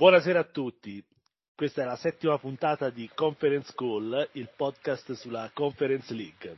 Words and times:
Buonasera 0.00 0.38
a 0.38 0.44
tutti. 0.44 1.04
Questa 1.54 1.82
è 1.82 1.84
la 1.84 1.94
settima 1.94 2.38
puntata 2.38 2.88
di 2.88 3.10
Conference 3.14 3.74
Call, 3.76 4.30
il 4.32 4.48
podcast 4.56 5.12
sulla 5.12 5.50
Conference 5.52 6.14
League. 6.14 6.56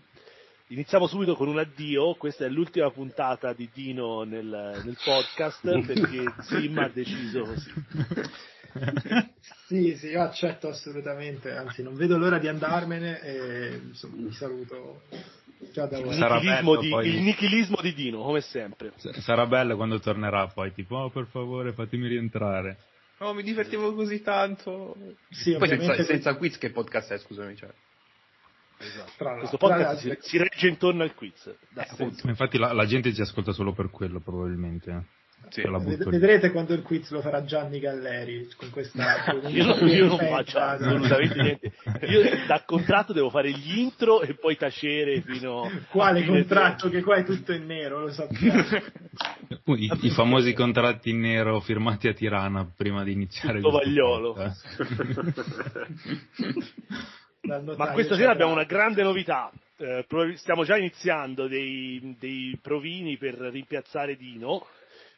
Iniziamo 0.69 1.09
subito 1.09 1.35
con 1.35 1.49
un 1.49 1.59
addio, 1.59 2.15
questa 2.15 2.45
è 2.45 2.49
l'ultima 2.49 2.89
puntata 2.93 3.53
di 3.53 3.69
Dino 3.75 4.23
nel, 4.23 4.81
nel 4.85 4.97
podcast 5.05 5.61
perché 5.85 6.35
Sim 6.43 6.79
ha 6.79 6.89
deciso 6.89 7.43
così. 7.43 7.73
sì, 9.67 9.97
sì, 9.97 10.07
io 10.07 10.23
accetto 10.23 10.69
assolutamente, 10.69 11.51
anzi 11.51 11.83
non 11.83 11.97
vedo 11.97 12.17
l'ora 12.17 12.39
di 12.39 12.47
andarmene 12.47 13.23
e 13.23 13.81
insomma, 13.89 14.23
mi 14.23 14.33
saluto 14.33 15.03
già 15.73 15.87
da. 15.87 15.99
Nichilismo 15.99 16.77
di, 16.77 16.91
poi... 16.91 17.09
il 17.09 17.23
nichilismo 17.23 17.81
di 17.83 17.93
Dino, 17.93 18.23
come 18.23 18.41
sempre. 18.41 18.93
Sarà 18.99 19.47
bello 19.47 19.75
quando 19.75 19.99
tornerà 19.99 20.47
poi, 20.47 20.73
tipo, 20.73 20.95
oh 20.95 21.11
per 21.11 21.27
favore 21.27 21.73
fatemi 21.73 22.07
rientrare. 22.07 22.91
Oh, 23.23 23.35
mi 23.35 23.43
divertivo 23.43 23.95
così 23.95 24.21
tanto. 24.21 24.97
Sì, 25.31 25.57
Poi 25.57 25.69
senza, 25.69 26.03
senza, 26.03 26.35
quiz 26.35 26.59
che 26.59 26.71
podcast 26.71 27.13
è, 27.13 27.19
scusami. 27.19 27.57
Cioè. 27.57 27.71
Esatto. 28.79 29.37
Questo 29.39 29.59
podcast 29.59 30.01
si, 30.01 30.17
si, 30.21 30.39
regge 30.39 30.67
intorno 30.67 31.05
al 31.05 31.15
quiz. 31.15 31.47
Eh, 31.47 32.13
infatti 32.25 32.59
la, 32.59 32.73
la, 32.73 32.85
gente 32.85 33.15
ci 33.15 33.21
ascolta 33.21 33.53
solo 33.53 33.73
per 33.73 33.91
quello, 33.91 34.21
probabilmente. 34.21 35.07
Sì. 35.49 35.63
Vedrete 35.63 36.51
quando 36.51 36.73
il 36.73 36.83
quiz 36.83 37.11
lo 37.11 37.21
farà 37.21 37.45
Gianni 37.45 37.79
Galleri 37.79 38.49
con 38.57 38.71
questa 38.71 39.37
io, 39.49 39.67
non, 39.67 39.87
io 39.87 40.07
non 40.07 40.19
faccio 40.19 40.59
assolutamente 40.59 41.43
niente. 41.43 41.73
Io 42.07 42.23
da 42.47 42.63
contratto 42.65 43.13
devo 43.13 43.29
fare 43.29 43.51
gli 43.51 43.79
intro 43.79 44.23
e 44.23 44.35
poi 44.35 44.57
tacere 44.57 45.21
fino 45.21 45.71
quale 45.91 46.25
contratto 46.25 46.89
che 46.89 47.03
qua 47.03 47.17
è 47.17 47.25
tutto 47.25 47.53
in 47.53 47.67
nero 47.67 48.01
lo 48.01 48.11
sappiamo. 48.11 48.63
I, 49.77 49.91
i 50.01 50.11
famosi 50.11 50.55
contratti 50.55 51.11
in 51.11 51.21
nero 51.21 51.61
firmati 51.61 52.09
a 52.09 52.15
Tirana 52.15 52.67
prima 52.75 53.05
di 53.05 53.13
iniziare 53.13 53.61
tutto 53.61 53.77
vagliolo. 53.77 54.35
Ma 57.77 57.91
questa 57.91 58.17
sera 58.17 58.31
abbiamo 58.31 58.53
una 58.53 58.65
grande 58.65 59.03
novità. 59.03 59.51
Eh, 59.77 60.07
stiamo 60.37 60.65
già 60.65 60.77
iniziando 60.77 61.49
dei, 61.49 62.17
dei 62.19 62.57
provini 62.63 63.17
per 63.17 63.35
rimpiazzare 63.35 64.17
Dino 64.17 64.65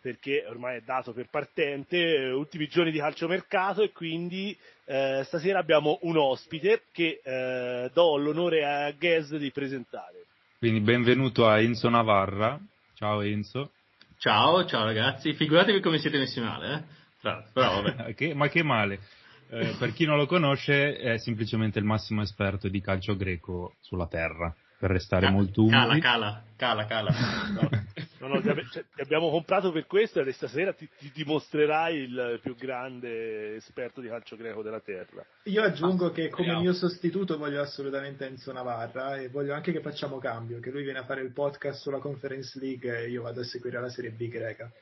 perché 0.04 0.44
ormai 0.46 0.76
è 0.76 0.82
dato 0.82 1.14
per 1.14 1.28
partente, 1.30 1.96
eh, 1.96 2.30
ultimi 2.30 2.66
giorni 2.66 2.90
di 2.90 2.98
calciomercato 2.98 3.80
e 3.80 3.90
quindi 3.90 4.54
eh, 4.84 5.22
stasera 5.24 5.58
abbiamo 5.58 5.98
un 6.02 6.18
ospite 6.18 6.82
che 6.92 7.22
eh, 7.24 7.90
do 7.90 8.18
l'onore 8.18 8.66
a 8.66 8.92
Ges 8.92 9.34
di 9.36 9.50
presentare. 9.50 10.26
Quindi 10.58 10.80
benvenuto 10.80 11.48
a 11.48 11.58
Enzo 11.58 11.88
Navarra. 11.88 12.60
Ciao 12.92 13.22
Enzo. 13.22 13.70
Ciao, 14.18 14.66
ciao 14.66 14.84
ragazzi. 14.84 15.32
Figuratevi 15.32 15.80
come 15.80 15.96
siete 15.96 16.18
messi 16.18 16.38
male, 16.38 16.74
eh? 16.74 17.42
Però 17.54 17.80
vabbè. 17.80 18.12
che, 18.12 18.34
ma 18.34 18.48
che 18.48 18.62
male. 18.62 19.00
Eh, 19.48 19.74
per 19.78 19.94
chi 19.94 20.04
non 20.04 20.18
lo 20.18 20.26
conosce 20.26 20.98
è 20.98 21.16
semplicemente 21.16 21.78
il 21.78 21.86
massimo 21.86 22.20
esperto 22.20 22.68
di 22.68 22.82
calcio 22.82 23.16
greco 23.16 23.76
sulla 23.80 24.06
terra 24.06 24.54
per 24.78 24.90
restare 24.90 25.26
cala, 25.26 25.36
molto 25.36 25.62
umili. 25.62 26.00
Cala, 26.00 26.42
cala, 26.56 26.86
cala, 26.86 26.86
cala. 26.86 27.82
No, 28.24 28.28
no, 28.28 28.40
ti, 28.40 28.48
cioè, 28.70 28.84
ti, 28.94 29.02
abbiamo 29.02 29.28
comprato 29.28 29.70
per 29.70 29.86
questo 29.86 30.20
e 30.20 30.32
stasera 30.32 30.72
ti, 30.72 30.88
ti, 30.98 31.10
dimostrerai 31.12 31.94
il 31.94 32.40
più 32.42 32.56
grande 32.56 33.56
esperto 33.56 34.00
di 34.00 34.08
calcio 34.08 34.34
greco 34.34 34.62
della 34.62 34.80
terra. 34.80 35.22
Io 35.42 35.62
aggiungo 35.62 36.06
ah, 36.06 36.10
che 36.10 36.30
come 36.30 36.44
speriamo. 36.44 36.60
mio 36.60 36.72
sostituto 36.72 37.36
voglio 37.36 37.60
assolutamente 37.60 38.26
Enzo 38.26 38.50
Navarra 38.52 39.16
e 39.16 39.28
voglio 39.28 39.52
anche 39.52 39.72
che 39.72 39.82
facciamo 39.82 40.16
cambio, 40.16 40.58
che 40.58 40.70
lui 40.70 40.84
viene 40.84 41.00
a 41.00 41.04
fare 41.04 41.20
il 41.20 41.32
podcast 41.32 41.82
sulla 41.82 41.98
Conference 41.98 42.58
League 42.58 42.98
e 42.98 43.10
io 43.10 43.20
vado 43.20 43.40
a 43.40 43.44
seguire 43.44 43.78
la 43.78 43.90
Serie 43.90 44.10
B 44.10 44.28
greca. 44.28 44.70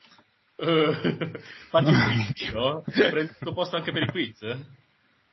Uh, 0.55 0.93
faccio 1.71 1.89
il 1.89 2.27
quiz, 2.37 2.53
no? 2.53 2.85
Prendo 2.85 3.33
questo 3.33 3.53
posto 3.53 3.77
anche 3.77 3.91
per 3.91 4.03
i 4.03 4.07
quiz? 4.07 4.39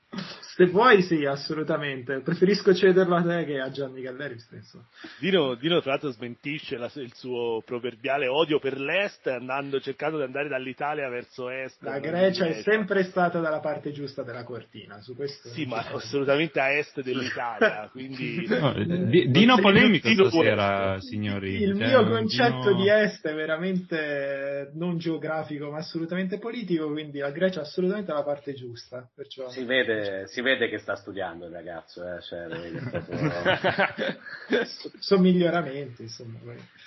Se 0.59 0.65
vuoi, 0.65 1.01
sì, 1.03 1.23
assolutamente. 1.23 2.19
Preferisco 2.19 2.73
cederlo 2.73 3.15
a 3.15 3.21
te 3.21 3.45
che 3.45 3.61
a 3.61 3.71
Gianni 3.71 4.01
Galleri 4.01 4.37
stesso. 4.39 4.87
Dino, 5.17 5.55
Dino 5.55 5.79
tra 5.79 5.91
l'altro, 5.91 6.09
smentisce 6.09 6.75
la, 6.75 6.91
il 6.95 7.13
suo 7.13 7.61
proverbiale 7.65 8.27
odio 8.27 8.59
per 8.59 8.77
l'Est, 8.77 9.25
andando, 9.27 9.79
cercando 9.79 10.17
di 10.17 10.23
andare 10.23 10.49
dall'Italia 10.49 11.07
verso 11.07 11.49
Est. 11.49 11.81
La 11.83 11.99
Grecia 11.99 12.45
è 12.45 12.61
sempre 12.61 13.03
stata 13.03 13.39
dalla 13.39 13.61
parte 13.61 13.93
giusta 13.93 14.21
della 14.21 14.43
cortina, 14.43 14.99
su 14.99 15.15
questo. 15.15 15.47
Sì, 15.47 15.65
ma 15.65 15.77
assolutamente 15.77 16.59
a 16.59 16.73
Est 16.73 17.03
dell'Italia, 17.03 17.87
quindi... 17.93 18.45
No, 18.45 18.73
Dino 18.73 19.61
polemico 19.61 20.09
stasera, 20.09 20.99
signori. 20.99 21.53
Il 21.53 21.77
cioè, 21.77 21.87
mio 21.87 22.05
concetto 22.05 22.73
Dino... 22.73 22.81
di 22.81 22.89
Est 22.89 23.25
è 23.25 23.33
veramente 23.33 24.71
non 24.73 24.97
geografico, 24.97 25.71
ma 25.71 25.77
assolutamente 25.77 26.37
politico, 26.37 26.91
quindi 26.91 27.19
la 27.19 27.31
Grecia 27.31 27.61
è 27.61 27.63
assolutamente 27.63 28.11
la 28.11 28.23
parte 28.23 28.53
giusta. 28.53 29.07
Perciò... 29.15 29.47
Si 29.47 29.63
vede 29.63 30.27
si 30.27 30.41
vede 30.41 30.48
che 30.57 30.77
sta 30.79 30.95
studiando 30.95 31.45
il 31.45 31.51
ragazzo, 31.51 32.01
eh? 32.03 32.21
cioè, 32.21 32.47
proprio... 32.89 34.17
sono 34.99 35.21
miglioramenti, 35.21 36.03
insomma. 36.03 36.39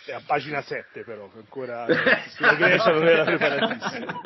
È 0.06 0.12
a 0.12 0.22
pagina 0.26 0.60
7 0.62 1.04
però, 1.04 1.30
ancora 1.34 1.86
sulla 2.34 2.54
Grecia 2.54 2.90
non 2.90 3.06
era 3.06 3.24
preparatissimo. 3.24 4.20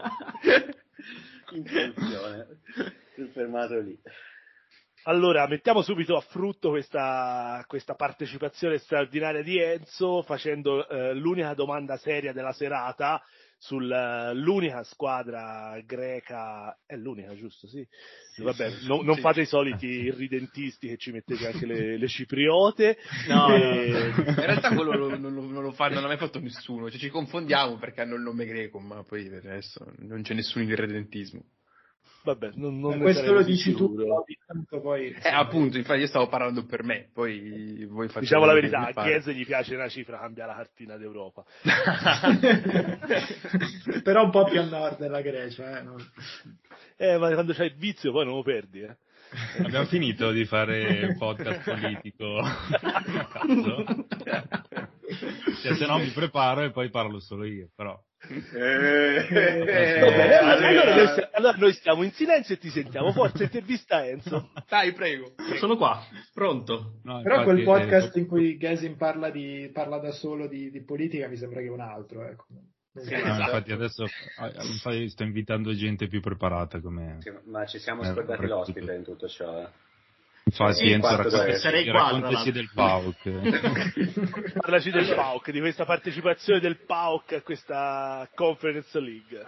In 1.53 1.65
funzione, 1.65 2.47
fermato 3.33 3.81
lì. 3.81 3.99
Allora, 5.09 5.47
mettiamo 5.47 5.83
subito 5.83 6.17
a 6.17 6.21
frutto 6.21 6.71
questa, 6.71 7.63
questa 7.69 7.95
partecipazione 7.95 8.79
straordinaria 8.79 9.43
di 9.43 9.57
Enzo 9.57 10.23
facendo 10.23 10.89
eh, 10.89 11.15
l'unica 11.15 11.55
domanda 11.55 11.97
seria 11.97 12.33
della 12.33 12.53
serata 12.53 13.23
sull'unica 13.59 14.83
squadra 14.85 15.81
greca, 15.85 16.79
è 16.85 16.97
l'unica 16.97 17.35
giusto? 17.35 17.67
Sì. 17.69 17.87
Vabbè, 18.43 18.71
non 18.87 19.15
sì. 19.15 19.21
fate 19.21 19.41
i 19.43 19.47
soliti 19.47 19.87
irridentisti 19.87 20.89
che 20.89 20.97
ci 20.99 21.11
mettete 21.11 21.47
anche 21.47 21.67
le, 21.67 21.97
le 21.97 22.09
cipriote. 22.09 22.99
No, 23.29 23.49
e... 23.55 23.89
no, 23.89 24.25
in 24.29 24.35
realtà 24.35 24.75
quello 24.75 24.93
non, 24.97 25.21
non, 25.21 25.35
non, 25.35 25.63
lo 25.63 25.73
fa, 25.73 25.89
non 25.89 26.03
l'ha 26.03 26.09
mai 26.09 26.19
fatto 26.19 26.39
nessuno, 26.39 26.91
cioè, 26.91 26.99
ci 26.99 27.09
confondiamo 27.09 27.77
perché 27.77 28.03
hanno 28.03 28.15
il 28.15 28.23
nome 28.23 28.45
greco, 28.45 28.79
ma 28.79 29.03
poi 29.03 29.29
per 29.29 29.47
adesso 29.47 29.93
non 29.99 30.23
c'è 30.23 30.35
nessun 30.35 30.63
irredentismo. 30.63 31.43
Vabbè, 32.27 32.51
non, 32.55 32.81
non 32.81 32.99
questo 32.99 33.33
lo 33.33 33.45
dici 33.45 33.71
sicuro. 33.71 34.25
tu, 34.69 34.81
poi... 34.81 35.17
Eh, 35.23 35.29
appunto, 35.29 35.77
infatti 35.77 36.01
io 36.01 36.09
stavo 36.09 36.27
parlando 36.27 36.67
per 36.67 36.83
me, 36.83 37.09
poi 37.13 37.87
voi 37.89 38.09
fate... 38.09 38.19
Diciamo 38.21 38.45
la 38.45 38.53
verità, 38.53 38.89
a 38.89 38.93
Chiesa 38.93 39.31
gli 39.31 39.47
piace 39.47 39.77
una 39.77 39.89
cifra, 39.89 40.19
cambia 40.19 40.47
la 40.47 40.57
cartina 40.57 40.97
d'Europa. 40.97 41.45
Però 44.03 44.25
un 44.25 44.31
po' 44.31 44.43
più 44.45 44.59
a 44.59 44.65
nord 44.65 44.99
della 44.99 45.21
Grecia, 45.21 45.79
eh. 45.79 45.83
Non... 45.83 46.05
Eh, 46.97 47.17
ma 47.17 47.33
quando 47.33 47.53
c'hai 47.53 47.69
il 47.69 47.77
vizio 47.77 48.11
poi 48.11 48.25
non 48.25 48.35
lo 48.35 48.43
perdi, 48.43 48.81
eh. 48.81 48.97
Abbiamo 49.63 49.87
finito 49.87 50.33
di 50.33 50.45
fare 50.47 50.81
il 50.81 51.17
podcast 51.17 51.63
politico 51.69 52.43
cioè, 55.63 55.75
se 55.75 55.87
no 55.87 55.99
mi 55.99 56.11
preparo 56.11 56.63
e 56.63 56.71
poi 56.71 56.91
parlo 56.91 57.19
solo 57.21 57.45
io, 57.45 57.69
però. 57.75 57.99
Eh, 58.29 59.27
eh, 59.31 60.35
allora, 60.35 60.95
noi, 60.95 61.29
allora, 61.33 61.57
noi 61.59 61.73
stiamo 61.75 62.03
in 62.03 62.11
silenzio 62.13 62.55
e 62.55 62.59
ti 62.59 62.71
sentiamo. 62.71 63.13
Forza, 63.13 63.43
intervista 63.45 64.05
Enzo. 64.07 64.51
Dai, 64.69 64.93
prego. 64.93 65.35
Sono 65.59 65.77
qua, 65.77 66.03
pronto. 66.33 66.99
No, 67.05 67.23
Però 67.23 67.45
quel 67.45 67.63
podcast 67.63 68.17
eh, 68.17 68.21
in 68.21 68.27
cui 68.27 68.57
Gesin 68.57 68.97
parla, 68.97 69.31
di, 69.31 69.71
parla 69.73 69.99
da 69.99 70.11
solo 70.11 70.49
di, 70.49 70.71
di, 70.71 70.83
politica 70.83 71.29
mi 71.29 71.37
sembra 71.37 71.61
che 71.61 71.67
è 71.67 71.71
un 71.71 71.81
altro. 71.81 72.25
Ecco. 72.25 72.47
Sì, 72.95 73.11
no, 73.11 73.19
esatto. 73.19 73.41
infatti 73.43 73.73
adesso 73.73 74.05
infatti 74.63 75.09
sto 75.11 75.23
invitando 75.23 75.75
gente 75.75 76.09
più 76.09 76.21
preparata 76.21 76.81
come... 76.81 77.19
Sì, 77.21 77.31
ma 77.45 77.67
ci 77.67 77.79
siamo 77.79 78.03
scordati 78.03 78.45
eh, 78.45 78.47
l'ospite 78.47 78.95
in 78.95 79.03
tutto 79.03 79.29
ciò. 79.29 79.61
Eh. 79.61 79.69
Infatti, 80.49 80.75
sì, 80.75 80.93
Enzo, 80.93 81.17
racconta, 81.17 81.57
sarei 81.57 81.85
qua, 81.87 82.03
raccontaci 82.03 82.53
del 82.53 82.71
PAOK. 82.73 84.53
Parlaci 84.61 84.91
del 84.93 85.13
PAOK, 85.13 85.51
di 85.51 85.59
questa 85.59 85.85
partecipazione 85.85 86.61
del 86.61 86.85
PAOK 86.87 87.33
a 87.33 87.43
questa 87.43 88.29
Conference 88.33 89.01
League. 89.01 89.45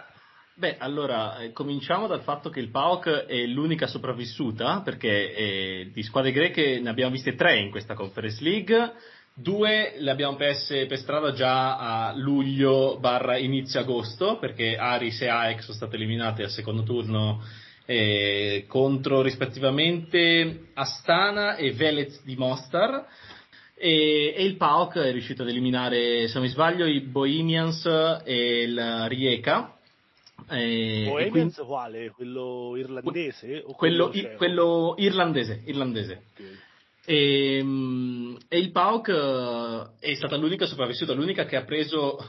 Beh, 0.55 0.75
allora, 0.77 1.39
eh, 1.39 1.53
cominciamo 1.53 2.05
dal 2.07 2.21
fatto 2.21 2.49
che 2.49 2.59
il 2.59 2.69
PAOK 2.69 3.27
è 3.27 3.45
l'unica 3.45 3.87
sopravvissuta, 3.87 4.81
perché 4.81 5.33
eh, 5.33 5.91
di 5.93 6.03
squadre 6.03 6.33
greche 6.33 6.81
ne 6.81 6.89
abbiamo 6.89 7.11
viste 7.11 7.33
tre 7.33 7.59
in 7.59 7.71
questa 7.71 7.93
Conference 7.93 8.43
League, 8.43 8.91
due 9.33 9.93
le 9.99 10.11
abbiamo 10.11 10.35
perse 10.35 10.85
per 10.85 10.97
strada 10.97 11.31
già 11.31 11.77
a 11.77 12.13
luglio 12.13 12.97
barra 12.99 13.37
inizio 13.37 13.79
agosto, 13.79 14.37
perché 14.37 14.75
Aris 14.75 15.21
e 15.21 15.29
Ajax 15.29 15.61
sono 15.61 15.77
state 15.77 15.95
eliminate 15.95 16.43
al 16.43 16.49
secondo 16.49 16.83
turno 16.83 17.41
eh, 17.89 18.65
contro 18.67 19.23
rispettivamente 19.23 20.69
Astana 20.75 21.55
e 21.55 21.71
Velez 21.71 22.23
di 22.23 22.35
Mostar. 22.35 23.07
E, 23.73 24.35
e, 24.37 24.45
il 24.45 24.57
PAOK 24.57 24.97
è 24.99 25.11
riuscito 25.11 25.41
ad 25.41 25.49
eliminare, 25.49 26.27
se 26.27 26.35
non 26.35 26.43
mi 26.43 26.49
sbaglio, 26.49 26.85
i 26.85 26.99
Bohemians 27.01 27.83
e 28.23 28.61
il 28.61 29.05
Rijeka. 29.07 29.75
Eh, 30.51 31.05
Bohemians 31.07 31.55
quindi, 31.55 31.67
quale? 31.67 32.11
Quello 32.11 32.75
irlandese? 32.77 33.63
quello, 33.75 34.09
quello, 34.09 34.35
quello 34.37 34.95
irlandese. 34.99 35.63
irlandese. 35.65 36.25
Okay. 36.33 36.57
E, 37.05 37.59
mm, 37.63 38.35
e, 38.49 38.59
il 38.59 38.71
PAOK 38.71 39.07
eh, 39.07 40.11
è 40.11 40.13
stata 40.13 40.35
l'unica 40.35 40.67
sopravvissuta, 40.67 41.13
l'unica 41.13 41.45
che 41.45 41.55
ha 41.55 41.63
preso 41.63 42.19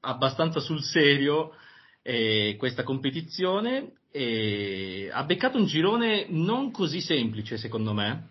abbastanza 0.00 0.60
sul 0.60 0.82
serio 0.82 1.52
eh, 2.00 2.54
questa 2.58 2.84
competizione 2.84 3.96
e 4.10 5.08
ha 5.12 5.22
beccato 5.24 5.58
un 5.58 5.66
girone 5.66 6.26
non 6.28 6.70
così 6.70 7.00
semplice 7.00 7.56
secondo 7.56 7.92
me, 7.92 8.28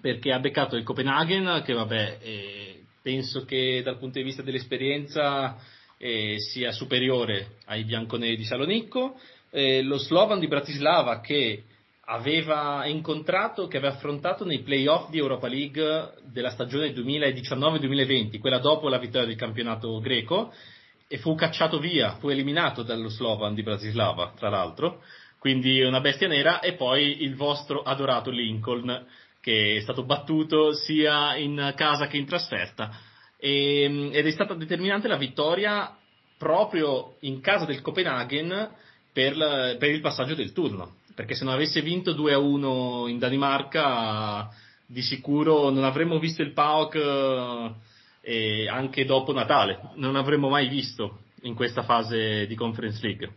perché 0.00 0.32
ha 0.32 0.38
beccato 0.38 0.76
il 0.76 0.84
Copenaghen 0.84 1.62
che 1.64 1.72
vabbè 1.72 2.18
eh, 2.20 2.82
penso 3.02 3.44
che 3.44 3.82
dal 3.82 3.98
punto 3.98 4.18
di 4.18 4.24
vista 4.24 4.42
dell'esperienza 4.42 5.56
eh, 5.96 6.36
sia 6.38 6.72
superiore 6.72 7.56
ai 7.66 7.84
bianconeri 7.84 8.36
di 8.36 8.44
Salonicco, 8.44 9.18
eh, 9.50 9.82
lo 9.82 9.98
Slovan 9.98 10.38
di 10.38 10.46
Bratislava 10.46 11.20
che 11.20 11.64
aveva 12.10 12.86
incontrato, 12.86 13.66
che 13.66 13.76
aveva 13.76 13.94
affrontato 13.94 14.44
nei 14.44 14.60
playoff 14.62 15.10
di 15.10 15.18
Europa 15.18 15.48
League 15.48 16.12
della 16.24 16.50
stagione 16.50 16.92
2019-2020, 16.94 18.38
quella 18.38 18.58
dopo 18.58 18.88
la 18.88 18.98
vittoria 18.98 19.26
del 19.26 19.36
campionato 19.36 19.98
greco, 20.00 20.52
e 21.08 21.16
fu 21.18 21.34
cacciato 21.34 21.78
via, 21.78 22.16
fu 22.16 22.28
eliminato 22.28 22.82
dallo 22.82 23.08
Slovan 23.08 23.54
di 23.54 23.62
Bratislava, 23.62 24.34
tra 24.36 24.50
l'altro, 24.50 25.02
quindi 25.38 25.80
una 25.80 26.00
bestia 26.00 26.28
nera, 26.28 26.60
e 26.60 26.74
poi 26.74 27.22
il 27.22 27.34
vostro 27.34 27.82
adorato 27.82 28.30
Lincoln, 28.30 29.06
che 29.40 29.76
è 29.76 29.80
stato 29.80 30.04
battuto 30.04 30.74
sia 30.74 31.34
in 31.36 31.72
casa 31.74 32.06
che 32.08 32.18
in 32.18 32.26
trasferta, 32.26 32.90
e, 33.38 34.10
ed 34.12 34.26
è 34.26 34.30
stata 34.30 34.54
determinante 34.54 35.08
la 35.08 35.16
vittoria 35.16 35.96
proprio 36.36 37.16
in 37.20 37.40
casa 37.40 37.64
del 37.64 37.80
Copenaghen 37.80 38.70
per, 39.12 39.36
la, 39.36 39.76
per 39.78 39.90
il 39.90 40.00
passaggio 40.00 40.34
del 40.34 40.52
turno. 40.52 40.96
Perché 41.14 41.34
se 41.34 41.44
non 41.44 41.54
avesse 41.54 41.80
vinto 41.80 42.12
2-1 42.12 43.08
in 43.08 43.18
Danimarca 43.18 44.48
di 44.86 45.02
sicuro 45.02 45.70
non 45.70 45.84
avremmo 45.84 46.18
visto 46.18 46.42
il 46.42 46.52
PAOK 46.52 47.74
eh, 48.28 48.68
anche 48.68 49.06
dopo 49.06 49.32
Natale, 49.32 49.92
non 49.94 50.14
avremmo 50.14 50.50
mai 50.50 50.68
visto 50.68 51.20
in 51.42 51.54
questa 51.54 51.82
fase 51.82 52.46
di 52.46 52.54
Conference 52.54 53.00
League 53.00 53.30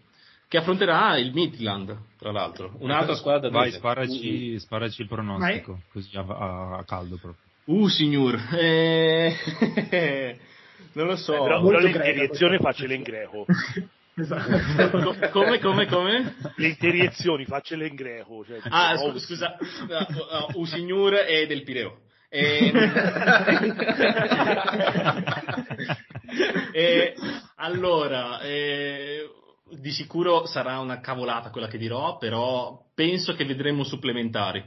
che 0.50 0.58
affronterà 0.58 1.18
il 1.18 1.32
Midland, 1.32 1.96
tra 2.20 2.34
l'altro, 2.34 2.76
un'altra 2.80 3.16
squadra 3.16 3.50
da 3.50 3.58
Vai, 3.58 3.72
sparaci, 3.72 4.60
sparaci 4.60 5.04
il 5.04 5.08
pronostico, 5.08 5.80
così 5.94 6.18
a, 6.18 6.26
a, 6.28 6.78
a, 6.80 6.84
caldo 6.84 7.16
proprio. 7.16 7.42
Uh, 7.64 7.88
signor, 7.88 8.38
eh... 8.52 9.34
non 10.92 11.08
lo 11.08 11.16
so. 11.16 11.36
Eh, 11.36 11.42
però, 11.42 11.64
però 11.64 11.80
l'interiezione 11.80 12.58
facile 12.58 12.96
in 12.96 13.02
greco. 13.04 13.46
Esatto. 14.14 15.16
come, 15.32 15.60
come, 15.60 15.86
come? 15.88 16.36
Le 16.58 16.68
interiezioni, 16.68 17.46
faccele 17.46 17.88
in 17.88 17.96
greco. 17.96 18.44
Cioè, 18.46 18.60
ah, 18.64 18.98
scu- 18.98 19.18
scusa, 19.20 19.58
uh, 19.58 20.60
uh, 20.60 20.66
signor 20.66 21.14
è 21.14 21.48
del 21.48 21.64
Pireo. 21.64 22.02
E... 22.34 22.72
e, 26.72 27.14
allora, 27.56 28.42
eh, 28.42 29.30
di 29.70 29.92
sicuro 29.92 30.46
sarà 30.46 30.80
una 30.80 31.00
cavolata 31.00 31.50
quella 31.50 31.68
che 31.68 31.78
dirò, 31.78 32.18
però 32.18 32.90
penso 32.94 33.34
che 33.34 33.46
vedremo 33.46 33.84
supplementari, 33.84 34.64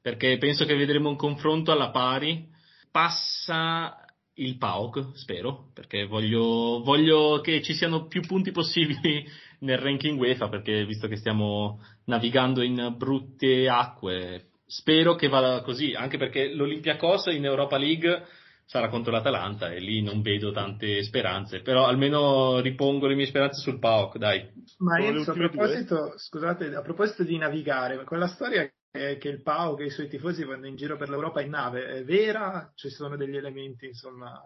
perché 0.00 0.38
penso 0.38 0.64
che 0.64 0.74
vedremo 0.74 1.08
un 1.08 1.16
confronto 1.16 1.72
alla 1.72 1.90
pari. 1.90 2.48
Passa 2.90 3.96
il 4.34 4.58
PAOK, 4.58 5.12
spero, 5.14 5.70
perché 5.72 6.04
voglio, 6.04 6.82
voglio, 6.82 7.40
che 7.40 7.62
ci 7.62 7.74
siano 7.74 8.06
più 8.06 8.22
punti 8.22 8.50
possibili 8.50 9.26
nel 9.60 9.78
ranking 9.78 10.18
UEFA, 10.18 10.48
perché 10.48 10.84
visto 10.84 11.08
che 11.08 11.16
stiamo 11.16 11.80
navigando 12.04 12.62
in 12.62 12.94
brutte 12.96 13.68
acque, 13.68 14.50
spero 14.72 15.14
che 15.16 15.28
vada 15.28 15.60
così, 15.60 15.92
anche 15.92 16.16
perché 16.16 16.54
l'Olympiacos 16.54 17.26
in 17.26 17.44
Europa 17.44 17.76
League 17.76 18.24
sarà 18.64 18.88
contro 18.88 19.12
l'Atalanta 19.12 19.70
e 19.70 19.80
lì 19.80 20.00
non 20.00 20.22
vedo 20.22 20.50
tante 20.50 21.02
speranze, 21.02 21.60
però 21.60 21.84
almeno 21.84 22.60
ripongo 22.60 23.06
le 23.06 23.14
mie 23.14 23.26
speranze 23.26 23.60
sul 23.60 23.78
PAOK, 23.78 24.16
dai. 24.16 24.48
Ma 24.78 24.98
Enzo, 24.98 25.32
a 25.32 25.34
proposito, 25.34 26.14
scusate, 26.16 26.74
a 26.74 26.80
proposito 26.80 27.22
di 27.22 27.36
navigare, 27.36 28.02
quella 28.04 28.28
storia 28.28 28.66
che 28.90 29.28
il 29.28 29.42
Pau, 29.42 29.76
che 29.76 29.84
i 29.84 29.90
suoi 29.90 30.08
tifosi 30.08 30.44
vanno 30.44 30.66
in 30.66 30.76
giro 30.76 30.96
per 30.96 31.10
l'Europa 31.10 31.42
in 31.42 31.50
nave, 31.50 31.86
è 31.86 32.04
vera? 32.04 32.72
Ci 32.74 32.88
sono 32.88 33.16
degli 33.16 33.36
elementi, 33.36 33.86
insomma... 33.86 34.40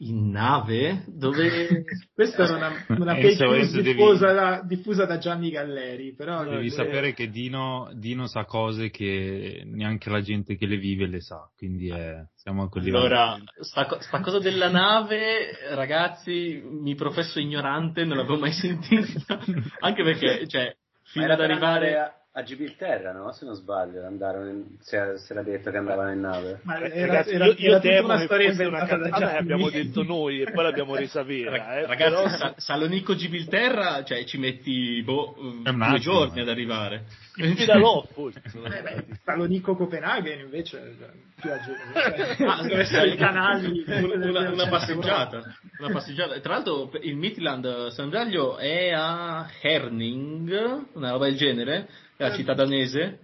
In 0.00 0.30
nave? 0.30 1.02
Dove... 1.08 1.84
Questa 2.14 2.44
era 2.44 2.56
una, 2.56 2.84
una 2.88 3.14
fake 3.16 3.44
news 3.44 3.80
diffusa, 3.80 4.26
devi... 4.26 4.38
da, 4.38 4.62
diffusa, 4.64 5.04
da, 5.06 5.18
Gianni 5.18 5.50
Galleri, 5.50 6.14
però... 6.14 6.44
Devi 6.44 6.70
sapere 6.70 7.12
che 7.14 7.30
Dino, 7.30 7.90
Dino, 7.94 8.28
sa 8.28 8.44
cose 8.44 8.90
che 8.90 9.62
neanche 9.64 10.08
la 10.08 10.20
gente 10.20 10.56
che 10.56 10.66
le 10.66 10.76
vive 10.76 11.08
le 11.08 11.20
sa, 11.20 11.50
quindi 11.56 11.88
è, 11.88 12.14
siamo 12.36 12.62
a 12.62 12.68
quel 12.68 12.84
livello. 12.84 13.04
Allora, 13.04 13.38
sta, 13.60 14.00
sta 14.00 14.20
cosa 14.20 14.38
della 14.38 14.70
nave, 14.70 15.50
ragazzi, 15.70 16.62
mi 16.64 16.94
professo 16.94 17.40
ignorante, 17.40 18.04
non 18.04 18.18
l'avevo 18.18 18.38
mai 18.38 18.52
sentita, 18.54 19.40
anche 19.80 20.04
perché, 20.04 20.46
cioè, 20.46 20.76
fino 21.02 21.32
ad 21.32 21.40
arrivare 21.40 21.98
a 21.98 22.12
Gibilterra, 22.42 23.12
no? 23.12 23.32
Se 23.32 23.44
non 23.44 23.54
sbaglio, 23.54 24.04
andarono 24.04 24.48
in, 24.48 24.64
se, 24.80 25.18
se 25.18 25.34
l'ha 25.34 25.42
detto 25.42 25.70
che 25.70 25.76
andavano 25.76 26.12
in 26.12 26.20
nave. 26.20 26.60
Ma 26.62 26.78
era, 26.78 27.06
ragazzi, 27.06 27.30
era, 27.30 27.46
io, 27.46 27.54
io 27.56 27.70
era 27.70 27.80
temo 27.80 28.06
una 28.06 28.20
storia 28.20 28.50
inventata 28.50 28.94
una 28.94 29.08
cazzata 29.08 29.30
che 29.32 29.36
abbiamo 29.38 29.70
detto 29.70 30.02
noi 30.02 30.40
e 30.42 30.50
poi 30.50 30.64
l'abbiamo 30.64 30.94
resa 30.96 31.22
vera. 31.22 31.76
Eh. 31.76 31.86
Ragazzi, 31.86 32.10
Però... 32.10 32.28
Sa- 32.28 32.54
Salonico 32.56 33.14
Gibilterra, 33.14 34.04
cioè 34.04 34.24
ci 34.24 34.38
metti 34.38 35.02
boh, 35.02 35.34
due 35.62 35.98
giorni 35.98 36.40
ad 36.40 36.48
arrivare. 36.48 37.04
Quindi 37.38 37.64
da 37.64 37.76
Loffo. 37.76 38.30
Eh 38.68 39.04
Salonico 39.24 39.76
Copenaghen 39.76 40.40
invece 40.40 40.96
più 41.40 41.50
a 41.50 41.60
giorno. 41.60 42.46
Ah, 42.50 42.62
dove 42.62 42.84
sono 42.84 43.04
i 43.04 43.16
canali. 43.16 43.84
Una, 43.88 44.50
una, 44.50 44.68
passeggiata, 44.68 45.42
una 45.78 45.92
passeggiata. 45.92 46.38
Tra 46.40 46.54
l'altro 46.54 46.90
il 47.00 47.16
Midland 47.16 47.88
San 47.88 48.10
Giaglio 48.10 48.56
è 48.58 48.90
a 48.90 49.48
Herning, 49.60 50.86
una 50.94 51.10
roba 51.10 51.26
del 51.26 51.36
genere 51.36 51.88
la 52.18 52.34
città 52.34 52.54
danese. 52.54 53.20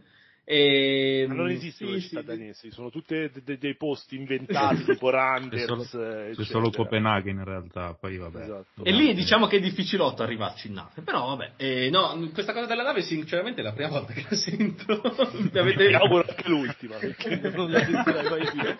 E... 0.47 1.25
Ma 1.27 1.35
non 1.35 1.49
esistono 1.49 1.89
sì, 1.89 1.97
le 1.97 2.03
città 2.03 2.21
sì. 2.21 2.27
danesi, 2.27 2.71
sono 2.71 2.91
tutti 2.91 3.15
de- 3.15 3.31
de- 3.43 3.57
dei 3.57 3.77
posti 3.77 4.17
inventati 4.17 4.85
tipo 4.93 5.09
Randers. 5.09 5.63
C'è 5.63 5.67
solo, 5.67 6.35
c'è 6.35 6.45
solo 6.45 6.71
Copenaghen 6.71 7.39
in 7.39 7.45
realtà, 7.45 7.97
poi 7.99 8.19
vabbè. 8.19 8.43
Esatto. 8.43 8.85
E 8.85 8.93
lì 8.93 9.15
diciamo 9.15 9.47
che 9.47 9.57
è 9.57 9.61
difficilotto 9.61 10.23
arrivarci 10.23 10.67
in 10.67 10.75
nave, 10.75 11.01
però 11.03 11.35
vabbè. 11.35 11.53
Eh, 11.57 11.89
no, 11.91 12.29
questa 12.35 12.53
cosa 12.53 12.67
della 12.67 12.83
nave 12.83 13.01
sinceramente 13.01 13.61
è 13.61 13.65
la 13.65 13.73
prima 13.73 13.89
volta 13.89 14.13
che 14.13 14.27
la 14.29 14.37
sento. 14.37 15.01
Mi 15.51 15.59
avete... 15.59 15.95
Auguro 15.95 16.27
anche 16.29 16.49
l'ultima, 16.49 16.97
perché 16.97 17.41
non 17.55 17.71
la 17.71 17.83
sentirei 17.83 18.29
mai 18.29 18.51
più. 18.51 18.77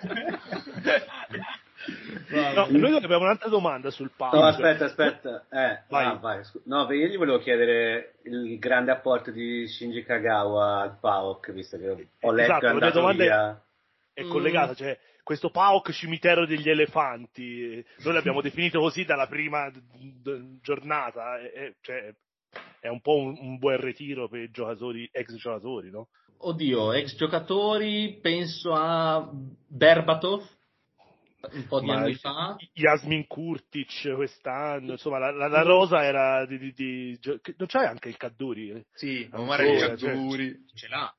No, 2.35 2.67
noi 2.71 2.95
abbiamo 2.97 3.25
un'altra 3.25 3.49
domanda 3.49 3.91
sul 3.91 4.11
palco. 4.17 4.37
No, 4.37 4.47
aspetta, 4.47 4.87
aspetta. 4.87 5.47
Eh, 5.51 5.83
vai. 5.89 6.07
Ah, 6.07 6.15
vai. 6.15 6.41
No, 6.65 6.91
io 6.93 7.07
gli 7.07 7.17
volevo 7.17 7.39
chiedere 7.39 8.17
il 8.25 8.59
grande 8.59 8.91
apporto 8.91 9.31
di 9.31 9.67
Shinji 9.67 10.03
Kagawa 10.05 10.81
al 10.81 10.99
PAOK, 10.99 11.53
visto 11.53 11.79
che 11.79 11.89
ho 11.89 12.33
letto 12.33 12.53
esatto, 12.53 12.67
è 12.67 12.73
la 12.73 12.91
domanda 12.91 13.23
via. 13.23 13.63
È, 14.13 14.21
è 14.21 14.27
collegata, 14.27 14.73
mm. 14.73 14.77
cioè 14.77 14.99
questo 15.25 15.51
PAOK 15.51 15.91
cimitero 15.91 16.47
degli 16.47 16.69
elefanti, 16.69 17.85
noi 18.03 18.15
l'abbiamo 18.15 18.43
definito 18.43 18.79
così 18.79 19.05
dalla 19.05 19.27
prima 19.27 19.71
d- 19.71 20.61
giornata, 20.61 21.41
è, 21.41 21.75
cioè, 21.81 22.15
è 22.79 22.89
un 22.89 23.01
po' 23.01 23.17
un, 23.17 23.37
un, 23.41 23.59
buon 23.59 23.81
ritiro 23.81 24.29
per 24.29 24.41
i 24.41 24.51
giocatori, 24.51 25.09
ex 25.11 25.35
giocatori, 25.35 25.91
no? 25.91 26.09
Oddio, 26.37 26.93
ex 26.93 27.17
giocatori, 27.17 28.19
penso 28.21 28.75
a 28.75 29.27
Berbatov, 29.67 30.47
un 31.53 31.67
po' 31.67 31.81
di 31.81 31.87
Ma 31.87 31.97
anni 31.97 32.15
fa. 32.15 32.57
Yasmin 32.73 33.27
Kurtic 33.27 34.15
quest'anno, 34.15 34.93
insomma 34.93 35.19
la, 35.19 35.31
la, 35.31 35.49
la 35.49 35.63
rosa 35.63 36.03
era 36.03 36.47
di, 36.47 36.59
di, 36.59 36.73
di, 36.73 37.19
Non 37.57 37.67
c'è 37.67 37.85
anche 37.85 38.09
il 38.09 38.17
Cadduri? 38.17 38.85
Sì, 38.93 39.29
Omar 39.33 39.65
il 39.65 39.79
Cadduri. 39.79 40.65
Ce 40.75 40.89
l'ha, 40.89 41.15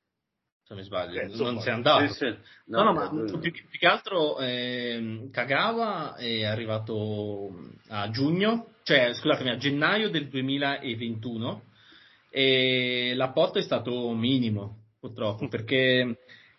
se 0.67 0.73
mi 0.73 0.81
sbaglio, 0.81 1.21
eh, 1.21 1.27
non 1.27 1.59
si 1.59 1.69
è 1.69 1.71
andato. 1.71 2.07
Sì, 2.07 2.13
sì. 2.13 2.35
No, 2.65 2.81
no, 2.81 2.91
no, 2.91 2.93
ma 2.93 3.09
più, 3.09 3.39
più, 3.39 3.77
che 3.77 3.85
altro 3.85 4.39
eh, 4.39 5.29
Kagawa 5.31 6.15
è 6.15 6.43
arrivato 6.43 7.51
a 7.89 8.09
giugno, 8.09 8.69
cioè 8.81 9.13
scusatemi, 9.13 9.51
a 9.51 9.57
gennaio 9.57 10.09
del 10.09 10.27
2021 10.27 11.61
e 12.31 13.13
l'apporto 13.15 13.59
è 13.59 13.61
stato 13.61 14.11
minimo, 14.13 14.85
purtroppo, 14.99 15.47
perché 15.47 16.17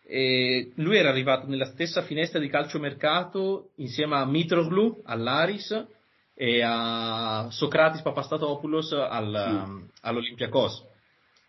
e 0.09 0.71
lui 0.77 0.97
era 0.97 1.09
arrivato 1.09 1.49
nella 1.49 1.65
stessa 1.65 2.03
finestra 2.03 2.39
di 2.39 2.49
calciomercato 2.49 3.71
insieme 3.77 4.17
a 4.17 4.25
Mitroglou 4.25 5.03
all'Aris 5.05 5.87
e 6.33 6.63
a 6.63 7.49
Socratis 7.51 8.03
Papastatopoulos 8.03 8.93
al, 8.93 9.89
sì. 9.89 9.99
all'Olympiacos. 10.03 10.85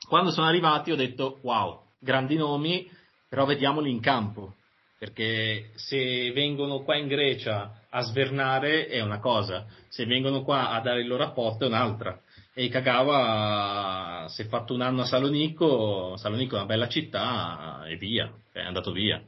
Quando 0.08 0.32
sono 0.32 0.48
arrivati 0.48 0.92
ho 0.92 0.96
detto 0.96 1.40
wow, 1.44 1.82
grandi 2.00 2.36
nomi, 2.36 2.90
però 3.30 3.46
vediamoli 3.46 3.92
in 3.92 4.00
campo, 4.00 4.56
perché 4.98 5.72
se 5.76 6.32
vengono 6.32 6.80
qua 6.82 6.96
in 6.96 7.08
Grecia 7.08 7.84
a 7.90 8.02
svernare 8.02 8.88
è 8.88 9.02
una 9.02 9.20
cosa, 9.20 9.68
se 9.88 10.06
vengono 10.06 10.42
qua 10.42 10.72
a 10.72 10.82
dare 10.82 11.02
il 11.02 11.08
loro 11.08 11.24
apporto 11.24 11.66
è 11.66 11.68
un'altra 11.68 12.20
e 12.60 12.70
Kagawa 12.70 14.26
si 14.30 14.42
è 14.42 14.46
fatto 14.46 14.74
un 14.74 14.82
anno 14.82 15.04
a 15.04 15.06
Salonico, 15.06 16.18
Salonico 16.18 16.56
è 16.56 16.58
una 16.58 16.66
bella 16.66 16.88
città 16.88 17.84
e 17.86 17.98
via, 17.98 18.34
è 18.52 18.62
andato 18.62 18.92
via. 18.92 19.22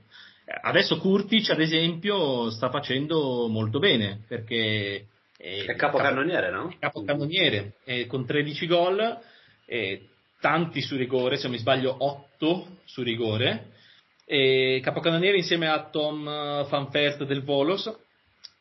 Adesso 0.64 0.98
Kurtic, 0.98 1.52
ad 1.52 1.60
esempio, 1.60 2.50
sta 2.50 2.72
facendo 2.72 3.48
molto 3.48 3.78
bene 3.78 4.24
perché 4.28 5.06
E 5.38 5.64
è 5.64 5.76
capocannoniere, 5.76 6.50
no? 6.50 6.74
Capocannoniere, 6.80 7.74
eh, 7.84 8.08
con 8.08 8.26
13 8.26 8.66
gol, 8.66 9.20
eh, 9.68 10.08
tanti 10.40 10.82
su 10.82 10.98
rigore, 10.98 11.36
se 11.36 11.44
non 11.44 11.52
mi 11.52 11.60
sbaglio 11.60 11.98
8 12.00 12.78
su 12.86 13.04
rigore, 13.04 13.74
e 14.26 14.80
capocannoniere 14.82 15.38
insieme 15.38 15.68
a 15.68 15.88
Tom 15.92 16.24
Van 16.24 16.90
Fert 16.90 17.26
del 17.26 17.44
Volos, 17.44 17.96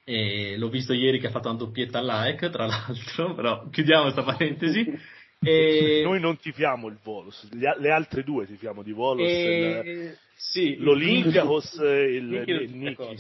e 0.09 0.57
l'ho 0.57 0.71
visto 0.71 0.95
ieri 0.95 1.19
che 1.21 1.27
ha 1.27 1.31
fatto 1.31 1.51
una 1.51 1.59
doppietta 1.59 1.99
all'AEC, 1.99 2.49
tra 2.49 2.65
l'altro, 2.65 3.35
però 3.37 3.69
chiudiamo 3.69 4.05
questa 4.05 4.23
parentesi. 4.23 4.91
E... 5.39 6.01
Noi 6.03 6.19
non 6.19 6.39
tifiamo 6.39 6.89
il 6.89 6.99
Volos, 7.03 7.47
le 7.53 7.91
altre 7.91 8.23
due 8.23 8.47
tifiamo 8.47 8.83
di 8.83 8.93
Volos, 8.93 9.29
e... 9.29 9.83
il... 9.85 10.19
sì, 10.35 10.77
l'Olympiakos 10.79 11.79
e 11.81 12.17
il, 12.17 12.33
il, 12.33 12.49
il 12.49 12.75
Niki. 12.75 13.19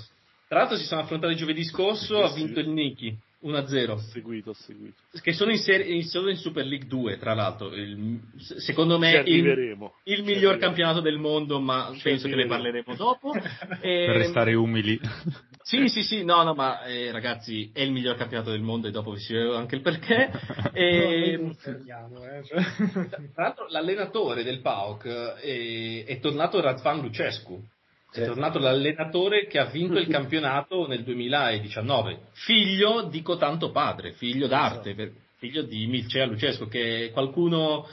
Tra 0.49 0.61
l'altro 0.61 0.79
si 0.79 0.85
sono 0.85 1.03
affrontati 1.03 1.37
giovedì 1.37 1.63
scorso, 1.63 2.23
ha 2.23 2.33
vinto 2.33 2.59
il 2.59 2.71
Niki 2.71 3.15
1-0. 3.45 3.91
Ho 3.91 3.99
seguito, 3.99 4.51
ho 4.51 4.55
seguito. 4.55 4.97
Che 5.21 5.33
sono 5.33 5.51
in, 5.51 5.59
serie, 5.59 6.03
solo 6.05 6.31
in 6.31 6.37
Super 6.37 6.65
League 6.65 6.89
2, 6.89 7.19
tra 7.19 7.35
l'altro. 7.35 7.73
Il, 7.75 8.19
secondo 8.39 8.99
me 8.99 9.23
il, 9.27 9.79
il 10.05 10.25
miglior 10.25 10.57
campionato 10.57 11.01
del 11.01 11.19
mondo, 11.19 11.61
ma 11.61 11.91
Ci 11.95 12.03
penso 12.03 12.29
che 12.29 12.35
ne 12.35 12.47
parleremo 12.47 12.95
dopo. 12.97 13.35
e... 13.35 13.41
Per 14.09 14.17
restare 14.17 14.55
umili. 14.55 14.99
Sì, 15.63 15.89
sì, 15.89 16.03
sì, 16.03 16.25
no, 16.25 16.43
no, 16.43 16.55
ma 16.55 16.83
eh, 16.85 17.11
ragazzi, 17.13 17.71
è 17.73 17.81
il 17.81 17.93
miglior 17.93 18.17
campionato 18.17 18.51
del 18.51 18.63
mondo 18.63 18.89
e 18.89 18.91
dopo 18.91 19.13
vi 19.13 19.21
spiego 19.21 19.57
anche 19.57 19.77
il 19.77 19.83
perché. 19.83 20.31
e... 20.73 21.37
no, 21.39 21.53
fermiamo, 21.55 22.25
eh. 22.25 22.43
Tra 22.43 23.43
l'altro 23.43 23.67
l'allenatore 23.69 24.43
del 24.43 24.61
PAOK 24.61 25.07
è, 25.07 25.47
eh, 25.47 26.05
è 26.07 26.19
tornato 26.21 26.61
Radvan 26.61 27.01
Lucescu 27.01 27.63
è 28.11 28.25
tornato 28.25 28.59
l'allenatore 28.59 29.47
che 29.47 29.59
ha 29.59 29.67
vinto 29.67 29.99
il 29.99 30.09
campionato 30.09 30.87
nel 30.87 31.05
2019, 31.05 32.29
figlio 32.33 33.03
di 33.03 33.21
cotanto 33.21 33.71
padre, 33.71 34.13
figlio 34.13 34.47
d'arte, 34.47 34.91
esatto. 34.91 35.19
figlio 35.37 35.63
di 35.63 35.87
Mircea 35.87 36.25
Lucesco, 36.25 36.69
che 36.69 37.11
qualcuno, 37.13 37.87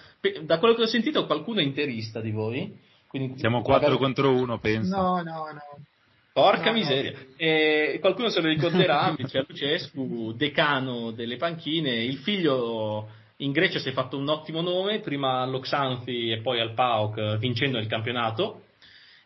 da 0.43 0.57
quello 0.59 0.73
che 0.73 0.83
ho 0.83 0.87
sentito, 0.87 1.25
qualcuno 1.25 1.59
è 1.59 1.63
interista 1.63 2.21
di 2.21 2.31
voi. 2.31 2.79
Quindi, 3.07 3.37
Siamo 3.39 3.61
4 3.61 3.81
magari... 3.81 4.01
contro 4.01 4.31
1, 4.31 4.59
penso. 4.59 4.95
No, 4.95 5.21
no, 5.21 5.51
no. 5.51 5.85
Porca 6.35 6.65
no, 6.65 6.73
miseria. 6.73 7.11
No. 7.11 7.17
E 7.37 7.97
qualcuno 8.01 8.27
se 8.27 8.41
lo 8.41 8.49
ricorderà, 8.49 9.09
Mircea 9.17 9.45
Lucescu, 9.47 10.33
decano 10.33 11.11
delle 11.11 11.37
panchine, 11.37 12.03
il 12.03 12.17
figlio 12.17 13.07
in 13.37 13.53
Grecia 13.53 13.79
si 13.79 13.87
è 13.87 13.93
fatto 13.93 14.17
un 14.17 14.27
ottimo 14.27 14.59
nome, 14.59 14.99
prima 14.99 15.43
all'Oxanthi 15.43 16.31
e 16.31 16.41
poi 16.41 16.59
al 16.59 16.73
PAOK, 16.73 17.37
vincendo 17.37 17.77
il 17.77 17.87
campionato 17.87 18.63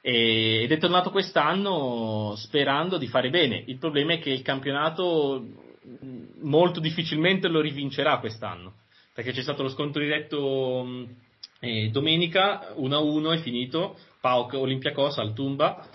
ed 0.01 0.71
è 0.71 0.77
tornato 0.77 1.09
quest'anno 1.09 2.35
sperando 2.37 2.99
di 2.99 3.07
fare 3.07 3.31
bene. 3.31 3.63
Il 3.65 3.79
problema 3.79 4.13
è 4.13 4.19
che 4.19 4.29
il 4.29 4.43
campionato 4.43 5.43
molto 6.41 6.79
difficilmente 6.79 7.47
lo 7.47 7.59
rivincerà 7.59 8.19
quest'anno, 8.19 8.73
perché 9.15 9.31
c'è 9.31 9.41
stato 9.41 9.63
lo 9.63 9.69
scontro 9.69 9.99
diretto 9.99 10.87
eh, 11.59 11.89
domenica 11.89 12.75
1-1 12.77 13.33
è 13.33 13.37
finito, 13.39 13.97
Pauk 14.21 14.53
Olympiacos 14.53 15.17
al 15.17 15.33
Tumba 15.33 15.89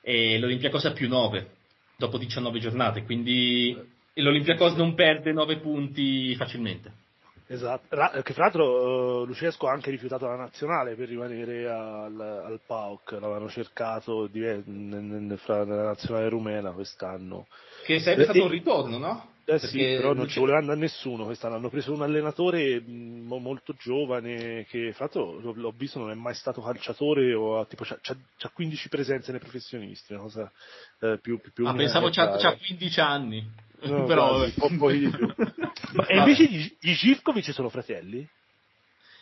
e 0.00 0.38
l'Olympiacos 0.38 0.84
ha 0.86 0.92
più 0.92 1.08
9 1.08 1.50
dopo 1.96 2.18
19 2.18 2.58
giornate, 2.58 3.04
quindi 3.04 3.76
l'Olympiacos 4.14 4.74
non 4.74 4.94
perde 4.94 5.32
9 5.32 5.58
punti 5.58 6.34
facilmente. 6.34 6.92
Esatto, 7.52 7.96
che 8.22 8.32
fra 8.32 8.44
l'altro 8.44 9.22
uh, 9.22 9.24
Lucesco 9.24 9.66
ha 9.66 9.72
anche 9.72 9.90
rifiutato 9.90 10.24
la 10.24 10.36
nazionale 10.36 10.94
per 10.94 11.08
rimanere 11.08 11.68
al, 11.68 12.20
al 12.20 12.60
PAOK, 12.64 13.10
l'avevano 13.10 13.48
cercato 13.48 14.28
di, 14.28 14.40
fra, 15.36 15.64
nella 15.64 15.82
nazionale 15.82 16.28
rumena 16.28 16.70
quest'anno. 16.70 17.48
Che 17.84 17.98
sarebbe 17.98 18.22
stato 18.22 18.44
un 18.44 18.50
ritorno, 18.50 18.98
no? 18.98 19.28
Eh 19.52 19.58
sì, 19.58 19.78
però 19.78 20.12
non 20.12 20.28
ci 20.28 20.38
voleva 20.38 20.58
andare 20.58 20.78
nessuno 20.78 21.24
quest'anno, 21.24 21.56
hanno 21.56 21.70
preso 21.70 21.92
un 21.92 22.02
allenatore 22.02 22.80
mh, 22.80 23.26
molto 23.26 23.74
giovane 23.76 24.64
che 24.68 24.94
l'altro 24.96 25.40
l'ho 25.40 25.74
visto 25.76 25.98
non 25.98 26.12
è 26.12 26.14
mai 26.14 26.34
stato 26.34 26.62
calciatore 26.62 27.34
o 27.34 27.66
tipo 27.66 27.82
c'ha, 27.82 27.98
c'ha 28.00 28.48
15 28.48 28.88
presenze 28.88 29.32
nei 29.32 29.40
professionisti, 29.40 30.12
una 30.12 30.22
cosa 30.22 30.52
eh, 31.00 31.18
più, 31.20 31.40
più, 31.40 31.52
più 31.52 31.66
Ah, 31.66 31.74
pensavo 31.74 32.10
c'ha, 32.10 32.36
c'ha 32.36 32.56
15 32.56 33.00
anni. 33.00 33.44
No, 33.82 34.04
però 34.06 34.36
quasi, 34.36 34.54
un 34.60 34.78
po' 34.78 34.90
di 34.90 35.08
più. 35.08 35.34
E 36.06 36.16
invece 36.18 36.44
gli, 36.44 36.76
gli 36.78 36.92
Živkovic 36.92 37.52
sono 37.52 37.68
fratelli? 37.68 38.24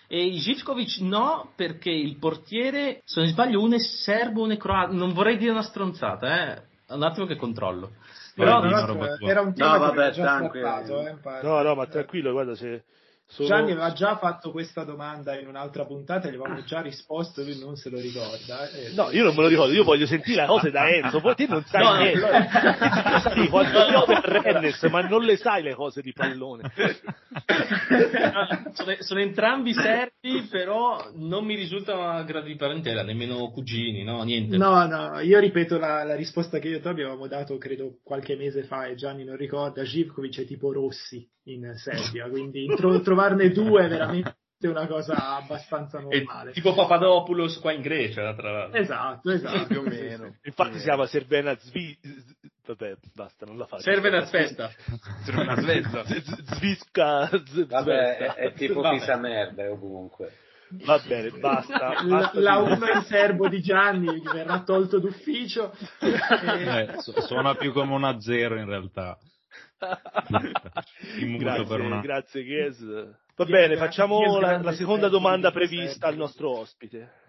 E 0.07 0.23
i 0.23 0.39
Živkovic 0.39 0.99
no, 1.01 1.53
perché 1.57 1.91
il 1.91 2.17
portiere, 2.19 3.01
se 3.05 3.21
non 3.21 3.29
sbaglio, 3.31 3.63
uno 3.63 3.77
è 3.77 3.79
serbo, 3.79 4.43
uno 4.43 4.53
è 4.53 4.57
croato. 4.59 4.93
Non 4.93 5.13
vorrei 5.13 5.39
dire 5.39 5.51
una 5.51 5.63
stronzata, 5.63 6.53
eh. 6.53 6.63
Un 6.88 7.02
attimo 7.02 7.26
che 7.26 7.37
controllo. 7.37 7.92
Però, 8.35 8.62
no, 8.62 9.18
era 9.21 9.40
un 9.40 9.52
tema 9.52 9.73
no, 9.73 9.78
vabbè, 9.78 10.11
già 10.11 10.38
trattato, 10.38 11.07
eh, 11.07 11.16
no, 11.42 11.62
no, 11.62 11.75
ma 11.75 11.87
tranquillo, 11.87 12.33
guarda, 12.33 12.54
se 12.54 12.85
sono... 13.31 13.47
Gianni 13.47 13.73
aveva 13.73 13.93
già 13.93 14.17
fatto 14.17 14.51
questa 14.51 14.85
domanda 14.85 15.39
in 15.39 15.47
un'altra 15.49 15.85
puntata 15.85 16.27
e 16.27 16.31
gli 16.31 16.37
avevamo 16.37 16.65
già 16.65 16.81
risposto, 16.81 17.43
lui 17.43 17.59
non 17.59 17.77
se 17.77 17.91
lo 17.91 18.01
ricorda. 18.01 18.71
Eh. 18.71 18.95
No, 18.95 19.11
io 19.11 19.23
non 19.23 19.35
me 19.35 19.43
lo 19.43 19.49
ricordo, 19.49 19.75
io 19.75 19.85
voglio 19.85 20.07
sentire 20.07 20.41
le 20.41 20.47
cose 20.47 20.71
da 20.71 20.89
Enzo, 20.89 21.21
poi 21.21 21.35
te 21.35 21.47
non 21.47 21.63
sai 21.67 21.85
no, 21.85 21.95
niente. 21.97 22.21
No. 22.21 23.19
sai 23.21 23.49
quanto 23.49 23.87
piove 23.87 24.21
Rennes, 24.23 24.83
ma 24.85 25.03
non 25.03 25.25
le 25.25 25.37
sai 25.37 25.63
le 25.63 25.75
cose 25.75 26.01
di 26.01 26.13
pallone. 26.15 26.73
sono, 28.73 28.97
sono, 29.01 29.21
entrambi 29.21 29.75
serbi, 29.75 30.49
però 30.51 31.11
non 31.17 31.45
mi 31.45 31.55
risultano 31.55 32.25
gradi 32.25 32.53
di 32.53 32.57
parentela, 32.57 33.03
nemmeno 33.03 33.51
cugini, 33.51 34.05
no, 34.05 34.23
niente. 34.23 34.57
No, 34.57 34.87
no, 34.87 35.21
io 35.21 35.39
ripeto 35.39 35.79
la, 35.79 36.03
la 36.03 36.17
risposta 36.17 36.59
che 36.59 36.69
io 36.69 36.79
e 36.79 36.81
tu 36.81 36.89
avevamo 36.89 37.27
dato, 37.27 37.59
credo, 37.59 37.99
qualche 38.03 38.37
mese 38.37 38.63
fa 38.63 38.87
e 38.87 38.95
Gianni 38.95 39.25
non 39.25 39.37
ricorda, 39.37 39.83
Živkovic 39.83 40.41
è 40.41 40.47
tipo 40.47 40.73
Rossi 40.73 41.29
in 41.45 41.73
Serbia, 41.77 42.29
quindi 42.29 42.67
tro- 42.77 43.01
trovarne 43.19 43.51
due 43.51 43.85
è 43.85 43.89
veramente 43.89 44.37
una 44.63 44.87
cosa 44.87 45.37
abbastanza 45.37 45.99
normale. 45.99 46.51
È 46.51 46.53
tipo 46.53 46.75
Papadopoulos 46.75 47.59
qua 47.59 47.73
in 47.73 47.81
Grecia, 47.81 48.35
tra 48.35 48.51
l'altro. 48.53 48.81
Esatto, 48.81 49.31
esatto. 49.31 49.67
più 49.67 49.81
o 49.81 49.83
meno. 49.83 50.37
Infatti 50.43 50.79
si 50.79 50.85
chiama 50.85 51.07
Servena 51.07 51.57
Zvi... 51.57 51.99
Vabbè, 52.67 52.97
basta, 53.15 53.47
non 53.47 53.57
la 53.57 53.67
faccio. 53.67 53.83
Servena 53.83 54.25
Svesta. 54.27 54.71
Servena 55.25 55.57
Svesta. 55.57 56.05
Zviska... 56.55 57.31
Vabbè, 57.67 58.17
è, 58.17 58.35
è 58.35 58.53
tipo 58.53 58.83
Pisa 58.83 59.17
merda 59.17 59.71
ovunque. 59.71 60.33
Va 60.85 61.01
bene, 61.07 61.31
basta. 61.31 62.05
La, 62.05 62.31
la 62.35 62.59
1 62.59 62.75
in 62.75 63.03
serbo 63.05 63.49
di 63.49 63.63
Gianni 63.63 64.21
verrà 64.21 64.63
tolto 64.65 64.99
d'ufficio. 64.99 65.73
E... 66.01 66.17
Eh, 66.79 66.95
suona 67.23 67.55
più 67.55 67.73
come 67.73 67.95
una 67.95 68.21
zero 68.21 68.59
in 68.59 68.67
realtà. 68.67 69.19
Grazie, 71.39 71.67
per 71.67 71.81
una... 71.81 72.01
grazie 72.01 72.43
Ghes. 72.43 72.81
Va 73.37 73.45
bene, 73.45 73.77
facciamo 73.77 74.39
la, 74.41 74.61
la 74.61 74.73
seconda 74.73 75.09
domanda 75.09 75.53
prevista 75.53 76.09
al 76.09 76.17
nostro 76.17 76.59
ospite. 76.59 77.27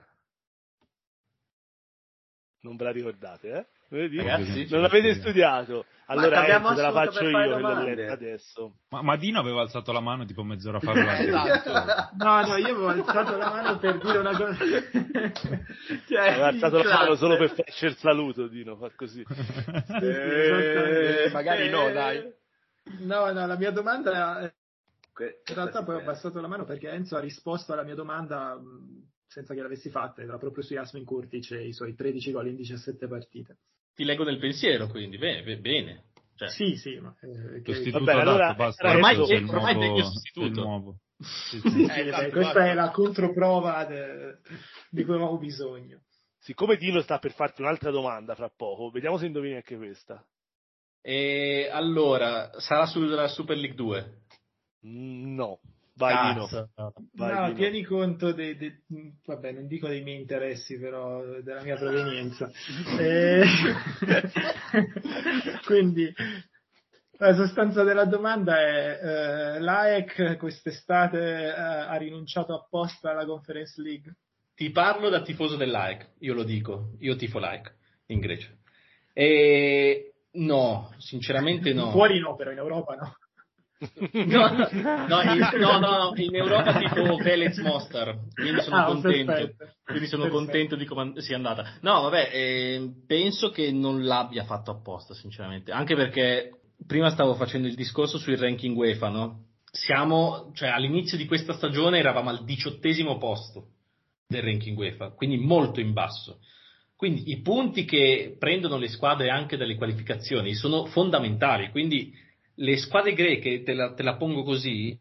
Non 2.62 2.76
ve 2.76 2.84
la 2.84 2.92
ricordate, 2.92 3.52
eh? 3.52 3.68
Vedi? 3.90 4.18
Ragazzi, 4.18 4.68
non 4.70 4.82
l'avete 4.82 5.16
studiato. 5.16 5.86
Allora 6.06 6.46
Enzo, 6.46 6.74
te 6.74 6.82
la 6.82 6.92
faccio 6.92 7.24
io 7.24 7.60
quella 7.60 8.12
adesso. 8.12 8.74
Ma, 8.90 9.02
ma 9.02 9.16
Dino 9.16 9.40
aveva 9.40 9.62
alzato 9.62 9.92
la 9.92 10.00
mano 10.00 10.26
tipo 10.26 10.44
mezz'ora 10.44 10.80
fa. 10.80 10.94
esatto. 11.20 12.16
No, 12.18 12.42
no, 12.42 12.56
io 12.58 12.74
avevo 12.74 12.88
alzato 12.88 13.38
la 13.38 13.50
mano 13.50 13.78
per 13.78 13.98
dire 14.00 14.18
una 14.18 14.36
cosa. 14.36 14.58
cioè, 16.08 16.28
aveva 16.30 16.48
alzato 16.48 16.84
la 16.84 16.94
mano 16.94 17.16
solo 17.16 17.38
per 17.38 17.52
farci 17.52 17.86
il 17.86 17.96
saluto, 17.98 18.48
Dino, 18.48 18.76
fa 18.78 18.92
così. 18.96 19.24
Eh, 20.02 21.30
magari 21.32 21.70
no, 21.70 21.92
dai. 21.92 22.32
No, 23.00 23.32
no, 23.32 23.46
la 23.46 23.58
mia 23.58 23.72
domanda. 23.72 24.52
In 25.20 25.56
realtà 25.56 25.84
poi 25.84 25.96
ho 25.96 26.00
abbassato 26.00 26.40
la 26.40 26.48
mano 26.48 26.64
perché 26.64 26.90
Enzo 26.90 27.18
ha 27.18 27.20
risposto 27.20 27.74
alla 27.74 27.84
mia 27.84 27.96
domanda 27.96 28.58
senza 29.28 29.54
che 29.54 29.62
l'avessi 29.62 29.90
fatta, 29.90 30.24
era 30.24 30.38
proprio 30.38 30.64
su 30.64 30.74
Jasmin 30.74 31.06
Kurtic 31.06 31.52
e 31.52 31.68
i 31.68 31.74
suoi 31.74 31.94
13 31.94 32.32
gol 32.32 32.48
in 32.48 32.56
17 32.56 33.08
partite. 33.08 33.58
Ti 34.00 34.06
leggo 34.06 34.24
nel 34.24 34.38
pensiero, 34.38 34.88
quindi 34.88 35.18
bene. 35.18 35.58
bene. 35.58 36.06
Cioè. 36.34 36.48
Sì, 36.48 36.78
sì, 36.78 36.98
ma... 37.00 37.14
Eh, 37.20 37.62
che... 37.64 37.92
Vabbè, 37.92 38.14
allora, 38.14 38.54
basta. 38.54 38.92
Ormai, 38.92 39.16
è, 39.30 39.36
il 39.36 39.50
ormai 39.50 39.74
nuovo, 39.74 39.98
il 39.98 40.04
sostituto. 40.06 40.62
nuovo. 40.62 41.00
Sì, 41.18 41.60
sì, 41.60 41.84
eh, 41.84 42.08
esatto, 42.08 42.30
questa 42.30 42.66
è 42.66 42.74
la 42.74 42.92
controprova 42.92 43.84
de... 43.84 44.38
di 44.90 45.04
cui 45.04 45.16
avevamo 45.16 45.38
bisogno. 45.38 46.04
Siccome 46.38 46.78
Dino 46.78 47.02
sta 47.02 47.20
per 47.20 47.34
farti 47.34 47.60
un'altra 47.60 47.92
domanda 47.92 48.36
fra 48.36 48.48
poco, 48.48 48.90
vediamo 48.90 49.18
se 49.18 49.26
indovini 49.26 49.56
anche 49.56 49.76
questa. 49.76 50.26
E 51.02 51.68
allora, 51.70 52.52
sarà 52.62 52.86
sulla 52.86 53.28
Super 53.28 53.58
League 53.58 53.76
2? 53.76 54.22
Mm, 54.88 55.36
no. 55.36 55.60
Vai 56.00 56.34
Dino. 56.34 56.48
Vai, 57.14 57.34
no, 57.34 57.46
Dino. 57.48 57.54
tieni 57.56 57.84
conto 57.84 58.32
dei, 58.32 58.56
dei, 58.56 58.74
vabbè, 59.26 59.52
non 59.52 59.68
dico 59.68 59.90
dei 59.90 60.02
miei 60.02 60.22
interessi, 60.22 60.80
però 60.80 61.22
della 61.42 61.62
mia 61.62 61.76
provenienza. 61.76 62.50
e... 62.98 63.44
Quindi 65.66 66.10
la 67.18 67.36
sostanza 67.36 67.84
della 67.84 68.06
domanda 68.06 68.62
è 68.62 69.00
eh, 69.02 69.60
l'AEC 69.60 70.38
quest'estate 70.38 71.20
eh, 71.20 71.52
ha 71.52 71.96
rinunciato 71.98 72.56
apposta 72.56 73.12
alla 73.12 73.26
Conference 73.26 73.82
League? 73.82 74.16
Ti 74.56 74.70
parlo 74.72 75.10
da 75.10 75.22
tifoso 75.22 75.58
dell'AEC, 75.58 76.12
io 76.20 76.34
lo 76.34 76.44
dico, 76.44 76.92
io 77.00 77.18
tifo 77.18 77.40
l'AEC 77.40 77.76
in 78.08 78.20
Grecia. 78.20 78.50
E 79.12 80.14
No, 80.32 80.94
sinceramente 80.98 81.74
no. 81.74 81.90
Fuori 81.90 82.20
no, 82.20 82.36
però 82.36 82.52
in 82.52 82.60
Europa 82.60 82.94
no. 82.94 83.16
No, 83.80 84.50
no, 85.08 85.22
in, 85.22 85.50
no, 85.58 85.80
no, 85.80 86.12
in 86.16 86.36
Europa 86.36 86.78
tipo 86.80 87.16
Velez 87.16 87.58
Mostar, 87.60 88.18
quindi 88.34 88.60
sono 88.62 88.76
Ah, 88.76 88.84
contento, 88.86 89.32
perfetto. 89.32 89.74
quindi 89.86 90.08
sono 90.08 90.24
Perfetto. 90.24 90.44
contento 90.44 90.76
di 90.76 90.86
come 90.86 91.14
sia 91.22 91.38
andata. 91.38 91.76
No, 91.82 92.02
vabbè, 92.02 92.30
eh, 92.34 92.90
penso 93.08 93.52
che 93.52 93.72
non 93.72 94.04
l'abbia 94.04 94.44
fatto 94.44 94.72
apposta, 94.72 95.14
sinceramente, 95.14 95.72
anche 95.72 95.96
perché 95.96 96.52
prima 96.86 97.10
stavo 97.10 97.36
facendo 97.36 97.68
il 97.70 97.76
discorso 97.76 98.18
sul 98.18 98.38
ranking 98.38 98.76
UEFA, 98.76 99.08
no? 99.10 99.44
Siamo, 99.72 100.52
cioè 100.56 100.70
all'inizio 100.70 101.18
di 101.18 101.26
questa 101.26 101.54
stagione 101.54 102.00
eravamo 102.00 102.30
al 102.32 102.44
diciottesimo 102.44 103.18
posto 103.18 103.68
del 104.28 104.42
ranking 104.42 104.78
UEFA, 104.78 105.12
quindi 105.12 105.38
molto 105.38 105.80
in 105.80 105.94
basso. 105.94 106.40
Quindi 106.98 107.32
i 107.32 107.40
punti 107.42 107.86
che 107.86 108.36
prendono 108.38 108.76
le 108.78 108.90
squadre 108.90 109.30
anche 109.30 109.56
dalle 109.56 109.76
qualificazioni 109.76 110.54
sono 110.54 110.84
fondamentali, 110.86 111.70
quindi 111.70 112.12
le 112.60 112.78
squadre 112.78 113.14
greche, 113.14 113.64
te 113.64 113.74
la, 113.74 113.94
te 113.94 114.04
la 114.04 114.16
pongo 114.16 114.44
così, 114.44 114.98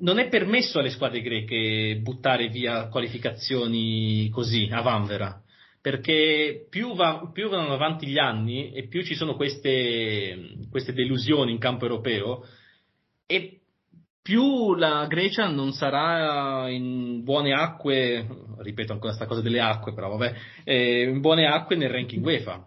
non 0.00 0.18
è 0.18 0.28
permesso 0.28 0.78
alle 0.78 0.90
squadre 0.90 1.22
greche 1.22 1.98
buttare 2.00 2.48
via 2.48 2.88
qualificazioni 2.88 4.28
così, 4.30 4.68
a 4.70 4.80
vanvera, 4.82 5.40
perché 5.80 6.66
più, 6.68 6.94
va- 6.94 7.30
più 7.32 7.48
vanno 7.48 7.72
avanti 7.72 8.06
gli 8.06 8.18
anni 8.18 8.72
e 8.72 8.86
più 8.86 9.02
ci 9.02 9.14
sono 9.14 9.34
queste, 9.34 10.66
queste 10.70 10.92
delusioni 10.92 11.52
in 11.52 11.58
campo 11.58 11.84
europeo 11.84 12.44
e 13.26 13.60
più 14.20 14.74
la 14.74 15.06
Grecia 15.06 15.48
non 15.48 15.72
sarà 15.72 16.68
in 16.70 17.22
buone 17.22 17.52
acque, 17.52 18.26
ripeto 18.58 18.92
ancora 18.92 19.14
questa 19.14 19.26
cosa 19.26 19.42
delle 19.42 19.60
acque, 19.60 19.92
però 19.92 20.16
vabbè, 20.16 20.34
eh, 20.64 21.02
in 21.02 21.20
buone 21.20 21.46
acque 21.46 21.76
nel 21.76 21.90
ranking 21.90 22.24
UEFA. 22.24 22.66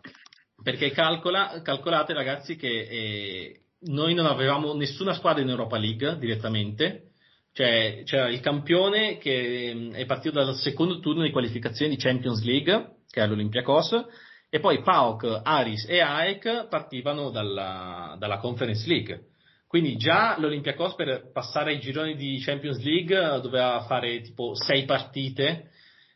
Perché 0.62 0.92
calcola, 0.92 1.62
calcolate 1.64 2.14
ragazzi 2.14 2.56
che 2.56 2.68
eh, 2.68 3.62
noi 3.88 4.14
non 4.14 4.26
avevamo 4.26 4.74
nessuna 4.74 5.14
squadra 5.14 5.42
in 5.42 5.50
Europa 5.50 5.78
League 5.78 6.18
direttamente, 6.18 7.12
cioè 7.54 8.04
c'era 8.06 8.30
il 8.30 8.40
campione 8.40 9.18
che 9.18 9.72
mm, 9.74 9.94
è 9.94 10.06
partito 10.06 10.44
dal 10.44 10.56
secondo 10.56 11.00
turno 11.00 11.24
di 11.24 11.32
qualificazione 11.32 11.96
di 11.96 12.02
Champions 12.02 12.44
League, 12.44 12.98
che 13.10 13.22
è 13.22 13.28
l'Olympiakos, 13.28 14.06
e 14.50 14.60
poi 14.60 14.82
PAOK, 14.82 15.42
Aris 15.44 15.86
e 15.90 16.00
AEK 16.00 16.68
partivano 16.68 17.30
dalla, 17.30 18.16
dalla 18.18 18.38
Conference 18.38 18.88
League. 18.88 19.30
Quindi 19.68 19.98
già 19.98 20.38
l'Olympiakos 20.40 20.96
per 20.96 21.32
passare 21.34 21.72
ai 21.72 21.80
gironi 21.80 22.16
di 22.16 22.40
Champions 22.40 22.82
League 22.82 23.42
doveva 23.42 23.84
fare 23.88 24.22
tipo 24.22 24.56
sei 24.56 24.86
partite 24.86 25.72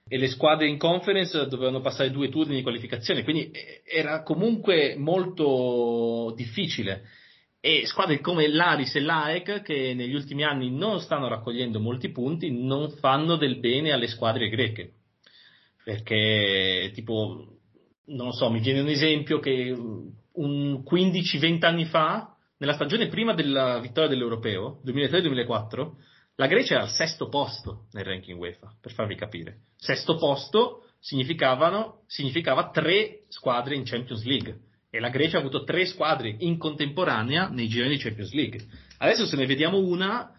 e 0.07 0.17
le 0.17 0.27
squadre 0.27 0.67
in 0.67 0.77
conference 0.77 1.47
dovevano 1.47 1.81
passare 1.81 2.11
due 2.11 2.29
turni 2.29 2.55
di 2.55 2.61
qualificazione, 2.61 3.23
quindi 3.23 3.49
eh, 3.51 3.81
era 3.85 4.23
comunque 4.23 4.95
molto 4.97 6.33
difficile. 6.35 7.03
E 7.63 7.85
squadre 7.85 8.19
come 8.21 8.47
l'Aris 8.47 8.95
e 8.95 9.01
l'AEC, 9.01 9.61
che 9.61 9.93
negli 9.93 10.15
ultimi 10.15 10.43
anni 10.43 10.71
non 10.71 10.99
stanno 10.99 11.27
raccogliendo 11.27 11.79
molti 11.79 12.09
punti, 12.09 12.51
non 12.51 12.89
fanno 12.99 13.35
del 13.35 13.59
bene 13.59 13.91
alle 13.91 14.07
squadre 14.07 14.49
greche. 14.49 14.93
Perché, 15.83 16.89
tipo, 16.95 17.59
non 18.05 18.31
so, 18.31 18.49
mi 18.49 18.61
viene 18.61 18.79
un 18.81 18.87
esempio 18.87 19.37
che 19.37 19.71
un 19.71 20.83
15-20 20.83 21.65
anni 21.65 21.85
fa, 21.85 22.35
nella 22.57 22.73
stagione 22.73 23.09
prima 23.09 23.35
della 23.35 23.79
vittoria 23.79 24.09
dell'Europeo, 24.09 24.81
2003-2004, 24.83 25.91
la 26.35 26.47
Grecia 26.47 26.73
era 26.73 26.83
al 26.83 26.89
sesto 26.89 27.29
posto 27.29 27.85
nel 27.91 28.05
ranking 28.05 28.39
UEFA, 28.39 28.75
per 28.81 28.91
farvi 28.91 29.15
capire. 29.15 29.65
Sesto 29.75 30.15
posto 30.15 30.87
significava 30.99 32.71
tre 32.71 33.25
squadre 33.27 33.75
in 33.75 33.83
Champions 33.83 34.23
League 34.23 34.69
e 34.91 34.99
la 34.99 35.09
Grecia 35.09 35.37
ha 35.37 35.39
avuto 35.39 35.63
tre 35.63 35.85
squadre 35.85 36.35
in 36.39 36.57
contemporanea 36.57 37.47
nei 37.47 37.69
gironi 37.69 37.95
di 37.95 38.01
Champions 38.01 38.33
League. 38.33 38.59
Adesso 38.97 39.25
se 39.25 39.37
ne 39.37 39.45
vediamo 39.45 39.79
una 39.79 40.35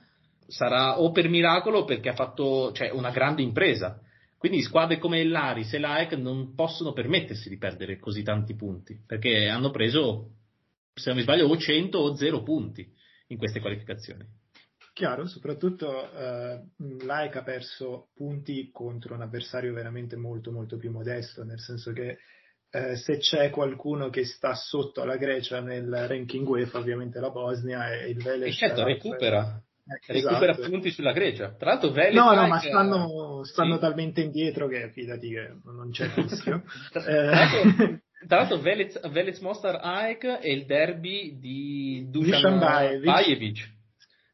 sarà 0.46 1.00
o 1.00 1.10
per 1.10 1.30
miracolo 1.30 1.78
o 1.78 1.84
perché 1.84 2.10
ha 2.10 2.14
fatto 2.14 2.70
cioè, 2.72 2.90
una 2.90 3.10
grande 3.10 3.40
impresa. 3.40 3.98
Quindi 4.36 4.60
squadre 4.60 4.98
come 4.98 5.24
l'Aris 5.24 5.72
e 5.72 5.78
l'AEC 5.78 6.12
non 6.14 6.54
possono 6.54 6.92
permettersi 6.92 7.48
di 7.48 7.56
perdere 7.56 7.98
così 7.98 8.22
tanti 8.22 8.54
punti, 8.54 9.00
perché 9.06 9.48
hanno 9.48 9.70
preso, 9.70 10.32
se 10.94 11.08
non 11.08 11.16
mi 11.16 11.22
sbaglio, 11.22 11.46
o 11.46 11.56
100 11.56 11.96
o 11.96 12.14
0 12.14 12.42
punti 12.42 12.86
in 13.28 13.38
queste 13.38 13.60
qualificazioni. 13.60 14.26
Chiaro, 14.92 15.26
soprattutto 15.26 16.12
eh, 16.12 16.60
l'AEC 16.76 17.36
ha 17.36 17.42
perso 17.42 18.08
punti 18.14 18.68
contro 18.70 19.14
un 19.14 19.22
avversario 19.22 19.72
veramente 19.72 20.16
molto 20.16 20.50
molto 20.50 20.76
più 20.76 20.90
modesto, 20.90 21.44
nel 21.44 21.60
senso 21.60 21.92
che 21.92 22.18
eh, 22.74 22.96
se 22.96 23.18
c'è 23.18 23.50
qualcuno 23.50 24.08
che 24.08 24.24
sta 24.24 24.54
sotto 24.54 25.02
alla 25.02 25.16
Grecia 25.16 25.60
nel 25.60 26.06
ranking 26.08 26.48
UEFA, 26.48 26.78
ovviamente 26.78 27.20
la 27.20 27.28
Bosnia 27.30 27.90
e 27.92 28.08
il 28.08 28.22
Velez. 28.22 28.48
E 28.48 28.52
certo, 28.56 28.82
recupera, 28.84 29.60
Eh, 29.84 30.12
recupera 30.12 30.52
esatto. 30.52 30.68
punti 30.70 30.90
sulla 30.90 31.12
Grecia. 31.12 31.54
Tra 31.58 31.72
l'altro 31.72 31.90
Velez 31.90 32.14
No, 32.14 32.32
no, 32.32 32.46
ma 32.46 32.58
stanno, 32.60 33.44
stanno 33.44 33.74
sì. 33.74 33.80
talmente 33.80 34.20
indietro 34.22 34.68
che 34.68 34.90
fidati 34.90 35.28
che 35.28 35.52
non 35.64 35.90
c'è 35.90 36.08
rischio. 36.16 36.62
Tra 36.90 37.04
Eh, 37.04 37.24
l'altro, 37.24 38.00
tra 38.26 38.36
l'altro 38.38 38.58
Velez, 38.58 39.10
Velez 39.10 39.38
Mostar 39.40 39.80
AEK 39.82 40.24
è 40.40 40.48
il 40.48 40.64
derby 40.64 41.38
di 41.38 42.06
Dusan 42.08 42.58
Bajevic. 42.58 43.70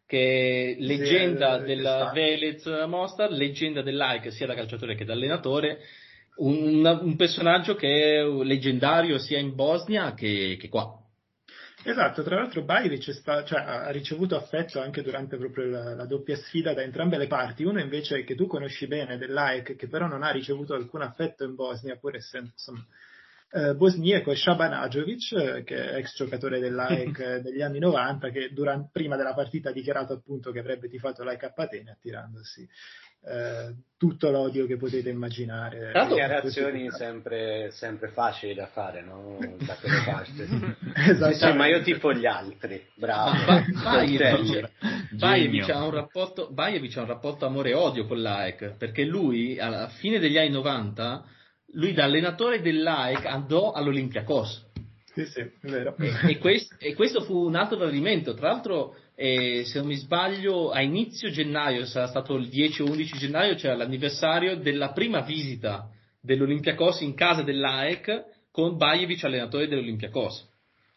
Che 0.06 0.76
è 0.78 0.80
leggenda 0.82 1.58
Sì, 1.58 1.64
del. 1.66 2.10
Velez 2.14 2.64
Mostar, 2.86 3.30
leggenda 3.30 3.82
dell'AEK 3.82 4.32
sia 4.32 4.46
da 4.46 4.54
calciatore 4.54 4.94
che 4.94 5.04
da 5.04 5.12
allenatore, 5.12 5.80
un, 6.38 6.84
un 6.84 7.16
personaggio 7.16 7.74
che 7.74 8.18
è 8.18 8.24
leggendario 8.24 9.18
sia 9.18 9.38
in 9.38 9.54
Bosnia 9.54 10.14
che, 10.14 10.56
che 10.58 10.68
qua. 10.68 10.98
Esatto, 11.84 12.22
tra 12.22 12.36
l'altro 12.36 12.64
Bajevic 12.64 13.12
sta- 13.12 13.44
cioè, 13.44 13.60
ha 13.60 13.90
ricevuto 13.90 14.36
affetto 14.36 14.80
anche 14.80 15.02
durante 15.02 15.36
proprio 15.36 15.66
la, 15.66 15.94
la 15.94 16.06
doppia 16.06 16.36
sfida 16.36 16.74
da 16.74 16.82
entrambe 16.82 17.16
le 17.16 17.28
parti, 17.28 17.62
uno 17.64 17.80
invece 17.80 18.24
che 18.24 18.34
tu 18.34 18.46
conosci 18.46 18.86
bene 18.88 19.16
dell'AEK, 19.16 19.76
che 19.76 19.88
però 19.88 20.06
non 20.06 20.22
ha 20.22 20.30
ricevuto 20.30 20.74
alcun 20.74 21.02
affetto 21.02 21.44
in 21.44 21.54
Bosnia, 21.54 21.96
pur 21.96 22.16
essendo 22.16 22.50
insomma, 22.50 22.84
eh, 23.50 23.74
bosniaco, 23.74 24.32
è 24.32 24.34
Shaban 24.34 24.72
Ajovic, 24.72 25.32
eh, 25.32 25.62
che 25.62 25.90
è 25.92 25.96
ex 25.96 26.16
giocatore 26.16 26.58
dell'AEK 26.58 27.36
degli 27.46 27.62
anni 27.62 27.78
90, 27.78 28.30
che 28.30 28.50
duran- 28.52 28.90
prima 28.90 29.16
della 29.16 29.32
partita 29.34 29.70
ha 29.70 29.72
dichiarato 29.72 30.14
appunto 30.14 30.50
che 30.50 30.58
avrebbe 30.58 30.88
tifato 30.88 31.22
l'AEK 31.22 31.52
Atene, 31.54 31.92
attirandosi 31.92 32.68
eh, 33.24 33.74
tutto 33.98 34.30
l'odio 34.30 34.66
che 34.66 34.76
potete 34.76 35.10
immaginare. 35.10 35.90
Tra 35.90 36.06
Dichiarazioni 36.06 36.88
sempre, 36.92 37.70
sempre 37.72 38.08
facili 38.10 38.54
da 38.54 38.66
fare, 38.66 39.02
no? 39.02 39.38
Da 39.58 39.74
quelle 39.80 40.02
parti. 40.04 40.46
Esatto. 40.94 41.34
Sì, 41.34 41.52
ma 41.52 41.66
io 41.66 41.82
tipo 41.82 42.12
gli 42.12 42.26
altri, 42.26 42.80
bravo. 42.94 43.32
Bajevic. 43.82 44.70
Bajevic 45.16 45.68
ha 45.70 45.84
un 45.84 45.90
rapporto, 45.90 46.48
Bajevic 46.52 46.96
ha 46.96 47.00
un 47.02 47.08
rapporto 47.08 47.44
amore-odio 47.46 48.06
con 48.06 48.22
l'AEK 48.22 48.76
perché 48.76 49.04
lui 49.04 49.58
alla 49.58 49.88
fine 49.88 50.18
degli 50.20 50.38
anni 50.38 50.50
90 50.50 51.24
lui 51.72 51.92
da 51.92 52.04
allenatore 52.04 52.60
dell'AEK 52.62 53.26
andò 53.26 53.72
all'Olympiakos 53.72 54.66
Sì, 55.12 55.26
sì, 55.26 55.40
è 55.40 55.50
vero. 55.62 55.94
e, 55.98 56.30
e 56.30 56.38
quest- 56.38 56.76
e 56.78 56.94
questo 56.94 57.20
fu 57.22 57.44
un 57.46 57.56
altro 57.56 57.76
tradimento 57.76 58.32
tra 58.34 58.48
l'altro 58.50 58.94
eh, 59.20 59.64
se 59.64 59.78
non 59.78 59.88
mi 59.88 59.96
sbaglio 59.96 60.70
a 60.70 60.80
inizio 60.80 61.30
gennaio 61.30 61.84
sarà 61.86 62.06
stato 62.06 62.36
il 62.36 62.48
10 62.48 62.82
o 62.82 62.84
11 62.86 63.18
gennaio 63.18 63.54
c'era 63.56 63.74
l'anniversario 63.74 64.56
della 64.56 64.92
prima 64.92 65.22
visita 65.22 65.90
dell'Olympiakos 66.20 67.00
in 67.00 67.14
casa 67.14 67.42
dell'AEK 67.42 68.50
con 68.52 68.76
Bajevic 68.76 69.24
allenatore 69.24 69.66
dell'Olympiakos 69.66 70.48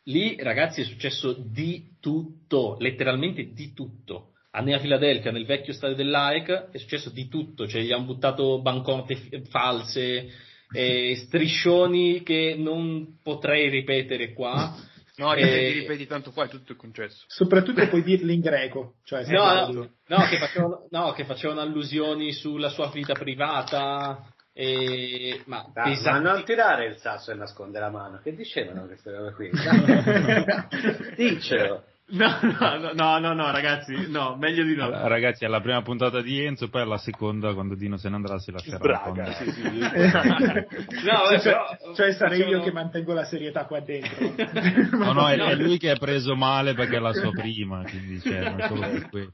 Lì, 0.05 0.35
ragazzi, 0.39 0.81
è 0.81 0.85
successo 0.85 1.31
di 1.33 1.97
tutto, 1.99 2.75
letteralmente 2.79 3.51
di 3.53 3.73
tutto. 3.73 4.31
A 4.51 4.61
Nea 4.61 4.79
Filadelfia, 4.79 5.31
nel 5.31 5.45
vecchio 5.45 5.73
stadio 5.73 5.95
dell'AEC, 5.95 6.71
è 6.71 6.77
successo 6.77 7.11
di 7.11 7.27
tutto, 7.27 7.67
cioè 7.67 7.81
gli 7.81 7.91
hanno 7.91 8.05
buttato 8.05 8.61
banconote 8.61 9.15
f- 9.15 9.49
false, 9.49 10.29
eh, 10.73 11.15
striscioni 11.17 12.23
che 12.23 12.55
non 12.57 13.19
potrei 13.21 13.69
ripetere 13.69 14.33
qua. 14.33 14.75
No, 15.21 15.33
ripeti, 15.33 15.79
ripeti, 15.79 16.07
tanto 16.07 16.31
qua 16.31 16.45
è 16.45 16.47
tutto 16.49 16.73
è 16.73 16.75
concesso. 16.75 17.23
Soprattutto 17.27 17.87
puoi 17.87 18.01
dirli 18.01 18.33
in 18.33 18.41
greco. 18.41 18.95
Cioè, 19.03 19.23
No, 19.27 19.69
no, 19.71 19.89
no, 20.07 20.27
che 20.27 20.37
facevano, 20.37 20.87
no, 20.89 21.11
che 21.13 21.25
facevano 21.25 21.61
allusioni 21.61 22.33
sulla 22.33 22.69
sua 22.69 22.89
vita 22.89 23.13
privata, 23.13 24.25
e, 24.53 25.41
ma 25.45 25.69
Dai, 25.71 25.99
ma 26.03 26.19
non 26.19 26.43
tirare 26.43 26.87
il 26.87 26.97
sasso 26.97 27.31
e 27.31 27.35
nascondere 27.35 27.85
la 27.85 27.91
mano. 27.91 28.19
Che 28.21 28.35
dicevano 28.35 28.85
queste 28.85 29.11
robe 29.11 29.33
qui? 29.33 29.49
Dai. 31.15 31.81
No, 32.11 32.39
no, 32.41 32.91
no, 32.93 33.19
no, 33.19 33.33
no, 33.33 33.51
ragazzi, 33.51 34.09
no, 34.09 34.35
meglio 34.35 34.63
di 34.65 34.75
no. 34.75 34.85
Allora, 34.85 35.07
Ragazzi, 35.07 35.45
alla 35.45 35.61
prima 35.61 35.81
puntata 35.81 36.21
di 36.21 36.43
Enzo, 36.43 36.67
poi 36.69 36.81
alla 36.81 36.97
seconda, 36.97 37.53
quando 37.53 37.75
Dino 37.75 37.95
se 37.97 38.09
ne 38.09 38.15
andrà, 38.15 38.37
si 38.37 38.51
lascerà 38.51 38.77
Sbraga, 38.77 39.23
con- 39.23 39.33
sì, 39.33 39.51
sì. 39.51 39.61
No, 41.05 41.21
vabbè, 41.23 41.39
cioè, 41.39 41.53
però- 41.53 41.93
cioè 41.95 42.11
sarei 42.13 42.39
io 42.39 42.43
facevano- 42.45 42.63
che 42.63 42.71
mantengo 42.73 43.13
la 43.13 43.23
serietà 43.23 43.65
qua 43.65 43.79
dentro. 43.79 44.33
No, 44.97 45.13
no, 45.13 45.29
è, 45.29 45.37
è 45.37 45.55
lui 45.55 45.77
che 45.77 45.91
è 45.93 45.97
preso 45.97 46.35
male 46.35 46.73
perché 46.73 46.97
è 46.97 46.99
la 46.99 47.13
sua 47.13 47.31
prima, 47.31 47.81
quindi 47.83 48.19
cioè, 48.19 48.55
solo 48.67 48.81
per 48.91 49.09
quello. 49.09 49.31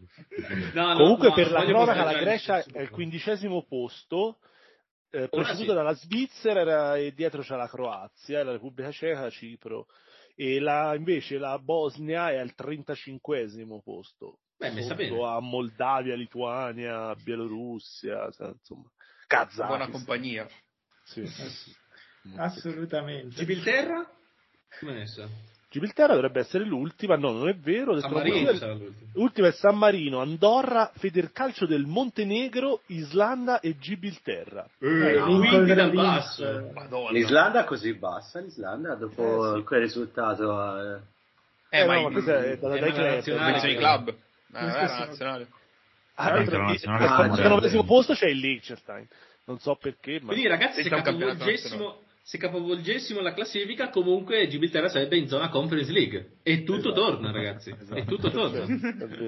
No, 0.73 0.87
no, 0.89 0.95
Comunque 0.97 1.27
no, 1.29 1.33
per 1.33 1.51
la 1.51 1.65
cronaca 1.65 2.03
la 2.03 2.13
Grecia 2.13 2.63
è 2.63 2.79
al 2.81 2.89
quindicesimo 2.89 3.65
posto, 3.67 4.37
eh, 5.09 5.29
sì. 5.55 5.65
dalla 5.65 5.93
Svizzera 5.93 6.59
era- 6.59 6.95
e 6.97 7.11
dietro 7.15 7.41
c'è 7.41 7.55
la 7.55 7.67
Croazia, 7.67 8.43
la 8.43 8.51
Repubblica 8.51 8.91
Ceca, 8.91 9.29
Cipro 9.31 9.87
e 10.39 10.59
la, 10.59 10.93
invece 10.93 11.39
la 11.39 11.57
Bosnia 11.57 12.29
è 12.29 12.37
al 12.37 12.53
35 12.53 13.39
posto. 13.83 14.41
Beh, 14.55 14.71
mi 14.71 14.83
a 15.25 15.39
Moldavia, 15.39 16.15
Lituania, 16.15 17.15
Bielorussia, 17.15 18.25
insomma, 18.25 18.91
Kazakistan. 19.25 19.67
Buona 19.67 19.89
compagnia. 19.89 20.47
Sì. 21.03 21.27
Assolutamente. 22.35 23.35
Gibilterra? 23.35 24.07
Come 24.79 24.91
è 24.91 24.95
messa? 24.95 25.27
Gibilterra 25.69 26.13
dovrebbe 26.13 26.39
essere 26.39 26.63
l'ultima, 26.63 27.17
no, 27.17 27.33
non 27.33 27.49
è 27.49 27.55
vero. 27.55 27.99
San 27.99 28.11
Marino 28.11 28.51
l'ultima, 28.51 28.77
l'ultima 29.13 29.47
è 29.47 29.51
San 29.51 29.77
Marino, 29.77 30.21
Andorra, 30.21 30.91
Federcalcio 30.95 31.65
del 31.65 31.85
Montenegro, 31.85 32.81
Islanda 32.87 33.59
e 33.59 33.77
Gibilterra. 33.77 34.65
Eh, 34.79 34.87
eh, 34.87 35.19
quindi 35.19 35.73
dal 35.73 35.91
basso. 35.91 36.71
L'Islanda 37.11 37.65
così 37.65 37.93
bassa, 37.95 38.39
l'Islanda 38.39 38.95
dopo 38.95 39.55
eh, 39.55 39.57
sì. 39.57 39.63
quel 39.65 39.81
risultato. 39.81 40.79
Eh, 40.79 40.99
eh, 41.69 41.81
eh 41.81 41.85
ma, 41.85 41.95
no, 41.95 42.01
ma 42.03 42.11
questa 42.11 42.43
è 42.43 42.57
dalla 42.57 42.79
dai 42.79 42.91
nazionale, 42.91 43.75
club. 43.75 44.07
Eh, 44.09 44.57
era 44.57 45.05
nazionale. 45.05 45.47
Ah, 46.15 46.29
ah, 46.29 46.33
al 46.33 47.59
19 47.59 47.83
posto 47.83 48.13
c'è 48.13 48.27
il 48.27 48.39
Liechtenstein. 48.39 49.05
Non 49.43 49.59
so 49.59 49.75
perché, 49.75 50.19
ma... 50.21 50.27
Quindi 50.31 50.47
ragazzi, 50.47 50.81
se 50.81 50.89
capovolgessimo 50.89 52.05
se 52.27 52.37
capovolgessimo 52.37 53.21
la 53.21 53.31
classifica, 53.31 53.89
comunque 53.89 54.49
Gibilterra 54.49 54.89
sarebbe 54.89 55.15
in 55.15 55.29
zona 55.29 55.47
Conference 55.47 55.93
League. 55.93 56.31
E 56.43 56.65
tutto 56.65 56.89
esatto. 56.89 57.11
torna, 57.11 57.31
ragazzi. 57.31 57.69
Esatto. 57.69 57.95
E 57.95 58.03
tutto 58.03 58.29
torna. 58.29 58.65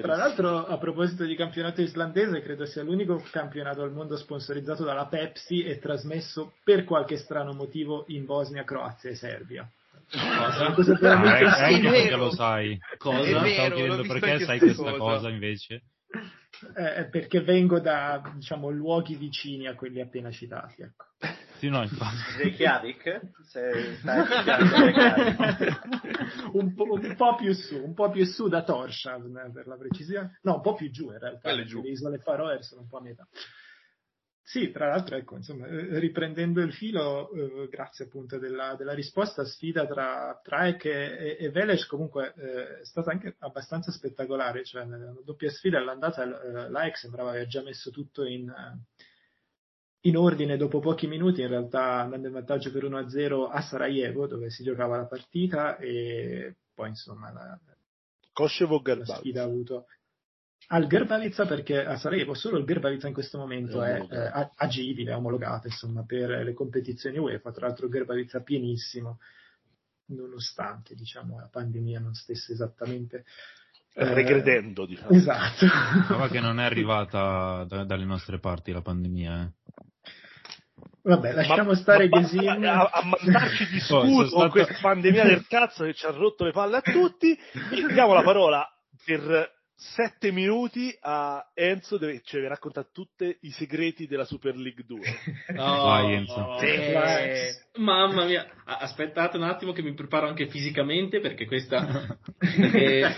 Tra 0.02 0.16
l'altro, 0.16 0.66
a 0.66 0.76
proposito 0.76 1.24
di 1.24 1.34
campionato 1.34 1.80
islandese, 1.80 2.42
credo 2.42 2.66
sia 2.66 2.82
l'unico 2.82 3.24
campionato 3.30 3.80
al 3.80 3.92
mondo 3.92 4.18
sponsorizzato 4.18 4.84
dalla 4.84 5.06
Pepsi 5.06 5.62
e 5.62 5.78
trasmesso 5.78 6.56
per 6.62 6.84
qualche 6.84 7.16
strano 7.16 7.54
motivo 7.54 8.04
in 8.08 8.26
Bosnia, 8.26 8.64
Croazia 8.64 9.08
e 9.08 9.14
Serbia. 9.14 9.66
Cosa? 10.10 10.72
cosa 10.72 10.98
ah, 11.00 11.70
ecco 11.70 11.88
perché 11.88 12.16
lo 12.16 12.30
sai. 12.32 12.78
Cosa? 12.98 13.22
Stavo 13.24 13.74
chiedendo 13.76 14.02
perché 14.02 14.40
sai 14.40 14.58
questa 14.58 14.82
cosa, 14.82 14.98
cosa 14.98 15.28
invece. 15.30 15.84
Eh, 16.76 17.08
perché 17.10 17.40
vengo 17.40 17.80
da 17.80 18.20
diciamo, 18.34 18.68
luoghi 18.68 19.14
vicini 19.14 19.66
a 19.66 19.74
quelli 19.74 20.02
appena 20.02 20.30
citati. 20.30 20.82
Ecco. 20.82 21.06
Sì, 21.60 21.68
no, 21.68 21.82
infatti. 21.82 22.38
Reykjavik? 22.38 23.20
un, 26.54 26.74
po', 26.74 26.84
un 26.84 27.14
po' 27.16 27.36
più 27.36 27.52
su, 27.52 27.76
un 27.76 27.92
po' 27.92 28.08
più 28.08 28.24
su 28.24 28.48
da 28.48 28.62
Torshavn 28.62 29.50
per 29.52 29.66
la 29.66 29.76
precisione. 29.76 30.38
No, 30.40 30.54
un 30.54 30.62
po' 30.62 30.72
più 30.72 30.90
giù 30.90 31.10
in 31.10 31.18
realtà. 31.18 31.52
Le 31.52 31.66
isole 31.90 32.16
Faroe 32.16 32.62
sono 32.62 32.80
un 32.80 32.88
po' 32.88 32.96
a 32.96 33.02
metà. 33.02 33.28
Sì, 34.42 34.70
tra 34.70 34.88
l'altro, 34.88 35.16
ecco, 35.16 35.36
insomma, 35.36 35.66
eh, 35.66 35.98
riprendendo 35.98 36.62
il 36.62 36.72
filo, 36.72 37.30
eh, 37.30 37.68
grazie 37.68 38.06
appunto 38.06 38.38
della, 38.38 38.74
della, 38.74 38.94
risposta, 38.94 39.44
sfida 39.44 39.86
tra 39.86 40.40
Traek 40.42 40.86
e, 40.86 41.36
e 41.38 41.50
Veles 41.50 41.86
comunque 41.86 42.32
eh, 42.36 42.80
è 42.80 42.84
stata 42.84 43.10
anche 43.10 43.36
abbastanza 43.40 43.92
spettacolare, 43.92 44.64
cioè 44.64 44.86
nella 44.86 45.12
doppia 45.22 45.50
sfida 45.50 45.78
all'andata 45.78 46.24
eh, 46.24 46.70
l'AEC 46.70 46.96
sembrava 46.96 47.30
aver 47.30 47.46
già 47.46 47.62
messo 47.62 47.90
tutto 47.90 48.24
in, 48.24 48.48
eh, 48.48 48.78
in 50.02 50.16
ordine 50.16 50.56
dopo 50.56 50.80
pochi 50.80 51.06
minuti, 51.06 51.42
in 51.42 51.48
realtà 51.48 52.00
andando 52.00 52.28
in 52.28 52.32
vantaggio 52.32 52.72
per 52.72 52.84
1-0 52.84 53.48
a 53.50 53.60
Sarajevo, 53.60 54.26
dove 54.26 54.50
si 54.50 54.62
giocava 54.62 54.96
la 54.96 55.06
partita, 55.06 55.76
e 55.76 56.56
poi 56.74 56.88
insomma 56.88 57.30
la, 57.32 57.58
la 58.32 59.04
sfida 59.04 59.42
ha 59.42 59.44
avuto 59.44 59.86
al 60.72 60.86
Gerbavica 60.86 61.46
perché 61.46 61.84
a 61.84 61.98
Sarajevo 61.98 62.34
solo 62.34 62.58
il 62.58 62.64
Gerbavica 62.64 63.08
in 63.08 63.12
questo 63.12 63.38
momento 63.38 63.82
è, 63.82 64.06
è 64.06 64.38
eh, 64.38 64.50
agibile, 64.54 65.12
omologato 65.12 65.66
insomma, 65.66 66.04
per 66.04 66.30
le 66.30 66.52
competizioni 66.54 67.18
UEFA, 67.18 67.50
tra 67.50 67.66
l'altro 67.66 67.86
il 67.86 67.92
Gerbavica 67.92 68.40
pienissimo, 68.40 69.18
nonostante 70.06 70.94
diciamo, 70.94 71.38
la 71.38 71.48
pandemia 71.50 72.00
non 72.00 72.14
stesse 72.14 72.52
esattamente 72.52 73.24
eh, 73.94 74.14
regredendo. 74.14 74.86
Diciamo. 74.86 75.10
Esatto. 75.10 75.66
Prova 76.06 76.28
che 76.28 76.40
non 76.40 76.60
è 76.60 76.64
arrivata 76.64 77.64
da, 77.64 77.84
dalle 77.84 78.04
nostre 78.04 78.38
parti 78.38 78.72
la 78.72 78.82
pandemia. 78.82 79.42
Eh. 79.42 79.88
Vabbè, 81.02 81.32
lasciamo 81.32 81.70
ma, 81.70 81.76
stare 81.76 82.08
ma, 82.08 82.20
Gesim. 82.20 82.64
A, 82.64 82.90
a 82.92 83.02
mandarci 83.04 83.68
di 83.68 83.80
scudo 83.80 84.06
oh, 84.06 84.16
con 84.16 84.26
stato... 84.28 84.48
questa 84.50 84.76
pandemia 84.80 85.24
del 85.24 85.46
cazzo 85.46 85.84
che 85.84 85.94
ci 85.94 86.06
ha 86.06 86.10
rotto 86.10 86.44
le 86.44 86.52
palle 86.52 86.76
a 86.76 86.80
tutti. 86.82 87.32
E 87.32 87.92
diamo 87.92 88.12
la 88.12 88.22
parola 88.22 88.68
per 89.04 89.58
sette 89.80 90.30
minuti 90.30 90.94
a 91.00 91.42
Enzo 91.54 91.96
dove 91.96 92.20
ci 92.22 92.38
racconta 92.46 92.84
tutti 92.84 93.34
i 93.40 93.50
segreti 93.50 94.06
della 94.06 94.26
Super 94.26 94.54
League 94.54 94.84
2. 94.84 95.00
No, 95.54 95.84
Vai 95.84 96.14
Enzo. 96.14 96.58
Eh, 96.60 97.54
mamma 97.76 98.24
mia, 98.24 98.46
aspettate 98.78 99.36
un 99.36 99.42
attimo 99.42 99.72
che 99.72 99.82
mi 99.82 99.94
preparo 99.94 100.28
anche 100.28 100.46
fisicamente 100.48 101.20
perché 101.20 101.46
questa... 101.46 102.18
perché, 102.38 103.14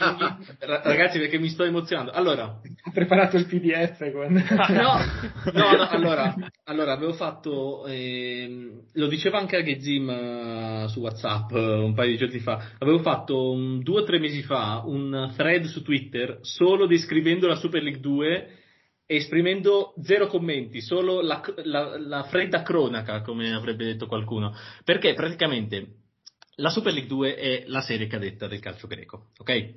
ragazzi 0.60 1.18
perché 1.18 1.38
mi 1.38 1.48
sto 1.48 1.64
emozionando. 1.64 2.12
Allora... 2.12 2.44
Ho 2.44 2.90
preparato 2.92 3.36
il 3.36 3.46
PDF. 3.46 4.10
Con... 4.10 4.32
no, 4.32 4.98
no, 5.52 5.76
no, 5.76 5.88
allora, 5.88 6.34
allora 6.64 6.92
avevo 6.92 7.12
fatto... 7.12 7.86
Eh, 7.86 8.82
lo 8.92 9.06
diceva 9.08 9.38
anche 9.38 9.56
a 9.56 9.62
Gezim 9.62 10.08
uh, 10.08 10.88
su 10.88 11.00
Whatsapp 11.00 11.50
uh, 11.52 11.84
un 11.84 11.94
paio 11.94 12.10
di 12.10 12.16
giorni 12.16 12.38
fa. 12.38 12.70
Avevo 12.78 12.98
fatto 13.00 13.52
un, 13.52 13.82
due 13.82 14.00
o 14.00 14.04
tre 14.04 14.18
mesi 14.18 14.42
fa 14.42 14.82
un 14.84 15.32
thread 15.36 15.64
su 15.64 15.82
Twitter 15.82 16.38
solo 16.40 16.86
descrivendo 16.86 17.46
la 17.46 17.56
Super 17.56 17.82
League 17.82 18.00
2 18.00 18.60
esprimendo 19.06 19.94
zero 20.02 20.26
commenti, 20.26 20.80
solo 20.80 21.20
la, 21.20 21.42
la, 21.64 21.98
la, 21.98 22.22
fredda 22.24 22.62
cronaca, 22.62 23.20
come 23.22 23.52
avrebbe 23.52 23.84
detto 23.84 24.06
qualcuno, 24.06 24.54
perché 24.84 25.14
praticamente 25.14 25.96
la 26.56 26.70
Super 26.70 26.92
League 26.92 27.08
2 27.08 27.34
è 27.36 27.64
la 27.66 27.80
serie 27.80 28.06
cadetta 28.06 28.46
del 28.46 28.60
calcio 28.60 28.86
greco, 28.86 29.30
ok? 29.38 29.74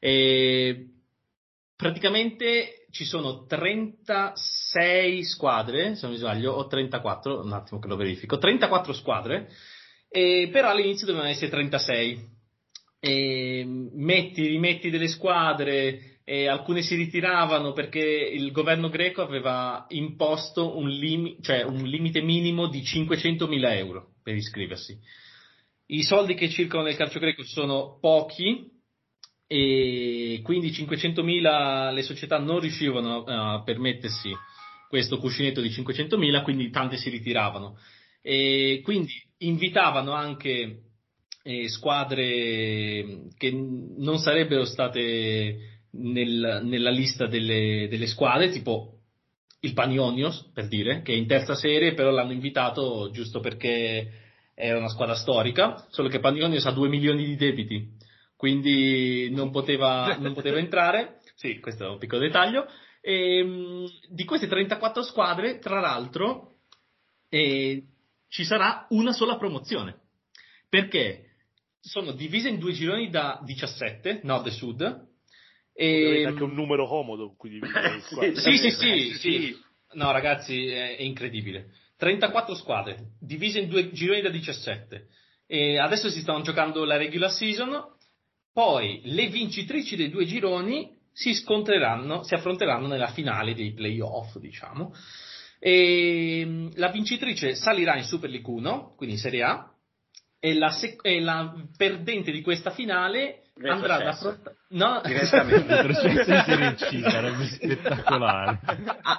E 0.00 0.88
praticamente 1.76 2.86
ci 2.90 3.04
sono 3.04 3.46
36 3.46 5.24
squadre, 5.24 5.94
se 5.94 6.02
non 6.02 6.12
mi 6.12 6.20
sbaglio, 6.20 6.52
o 6.52 6.66
34, 6.66 7.42
un 7.42 7.52
attimo 7.52 7.80
che 7.80 7.88
lo 7.88 7.96
verifico, 7.96 8.38
34 8.38 8.92
squadre, 8.92 9.48
però 10.08 10.70
all'inizio 10.70 11.06
dovevano 11.06 11.30
essere 11.30 11.50
36. 11.50 12.32
E 13.00 13.64
metti, 13.66 14.46
rimetti 14.46 14.88
delle 14.88 15.08
squadre, 15.08 16.13
e 16.24 16.46
alcune 16.46 16.80
si 16.80 16.94
ritiravano 16.94 17.72
perché 17.72 18.00
il 18.00 18.50
governo 18.50 18.88
greco 18.88 19.20
aveva 19.20 19.84
imposto 19.90 20.78
un, 20.78 20.88
lim- 20.88 21.40
cioè 21.42 21.62
un 21.62 21.84
limite 21.84 22.22
minimo 22.22 22.66
di 22.68 22.80
500.000 22.80 23.76
euro 23.76 24.14
per 24.22 24.34
iscriversi. 24.34 24.98
I 25.86 26.02
soldi 26.02 26.34
che 26.34 26.48
circolano 26.48 26.88
nel 26.88 26.96
calcio 26.96 27.18
greco 27.18 27.44
sono 27.44 27.98
pochi 28.00 28.70
e 29.46 30.40
quindi 30.42 30.70
500.000 30.70 31.92
le 31.92 32.02
società 32.02 32.38
non 32.38 32.60
riuscivano 32.60 33.24
a 33.24 33.62
permettersi 33.62 34.30
questo 34.88 35.18
cuscinetto 35.18 35.60
di 35.60 35.68
500.000, 35.68 36.42
quindi 36.42 36.70
tante 36.70 36.96
si 36.96 37.10
ritiravano. 37.10 37.76
E 38.22 38.80
quindi 38.82 39.12
invitavano 39.38 40.12
anche 40.12 40.84
eh, 41.42 41.68
squadre 41.68 43.26
che 43.36 43.50
non 43.50 44.16
sarebbero 44.18 44.64
state 44.64 45.73
nel, 45.96 46.60
nella 46.64 46.90
lista 46.90 47.26
delle, 47.26 47.86
delle, 47.88 48.06
squadre, 48.06 48.50
tipo 48.50 48.98
il 49.60 49.72
Panionios, 49.72 50.50
per 50.52 50.68
dire, 50.68 51.02
che 51.02 51.12
è 51.12 51.16
in 51.16 51.26
terza 51.26 51.54
serie, 51.54 51.94
però 51.94 52.10
l'hanno 52.10 52.32
invitato 52.32 53.10
giusto 53.10 53.40
perché 53.40 54.22
è 54.54 54.72
una 54.72 54.88
squadra 54.88 55.14
storica, 55.14 55.86
solo 55.90 56.08
che 56.08 56.20
Panionios 56.20 56.66
ha 56.66 56.72
2 56.72 56.88
milioni 56.88 57.24
di 57.24 57.36
debiti, 57.36 57.88
quindi 58.36 59.30
non 59.30 59.50
poteva, 59.50 60.16
non 60.18 60.34
poteva 60.34 60.58
entrare. 60.60 61.20
Sì, 61.34 61.58
questo 61.60 61.84
è 61.86 61.88
un 61.88 61.98
piccolo 61.98 62.20
dettaglio. 62.20 62.66
E, 63.00 63.38
ehm, 63.38 63.86
di 64.08 64.24
queste 64.24 64.46
34 64.46 65.02
squadre, 65.02 65.58
tra 65.58 65.80
l'altro, 65.80 66.56
eh, 67.28 67.82
ci 68.28 68.44
sarà 68.44 68.86
una 68.90 69.12
sola 69.12 69.36
promozione, 69.36 69.96
perché 70.68 71.30
sono 71.80 72.12
divise 72.12 72.48
in 72.48 72.58
due 72.58 72.72
gironi 72.72 73.10
da 73.10 73.40
17, 73.44 74.20
nord 74.22 74.46
e 74.46 74.50
sud, 74.50 75.12
e... 75.74 76.20
Ehm, 76.20 76.28
anche 76.28 76.44
un 76.44 76.54
numero 76.54 76.86
comodo 76.86 77.34
qui 77.36 77.60
sì, 78.34 78.56
sì, 78.56 78.70
sì, 78.70 78.70
sì, 78.70 79.14
sì. 79.18 79.62
No, 79.94 80.12
ragazzi, 80.12 80.66
è, 80.66 80.96
è, 80.96 81.02
incredibile. 81.02 81.72
34 81.98 82.54
squadre, 82.54 83.12
divise 83.20 83.60
in 83.60 83.68
due 83.68 83.92
gironi 83.92 84.22
da 84.22 84.30
17. 84.30 85.08
E 85.46 85.78
adesso 85.78 86.08
si 86.08 86.20
stanno 86.20 86.42
giocando 86.42 86.84
la 86.84 86.96
regular 86.96 87.30
season. 87.30 87.92
Poi 88.52 89.00
le 89.04 89.26
vincitrici 89.28 89.96
dei 89.96 90.10
due 90.10 90.24
gironi 90.24 90.96
si 91.12 91.34
scontreranno, 91.34 92.22
si 92.22 92.34
affronteranno 92.34 92.86
nella 92.86 93.08
finale 93.08 93.54
dei 93.54 93.72
playoff, 93.72 94.36
diciamo. 94.38 94.94
E 95.58 96.40
ehm, 96.40 96.70
la 96.74 96.88
vincitrice 96.88 97.54
salirà 97.54 97.96
in 97.96 98.04
Super 98.04 98.30
League 98.30 98.52
1, 98.52 98.94
quindi 98.96 99.14
in 99.16 99.20
Serie 99.20 99.42
A, 99.42 99.72
e 100.38 100.54
la, 100.54 100.70
sec- 100.70 101.04
e 101.06 101.20
la 101.20 101.54
perdente 101.76 102.30
di 102.30 102.42
questa 102.42 102.70
finale 102.70 103.43
andrà 103.62 103.96
ad 103.96 104.06
affrontare 104.06 104.56
no. 104.70 105.00
Direttamente 105.04 105.94
sarebbe 107.10 107.46
spettacolare. 107.46 108.60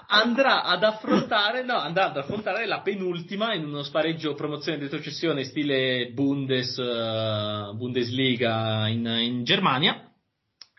Andrà 0.08 0.64
ad 0.64 0.84
affrontare 0.84 1.64
no 1.64 1.78
andrà 1.78 2.06
ad 2.06 2.18
affrontare 2.18 2.66
la 2.66 2.82
penultima 2.82 3.54
in 3.54 3.66
uno 3.66 3.84
spareggio 3.84 4.34
promozione 4.34 4.80
retrocessione 4.80 5.44
stile 5.44 6.12
Bundes 6.12 6.78
uh, 6.78 7.76
Bundesliga 7.76 8.88
in, 8.88 9.06
in 9.06 9.44
Germania. 9.44 10.10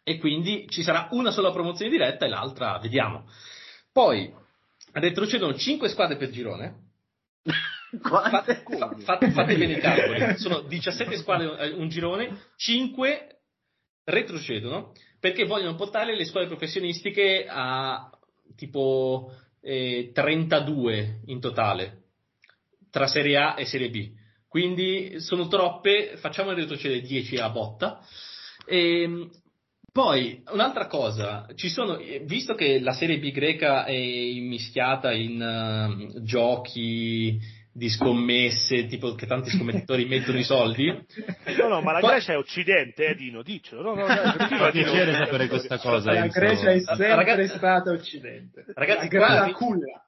E 0.08 0.18
quindi 0.18 0.66
ci 0.68 0.82
sarà 0.82 1.08
una 1.10 1.32
sola 1.32 1.50
promozione 1.50 1.90
diretta 1.90 2.26
e 2.26 2.28
l'altra 2.28 2.78
vediamo. 2.78 3.24
Poi 3.90 4.32
retrocedono 4.92 5.54
5 5.54 5.88
squadre 5.88 6.16
per 6.16 6.30
girone. 6.30 6.84
Fate, 8.02 8.64
fate, 9.00 9.30
fate, 9.30 9.56
bene 9.56 9.72
i 9.72 9.80
calcoli. 9.80 10.36
Sono 10.38 10.60
17 10.60 11.16
squadre 11.16 11.56
eh, 11.56 11.70
un 11.70 11.88
girone, 11.88 12.48
5 12.56 13.35
retrocedono 14.06 14.92
perché 15.18 15.44
vogliono 15.44 15.74
portare 15.74 16.16
le 16.16 16.24
squadre 16.24 16.48
professionistiche 16.48 17.46
a 17.48 18.10
tipo 18.56 19.32
eh, 19.60 20.10
32 20.14 21.22
in 21.26 21.40
totale 21.40 22.04
tra 22.90 23.06
Serie 23.06 23.36
A 23.36 23.54
e 23.58 23.66
Serie 23.66 23.90
B. 23.90 24.10
Quindi 24.48 25.20
sono 25.20 25.48
troppe, 25.48 26.16
facciamo 26.16 26.52
retrocedere 26.52 27.00
10 27.00 27.36
a 27.36 27.50
botta. 27.50 28.00
E, 28.64 29.02
ehm, 29.02 29.30
poi, 29.92 30.42
un'altra 30.52 30.86
cosa, 30.86 31.46
sono, 31.54 31.98
visto 32.24 32.54
che 32.54 32.80
la 32.80 32.92
Serie 32.92 33.18
B 33.18 33.32
greca 33.32 33.84
è 33.84 33.92
immischiata 33.92 35.12
in 35.12 35.40
uh, 35.40 36.22
giochi 36.22 37.40
di 37.76 37.90
scommesse, 37.90 38.86
tipo 38.86 39.14
che 39.14 39.26
tanti 39.26 39.50
scommettitori 39.50 40.06
mettono 40.08 40.38
i 40.38 40.44
soldi. 40.44 40.86
No, 41.58 41.68
no, 41.68 41.82
ma 41.82 41.92
la 41.92 42.00
Grecia 42.00 42.32
è 42.32 42.38
occidente, 42.38 43.08
eh, 43.08 43.14
Dino, 43.14 43.42
dicelo. 43.42 43.82
No, 43.82 43.94
no, 43.94 44.06
no, 44.06 44.06
fa 44.06 44.70
piacere 44.70 45.12
sapere 45.12 45.46
questa 45.46 45.78
cosa. 45.78 46.12
La 46.12 46.26
Grecia 46.26 46.70
è 46.70 46.80
sempre 46.80 47.14
ragazzi, 47.14 47.48
stata 47.48 47.90
occidente. 47.90 48.64
Ragazzi, 48.74 49.02
la 49.02 49.08
grana 49.08 49.52
culla. 49.52 50.06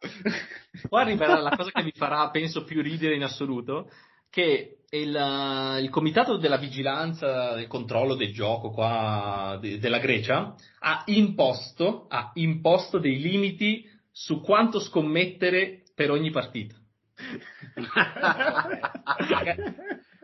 Qua 0.88 1.02
arriverà 1.02 1.38
la 1.40 1.54
cosa 1.54 1.70
che 1.70 1.83
mi 1.83 1.92
farà, 1.94 2.31
penso, 2.31 2.64
più 2.64 2.81
ridere 2.81 3.16
in 3.16 3.22
assoluto, 3.22 3.90
che 4.31 4.78
il, 4.88 5.78
il 5.83 5.90
comitato 5.90 6.38
della 6.38 6.57
vigilanza, 6.57 7.54
del 7.54 7.66
controllo 7.66 8.14
del 8.14 8.33
gioco 8.33 8.70
qua 8.70 9.59
de, 9.61 9.78
della 9.78 9.98
Grecia 9.98 10.54
ha 10.78 11.02
imposto, 11.07 12.07
ha 12.09 12.31
imposto 12.35 12.98
dei 12.98 13.18
limiti 13.18 13.87
su 14.11 14.40
quanto 14.40 14.81
scommettere 14.81 15.83
per 15.94 16.11
ogni 16.11 16.31
partita. 16.31 16.76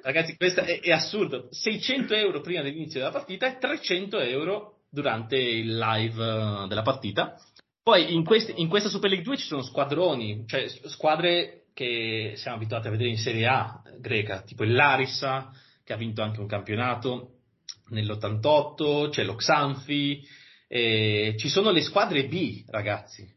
Ragazzi, 0.03 0.37
questo 0.37 0.61
è, 0.61 0.81
è, 0.81 0.91
assurdo. 0.91 1.49
600 1.51 2.15
euro 2.15 2.41
prima 2.41 2.63
dell'inizio 2.63 3.01
della 3.01 3.13
partita 3.13 3.47
e 3.47 3.59
300 3.59 4.21
euro 4.21 4.81
durante 4.91 5.37
il 5.37 5.77
live 5.77 6.23
uh, 6.23 6.67
della 6.67 6.83
partita. 6.83 7.37
Poi 7.83 8.15
in, 8.15 8.25
quest- 8.25 8.53
in, 8.57 8.69
questa 8.69 8.89
Super 8.89 9.11
League 9.11 9.27
2 9.27 9.37
ci 9.39 9.47
sono 9.47 9.63
squadroni, 9.63 10.45
cioè 10.47 10.69
squadre 10.69 11.65
che 11.75 12.35
siamo 12.37 12.57
abituati 12.57 12.87
a 12.87 12.91
vedere 12.91 13.11
in 13.11 13.19
Serie 13.19 13.47
A 13.47 13.83
greca, 13.99 14.43
tipo 14.43 14.65
il 14.65 14.73
Larissa, 14.73 15.51
che 15.83 15.93
ha 15.93 15.97
vinto 15.97 16.23
anche 16.23 16.41
un 16.41 16.47
campionato 16.47 17.41
nell'88, 17.89 19.11
c'è 19.11 19.25
lo 19.25 19.35
Xanfi, 19.35 20.27
ci 20.67 21.49
sono 21.49 21.71
le 21.71 21.83
squadre 21.83 22.27
B, 22.27 22.65
ragazzi 22.69 23.34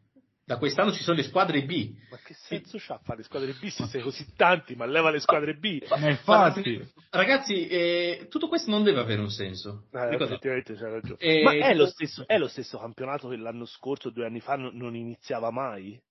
da 0.47 0.55
quest'anno 0.55 0.93
ci 0.93 1.03
sono 1.03 1.17
le 1.17 1.23
squadre 1.23 1.65
B. 1.65 1.93
Ma 2.09 2.17
che 2.23 2.33
senso 2.33 2.77
c'ha 2.79 2.97
fare 3.03 3.17
le 3.17 3.25
squadre 3.25 3.51
B 3.51 3.67
se 3.67 3.85
sei 3.87 4.01
così 4.01 4.33
tanti, 4.33 4.75
ma 4.75 4.85
leva 4.85 5.11
le 5.11 5.19
squadre 5.19 5.55
B? 5.55 5.85
Ma 5.89 6.09
infatti. 6.09 6.89
Ragazzi, 7.09 7.67
eh, 7.67 8.27
tutto 8.29 8.47
questo 8.47 8.71
non 8.71 8.81
deve 8.81 9.01
avere 9.01 9.19
un 9.19 9.29
senso. 9.29 9.87
Eh, 9.91 10.15
effettivamente 10.15 10.75
c'è 10.75 10.89
ragione. 10.89 11.19
Eh, 11.19 11.43
ma 11.43 11.51
è 11.51 11.73
lo, 11.73 11.85
stesso, 11.85 12.25
è 12.25 12.37
lo, 12.37 12.47
stesso, 12.47 12.79
campionato 12.79 13.27
che 13.27 13.35
l'anno 13.35 13.65
scorso, 13.65 14.09
due 14.09 14.25
anni 14.25 14.39
fa, 14.39 14.55
non, 14.55 14.73
non 14.73 14.95
iniziava 14.95 15.51
mai? 15.51 16.01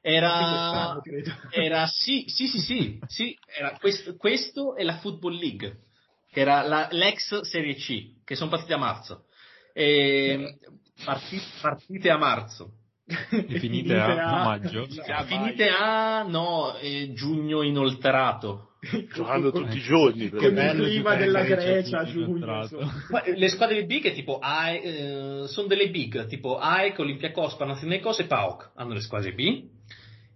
Era, 0.00 1.00
era 1.50 1.86
sì, 1.86 2.24
sì, 2.26 2.48
sì, 2.48 2.58
sì, 2.58 2.98
sì 3.06 3.38
era 3.46 3.76
questo, 3.78 4.16
questo, 4.16 4.74
è 4.74 4.82
la 4.82 4.96
Football 4.96 5.38
League, 5.38 5.82
che 6.32 6.40
era 6.40 6.66
la, 6.66 6.88
l'ex 6.90 7.42
Serie 7.42 7.76
C, 7.76 8.24
che 8.24 8.34
sono 8.34 8.50
partite 8.50 8.74
a 8.74 8.78
marzo. 8.78 9.26
E, 9.72 10.58
partite, 11.04 11.44
partite 11.60 12.10
a 12.10 12.16
marzo 12.16 12.78
e 13.06 13.58
finite 13.58 13.94
a, 13.96 14.40
a 14.40 14.44
maggio? 14.44 14.86
Finite 15.26 15.68
a 15.68 16.22
no, 16.22 16.76
eh, 16.78 17.12
giugno 17.12 17.62
inoltrato. 17.62 18.70
Giocando 19.12 19.52
tutti 19.52 19.76
i 19.76 19.80
giorni. 19.80 20.30
Con 20.30 20.56
il 20.56 20.72
clima 20.74 21.14
della 21.14 21.42
Grecia, 21.42 22.04
giugno. 22.04 22.66
Le 23.36 23.48
squadre 23.48 23.84
B 23.84 24.00
che 24.00 24.12
tipo 24.12 24.38
AE, 24.38 24.82
eh, 24.82 25.46
sono 25.48 25.66
delle 25.66 25.90
big, 25.90 26.26
tipo 26.26 26.56
AEC, 26.56 26.98
Olympiacos, 27.00 27.56
Panathinaikos 27.56 28.20
e 28.20 28.24
PAOK 28.24 28.70
hanno 28.74 28.94
le 28.94 29.00
squadre 29.00 29.32
B. 29.32 29.72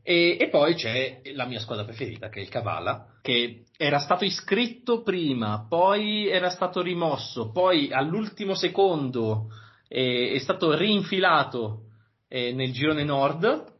E, 0.02 0.38
e, 0.40 0.48
poi 0.48 0.74
c'è 0.74 1.20
la 1.34 1.44
mia 1.44 1.60
squadra 1.60 1.84
preferita, 1.84 2.30
che 2.30 2.40
è 2.40 2.42
il 2.42 2.48
Cavala, 2.48 3.18
che 3.20 3.64
era 3.76 3.98
stato 3.98 4.24
iscritto 4.24 5.02
prima, 5.02 5.66
poi 5.68 6.28
era 6.28 6.48
stato 6.48 6.80
rimosso, 6.80 7.50
poi 7.50 7.92
all'ultimo 7.92 8.54
secondo 8.54 9.48
eh, 9.86 10.32
è 10.32 10.38
stato 10.38 10.74
rinfilato 10.74 11.87
eh, 12.28 12.52
nel 12.52 12.72
girone 12.72 13.04
nord 13.04 13.76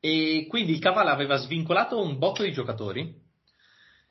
e 0.00 0.46
quindi 0.48 0.72
il 0.72 0.78
Cavala 0.78 1.12
aveva 1.12 1.36
svincolato 1.36 2.00
un 2.00 2.18
botto 2.18 2.42
di 2.42 2.52
giocatori 2.52 3.26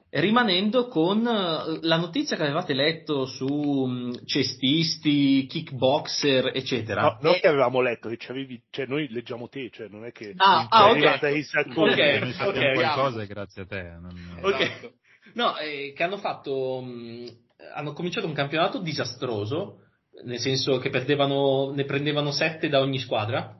rimanendo 0.09 0.87
con 0.87 1.25
eh, 1.25 1.79
la 1.81 1.97
notizia 1.97 2.37
che 2.37 2.43
avevate 2.43 2.73
letto 2.73 3.25
su 3.25 3.85
mm, 3.87 4.11
cestisti, 4.25 5.45
kickboxer, 5.47 6.51
eccetera. 6.53 7.01
No, 7.01 7.17
noi 7.21 7.35
e... 7.35 7.39
che 7.41 7.47
avevamo 7.47 7.81
letto, 7.81 8.09
che 8.09 8.31
avevi, 8.31 8.61
cioè 8.69 8.85
noi 8.85 9.07
leggiamo 9.09 9.47
te, 9.49 9.69
cioè 9.71 9.87
non 9.89 10.05
è 10.05 10.11
che 10.11 10.33
ah, 10.37 10.67
ah 10.69 10.89
ok, 10.91 11.19
okay, 11.19 12.19
noi 12.19 12.33
okay, 12.39 12.73
qualcosa 12.73 13.23
grazie 13.25 13.61
a 13.63 13.65
te. 13.65 13.81
Non... 13.99 14.39
Okay. 14.41 14.61
Esatto. 14.61 14.93
No, 15.33 15.57
eh, 15.57 15.93
che 15.93 16.03
hanno 16.03 16.17
fatto, 16.17 16.81
mh, 16.81 16.89
mm, 16.89 17.27
hanno 17.75 17.93
cominciato 17.93 18.27
un 18.27 18.33
campionato 18.33 18.79
disastroso 18.79 19.86
nel 20.23 20.39
senso 20.39 20.77
che 20.77 20.89
perdevano, 20.89 21.71
ne 21.71 21.85
prendevano 21.85 22.31
7 22.31 22.69
da 22.69 22.79
ogni 22.79 22.99
squadra. 22.99 23.55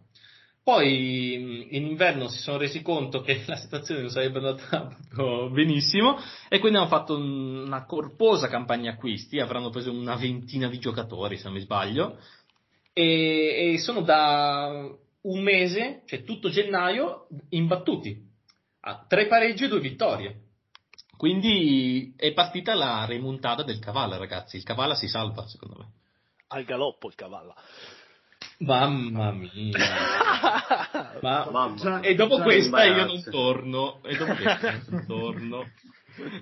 Poi 0.64 1.76
in 1.78 1.86
inverno 1.86 2.28
si 2.28 2.40
sono 2.40 2.58
resi 2.58 2.82
conto 2.82 3.22
che 3.22 3.42
la 3.48 3.56
situazione 3.56 4.02
non 4.02 4.10
sarebbe 4.10 4.40
andata 4.40 4.98
benissimo 5.50 6.18
e 6.50 6.60
quindi 6.60 6.78
hanno 6.78 6.90
fatto 6.90 7.16
una 7.16 7.86
corposa 7.86 8.50
campagna 8.50 8.92
acquisti, 8.92 9.40
avranno 9.40 9.70
preso 9.70 9.92
una 9.92 10.18
ventina 10.18 10.68
di 10.68 10.78
giocatori 10.78 11.38
se 11.38 11.46
non 11.46 11.54
mi 11.54 11.62
sbaglio 11.62 12.20
e, 12.92 13.74
e 13.74 13.78
sono 13.78 14.02
da 14.02 14.90
un 15.22 15.42
mese, 15.42 16.02
cioè 16.06 16.24
tutto 16.24 16.50
gennaio, 16.50 17.28
imbattuti. 17.50 18.26
A 18.82 19.06
tre 19.08 19.28
pareggi 19.28 19.66
e 19.66 19.68
due 19.70 19.80
vittorie. 19.80 20.42
Quindi 21.16 22.14
è 22.18 22.34
partita 22.34 22.74
la 22.74 23.06
remontata 23.06 23.64
del 23.64 23.80
cavallo, 23.80 24.18
ragazzi. 24.18 24.58
Il 24.58 24.64
cavallo 24.64 24.96
si 24.96 25.08
salva, 25.08 25.48
secondo 25.48 25.76
me 25.78 25.92
al 26.48 26.64
galoppo 26.64 27.08
il 27.08 27.16
cavallo. 27.16 27.56
Mamma 28.60 29.32
mia. 29.32 29.72
Ma, 31.22 31.50
Mamma. 31.52 32.02
E 32.02 32.16
dopo 32.16 32.40
questa 32.42 32.86
io 32.86 33.06
non 33.06 33.24
torno. 33.30 34.00
E 34.04 34.16
dopo 34.16 34.34
questa 34.34 34.82
non 34.90 35.06
torno. 35.08 35.66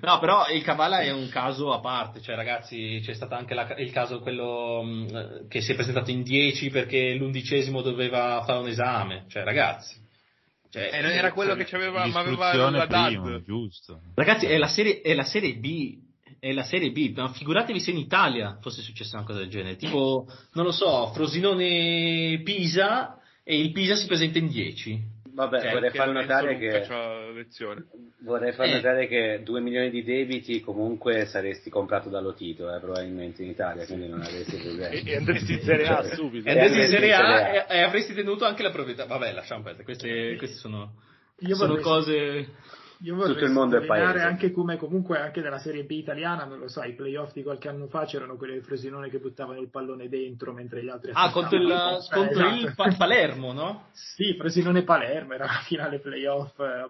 No, 0.00 0.18
però 0.18 0.48
il 0.48 0.62
Cavala 0.62 1.00
è 1.00 1.12
un 1.12 1.28
caso 1.28 1.70
a 1.70 1.80
parte, 1.80 2.22
cioè 2.22 2.34
ragazzi 2.34 2.98
c'è 3.04 3.12
stato 3.12 3.34
anche 3.34 3.52
la, 3.52 3.74
il 3.76 3.92
caso 3.92 4.20
quello 4.20 4.82
mh, 4.82 4.88
mm, 4.88 5.48
che 5.48 5.60
si 5.60 5.72
è 5.72 5.74
presentato 5.74 6.10
in 6.10 6.22
10 6.22 6.70
perché 6.70 7.12
l'undicesimo 7.12 7.82
doveva 7.82 8.42
fare 8.46 8.60
un 8.60 8.68
esame, 8.68 9.26
cioè 9.28 9.44
ragazzi. 9.44 10.02
Cioè, 10.70 10.90
eh, 10.94 11.02
non 11.02 11.10
era 11.10 11.32
quello 11.32 11.54
che 11.54 11.76
aveva, 11.76 12.06
ma 12.06 12.20
aveva 12.20 12.70
la 12.70 12.86
DAD. 12.86 13.42
Giusto. 13.42 14.00
Ragazzi, 14.14 14.46
è 14.46 14.56
la, 14.56 14.66
serie, 14.66 15.02
è 15.02 15.14
la 15.14 15.24
serie 15.24 15.54
B 15.56 15.98
è 16.38 16.52
la 16.52 16.64
Serie 16.64 16.90
B, 16.90 17.12
ma 17.16 17.28
figuratevi 17.28 17.80
se 17.80 17.90
in 17.90 17.98
Italia 17.98 18.58
fosse 18.60 18.82
successa 18.82 19.16
una 19.16 19.26
cosa 19.26 19.40
del 19.40 19.48
genere, 19.48 19.76
tipo, 19.76 20.26
non 20.52 20.64
lo 20.64 20.72
so, 20.72 21.12
Frosinone 21.12 22.40
Pisa 22.44 23.18
e 23.42 23.60
il 23.60 23.72
Pisa 23.72 23.94
si 23.94 24.06
presenta 24.06 24.38
in 24.38 24.48
10. 24.48 25.14
Vabbè, 25.36 25.60
cioè, 25.60 25.72
vorrei 25.72 25.90
far 25.90 26.08
notare 26.12 26.56
che 26.56 26.86
vorrei 28.20 28.52
far 28.52 28.66
eh. 28.68 28.74
notare 28.76 29.06
che 29.06 29.42
2 29.44 29.60
milioni 29.60 29.90
di 29.90 30.02
debiti 30.02 30.62
comunque 30.62 31.26
saresti 31.26 31.68
comprato 31.68 32.08
dallo 32.08 32.32
Tito, 32.32 32.74
eh, 32.74 32.80
probabilmente 32.80 33.42
in 33.42 33.50
Italia, 33.50 33.84
quindi 33.84 34.08
non 34.08 34.22
avresti 34.22 34.56
problemi. 34.56 35.02
e, 35.04 35.16
andresti 35.16 35.52
in 35.52 35.60
Serie 35.60 35.86
A 35.88 36.02
subito. 36.04 36.48
E 36.48 36.52
andresti 36.52 36.78
in 36.78 36.86
Serie 36.86 37.12
A, 37.12 37.48
e, 37.50 37.66
e, 37.68 37.82
avresti 37.82 38.14
tenuto 38.14 38.46
anche 38.46 38.62
la 38.62 38.70
proprietà. 38.70 39.04
Vabbè, 39.04 39.34
lasciamo 39.34 39.62
perdere, 39.62 39.84
queste, 39.84 40.36
queste 40.38 40.56
sono, 40.56 40.94
sono 41.52 41.76
cose 41.80 42.48
io 43.00 43.14
vorrei 43.14 43.34
Tutto 43.34 43.44
il 43.44 43.50
mondo 43.52 43.76
è 43.78 43.84
paese. 43.84 44.20
anche 44.20 44.50
come 44.50 44.76
comunque 44.76 45.18
anche 45.18 45.40
nella 45.40 45.58
Serie 45.58 45.84
B 45.84 45.90
italiana, 45.92 46.44
non 46.44 46.58
lo 46.58 46.68
so, 46.68 46.82
i 46.82 46.94
playoff 46.94 47.32
di 47.32 47.42
qualche 47.42 47.68
anno 47.68 47.86
fa 47.88 48.04
c'erano 48.06 48.36
quelli 48.36 48.54
del 48.54 48.62
Frosinone 48.64 49.10
che 49.10 49.18
buttavano 49.18 49.60
il 49.60 49.68
pallone 49.70 50.08
dentro 50.08 50.52
mentre 50.52 50.82
gli 50.82 50.88
altri 50.88 51.10
Ah, 51.14 51.30
contro, 51.30 51.56
il, 51.56 51.70
eh, 51.70 52.14
contro 52.14 52.48
esatto. 52.48 52.88
il 52.88 52.96
Palermo, 52.96 53.52
no? 53.52 53.88
sì, 53.92 54.34
Frosinone 54.38 54.82
Palermo 54.82 55.34
era 55.34 55.44
la 55.44 55.60
finale 55.66 55.98
playoff. 56.00 56.58
Eh, 56.60 56.86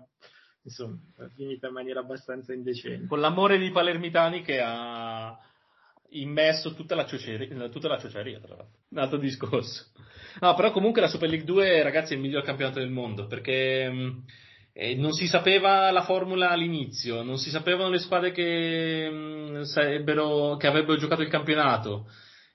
insomma, 0.62 0.96
finita 1.34 1.68
in 1.68 1.72
maniera 1.72 2.00
abbastanza 2.00 2.52
indecente. 2.52 3.06
Con 3.06 3.20
l'amore 3.20 3.58
dei 3.58 3.70
palermitani 3.70 4.42
che 4.42 4.60
ha 4.60 5.36
immesso 6.10 6.74
tutta 6.74 6.94
la 6.94 7.04
ciociaria, 7.06 7.68
tutta 7.68 7.88
la 7.88 7.98
ciociaria 7.98 8.38
tra 8.38 8.54
l'altro. 8.56 8.78
Un 8.90 8.98
altro 8.98 9.18
discorso. 9.18 9.86
No, 10.40 10.54
però 10.54 10.70
comunque 10.70 11.00
la 11.00 11.08
Super 11.08 11.28
League 11.28 11.46
2, 11.46 11.82
ragazzi, 11.82 12.12
è 12.12 12.16
il 12.16 12.22
miglior 12.22 12.42
campionato 12.42 12.78
del 12.78 12.90
mondo, 12.90 13.26
perché 13.26 13.88
mh, 13.90 14.24
eh, 14.78 14.94
non 14.94 15.12
si 15.12 15.26
sapeva 15.26 15.90
la 15.90 16.02
formula 16.02 16.50
all'inizio, 16.50 17.22
non 17.22 17.38
si 17.38 17.48
sapevano 17.48 17.88
le 17.88 17.98
squadre 17.98 18.30
che, 18.30 19.08
mh, 19.10 19.62
sarebbero, 19.62 20.56
che 20.58 20.66
avrebbero 20.66 20.98
giocato 20.98 21.22
il 21.22 21.30
campionato. 21.30 22.06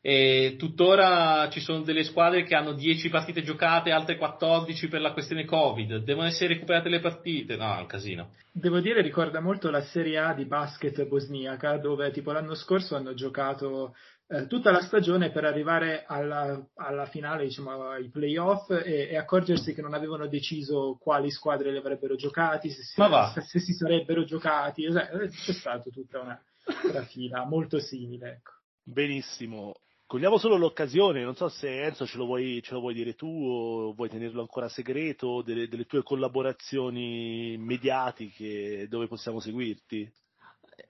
E 0.03 0.55
tuttora 0.57 1.47
ci 1.49 1.59
sono 1.59 1.81
delle 1.81 2.03
squadre 2.03 2.43
che 2.43 2.55
hanno 2.55 2.73
10 2.73 3.09
partite 3.09 3.43
giocate, 3.43 3.91
altre 3.91 4.17
14 4.17 4.87
per 4.87 5.01
la 5.01 5.13
questione 5.13 5.45
Covid. 5.45 5.97
Devono 5.97 6.27
essere 6.27 6.53
recuperate 6.53 6.89
le 6.89 6.99
partite. 6.99 7.55
No, 7.55 7.75
è 7.75 7.79
un 7.79 7.85
casino. 7.87 8.29
Devo 8.51 8.79
dire, 8.79 9.01
ricorda 9.01 9.39
molto 9.41 9.69
la 9.69 9.81
Serie 9.81 10.17
A 10.17 10.33
di 10.33 10.45
basket 10.45 11.07
bosniaca, 11.07 11.77
dove 11.77 12.11
tipo 12.11 12.31
l'anno 12.31 12.55
scorso 12.55 12.95
hanno 12.95 13.13
giocato 13.13 13.95
eh, 14.31 14.47
tutta 14.47 14.71
la 14.71 14.79
stagione 14.79 15.29
per 15.29 15.43
arrivare 15.43 16.05
alla, 16.07 16.65
alla 16.75 17.05
finale, 17.05 17.43
diciamo, 17.43 17.89
ai 17.89 18.09
playoff 18.09 18.69
e, 18.69 19.09
e, 19.09 19.17
accorgersi 19.17 19.73
che 19.73 19.81
non 19.81 19.93
avevano 19.93 20.27
deciso 20.27 20.97
quali 21.01 21.29
squadre 21.29 21.69
li 21.69 21.77
avrebbero 21.77 22.15
giocati, 22.15 22.69
se 22.69 22.81
si, 22.81 23.01
se, 23.33 23.41
se 23.41 23.59
si 23.59 23.73
sarebbero 23.73 24.23
giocati. 24.23 24.87
C'è 24.87 25.51
stata 25.51 25.89
tutta 25.89 26.21
una, 26.21 26.41
una 26.89 27.03
fila 27.03 27.45
molto 27.45 27.79
simile. 27.79 28.29
Ecco. 28.29 28.51
Benissimo. 28.81 29.73
Cogliamo 30.05 30.37
solo 30.37 30.55
l'occasione, 30.55 31.23
non 31.23 31.35
so 31.35 31.49
se 31.49 31.83
Enzo 31.83 32.05
ce 32.05 32.17
lo 32.17 32.25
vuoi, 32.25 32.61
ce 32.61 32.73
lo 32.73 32.79
vuoi 32.79 32.93
dire 32.93 33.15
tu 33.15 33.27
o 33.27 33.93
vuoi 33.93 34.07
tenerlo 34.07 34.39
ancora 34.39 34.69
segreto, 34.69 35.41
delle, 35.41 35.67
delle 35.67 35.85
tue 35.85 36.03
collaborazioni 36.03 37.57
mediatiche 37.57 38.87
dove 38.89 39.07
possiamo 39.07 39.41
seguirti. 39.41 40.09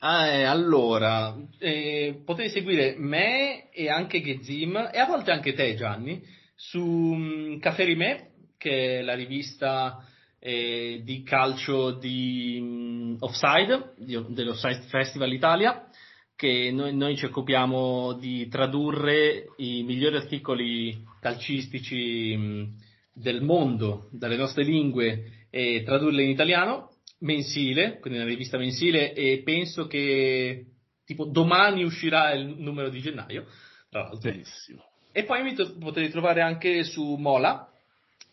Eh, 0.04 0.44
allora, 0.46 1.38
eh, 1.60 2.24
potete 2.26 2.50
seguire 2.50 2.96
me 2.98 3.70
e 3.70 3.88
anche 3.88 4.24
Gezim 4.24 4.90
e 4.92 4.98
a 4.98 5.06
volte 5.06 5.30
anche 5.30 5.54
te 5.54 5.76
Gianni 5.76 6.20
su 6.56 6.82
um, 6.82 7.60
Café 7.60 7.84
Rimè, 7.84 8.30
che 8.58 8.98
è 8.98 9.02
la 9.04 9.14
rivista 9.14 10.04
eh, 10.40 11.02
di 11.04 11.22
calcio 11.22 11.92
di 11.92 12.58
um, 12.60 13.18
Offside, 13.20 13.94
di, 13.98 14.20
dell'Offside 14.30 14.88
Festival 14.90 15.34
Italia 15.34 15.88
che 16.36 16.72
noi, 16.72 16.96
noi, 16.96 17.16
ci 17.16 17.26
occupiamo 17.26 18.14
di 18.14 18.48
tradurre 18.48 19.50
i 19.58 19.84
migliori 19.84 20.16
articoli 20.16 21.00
calcistici 21.20 22.36
mh, 22.36 22.76
del 23.14 23.44
mondo 23.44 24.10
dalle 24.12 24.38
nostre 24.38 24.64
lingue 24.64 25.46
e 25.52 25.84
tradurle 25.86 26.24
in 26.24 26.30
italiano, 26.30 26.91
mensile, 27.22 28.00
quindi 28.00 28.20
una 28.20 28.28
rivista 28.28 28.58
mensile 28.58 29.14
e 29.14 29.42
penso 29.44 29.88
che 29.88 30.66
tipo 31.06 31.26
domani 31.26 31.84
uscirà 31.84 32.32
il 32.34 32.46
numero 32.58 32.90
di 32.90 33.02
gennaio, 33.02 33.46
tra 33.90 34.04
l'altro. 34.04 34.30
Benissimo. 34.30 34.84
E 35.12 35.24
poi 35.24 35.44
mi 35.44 35.54
to- 35.54 35.78
potete 35.78 36.10
trovare 36.10 36.42
anche 36.42 36.84
su 36.84 37.16
Mola, 37.16 37.70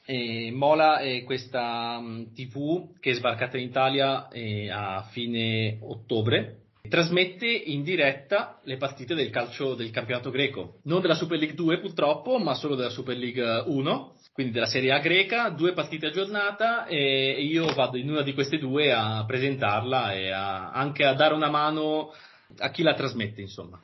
e 0.05 0.51
Mola 0.53 0.99
è 0.99 1.23
questa 1.25 1.99
um, 1.99 2.33
TV 2.33 2.99
che 2.99 3.11
è 3.11 3.15
sbarcata 3.15 3.59
in 3.59 3.69
Italia 3.69 4.29
eh, 4.29 4.71
a 4.71 5.03
fine 5.11 5.79
ottobre 5.83 6.63
trasmette 6.89 7.47
in 7.47 7.83
diretta 7.83 8.61
le 8.65 8.77
partite 8.77 9.15
del 9.15 9.31
calcio 9.31 9.75
del 9.75 9.91
campionato 9.91 10.31
greco, 10.31 10.79
non 10.85 11.01
della 11.01 11.15
Super 11.15 11.39
League 11.39 11.55
2 11.55 11.81
purtroppo, 11.81 12.39
ma 12.39 12.55
solo 12.55 12.75
della 12.75 12.89
Super 12.89 13.17
League 13.17 13.65
1, 13.67 14.15
quindi 14.39 14.55
della 14.55 14.67
Serie 14.67 14.93
A 14.93 15.01
greca, 15.01 15.49
due 15.49 15.73
partite 15.73 16.07
a 16.07 16.11
giornata 16.13 16.87
e 16.87 17.43
io 17.43 17.75
vado 17.75 17.97
in 17.97 18.09
una 18.09 18.23
di 18.23 18.35
queste 18.35 18.59
due 18.59 18.93
a 18.93 19.25
presentarla 19.27 20.13
e 20.13 20.31
a, 20.31 20.71
anche 20.71 21.05
a 21.05 21.15
dare 21.15 21.35
una 21.35 21.51
mano 21.51 22.15
a 22.59 22.71
chi 22.71 22.85
la 22.85 22.95
trasmette, 22.95 23.41
insomma. 23.41 23.83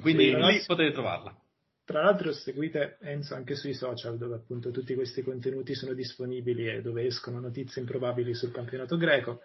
Quindi 0.00 0.28
sì, 0.28 0.36
lì 0.36 0.62
potete 0.64 0.92
trovarla. 0.92 1.36
Tra 1.84 2.00
l'altro 2.00 2.32
seguite 2.32 2.98
Enzo 3.00 3.34
anche 3.34 3.56
sui 3.56 3.74
social 3.74 4.16
dove 4.18 4.36
appunto 4.36 4.70
tutti 4.70 4.94
questi 4.94 5.24
contenuti 5.24 5.74
sono 5.74 5.94
disponibili 5.94 6.68
e 6.68 6.80
dove 6.80 7.04
escono 7.04 7.40
notizie 7.40 7.80
improbabili 7.80 8.34
sul 8.34 8.52
campionato 8.52 8.96
greco. 8.96 9.40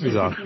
Esatto. 0.00 0.42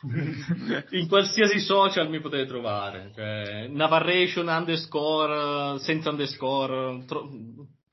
In 0.96 1.08
qualsiasi 1.08 1.60
social 1.60 2.08
mi 2.08 2.20
potete 2.20 2.46
trovare, 2.46 3.10
cioè, 3.14 3.66
Navarration 3.68 4.46
underscore, 4.46 5.78
senza 5.78 6.08
underscore, 6.08 7.04
tro- 7.04 7.28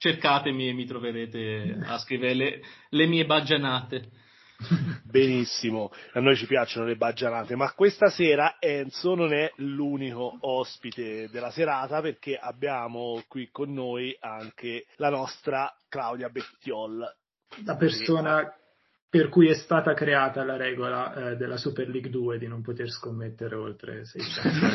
cercatemi 0.05 0.69
e 0.69 0.73
mi 0.73 0.85
troverete 0.85 1.79
a 1.83 1.97
scrivere 1.97 2.35
le, 2.35 2.61
le 2.89 3.07
mie 3.07 3.25
baggianate. 3.25 4.09
Benissimo, 5.03 5.91
a 6.13 6.19
noi 6.19 6.35
ci 6.35 6.45
piacciono 6.45 6.85
le 6.85 6.95
baggianate, 6.95 7.55
ma 7.55 7.73
questa 7.73 8.07
sera 8.07 8.57
Enzo 8.59 9.15
non 9.15 9.33
è 9.33 9.51
l'unico 9.57 10.37
ospite 10.41 11.27
della 11.29 11.49
serata 11.49 12.01
perché 12.01 12.37
abbiamo 12.37 13.21
qui 13.27 13.49
con 13.51 13.73
noi 13.73 14.15
anche 14.19 14.85
la 14.97 15.09
nostra 15.09 15.75
Claudia 15.89 16.29
Bettiol. 16.29 17.03
La 17.65 17.75
persona 17.75 18.53
per 19.09 19.29
cui 19.29 19.49
è 19.49 19.55
stata 19.55 19.93
creata 19.93 20.43
la 20.43 20.57
regola 20.57 21.31
eh, 21.31 21.35
della 21.35 21.57
Super 21.57 21.89
League 21.89 22.09
2 22.09 22.37
di 22.37 22.47
non 22.47 22.61
poter 22.61 22.89
scommettere 22.89 23.55
oltre 23.55 24.05
600 24.05 24.65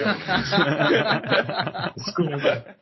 euro. 1.22 1.92
Scusa. 2.10 2.76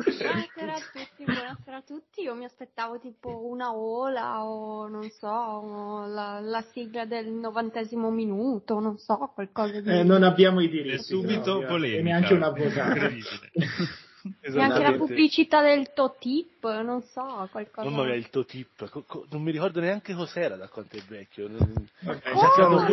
Buonasera 0.00 0.74
a 0.74 0.80
tutti, 0.92 1.24
buonasera 1.24 1.76
a 1.76 1.82
tutti. 1.82 2.20
Io 2.22 2.34
mi 2.36 2.44
aspettavo 2.44 3.00
tipo 3.00 3.48
una 3.48 3.74
ola 3.74 4.44
o 4.44 4.86
non 4.86 5.10
so, 5.10 6.06
la, 6.06 6.38
la 6.38 6.64
sigla 6.72 7.04
del 7.04 7.26
novantesimo 7.26 8.08
minuto, 8.08 8.78
non 8.78 8.96
so, 8.98 9.32
qualcosa 9.34 9.80
di... 9.80 9.90
Eh, 9.90 10.04
non 10.04 10.22
abbiamo 10.22 10.60
i 10.60 10.68
diritti. 10.68 10.94
E 10.94 10.98
subito 10.98 11.64
polemica. 11.66 11.98
E 11.98 12.02
neanche 12.02 12.32
un 12.32 12.42
avvocato. 12.44 13.00
Neanche 14.42 14.82
la 14.82 14.92
pubblicità 14.92 15.62
del 15.62 15.92
Totip, 15.92 16.64
non 16.82 17.02
so, 17.02 17.48
qualcosa. 17.50 17.88
Mamma 17.88 18.04
mia, 18.04 18.14
il 18.14 18.30
Totip, 18.30 18.88
co- 18.88 19.04
co- 19.04 19.26
non 19.30 19.42
mi 19.42 19.52
ricordo 19.52 19.80
neanche 19.80 20.14
cos'era 20.14 20.56
da 20.56 20.68
quanto 20.68 20.96
è 20.96 21.02
vecchio. 21.06 21.46
Okay, 21.46 22.32
oh! 22.32 22.86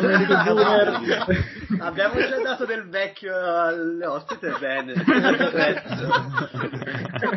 Abbiamo 1.82 2.20
già 2.20 2.42
dato 2.42 2.66
del 2.66 2.88
vecchio 2.90 3.36
all'ospite, 3.36 4.56
bene. 4.60 4.94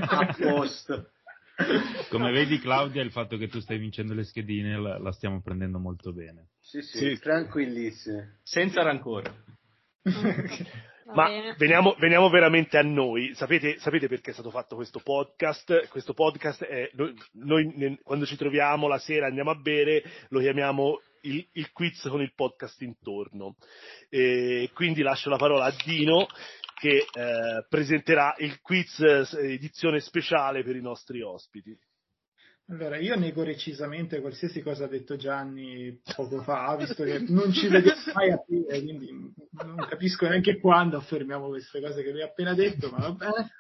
A 0.07 0.35
posto. 0.39 1.11
Come 2.11 2.31
vedi 2.31 2.59
Claudia, 2.61 3.03
il 3.03 3.11
fatto 3.11 3.37
che 3.37 3.49
tu 3.49 3.59
stai 3.61 3.79
vincendo 3.79 4.15
le 4.15 4.25
schedine 4.25 4.79
la, 4.79 4.99
la 4.99 5.13
stiamo 5.13 5.41
prendendo 5.41 5.79
molto 5.79 6.13
bene. 6.13 6.51
Sì, 6.61 6.83
sì, 6.83 6.99
sì. 6.99 7.19
tranquillissime. 7.19 8.39
Senza 8.43 8.83
rancore. 8.83 9.45
Ma 11.15 11.55
veniamo, 11.57 11.95
veniamo, 11.99 12.29
veramente 12.29 12.77
a 12.77 12.83
noi. 12.83 13.35
Sapete, 13.35 13.79
sapete, 13.79 14.09
perché 14.09 14.31
è 14.31 14.35
stato 14.35 14.51
fatto 14.51 14.77
questo 14.77 15.01
podcast? 15.01 15.89
Questo 15.89 16.13
podcast 16.13 16.65
è, 16.65 16.91
noi, 16.95 17.73
noi, 17.77 17.99
quando 18.03 18.27
ci 18.27 18.37
troviamo 18.37 18.89
la 18.89 18.99
sera 18.99 19.27
andiamo 19.27 19.51
a 19.51 19.55
bere, 19.55 20.03
lo 20.29 20.41
chiamiamo 20.41 21.01
il, 21.23 21.47
il 21.53 21.73
quiz 21.73 22.07
con 22.09 22.21
il 22.21 22.35
podcast 22.35 22.81
intorno. 22.83 23.57
E 24.09 24.71
quindi 24.75 25.03
lascio 25.03 25.31
la 25.31 25.37
parola 25.37 25.65
a 25.65 25.75
Dino 25.85 26.27
che 26.75 26.99
eh, 26.99 27.67
presenterà 27.69 28.35
il 28.39 28.61
quiz 28.61 29.01
eh, 29.01 29.53
edizione 29.53 30.01
speciale 30.01 30.63
per 30.63 30.77
i 30.77 30.83
nostri 30.83 31.23
ospiti. 31.23 31.77
Allora, 32.71 32.99
io 32.99 33.17
nego 33.17 33.43
recisamente 33.45 34.21
qualsiasi 34.21 34.61
cosa 34.61 34.85
ha 34.85 34.89
detto 34.89 35.17
Gianni 35.17 36.01
poco 36.15 36.43
fa, 36.43 36.77
visto 36.79 37.03
che 37.03 37.19
non 37.19 37.51
ci 37.51 37.67
vediamo 37.67 38.01
mai 38.13 38.31
a 38.31 38.39
piede, 38.39 38.83
quindi 38.83 39.11
non 39.11 39.87
capisco 39.89 40.29
neanche 40.29 40.61
quando 40.61 40.99
affermiamo 40.99 41.49
queste 41.49 41.81
cose 41.81 42.03
che 42.03 42.11
lui 42.11 42.21
ha 42.21 42.27
appena 42.27 42.53
detto, 42.53 42.91
ma 42.91 42.99
va 42.99 43.13
bene. 43.13 43.53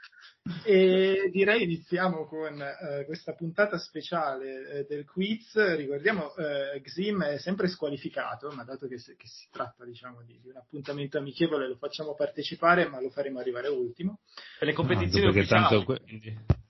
E 0.70 1.30
direi 1.32 1.62
iniziamo 1.62 2.26
con 2.26 2.52
uh, 2.52 3.06
questa 3.06 3.32
puntata 3.32 3.78
speciale 3.78 4.82
uh, 4.82 4.86
del 4.86 5.06
quiz. 5.06 5.56
Ricordiamo, 5.76 6.26
uh, 6.26 6.78
Xim 6.82 7.22
è 7.22 7.38
sempre 7.38 7.68
squalificato, 7.68 8.50
ma 8.50 8.64
dato 8.64 8.86
che, 8.86 8.98
se, 8.98 9.16
che 9.16 9.26
si 9.28 9.48
tratta 9.50 9.86
diciamo, 9.86 10.22
di, 10.26 10.38
di, 10.42 10.50
un 10.50 10.58
appuntamento 10.58 11.16
amichevole 11.16 11.68
lo 11.68 11.76
facciamo 11.76 12.14
partecipare, 12.14 12.86
ma 12.86 13.00
lo 13.00 13.08
faremo 13.08 13.38
arrivare 13.38 13.68
ultimo. 13.68 14.18
Per 14.58 14.68
le 14.68 14.74
competizioni 14.74 15.24
no, 15.24 15.30
ufficiali. 15.30 15.84
Que- 15.86 16.02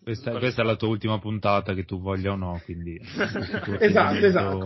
questa, 0.01 0.31
questa, 0.39 0.63
è 0.63 0.65
la 0.65 0.77
tua 0.77 0.89
ultima 0.89 1.19
puntata, 1.19 1.75
che 1.75 1.85
tu 1.85 2.01
voglia 2.01 2.31
o 2.31 2.37
no, 2.37 2.63
quindi... 2.65 2.99
esatto, 3.81 4.25
esatto. 4.25 4.65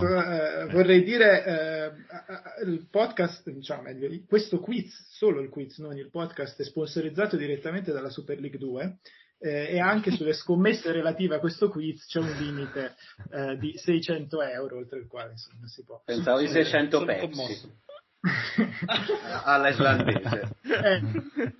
vorrei 0.70 1.02
dire, 1.02 1.90
il 2.64 2.86
podcast, 2.88 3.50
diciamo 3.50 3.82
meglio, 3.82 4.08
questo 4.28 4.60
quiz, 4.60 4.94
solo 5.08 5.40
il 5.40 5.48
quiz, 5.48 5.78
non 5.78 5.96
il 5.96 6.10
podcast, 6.10 6.60
è 6.60 6.64
sponsorizzato 6.64 7.36
direttamente 7.36 7.90
dalla 7.90 8.10
Super 8.10 8.38
League 8.38 8.58
2 8.58 8.98
eh, 9.42 9.74
e 9.74 9.80
anche 9.80 10.12
sulle 10.12 10.32
scommesse 10.32 10.92
relative 10.92 11.34
a 11.34 11.40
questo 11.40 11.68
quiz 11.68 12.06
c'è 12.06 12.20
un 12.20 12.30
limite 12.38 12.94
eh, 13.30 13.56
di 13.58 13.76
600 13.76 14.40
euro, 14.42 14.76
oltre 14.76 15.00
il 15.00 15.08
quale 15.08 15.32
insomma, 15.32 15.58
non 15.60 15.68
si 15.68 15.82
può. 15.82 16.00
Pensavo 16.04 16.38
di 16.38 16.48
600 16.48 17.04
pezzi. 17.04 17.80
Alla 19.44 19.68
islandese. 19.70 20.56
Eh, 20.62 21.52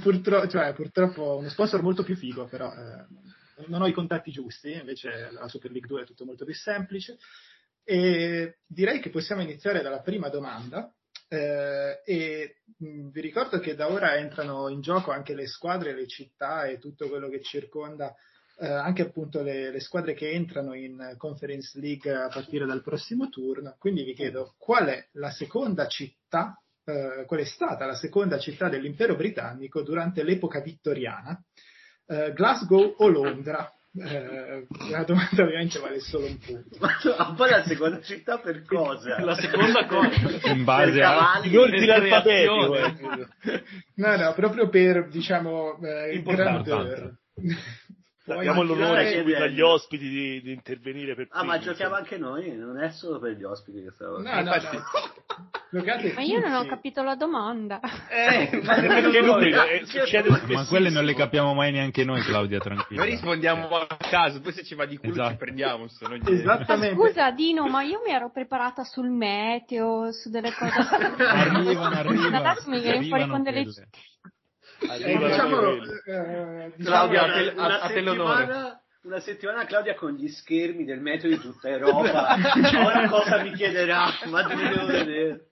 purtro- 0.00 0.48
cioè, 0.48 0.72
purtroppo 0.72 1.36
uno 1.36 1.48
sponsor 1.48 1.82
molto 1.82 2.02
più 2.02 2.16
figo, 2.16 2.46
però 2.46 2.72
eh, 2.72 3.06
non 3.68 3.82
ho 3.82 3.86
i 3.86 3.92
contatti 3.92 4.32
giusti, 4.32 4.72
invece 4.72 5.30
la 5.30 5.46
Super 5.46 5.70
League 5.70 5.88
2 5.88 6.02
è 6.02 6.04
tutto 6.04 6.24
molto 6.24 6.44
più 6.44 6.54
semplice. 6.54 7.18
E 7.84 8.58
direi 8.66 9.00
che 9.00 9.10
possiamo 9.10 9.42
iniziare 9.42 9.82
dalla 9.82 10.00
prima 10.00 10.28
domanda 10.28 10.92
Eh, 11.32 12.02
e 12.04 12.56
mh, 12.76 13.08
vi 13.08 13.20
ricordo 13.22 13.58
che 13.58 13.74
da 13.74 13.90
ora 13.90 14.16
entrano 14.16 14.68
in 14.68 14.82
gioco 14.82 15.12
anche 15.12 15.34
le 15.34 15.46
squadre, 15.46 15.94
le 15.94 16.06
città 16.06 16.66
e 16.66 16.78
tutto 16.78 17.08
quello 17.08 17.30
che 17.30 17.40
circonda, 17.40 18.14
eh, 18.58 18.66
anche 18.66 19.00
appunto 19.00 19.40
le, 19.40 19.70
le, 19.70 19.80
squadre 19.80 20.12
che 20.12 20.30
entrano 20.30 20.74
in 20.74 21.14
Conference 21.16 21.80
League 21.80 22.12
a 22.12 22.28
partire 22.28 22.66
dal 22.66 22.82
prossimo 22.82 23.30
turno. 23.30 23.76
Quindi 23.78 24.04
vi 24.04 24.12
chiedo 24.12 24.56
qual 24.58 24.88
è 24.88 25.08
la 25.12 25.30
seconda 25.30 25.86
città, 25.86 26.62
eh, 26.84 27.24
qual 27.26 27.40
è 27.40 27.44
stata 27.44 27.86
la 27.86 27.96
seconda 27.96 28.38
città 28.38 28.68
dell'impero 28.68 29.16
britannico 29.16 29.80
durante 29.80 30.22
l'epoca 30.24 30.60
vittoriana? 30.60 31.42
Eh, 32.08 32.34
Glasgow 32.34 32.96
o 32.98 33.08
Londra? 33.08 33.72
Eh, 33.94 34.66
la 34.88 35.04
domanda 35.04 35.42
ovviamente 35.42 35.78
vale 35.78 36.00
solo 36.00 36.26
un 36.26 36.38
punto. 36.38 36.78
Ma 36.80 37.34
poi 37.36 37.50
la 37.50 37.62
seconda 37.62 38.00
città 38.00 38.38
per 38.38 38.64
cosa? 38.64 39.20
La 39.22 39.34
seconda 39.34 39.84
cosa 39.86 40.50
in 40.50 40.64
base 40.64 41.02
a 41.02 41.40
in 41.42 41.58
ordine 41.58 41.92
alfabetico. 41.92 43.28
No, 43.96 44.16
no, 44.16 44.32
proprio 44.32 44.70
per 44.70 45.08
diciamo 45.08 45.78
eh, 45.82 46.22
grandeur. 46.22 47.18
Diamo 48.24 48.62
l'onore 48.62 49.18
subito 49.18 49.42
agli 49.42 49.60
ospiti 49.60 50.08
di, 50.08 50.42
di 50.42 50.52
intervenire 50.52 51.16
per 51.16 51.26
Ah, 51.30 51.40
primi, 51.40 51.46
ma 51.48 51.58
giochiamo 51.58 51.96
anche 51.96 52.18
noi, 52.18 52.56
non 52.56 52.80
è 52.80 52.90
solo 52.90 53.18
per 53.18 53.32
gli 53.32 53.42
ospiti 53.42 53.82
che 53.82 53.90
stavo 53.90 54.22
No, 54.22 54.30
no, 54.42 54.42
no. 54.42 55.82
ma 56.14 56.22
io 56.22 56.38
non 56.38 56.52
ho 56.52 56.64
capito 56.66 57.02
la 57.02 57.16
domanda. 57.16 57.80
Eh, 58.12 58.60
ma 58.62 58.74
perché 58.74 59.22
lui, 59.22 59.50
eh, 59.50 59.86
succede 59.86 60.28
ma 60.28 60.66
quelle 60.66 60.90
non 60.90 61.04
le 61.04 61.14
capiamo 61.14 61.54
mai 61.54 61.72
neanche 61.72 62.04
noi, 62.04 62.20
Claudia, 62.22 62.58
tranquillo. 62.58 63.00
Noi 63.00 63.10
rispondiamo 63.10 63.68
a 63.68 63.86
caso, 63.98 64.40
poi 64.40 64.52
se 64.52 64.64
ci 64.64 64.74
va 64.74 64.84
di 64.84 64.98
culo 64.98 65.12
esatto. 65.12 65.30
ci 65.30 65.36
prendiamo. 65.36 65.86
Esattamente. 65.86 66.94
Scusa 66.94 67.30
Dino, 67.30 67.66
ma 67.68 67.82
io 67.82 68.02
mi 68.04 68.12
ero 68.12 68.30
preparata 68.30 68.84
sul 68.84 69.08
meteo, 69.08 70.12
su 70.12 70.28
delle 70.30 70.52
cose. 70.52 70.72
arrivano, 71.24 71.96
arrivano. 71.96 72.36
Adesso 72.36 72.70
mi 72.70 72.80
viene 72.80 73.06
fuori 73.08 73.26
con 73.28 73.42
delle... 73.42 73.64
Eh, 74.82 75.18
diciamo, 75.18 75.60
eh, 76.04 76.72
Claudia, 76.82 77.22
a 77.22 77.32
te, 77.32 77.54
a, 77.56 77.80
a 77.80 77.88
te 77.88 78.00
l'onore. 78.00 78.80
Una 79.04 79.18
settimana 79.18 79.64
Claudia 79.64 79.94
con 79.96 80.12
gli 80.12 80.28
schermi 80.28 80.84
del 80.84 81.00
meteo 81.00 81.28
di 81.28 81.38
tutta 81.38 81.68
Europa. 81.68 82.36
Ora 82.86 83.08
cosa 83.08 83.42
mi 83.42 83.52
chiederà? 83.52 84.06
Ma 84.26 84.44
te 84.44 84.54
devo 84.54 84.86
vedere. 84.86 85.48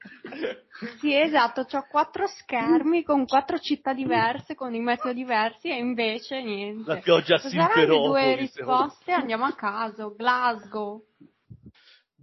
Sì, 1.01 1.17
esatto, 1.17 1.67
ho 1.69 1.87
quattro 1.91 2.29
schermi 2.29 3.03
con 3.03 3.27
quattro 3.27 3.59
città 3.59 3.93
diverse, 3.93 4.55
con 4.55 4.73
i 4.73 4.79
meteo 4.79 5.13
diversi 5.13 5.69
e 5.69 5.79
invece 5.79 6.41
niente. 6.43 6.89
La 6.95 7.01
pioggia 7.01 7.35
a 7.35 7.39
Simferopoli. 7.39 8.07
due 8.07 8.37
risposte, 8.37 9.11
andiamo 9.11 9.47
a 9.47 9.55
caso. 9.55 10.15
Glasgow. 10.17 11.03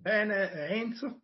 Bene, 0.01 0.49
Enzo? 0.70 1.20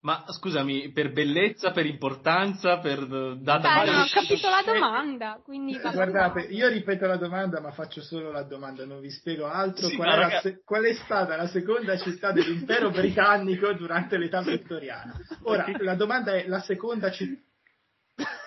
Ma 0.00 0.24
scusami, 0.28 0.92
per 0.92 1.12
bellezza, 1.12 1.72
per 1.72 1.84
importanza, 1.84 2.78
per 2.78 3.04
data 3.40 3.74
Dai, 3.74 3.86
non 3.90 4.00
ho 4.02 4.06
capito 4.08 4.48
la 4.48 4.62
domanda, 4.64 5.40
quindi 5.42 5.76
Guardate, 5.76 6.42
io 6.42 6.68
ripeto 6.68 7.04
la 7.06 7.16
domanda, 7.16 7.60
ma 7.60 7.72
faccio 7.72 8.00
solo 8.00 8.30
la 8.30 8.44
domanda, 8.44 8.86
non 8.86 9.00
vi 9.00 9.10
spiego 9.10 9.48
altro. 9.48 9.88
Sì, 9.88 9.96
qual, 9.96 10.30
è 10.30 10.40
se- 10.40 10.62
qual, 10.64 10.84
è 10.84 10.94
stata 10.94 11.34
la 11.34 11.48
seconda 11.48 11.98
città 11.98 12.30
dell'impero 12.30 12.90
britannico 12.94 13.72
durante 13.72 14.18
l'età 14.18 14.40
vittoriana? 14.40 15.18
Ora, 15.42 15.66
la 15.80 15.96
domanda 15.96 16.32
è 16.32 16.46
la 16.46 16.60
seconda 16.60 17.10
città. 17.10 17.42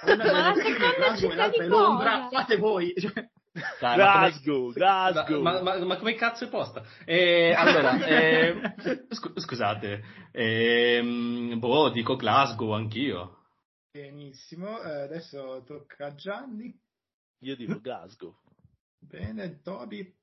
Una 0.04 0.16
delle 0.16 0.52
prime, 0.54 0.95
e 0.95 1.36
l'altra 1.36 1.64
è 1.64 1.68
Londra, 1.68 2.28
fate 2.32 2.56
voi. 2.56 2.93
Cioè, 2.95 3.30
dai, 3.80 3.95
Glasgow, 3.95 4.72
Glasgow. 4.72 5.41
Ma, 5.41 5.62
ma, 5.62 5.84
ma, 5.84 5.97
come 5.97 6.16
cazzo 6.16 6.45
è 6.45 6.49
posta? 6.49 6.84
Eh, 7.06 7.54
allora, 7.54 7.99
eh, 8.06 9.06
scu- 9.10 9.38
scusate, 9.39 10.04
eh, 10.32 11.56
boh, 11.58 11.89
dico 11.89 12.16
Glasgow 12.16 12.72
anch'io. 12.72 13.39
Benissimo, 13.91 14.82
eh, 14.82 15.02
adesso 15.02 15.64
tocca 15.66 16.08
a 16.08 16.16
Gianni. 16.16 16.74
Io 17.39 17.56
dico 17.56 17.82
Glasgow. 17.82 18.38
Bene, 18.97 19.62
Toby. 19.62 20.16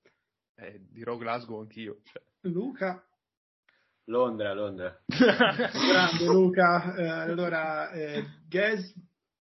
Eh, 0.54 0.86
dirò 0.90 1.16
Glasgow 1.16 1.60
anch'io. 1.60 2.00
Cioè. 2.04 2.22
Luca. 2.42 3.04
Londra, 4.04 4.54
Londra. 4.54 4.98
Grande 5.06 6.24
Luca. 6.24 6.94
Eh, 6.94 7.08
allora, 7.08 7.90
eh, 7.90 8.24
Gaz. 8.48 8.94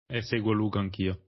E 0.06 0.22
seguo 0.22 0.52
Luca 0.52 0.80
anch'io. 0.80 1.23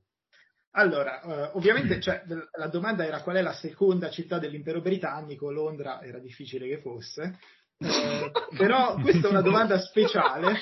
Allora, 0.77 1.21
eh, 1.21 1.51
ovviamente 1.53 2.01
cioè, 2.01 2.23
la 2.57 2.67
domanda 2.67 3.05
era 3.05 3.21
qual 3.21 3.37
è 3.37 3.41
la 3.41 3.53
seconda 3.53 4.09
città 4.09 4.39
dell'impero 4.39 4.81
britannico, 4.81 5.49
Londra 5.49 6.01
era 6.01 6.19
difficile 6.19 6.67
che 6.67 6.81
fosse, 6.81 7.39
eh, 7.77 8.31
però 8.57 8.95
questa 8.95 9.27
è 9.27 9.31
una 9.31 9.41
domanda 9.41 9.79
speciale 9.79 10.55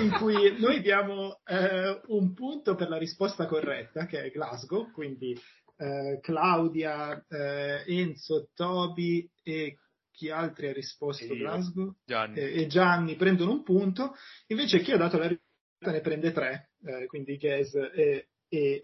in 0.00 0.10
cui 0.12 0.58
noi 0.58 0.80
diamo 0.80 1.40
eh, 1.44 2.00
un 2.06 2.34
punto 2.34 2.74
per 2.74 2.88
la 2.88 2.98
risposta 2.98 3.46
corretta, 3.46 4.06
che 4.06 4.24
è 4.24 4.30
Glasgow, 4.30 4.90
quindi 4.90 5.40
eh, 5.76 6.18
Claudia, 6.20 7.24
eh, 7.28 7.84
Enzo, 7.86 8.48
Toby 8.54 9.30
e 9.44 9.78
chi 10.10 10.28
altri 10.30 10.68
ha 10.68 10.72
risposto? 10.72 11.34
Glasgow? 11.34 11.94
Gianni. 12.04 12.38
E, 12.38 12.62
e, 12.62 12.66
Gianni 12.66 13.14
prendono 13.14 13.52
un 13.52 13.62
punto, 13.62 14.14
invece 14.48 14.80
chi 14.80 14.90
ha 14.90 14.96
dato 14.96 15.18
la 15.18 15.28
risposta 15.28 15.92
ne 15.92 16.00
prende 16.00 16.32
tre, 16.32 16.70
eh, 16.84 17.06
quindi 17.06 17.36
Ges 17.36 17.74
e 17.74 18.26
e 18.54 18.80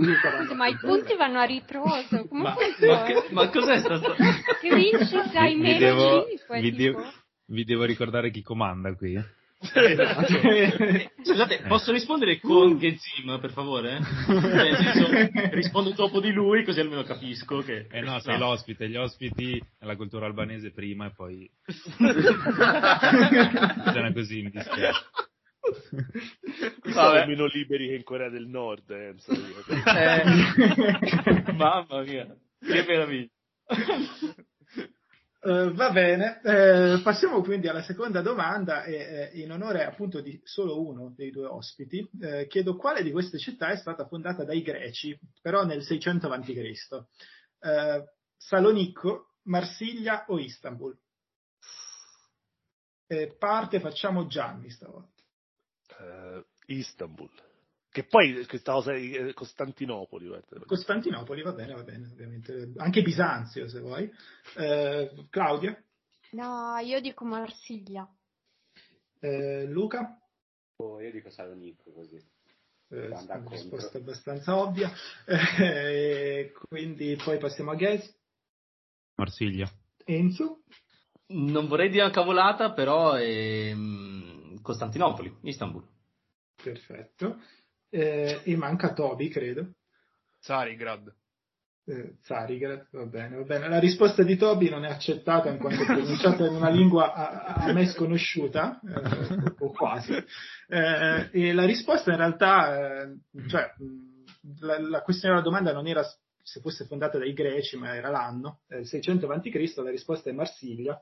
ma 0.55 0.67
i 0.67 0.79
punti 0.79 1.15
vanno 1.15 1.41
a 1.41 1.45
ritroso 1.45 2.27
come 2.27 2.43
ma, 2.43 2.55
ma, 2.55 3.03
che, 3.03 3.27
ma, 3.33 3.51
cos'è 3.51 3.81
stato? 3.81 4.15
che 4.15 4.73
vinci 4.75 5.21
sai 5.31 5.57
vi 5.57 5.61
meno 5.61 5.79
devo, 5.79 6.27
5 6.27 6.61
vi, 6.63 6.73
devo, 6.73 7.13
vi 7.49 7.65
devo 7.65 7.85
ricordare 7.85 8.31
chi 8.31 8.41
comanda 8.41 8.95
qui? 8.95 9.23
Scusate, 11.21 11.65
posso 11.67 11.93
rispondere 11.93 12.39
con 12.41 12.79
Gezim, 12.79 13.39
per 13.41 13.51
favore? 13.51 13.99
Nel 14.29 14.77
senso, 14.77 15.09
rispondo 15.51 15.91
dopo 15.91 16.21
di 16.21 16.31
lui, 16.31 16.65
così 16.65 16.79
almeno 16.79 17.03
capisco 17.03 17.59
che... 17.59 17.89
Eh 17.91 18.01
no, 18.01 18.21
sei 18.21 18.39
l'ospite, 18.39 18.89
gli 18.89 18.97
ospiti 18.97 19.61
nella 19.81 19.97
cultura 19.97 20.27
albanese 20.27 20.71
prima 20.71 21.07
e 21.07 21.13
poi... 21.13 21.51
Funziona 23.77 24.13
così, 24.13 24.43
mi 24.43 24.51
dispiace. 24.51 25.01
Sono 26.83 27.27
meno 27.27 27.47
liberi 27.47 27.89
che 27.89 27.95
in 27.95 28.05
Corea 28.05 28.29
del 28.29 28.47
Nord, 28.47 28.91
eh, 28.91 29.15
eh, 29.97 30.23
mamma 31.53 32.03
mia, 32.03 32.27
che 32.59 32.85
meraviglia. 32.87 33.29
Uh, 35.41 35.73
va 35.73 35.93
bene, 35.93 36.41
eh, 36.43 37.01
passiamo 37.01 37.43
quindi 37.43 37.69
alla 37.69 37.83
seconda 37.83 38.21
domanda 38.23 38.83
e 38.83 39.31
eh, 39.33 39.41
in 39.41 39.53
onore 39.53 39.85
appunto 39.85 40.21
di 40.21 40.41
solo 40.43 40.85
uno 40.85 41.13
dei 41.15 41.31
due 41.31 41.47
ospiti 41.47 42.11
chiedo 42.49 42.75
quale 42.75 43.05
di 43.05 43.13
queste 43.13 43.39
città 43.39 43.69
è 43.69 43.77
stata 43.77 44.05
fondata 44.09 44.43
dai 44.45 44.63
greci, 44.63 45.17
però 45.41 45.65
nel 45.65 45.83
600 45.83 46.29
a.C. 46.29 47.05
Salonicco, 48.37 49.35
Marsiglia 49.45 50.25
o 50.29 50.39
Istanbul? 50.39 50.99
parte 53.39 53.81
facciamo 53.81 54.27
Gianni 54.27 54.69
stavolta 54.69 55.18
uh, 55.18 55.18
Istanbul. 56.67 57.31
Che 57.91 58.05
poi 58.05 58.45
questa 58.47 58.73
cosa 58.73 58.93
è 58.93 59.33
Costantinopoli. 59.33 60.27
Guarda. 60.27 60.65
Costantinopoli 60.67 61.43
va 61.43 61.53
bene, 61.53 61.75
va 61.75 61.83
bene, 61.83 62.07
ovviamente. 62.07 62.73
Anche 62.77 63.03
Bisanzio, 63.03 63.69
se 63.69 63.81
vuoi. 63.81 64.05
Uh, 64.57 65.27
Claudia? 65.31 65.77
No, 66.33 66.77
io 66.79 67.01
dico 67.01 67.25
Marsiglia. 67.25 68.07
Uh, 69.21 69.65
Luca? 69.67 70.21
Oh, 70.77 71.01
io 71.01 71.11
dico 71.11 71.31
Salonicco, 71.31 71.91
così. 71.93 72.23
Eh, 72.91 73.07
una 73.07 73.43
risposta 73.49 73.99
abbastanza 73.99 74.57
ovvia. 74.57 74.91
Eh, 75.27 76.53
quindi 76.69 77.17
poi 77.23 77.39
passiamo 77.39 77.73
a 77.73 77.77
Ges. 77.77 78.17
Marsiglia. 79.17 79.69
Enzo? 80.05 80.63
Non 81.31 81.67
vorrei 81.69 81.91
dire 81.91 82.05
una 82.05 82.13
cavolata, 82.13 82.73
però 82.73 83.13
è 83.13 83.73
Costantinopoli, 84.69 85.35
Istanbul. 85.45 85.83
Perfetto. 86.63 87.41
Eh, 87.89 88.43
e 88.45 88.57
manca 88.57 88.93
Toby, 88.93 89.29
credo. 89.29 89.73
Zarigrad. 90.41 91.11
Eh, 91.87 92.17
Zarigrad, 92.21 92.89
va 92.91 93.07
bene, 93.07 93.37
va 93.37 93.45
bene. 93.45 93.67
La 93.71 93.79
risposta 93.79 94.23
di 94.23 94.37
Toby 94.37 94.69
non 94.69 94.85
è 94.85 94.91
accettata 94.91 95.49
in 95.49 95.57
quanto 95.57 95.85
pronunciata 95.87 96.47
in 96.47 96.57
una 96.57 96.69
lingua 96.69 97.15
a, 97.15 97.65
a 97.65 97.73
me 97.73 97.87
sconosciuta, 97.87 98.79
eh, 98.81 99.55
o 99.59 99.73
quasi. 99.73 100.13
Eh, 100.13 101.31
e 101.33 101.55
la 101.55 101.65
risposta 101.65 102.11
in 102.11 102.19
realtà, 102.19 103.05
eh, 103.05 103.21
cioè, 103.49 103.73
la, 104.61 104.79
la 104.81 105.01
questione 105.01 105.37
della 105.37 105.47
domanda 105.47 105.73
non 105.73 105.87
era 105.87 106.03
se 106.43 106.61
fosse 106.61 106.85
fondata 106.85 107.17
dai 107.17 107.33
greci, 107.33 107.79
ma 107.79 107.95
era 107.95 108.11
l'anno, 108.11 108.61
eh, 108.69 108.85
600 108.85 109.27
a.C., 109.29 109.73
la 109.77 109.91
risposta 109.91 110.29
è 110.29 110.35
Marsiglia, 110.35 111.01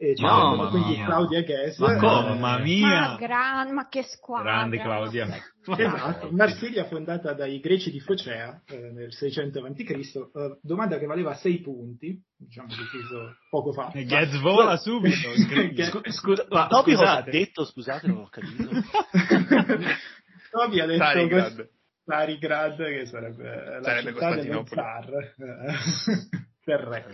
e 0.00 0.14
c'è 0.14 0.22
mamma 0.22 0.68
quindi 0.68 0.94
mia. 0.94 1.06
Claudia 1.06 1.42
Ghess. 1.42 1.78
Ma 1.78 1.96
come? 1.96 2.28
Mamma 2.28 2.58
mia! 2.58 2.86
Ma, 2.86 3.16
gran, 3.16 3.74
ma 3.74 3.88
che 3.88 4.04
squadra! 4.04 4.52
Grande 4.52 4.78
Claudia. 4.78 5.26
Esatto, 5.76 6.30
Marsiglia 6.30 6.84
fondata 6.86 7.32
dai 7.32 7.58
greci 7.58 7.90
di 7.90 7.98
Focea 7.98 8.62
eh, 8.68 8.92
nel 8.92 9.12
600 9.12 9.58
a.C. 9.58 10.10
Uh, 10.14 10.58
domanda 10.62 10.98
che 10.98 11.06
valeva 11.06 11.34
6 11.34 11.60
punti, 11.62 12.16
diciamo 12.36 12.68
deciso 12.68 13.38
poco 13.50 13.72
fa. 13.72 13.90
E 13.90 14.04
Ghez 14.04 14.40
vola 14.40 14.76
subito. 14.76 15.30
Scusa, 16.10 16.46
ma 16.48 16.68
Toby 16.68 16.94
cosa 16.94 17.16
ha 17.16 17.22
detto? 17.22 17.64
Scusate, 17.64 18.06
non 18.06 18.18
ho 18.18 18.28
capito. 18.30 18.70
Toby 20.52 20.80
ha 20.80 20.86
detto 20.86 21.04
Starigrad. 21.04 21.70
Starigrad 22.02 22.76
che 22.76 23.06
sarebbe, 23.06 23.80
sarebbe 23.82 24.10
la 24.12 24.12
città 24.12 24.34
dello 24.36 24.64
zar 24.64 25.34
del 26.64 26.78
re. 26.78 27.04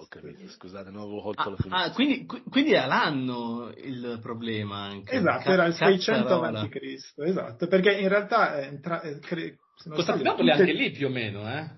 Ho 0.00 0.06
capito, 0.08 0.48
scusate, 0.48 0.90
non 0.90 1.02
avevo 1.02 1.20
colto 1.20 1.42
ah, 1.42 1.50
la 1.50 1.56
fine. 1.56 1.74
Ah, 1.76 1.90
quindi, 1.90 2.24
quindi 2.24 2.72
è 2.72 2.86
l'anno 2.86 3.70
il 3.76 4.18
problema 4.22 4.78
anche. 4.78 5.16
Esatto, 5.16 5.50
era 5.50 5.66
il 5.66 5.74
600 5.74 6.40
a.C. 6.40 7.12
Esatto, 7.16 7.66
perché 7.66 7.92
in 7.92 8.08
realtà... 8.08 8.58
Eh, 8.60 8.80
tra, 8.80 9.02
eh, 9.02 9.18
cre, 9.18 9.58
Costantinopoli 9.86 10.48
è 10.48 10.52
anche 10.52 10.72
lì 10.72 10.90
più 10.90 11.08
o 11.08 11.10
meno, 11.10 11.46
eh? 11.46 11.68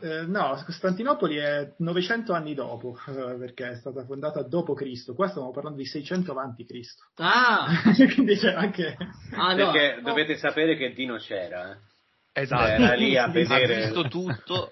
Eh, 0.00 0.22
no, 0.22 0.58
Costantinopoli 0.64 1.36
è 1.36 1.74
900 1.76 2.32
anni 2.32 2.54
dopo, 2.54 2.96
perché 3.38 3.68
è 3.68 3.76
stata 3.76 4.02
fondata 4.06 4.42
dopo 4.42 4.72
Cristo. 4.72 5.14
Qua 5.14 5.28
stiamo 5.28 5.50
parlando 5.50 5.78
di 5.78 5.86
600 5.86 6.30
avanti 6.30 6.64
Cristo. 6.64 7.04
Ah! 7.16 7.66
Quindi 8.14 8.36
c'è 8.36 8.54
anche... 8.54 8.96
Ah, 9.32 9.52
no. 9.52 9.70
Perché 9.72 10.00
dovete 10.02 10.38
sapere 10.38 10.74
che 10.74 10.94
Dino 10.94 11.18
c'era, 11.18 11.72
eh. 11.72 11.76
Esatto. 12.32 12.64
Era 12.64 12.94
lì 12.94 13.16
a 13.16 13.28
vedere... 13.28 13.74
Ha 13.74 13.86
visto 13.86 14.08
tutto. 14.08 14.70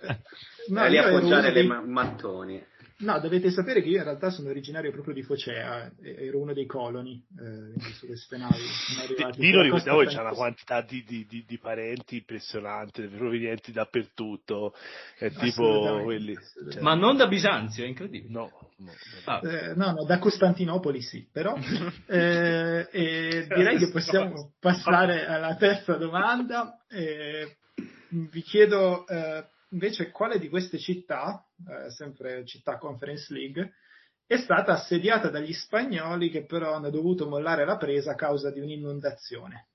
no, 0.69 0.81
era 0.81 0.89
lì 0.89 0.99
a 0.99 1.07
appoggiare 1.07 1.53
dei... 1.53 1.67
le 1.67 1.81
mattoni. 1.81 2.65
No, 2.99 3.21
dovete 3.21 3.51
sapere 3.51 3.83
che 3.83 3.89
io 3.89 3.99
in 3.99 4.05
realtà 4.05 4.31
sono 4.31 4.49
originario 4.49 4.91
proprio 4.91 5.13
di 5.13 5.23
Focea, 5.23 5.93
ero 6.03 6.41
uno 6.41 6.55
dei 6.55 6.65
coloni 6.65 7.23
eh, 7.39 7.79
su 7.93 8.07
queste 8.07 8.39
navi. 8.39 8.57
Dino 9.37 9.61
ricordiamo 9.61 9.99
che 9.99 10.07
c'è 10.07 10.21
una 10.21 10.31
quantità 10.31 10.81
di, 10.81 11.05
di, 11.07 11.27
di, 11.29 11.45
di, 11.47 11.59
parenti 11.59 12.17
impressionante, 12.17 13.07
provenienti 13.09 13.71
dappertutto, 13.71 14.73
è 15.19 15.31
tipo 15.31 16.01
quelli. 16.05 16.35
Cioè... 16.71 16.81
Ma 16.81 16.95
non 16.95 17.19
da 17.19 17.27
Bisanzio, 17.27 17.85
è 17.85 17.87
incredibile. 17.87 18.33
No, 18.33 18.51
no, 18.79 18.93
ah. 19.27 19.41
eh, 19.43 19.75
no, 19.75 19.93
no, 19.93 20.05
da 20.07 20.19
Costantinopoli 20.19 21.03
sì, 21.03 21.29
però 21.31 21.55
eh, 22.09 22.89
e 22.91 23.47
direi 23.47 23.77
che 23.77 23.91
possiamo 23.91 24.55
passare 24.59 25.27
alla 25.27 25.55
terza 25.57 25.97
domanda. 25.97 26.79
vi 28.09 28.41
chiedo 28.41 29.07
eh, 29.07 29.45
invece 29.71 30.11
quale 30.11 30.39
di 30.39 30.49
queste 30.49 30.79
città, 30.79 31.46
eh, 31.69 31.91
sempre 31.91 32.45
città 32.45 32.79
Conference 32.79 33.33
League, 33.33 33.75
è 34.27 34.37
stata 34.39 34.73
assediata 34.73 35.31
dagli 35.31 35.53
spagnoli 35.53 36.31
che 36.31 36.45
però 36.45 36.75
hanno 36.75 36.91
dovuto 36.91 37.29
mollare 37.29 37.65
la 37.65 37.77
presa 37.77 38.13
a 38.13 38.17
causa 38.17 38.51
di 38.51 38.61
un'inondazione. 38.61 39.69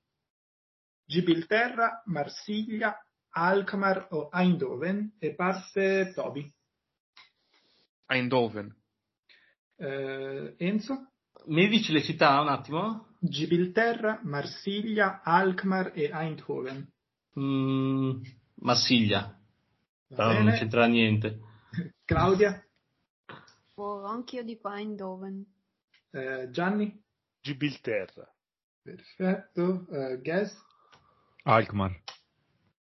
Gibilterra, 1.06 2.04
Marsiglia, 2.06 2.98
Alkmaar 3.30 4.08
o 4.12 4.30
Eindhoven 4.32 5.16
e 5.20 5.34
parte 5.36 6.12
Toby. 6.14 6.52
Eindhoven. 8.08 8.76
Eh, 9.78 10.56
Enzo? 10.58 11.12
Mi 11.46 11.68
dici 11.70 11.92
le 11.92 12.04
città 12.04 12.40
un 12.42 12.50
attimo? 12.50 13.16
Gibilterra, 13.20 14.20
Marsiglia, 14.24 15.22
Alkmaar 15.24 15.92
e 15.96 16.10
Eindhoven. 16.14 16.92
Mm, 17.40 18.22
Marsiglia. 18.56 19.40
No, 20.10 20.34
non 20.34 20.52
c'entra 20.52 20.86
niente. 20.88 21.40
Claudia? 22.12 22.62
Oh, 23.76 24.04
anch'io 24.04 24.44
dico 24.44 24.68
Eindhoven. 24.68 25.46
Eh, 26.10 26.50
Gianni? 26.52 27.02
Gibilterra. 27.40 28.30
Perfetto. 28.82 29.86
Uh, 29.88 30.22
Gas? 30.22 30.54
Alkmaar. 31.44 31.98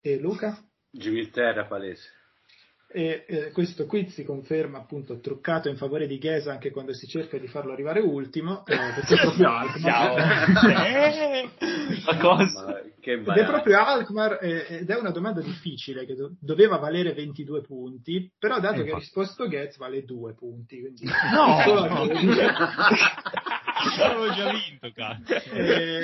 E 0.00 0.18
Luca? 0.18 0.58
Gibilterra 0.90 1.64
palese. 1.64 2.10
E 2.92 3.24
eh, 3.28 3.50
questo 3.52 3.86
quiz 3.86 4.12
si 4.14 4.24
conferma 4.24 4.78
appunto 4.78 5.20
truccato 5.20 5.68
in 5.68 5.76
favore 5.76 6.08
di 6.08 6.18
Ghesa 6.18 6.50
anche 6.50 6.72
quando 6.72 6.92
si 6.92 7.06
cerca 7.06 7.38
di 7.38 7.46
farlo 7.46 7.72
arrivare 7.72 8.00
ultimo, 8.00 8.66
eh, 8.66 8.76
perché 8.76 9.14
è 9.14 9.20
proprio 9.22 9.48
Alkmaar. 9.48 10.18
eh, 10.68 11.50
cosa? 12.18 12.82
Ed 13.00 13.28
è 13.28 13.46
proprio 13.46 13.78
Alkmaar 13.78 14.38
ed 14.42 14.90
è 14.90 14.98
una 14.98 15.12
domanda 15.12 15.40
difficile 15.40 16.04
che 16.04 16.16
do- 16.16 16.34
doveva 16.40 16.78
valere 16.78 17.12
22 17.12 17.62
punti, 17.62 18.28
però 18.36 18.58
dato 18.58 18.80
eh, 18.80 18.84
che 18.84 18.90
ha 18.90 18.96
risposto 18.98 19.48
Getz 19.48 19.76
vale 19.76 20.02
2 20.04 20.34
punti. 20.34 20.80
Quindi 20.80 21.04
no! 21.32 21.58
No. 23.80 24.04
Avevo 24.04 24.30
già 24.34 24.50
vinto, 24.50 24.90
cazzo. 24.92 25.32
E, 25.52 26.02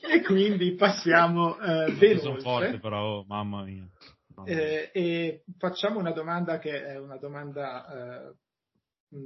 e 0.00 0.22
quindi 0.22 0.74
passiamo 0.74 1.56
eh, 1.58 1.92
ben 1.92 2.18
Sono 2.18 2.40
forte 2.40 2.78
però, 2.78 3.18
oh, 3.18 3.24
mamma 3.28 3.62
mia. 3.62 3.86
Eh, 4.44 4.90
e 4.92 5.44
facciamo 5.58 5.98
una 5.98 6.12
domanda 6.12 6.58
che 6.58 6.84
è 6.84 6.98
una 6.98 7.16
domanda, 7.16 8.28
eh, 8.28 8.34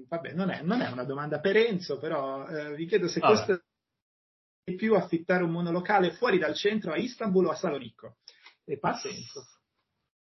vabbè, 0.09 0.33
non 0.33 0.51
è, 0.51 0.63
non 0.63 0.81
è, 0.81 0.91
una 0.91 1.05
domanda 1.05 1.41
per 1.41 1.57
Enzo, 1.57 1.99
però 1.99 2.47
eh, 2.47 2.75
vi 2.75 2.87
chiedo 2.87 3.09
se 3.09 3.19
ah, 3.21 3.29
costa 3.29 3.61
di 4.65 4.75
più 4.77 4.95
affittare 4.95 5.43
un 5.43 5.51
monolocale 5.51 6.13
fuori 6.13 6.39
dal 6.39 6.55
centro 6.55 6.93
a 6.93 6.97
Istanbul 6.97 7.47
o 7.47 7.51
a 7.51 7.57
Salonicco. 7.57 8.19
E 8.65 8.79
passa 8.79 9.09
Enzo. 9.09 9.45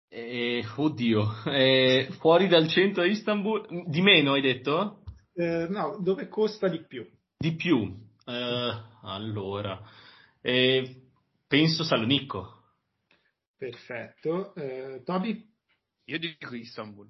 Eh, 0.09 0.63
oddio, 0.75 1.43
eh, 1.45 2.09
fuori 2.19 2.47
dal 2.47 2.67
centro 2.67 3.03
a 3.03 3.05
Istanbul, 3.05 3.87
di 3.87 4.01
meno 4.01 4.33
hai 4.33 4.41
detto? 4.41 5.03
Eh, 5.33 5.67
no, 5.69 5.99
dove 6.01 6.27
costa 6.27 6.67
di 6.67 6.85
più? 6.85 7.07
Di 7.37 7.55
più, 7.55 7.93
allora, 9.03 9.81
penso 10.41 11.83
Salonicco. 11.83 12.55
Perfetto. 13.57 14.53
Eh, 14.55 15.01
Toby? 15.03 15.53
Io 16.05 16.19
dico 16.19 16.55
Istanbul. 16.55 17.09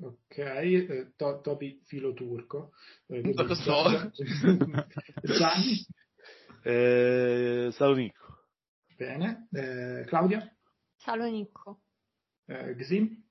Ok, 0.00 0.38
eh, 0.38 1.12
to- 1.16 1.40
Toby 1.40 1.80
filo 1.84 2.12
turco. 2.12 2.72
Eh, 3.06 3.20
non 3.20 3.46
lo 3.46 3.54
so. 3.54 4.10
Gianni? 5.22 5.84
Eh, 6.62 7.68
Salonico. 7.72 8.46
Bene. 8.96 9.48
Eh, 9.52 10.04
Claudia? 10.06 10.54
Salonico. 10.96 11.82
Eh, 12.46 12.74
Gzim? 12.74 13.24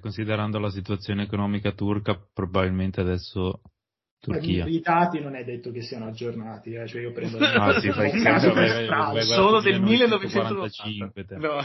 considerando 0.00 0.58
la 0.58 0.70
situazione 0.70 1.22
economica 1.22 1.70
turca, 1.72 2.16
probabilmente 2.16 3.00
adesso 3.00 3.62
Turchia. 4.20 4.66
I 4.66 4.80
dati 4.80 5.20
non 5.20 5.36
è 5.36 5.44
detto 5.44 5.70
che 5.70 5.82
siano 5.82 6.06
aggiornati, 6.06 6.74
eh? 6.74 6.86
cioè 6.86 7.02
io 7.02 7.12
prendo 7.12 7.38
ah, 7.44 7.78
sì, 7.80 7.90
fai 7.90 8.10
caso 8.22 8.52
solo 9.22 9.60
del 9.60 9.80
1945. 9.80 11.26
No. 11.36 11.60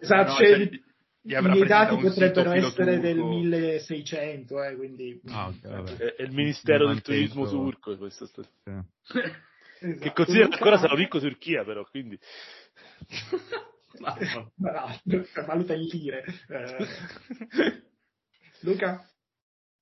Esatto, 0.00 0.30
no, 0.30 0.36
cioè, 0.36 0.70
i 1.22 1.42
miei 1.42 1.66
dati 1.66 1.96
potrebbero 1.96 2.52
essere 2.52 2.94
turco. 2.94 3.00
del 3.00 3.18
1600, 3.18 4.62
eh, 4.62 4.76
quindi... 4.76 5.20
Ah, 5.26 5.48
okay, 5.48 5.96
è, 5.96 6.14
è, 6.14 6.22
il 6.22 6.32
Ministero 6.32 6.86
del 6.88 7.02
Turismo 7.02 7.48
turco 7.48 7.96
questo 7.96 8.26
sto... 8.26 8.42
sì. 8.42 8.48
esatto. 9.80 10.00
che 10.00 10.12
considera 10.12 10.48
ancora 10.50 10.78
Salonico 10.78 11.18
Turchia 11.18 11.64
però, 11.64 11.84
quindi... 11.84 12.18
Ma, 13.98 14.16
valuta 15.46 15.74
in 15.74 15.86
lire. 15.86 16.24
Eh. 16.48 17.82
Luca? 18.60 19.04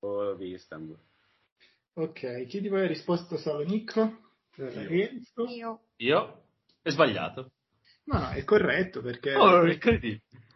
Oh, 0.00 0.34
di 0.34 0.52
Istanbul. 0.52 0.98
Ok, 1.98 2.44
chi 2.46 2.60
di 2.60 2.68
voi 2.68 2.82
ha 2.82 2.86
risposto 2.86 3.38
Salonicco? 3.38 4.18
Io. 4.56 5.08
Io. 5.48 5.80
Io? 5.96 6.42
È 6.82 6.90
sbagliato. 6.90 7.52
No, 8.04 8.18
no, 8.18 8.30
è 8.32 8.44
corretto 8.44 9.00
perché 9.00 9.34
oh, 9.34 9.66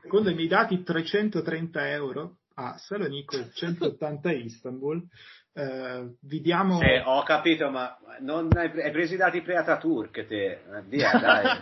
secondo 0.03 0.29
i 0.29 0.35
miei 0.35 0.49
dati 0.49 0.83
330 0.83 1.89
euro 1.93 2.41
a 2.57 2.77
Salonicco 2.77 3.39
e 3.39 3.51
180 3.55 4.29
a 4.29 4.33
Istanbul. 4.33 5.03
Eh, 5.55 6.15
vi 6.21 6.43
diamo... 6.43 6.79
Eh, 6.83 7.01
ho 7.01 7.23
capito, 7.23 7.71
ma 7.71 7.97
non 8.21 8.51
hai, 8.55 8.71
hai 8.79 8.91
preso 8.91 9.15
i 9.15 9.17
dati 9.17 9.41
pre-Ataturk 9.41 10.27
te. 10.27 10.63
Via, 10.89 11.13
dai. 11.19 11.59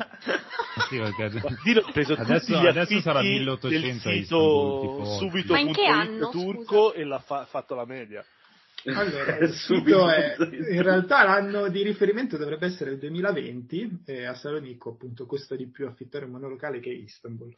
sì, 0.88 0.98
preso 1.92 2.14
adesso, 2.14 2.58
adesso 2.58 3.00
sarà 3.00 3.20
1800 3.20 4.08
a 4.08 4.12
Istanbul, 4.12 5.06
subito 5.18 5.52
ma 5.52 5.60
in 5.60 5.72
che 5.72 5.86
anno, 5.86 6.30
turco 6.30 6.88
scusa? 6.88 6.94
e 6.96 7.04
l'ha 7.04 7.20
fa- 7.20 7.44
fatto 7.44 7.76
la 7.76 7.84
media. 7.84 8.24
Allora, 8.84 9.38
il 9.38 9.52
sito 9.52 10.08
è, 10.08 10.36
in 10.70 10.82
realtà 10.82 11.24
l'anno 11.24 11.68
di 11.68 11.82
riferimento 11.82 12.36
dovrebbe 12.36 12.66
essere 12.66 12.92
il 12.92 12.98
2020 12.98 14.02
e 14.06 14.24
a 14.24 14.34
Salonicco 14.34 14.90
appunto 14.90 15.26
costa 15.26 15.56
di 15.56 15.68
più 15.68 15.86
affittare 15.86 16.24
un 16.24 16.32
monolocale 16.32 16.80
che 16.80 16.90
Istanbul. 16.90 17.52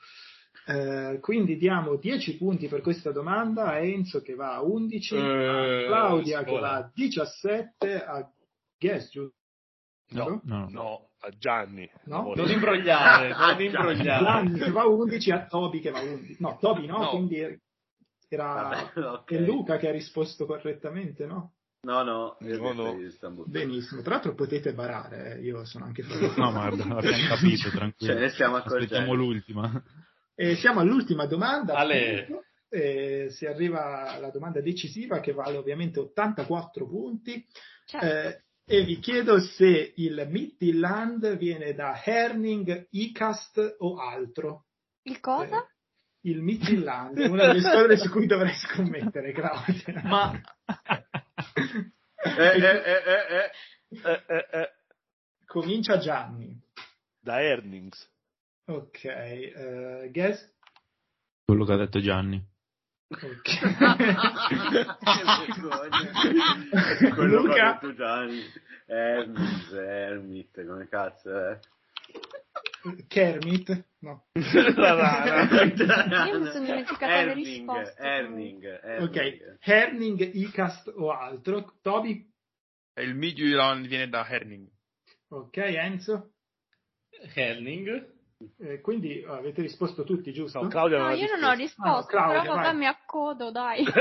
Eh, 0.66 1.18
quindi 1.20 1.56
diamo 1.56 1.96
10 1.96 2.36
punti 2.36 2.68
per 2.68 2.80
questa 2.80 3.12
domanda 3.12 3.66
a 3.66 3.78
Enzo 3.78 4.20
che 4.20 4.34
va 4.34 4.54
a 4.54 4.62
11, 4.62 5.14
eh, 5.14 5.18
a 5.18 5.86
Claudia 5.86 6.42
scuola. 6.42 6.44
che 6.44 6.60
va 6.60 6.74
a 6.76 6.90
17, 6.94 8.04
a 8.04 8.30
Guess, 8.78 9.10
giusto? 9.10 9.34
No, 10.12 10.40
no, 10.44 10.66
no, 10.68 11.10
a 11.20 11.30
Gianni. 11.30 11.88
No? 12.04 12.32
Non 12.34 12.50
imbrogliare, 12.50 13.28
non 13.28 13.60
imbrogliare. 13.62 14.24
Gianni 14.24 14.58
che 14.58 14.70
va 14.70 14.82
a 14.82 14.86
11, 14.88 15.30
a 15.30 15.46
Toby 15.46 15.80
che 15.80 15.90
va 15.90 15.98
a 15.98 16.02
11. 16.02 16.36
No, 16.40 16.56
Toby 16.60 16.86
no, 16.86 16.98
no. 16.98 17.08
quindi 17.10 17.60
era 18.35 18.91
Vabbè, 18.95 19.01
okay. 19.20 19.45
Luca 19.45 19.76
che 19.76 19.89
ha 19.89 19.93
risposto 19.93 20.47
correttamente, 20.47 21.26
no? 21.26 21.55
No, 21.83 22.03
no, 22.03 22.37
no, 22.41 22.72
no. 22.72 23.45
Benissimo, 23.47 24.03
tra 24.03 24.14
l'altro 24.14 24.35
potete 24.35 24.74
barare, 24.74 25.37
eh. 25.37 25.41
io 25.41 25.64
sono 25.64 25.87
anche 25.87 26.03
fuori. 26.03 26.31
no, 26.37 26.51
ma 26.53 26.64
abbiamo 26.64 26.97
capito, 26.97 27.70
tranquillo. 27.72 28.12
Ce 28.12 28.18
ne 28.18 28.28
stiamo 28.28 28.57
Aspettiamo 28.57 29.14
l'ultima. 29.14 29.83
E 30.35 30.57
siamo 30.57 30.81
all'ultima 30.81 31.26
domanda. 31.26 31.74
Ale. 31.74 32.26
E 32.68 33.28
si 33.31 33.47
arriva 33.47 34.12
alla 34.12 34.31
domanda 34.31 34.61
decisiva 34.61 35.20
che 35.20 35.33
vale 35.33 35.57
ovviamente 35.57 36.01
84 36.01 36.87
punti. 36.87 37.45
Certo. 37.87 38.07
Eh, 38.07 38.45
e 38.66 38.85
vi 38.85 39.01
chiedo 39.01 39.41
se 39.41 39.95
il 39.97 40.28
Midtjylland 40.31 41.37
viene 41.39 41.74
da 41.74 42.01
Herning, 42.05 42.87
Icast 42.91 43.76
o 43.78 43.97
altro. 43.97 44.66
Il 45.03 45.18
cosa? 45.18 45.66
Eh, 46.22 46.30
il 46.30 46.42
Midtjylland, 46.42 47.18
una 47.18 47.46
delle 47.46 47.60
squadre 47.60 47.96
su 47.96 48.10
cui 48.10 48.26
dovrei 48.26 48.54
scommettere, 48.54 49.32
Claudia. 49.32 50.02
Ma... 50.04 50.40
Eh, 52.22 52.56
eh, 54.04 54.46
eh, 54.50 54.70
Comincia 55.46 55.98
Gianni. 55.98 56.60
Da 57.18 57.42
Earnings. 57.42 58.08
Ok, 58.66 59.00
uh, 59.02 60.10
guess? 60.10 60.52
Quello 61.44 61.64
che 61.64 61.72
ha 61.72 61.76
detto 61.76 62.00
Gianni. 62.00 62.40
Ok. 63.08 63.58
Quello 67.14 67.40
Luca? 67.40 67.52
che 67.54 67.60
ha 67.60 67.72
detto 67.72 67.94
Gianni. 67.94 68.42
Hermit, 68.86 69.72
Hermit, 69.72 70.66
come 70.66 70.88
cazzo 70.88 71.48
è? 71.48 71.58
Kermit? 73.09 73.85
No. 74.01 74.24
La 74.76 74.95
rana. 74.95 76.26
Io 76.26 76.41
mi 76.41 76.47
sono 76.51 76.64
dimenticata 76.64 77.22
le 77.24 77.35
risposte. 77.35 78.01
Erning, 78.01 78.64
Erning. 78.83 79.09
Ok, 79.09 79.59
Herning, 79.61 80.35
Icast 80.35 80.93
o 80.97 81.11
altro. 81.11 81.78
Toby? 81.83 82.28
Il 82.95 83.14
Midtjylland 83.14 83.87
viene 83.87 84.09
da 84.09 84.26
Herning. 84.26 84.68
Ok, 85.28 85.57
Enzo? 85.59 86.33
Herning. 87.35 88.18
Eh, 88.59 88.81
quindi 88.81 89.22
oh, 89.26 89.35
avete 89.35 89.61
risposto 89.61 90.03
tutti, 90.03 90.33
giusto? 90.33 90.62
No, 90.62 90.68
Claudia 90.68 90.99
No, 90.99 91.11
io 91.11 91.26
non 91.37 91.51
ho 91.51 91.53
risposto. 91.53 92.16
Ah, 92.16 92.22
Claudia, 92.22 92.41
però 92.41 92.55
vabbè 92.55 92.72
mi 92.72 92.87
accodo, 92.87 93.51
dai. 93.51 93.85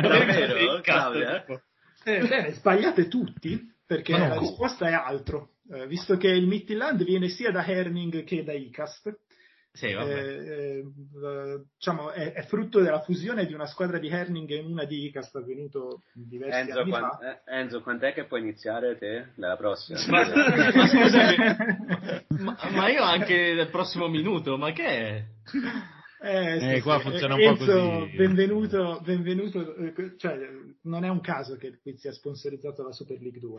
Davvero, 0.00 0.80
Claudia? 0.80 1.44
Eh, 2.04 2.26
bene, 2.26 2.52
sbagliate 2.52 3.08
tutti, 3.08 3.76
perché 3.88 4.12
la 4.12 4.38
risposta 4.38 4.86
è 4.86 4.92
altro. 4.92 5.54
Eh, 5.72 5.86
visto 5.86 6.16
che 6.18 6.28
il 6.28 6.46
Midtjylland 6.46 7.02
viene 7.04 7.28
sia 7.28 7.50
da 7.50 7.64
Herning 7.66 8.22
che 8.24 8.44
da 8.44 8.52
Icast, 8.52 9.18
Sì, 9.72 9.92
vabbè. 9.94 10.12
eh, 10.12 10.78
eh, 10.78 11.62
diciamo, 11.76 12.10
è, 12.10 12.32
è 12.32 12.42
frutto 12.44 12.80
della 12.80 13.00
fusione 13.00 13.46
di 13.46 13.54
una 13.54 13.66
squadra 13.66 13.98
di 13.98 14.08
Herning 14.08 14.50
e 14.50 14.60
una 14.60 14.84
di 14.84 15.06
Icast 15.06 15.34
avvenuto 15.36 16.02
diversi 16.12 16.58
Enzo, 16.68 16.80
anni 16.80 16.90
quan- 16.90 17.10
fa. 17.18 17.42
eh, 17.44 17.58
Enzo, 17.58 17.80
quant'è 17.80 18.12
che 18.12 18.24
puoi 18.26 18.40
iniziare 18.42 18.98
te? 18.98 19.28
Dalla 19.36 19.56
prossima? 19.56 19.98
Ma, 20.08 20.26
ma 20.74 20.86
scusami, 20.86 21.36
ma, 22.40 22.56
ma 22.70 22.88
io 22.90 23.02
anche 23.02 23.54
nel 23.54 23.68
prossimo 23.70 24.08
minuto, 24.08 24.56
ma 24.58 24.70
che 24.72 24.84
è? 24.86 25.24
Eh, 26.20 26.74
Eh, 26.76 26.80
qua 26.82 26.98
funziona 26.98 27.34
un 27.34 27.40
po' 27.40 27.46
Enzo, 27.62 27.64
così. 28.00 28.16
benvenuto, 28.16 29.00
benvenuto, 29.04 29.74
eh, 29.76 30.14
cioè, 30.18 30.36
non 30.82 31.04
è 31.04 31.08
un 31.08 31.20
caso 31.20 31.56
che 31.56 31.68
il 31.68 31.78
quiz 31.80 32.00
sia 32.00 32.12
sponsorizzato 32.12 32.82
dalla 32.82 32.92
Super 32.94 33.20
League 33.20 33.40
2. 33.40 33.58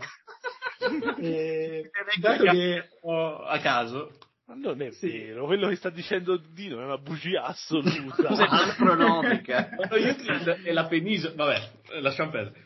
Eh, 1.21 1.91
dato 2.21 2.43
che 2.45 2.87
a 3.03 3.59
caso. 3.59 4.11
Non 4.55 4.81
è 4.81 4.91
Sì. 4.91 5.09
vero, 5.09 5.45
quello 5.45 5.67
che 5.67 5.75
sta 5.75 5.89
dicendo 5.89 6.37
Dino 6.37 6.79
è 6.81 6.83
una 6.85 6.97
bugia 6.97 7.43
assoluta. 7.43 8.29
Astronomica. 8.29 9.69
Lo 9.89 9.97
Jutland 9.97 10.63
è 10.63 10.71
la 10.71 10.87
penisola. 10.87 11.35
Vabbè, 11.35 11.99
lasciamo 12.01 12.31
perdere. 12.31 12.65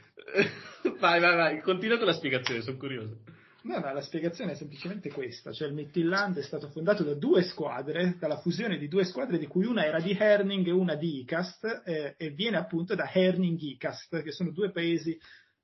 Vai, 0.99 1.19
vai, 1.19 1.35
vai. 1.35 1.61
Continua 1.61 1.97
con 1.97 2.05
la 2.05 2.13
spiegazione, 2.13 2.61
sono 2.61 2.77
curioso. 2.77 3.17
No, 3.63 3.79
no, 3.79 3.93
la 3.93 4.01
spiegazione 4.01 4.51
è 4.51 4.55
semplicemente 4.55 5.09
questa, 5.09 5.53
cioè 5.53 5.69
il 5.69 5.73
Midtjylland 5.73 6.37
è 6.37 6.41
stato 6.41 6.67
fondato 6.67 7.03
da 7.03 7.13
due 7.13 7.43
squadre, 7.43 8.17
dalla 8.19 8.37
fusione 8.41 8.77
di 8.77 8.89
due 8.89 9.05
squadre 9.05 9.37
di 9.37 9.47
cui 9.47 9.65
una 9.65 9.85
era 9.85 10.01
di 10.01 10.11
Herning 10.11 10.67
e 10.67 10.71
una 10.71 10.95
di 10.95 11.19
Icast, 11.19 11.83
eh, 11.85 12.15
e 12.17 12.29
viene 12.31 12.57
appunto 12.57 12.93
da 12.93 13.09
Herning-Icast, 13.09 14.21
che 14.21 14.31
sono 14.31 14.51
due 14.51 14.71
paesi 14.71 15.17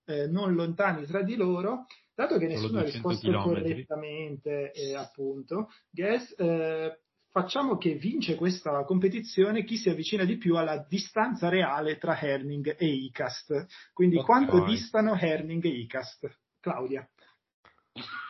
eh, 0.05 0.27
non 0.27 0.53
lontani 0.55 1.05
tra 1.05 1.23
di 1.23 1.35
loro, 1.35 1.87
dato 2.15 2.37
che 2.37 2.47
nessuno 2.47 2.79
ha 2.79 2.83
200 2.83 3.09
risposto 3.09 3.19
chilometri. 3.19 3.69
correttamente, 3.85 4.71
eh, 4.71 4.95
appunto, 4.95 5.67
guess, 5.89 6.33
eh, 6.37 7.01
facciamo 7.31 7.77
che 7.77 7.95
vince 7.95 8.35
questa 8.35 8.81
competizione 8.85 9.65
chi 9.65 9.75
si 9.75 9.89
avvicina 9.89 10.23
di 10.23 10.37
più 10.37 10.55
alla 10.55 10.85
distanza 10.87 11.49
reale 11.49 11.97
tra 11.97 12.17
Herning 12.17 12.75
e 12.79 12.85
Icast, 12.87 13.65
quindi 13.91 14.15
Ok. 14.15 14.25
quanto 14.25 14.63
distano 14.63 15.17
Herning 15.17 15.65
e 15.65 15.69
Icast? 15.69 16.29
Claudia. 16.61 17.05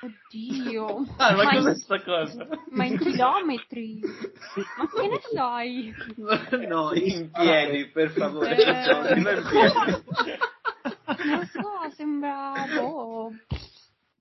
Oddio. 0.02 1.06
Ah, 1.18 1.36
ma 1.36 1.44
in- 1.44 1.50
cos'è 1.64 1.76
sta 1.76 2.02
cosa? 2.02 2.48
ma 2.72 2.86
in 2.86 2.98
chilometri? 2.98 4.00
Ma 4.02 4.88
che 4.90 5.08
ne 5.08 5.20
sai? 5.34 5.94
No, 6.68 6.94
in 6.94 7.30
piedi, 7.32 7.88
per 7.90 8.10
favore. 8.12 8.56
Eh, 8.56 9.14
in 9.18 9.24
piedi. 9.50 11.28
non 11.28 11.46
so, 11.48 11.90
sembra 11.96 12.54
boh. 12.76 13.32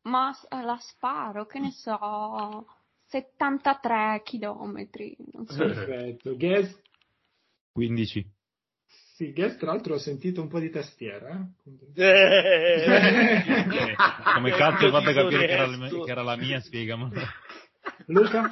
Ma 0.02 0.32
s- 0.32 0.46
la 0.50 0.76
sparo, 0.80 1.46
che 1.46 1.58
ne 1.58 1.70
so, 1.70 2.66
73 3.06 4.22
chilometri. 4.24 5.16
Non 5.32 5.46
so. 5.46 5.56
Perfetto. 5.58 6.36
Guess? 6.36 6.76
15. 7.72 8.26
Sì, 9.18 9.32
Guess 9.32 9.56
tra 9.56 9.72
l'altro 9.72 9.94
ho 9.94 9.98
sentito 9.98 10.40
un 10.40 10.46
po' 10.46 10.60
di 10.60 10.70
tastiera. 10.70 11.44
eh. 11.96 12.04
Eh, 12.04 13.96
Come 14.34 14.50
cazzo 14.52 14.84
hai 14.84 14.92
fatto 14.92 15.10
a 15.10 15.12
capire 15.12 15.44
che 15.46 15.52
era, 15.54 15.66
la- 15.66 15.88
che 15.88 16.02
era 16.08 16.22
la 16.22 16.36
mia, 16.36 16.60
spiegamelo. 16.60 17.20
Luca? 18.06 18.48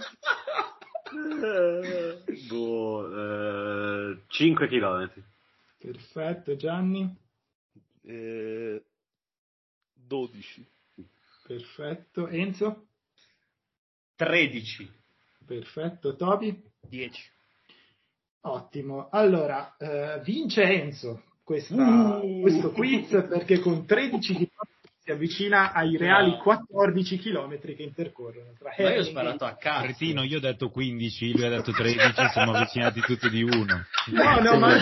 boh, 2.49 4.19
5 4.27 4.67
km. 4.69 5.11
Perfetto. 5.79 6.57
Gianni? 6.57 7.17
Eh, 8.03 8.83
12. 9.95 10.67
Perfetto. 11.47 12.27
Enzo? 12.27 12.89
13. 14.17 14.91
Perfetto. 15.47 16.17
Toby? 16.17 16.61
10. 16.89 17.35
Ottimo. 18.49 19.09
Allora, 19.11 19.75
eh, 19.79 20.21
vince 20.25 20.63
Enzo 20.63 21.23
questa- 21.45 21.75
Uh. 21.75 22.41
questo 22.41 22.71
quiz 22.73 23.09
perché 23.29 23.59
con 23.61 23.85
13 23.87 24.35
km 24.35 24.47
si 25.03 25.11
avvicina 25.13 25.73
ai 25.73 25.97
reali 25.97 26.31
No. 26.31 26.39
14 26.39 27.19
km 27.19 27.59
che 27.61 27.77
intercorrono 27.83 28.53
tra 28.59 28.73
Ma 28.77 28.91
io 28.93 29.01
ho 29.01 29.05
sparato 29.05 29.45
a 29.45 29.55
cazzo. 29.55 29.83
Cretino, 29.85 30.23
io 30.25 30.39
ho 30.39 30.41
detto 30.41 30.69
15, 30.71 31.33
lui 31.33 31.45
ha 31.45 31.49
detto 31.51 31.71
13, 31.73 32.01
siamo 32.33 32.53
avvicinati 32.53 33.01
tutti 33.01 33.29
di 33.31 33.43
uno. 33.43 33.85
No, 34.07 34.41
no, 34.41 34.59
ma... 34.59 34.75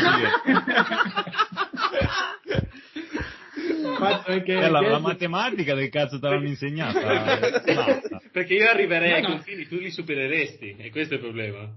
Eh, 4.27 4.45
la, 4.61 4.69
la 4.71 4.81
Guess- 4.81 5.01
matematica 5.01 5.75
del 5.75 5.89
cazzo 5.91 6.19
te 6.19 6.29
l'hanno 6.29 6.49
insegnata? 6.49 7.01
Basta. 7.65 8.21
Perché 8.33 8.55
io 8.55 8.69
arriverei 8.69 9.11
No, 9.11 9.15
ai 9.17 9.23
no. 9.23 9.29
confini, 9.29 9.67
tu 9.67 9.77
li 9.77 9.91
supereresti, 9.91 10.77
e 10.79 10.91
questo 10.91 11.15
è 11.15 11.17
il 11.19 11.23
problema. 11.23 11.69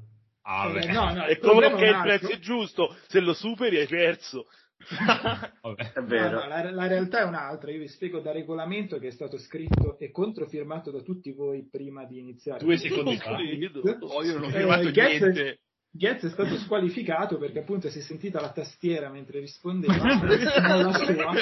Ah, 0.50 0.70
Eh, 0.70 0.74
vabbè. 0.74 0.92
no, 0.94 1.14
no, 1.14 1.26
E 1.26 1.32
il 1.34 1.40
è 1.84 1.86
il 1.88 1.90
un 1.90 1.96
altro. 1.96 2.18
prezzo 2.18 2.34
è 2.34 2.40
giusto, 2.40 2.96
se 3.08 3.20
lo 3.20 3.34
superi 3.34 3.78
hai 3.80 3.88
perso. 3.88 4.46
Vabbè. 5.62 5.92
È 5.94 6.02
vero. 6.04 6.40
no, 6.42 6.48
la, 6.48 6.72
la 6.72 6.88
realtà 6.88 7.20
è 7.22 7.24
un'altra, 7.24 7.72
io 7.72 7.80
vi 7.80 7.88
spiego 7.88 8.20
da 8.20 8.32
regolamento 8.32 9.00
che 9.00 9.08
è 9.08 9.12
stato 9.12 9.38
scritto 9.40 9.98
e 10.00 10.12
controfirmato 10.12 10.92
da 10.92 11.02
tutti 11.02 11.32
voi 11.34 11.68
prima 11.70 12.06
di 12.06 12.20
iniziare. 12.20 12.64
Due 12.64 12.78
secondi 12.78 13.18
fa. 13.18 13.32
Oh, 13.34 14.24
io 14.24 14.34
non 14.38 14.44
ho 14.44 14.48
Eh, 14.48 14.52
firmato 14.52 14.92
Getz- 14.92 15.20
niente. 15.22 15.60
Getz 15.90 16.24
è 16.26 16.30
stato 16.30 16.56
squalificato 16.58 17.38
perché 17.40 17.60
appunto 17.60 17.90
si 17.90 18.00
è 18.00 18.02
sentita 18.04 18.40
la 18.40 18.52
tastiera 18.52 19.10
mentre 19.10 19.40
rispondeva 19.40 19.94
sua, 20.94 21.34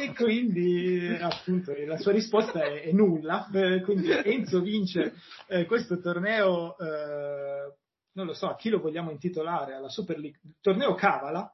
e 0.00 0.14
quindi 0.14 1.18
appunto 1.20 1.74
la 1.84 1.96
sua 1.98 2.12
risposta 2.12 2.62
è, 2.62 2.82
è 2.82 2.92
nulla 2.92 3.48
Eh, 3.52 3.80
quindi 3.82 4.10
Enzo 4.10 4.60
vince 4.60 5.14
eh, 5.48 5.64
questo 5.66 5.98
torneo 6.00 6.76
eh, 6.78 7.74
non 8.14 8.26
lo 8.26 8.34
so 8.34 8.48
a 8.48 8.56
chi 8.56 8.68
lo 8.70 8.80
vogliamo 8.80 9.10
intitolare 9.10 9.74
alla 9.74 9.88
Super 9.88 10.18
League 10.18 10.40
torneo 10.60 10.94
Cavala 10.94 11.52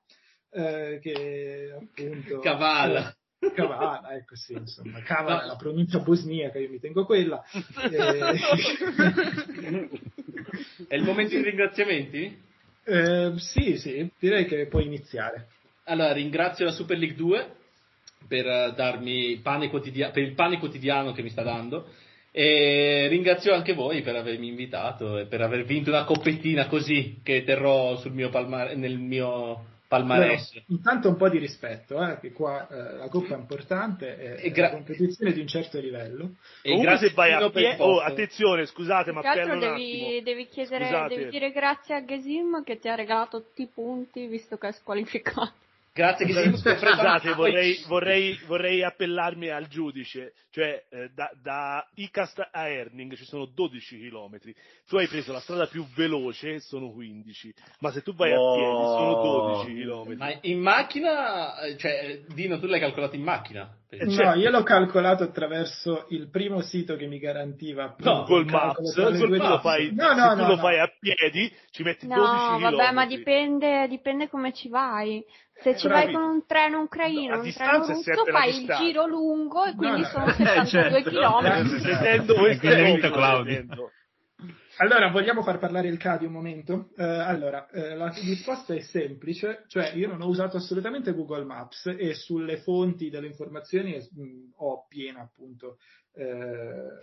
eh, 0.51 0.99
che 1.01 1.75
appunto 1.79 2.39
Cavala. 2.41 3.15
eh, 3.39 3.53
Cavala, 3.53 4.15
ecco 4.15 4.37
sì, 4.37 4.53
insomma, 4.53 5.01
Cavala 5.03 5.45
è 5.45 5.47
la 5.47 5.57
pronuncia 5.57 6.01
bosniaca, 6.01 6.59
io 6.59 6.69
mi 6.69 6.79
tengo 6.79 7.05
quella. 7.07 7.43
Eh, 7.91 8.39
È 10.89 10.95
il 10.95 11.05
momento 11.05 11.37
di 11.37 11.43
ringraziamenti? 11.43 12.39
Eh, 12.85 13.35
sì, 13.37 13.79
sì, 13.79 14.11
direi 14.19 14.47
che 14.47 14.67
puoi 14.67 14.85
iniziare. 14.85 15.49
Allora, 15.85 16.13
ringrazio 16.13 16.65
la 16.65 16.73
Super 16.73 16.99
League 16.99 17.17
2 17.17 17.55
per 18.27 18.47
eh, 18.47 18.73
darmi 18.75 19.37
pane 19.39 19.69
quotidia- 19.69 20.11
per 20.11 20.23
il 20.23 20.35
pane 20.35 20.59
quotidiano 20.59 21.13
che 21.13 21.23
mi 21.23 21.31
sta 21.31 21.43
dando 21.43 21.89
e 22.33 23.07
ringrazio 23.09 23.53
anche 23.55 23.75
voi 23.75 24.03
per 24.03 24.15
avermi 24.17 24.49
invitato 24.49 25.19
e 25.19 25.27
per 25.27 25.41
aver 25.41 25.65
vinto 25.65 25.91
una 25.91 26.05
coppettina 26.05 26.67
così 26.67 27.21
che 27.23 27.43
terrò 27.45 27.97
sul 27.97 28.13
mio 28.13 28.29
palma- 28.29 28.73
nel 28.75 28.99
mio 28.99 29.65
palmarès. 29.91 30.51
Però, 30.53 30.65
intanto 30.69 31.09
un 31.09 31.17
po' 31.17 31.29
di 31.29 31.39
rispetto, 31.39 32.01
eh, 32.01 32.21
che 32.21 32.31
qua 32.31 32.69
eh, 32.69 32.97
la 32.99 33.09
coppa 33.09 33.35
è 33.35 33.39
importante, 33.39 34.17
è, 34.17 34.31
E 34.35 34.37
è 34.37 34.51
gra- 34.53 34.69
una 34.69 34.77
competizione 34.77 35.33
di 35.33 35.41
un 35.41 35.49
certo 35.49 35.81
livello. 35.81 36.37
E 36.63 36.69
Comunque 36.69 36.87
grazie 36.91 37.09
se 37.09 37.15
vai 37.15 37.33
a 37.33 37.39
per 37.39 37.51
pie... 37.51 37.77
Oh, 37.79 37.99
attenzione, 37.99 38.67
scusate, 38.67 39.11
ma 39.11 39.21
un 39.21 39.59
devi, 39.59 40.23
devi 40.23 40.47
chiedere, 40.47 40.85
Scusate. 40.85 41.17
devi 41.17 41.31
dire 41.31 41.51
grazie 41.51 41.97
a 41.97 42.05
Gesim 42.05 42.63
che 42.63 42.79
ti 42.79 42.89
ha 42.89 42.95
regalato 42.95 43.43
tutti 43.43 43.63
i 43.63 43.69
punti 43.73 44.27
visto 44.27 44.57
che 44.57 44.69
è 44.69 44.73
squalificato. 44.73 45.53
Grazie 45.93 46.25
che 46.25 46.33
si 46.33 46.57
Scusate, 46.57 47.35
vorrei, 47.35 47.83
vorrei, 47.89 48.39
vorrei, 48.47 48.85
appellarmi 48.85 49.49
al 49.49 49.67
giudice, 49.67 50.35
cioè 50.51 50.85
eh, 50.89 51.11
da, 51.13 51.29
da, 51.43 51.85
Icast 51.95 52.49
a 52.53 52.69
Erning 52.69 53.15
ci 53.15 53.25
sono 53.25 53.47
12 53.47 54.09
km, 54.09 54.39
tu 54.87 54.97
hai 54.97 55.09
preso 55.09 55.33
la 55.33 55.41
strada 55.41 55.67
più 55.67 55.85
veloce, 55.97 56.61
sono 56.61 56.93
15, 56.93 57.55
ma 57.81 57.91
se 57.91 58.03
tu 58.03 58.15
vai 58.15 58.33
oh. 58.33 58.53
a 58.53 58.55
piedi 58.55 58.71
sono 58.71 59.65
12 59.65 59.83
km. 59.83 60.17
Ma 60.17 60.39
in 60.43 60.61
macchina, 60.61 61.55
cioè 61.77 62.21
Dino 62.29 62.61
tu 62.61 62.67
l'hai 62.67 62.81
calcolato 62.81 63.17
in 63.17 63.23
macchina? 63.23 63.77
Eh, 63.93 64.05
no, 64.05 64.35
io 64.35 64.51
l'ho 64.51 64.63
calcolato 64.63 65.25
attraverso 65.25 66.07
il 66.11 66.31
primo 66.31 66.61
sito 66.61 66.95
che 66.95 67.07
mi 67.07 67.19
garantiva 67.19 67.97
no, 67.99 68.23
col 68.23 68.47
Maps, 68.47 68.95
tu 68.95 69.27
lo 69.27 69.59
fai, 69.59 69.93
no, 69.93 70.13
no, 70.13 70.35
no, 70.35 70.47
lo 70.47 70.57
fai 70.59 70.79
a 70.79 70.89
piedi 70.97 71.53
ci 71.73 71.83
metti 71.83 72.07
no, 72.07 72.15
12 72.15 72.33
km. 72.33 72.53
No, 72.53 72.59
vabbè, 72.71 72.93
ma 72.93 73.07
dipende, 73.07 73.89
dipende 73.89 74.29
come 74.29 74.53
ci 74.53 74.69
vai. 74.69 75.25
Se 75.61 75.77
ci 75.77 75.89
Bravi. 75.89 76.05
vai 76.05 76.15
con 76.15 76.23
un 76.23 76.47
treno 76.47 76.83
ucraino, 76.83 77.35
no, 77.35 77.43
un 77.43 77.53
treno 77.53 77.85
russo, 77.85 78.25
fai 78.31 78.63
il 78.63 78.77
giro 78.79 79.07
lungo 79.07 79.65
e 79.65 79.75
quindi 79.75 80.05
sono 80.05 80.31
72 80.31 82.59
certo. 82.61 83.11
km. 83.11 83.91
Allora, 84.81 85.11
vogliamo 85.11 85.43
far 85.43 85.59
parlare 85.59 85.89
il 85.89 85.99
CADI 85.99 86.25
un 86.25 86.33
momento? 86.33 86.89
Uh, 86.97 87.03
allora, 87.03 87.69
uh, 87.71 87.97
la 87.99 88.09
risposta 88.09 88.73
è 88.73 88.81
semplice, 88.81 89.65
cioè 89.67 89.93
io 89.93 90.09
non 90.09 90.23
ho 90.23 90.27
usato 90.27 90.57
assolutamente 90.57 91.13
Google 91.13 91.45
Maps 91.45 91.95
e 91.99 92.15
sulle 92.15 92.57
fonti 92.57 93.11
delle 93.11 93.27
informazioni 93.27 93.95
mh, 93.95 94.23
mm, 94.23 94.51
ho 94.57 94.87
piena 94.89 95.21
appunto 95.21 95.77
eh, 96.13 96.99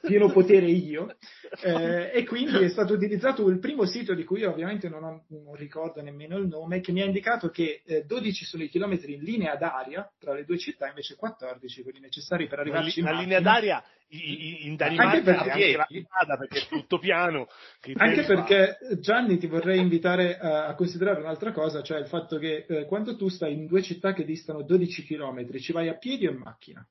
pieno 0.00 0.30
potere 0.30 0.66
io 0.66 1.14
eh, 1.62 2.12
e 2.14 2.24
quindi 2.24 2.62
è 2.62 2.68
stato 2.68 2.94
utilizzato 2.94 3.46
il 3.48 3.58
primo 3.58 3.84
sito 3.84 4.14
di 4.14 4.24
cui 4.24 4.40
io 4.40 4.50
ovviamente 4.50 4.88
non, 4.88 5.02
ho, 5.02 5.24
non 5.28 5.54
ricordo 5.54 6.00
nemmeno 6.02 6.36
il 6.38 6.46
nome 6.46 6.80
che 6.80 6.92
mi 6.92 7.02
ha 7.02 7.04
indicato 7.04 7.50
che 7.50 7.82
eh, 7.84 8.04
12 8.04 8.44
sono 8.44 8.62
i 8.62 8.68
chilometri 8.68 9.14
in 9.14 9.22
linea 9.22 9.56
d'aria 9.56 10.08
tra 10.18 10.34
le 10.34 10.44
due 10.44 10.56
città 10.56 10.86
invece 10.86 11.16
14 11.16 11.82
quelli 11.82 12.00
necessari 12.00 12.46
per 12.46 12.60
arrivarci 12.60 13.00
la, 13.00 13.12
la 13.12 13.20
linea 13.20 13.40
d'aria 13.40 13.82
in 14.10 14.76
Danimarca 14.76 15.20
perché, 15.20 15.50
anche 15.50 15.76
la 15.76 15.86
strada 15.86 16.36
perché 16.38 16.58
è 16.60 16.66
tutto 16.68 16.98
piano 16.98 17.48
anche 17.94 18.22
perché 18.22 18.78
Gianni 19.00 19.36
ti 19.36 19.48
vorrei 19.48 19.80
invitare 19.80 20.38
a, 20.38 20.66
a, 20.66 20.74
considerare 20.74 21.20
un'altra 21.20 21.52
cosa 21.52 21.82
cioè 21.82 21.98
il 21.98 22.06
fatto 22.06 22.38
che 22.38 22.64
eh, 22.66 22.86
quando 22.86 23.16
tu 23.16 23.28
stai 23.28 23.52
in 23.52 23.66
due 23.66 23.82
città 23.82 24.14
che 24.14 24.24
distano 24.24 24.62
12 24.62 25.04
km 25.04 25.58
ci 25.58 25.72
vai 25.72 25.88
a 25.88 25.98
piedi 25.98 26.26
o 26.26 26.30
in 26.30 26.38
macchina? 26.38 26.86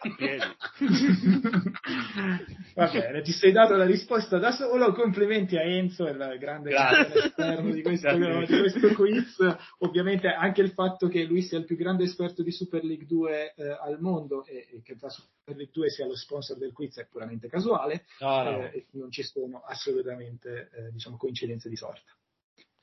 A 0.00 0.14
piedi. 0.14 0.42
Va 2.74 2.90
bene, 2.90 3.22
ti 3.22 3.32
sei 3.32 3.52
dato 3.52 3.74
la 3.74 3.84
risposta 3.84 4.38
da 4.38 4.52
solo. 4.52 4.92
Complimenti 4.92 5.56
a 5.56 5.62
Enzo, 5.62 6.06
il 6.06 6.36
grande 6.38 6.70
esperto 6.70 7.70
di 7.70 7.82
questo, 7.82 8.16
di 8.16 8.46
questo 8.46 8.94
quiz. 8.94 9.36
Ovviamente 9.78 10.28
anche 10.28 10.62
il 10.62 10.70
fatto 10.70 11.08
che 11.08 11.24
lui 11.24 11.42
sia 11.42 11.58
il 11.58 11.64
più 11.64 11.76
grande 11.76 12.04
esperto 12.04 12.42
di 12.42 12.52
Super 12.52 12.84
League 12.84 13.06
2 13.06 13.54
eh, 13.54 13.68
al 13.68 14.00
mondo 14.00 14.44
e, 14.44 14.68
e, 14.70 14.82
che 14.82 14.96
la 15.00 15.08
Super 15.08 15.56
League 15.56 15.72
2 15.72 15.90
sia 15.90 16.06
lo 16.06 16.16
sponsor 16.16 16.56
del 16.56 16.72
quiz 16.72 16.98
è 16.98 17.06
puramente 17.06 17.48
casuale. 17.48 18.04
No, 18.20 18.42
no. 18.42 18.66
Eh, 18.66 18.86
non 18.92 19.10
ci 19.10 19.22
sono 19.22 19.62
assolutamente 19.66 20.70
eh, 20.72 20.92
diciamo, 20.92 21.16
coincidenze 21.16 21.68
di 21.68 21.76
sorta. 21.76 22.12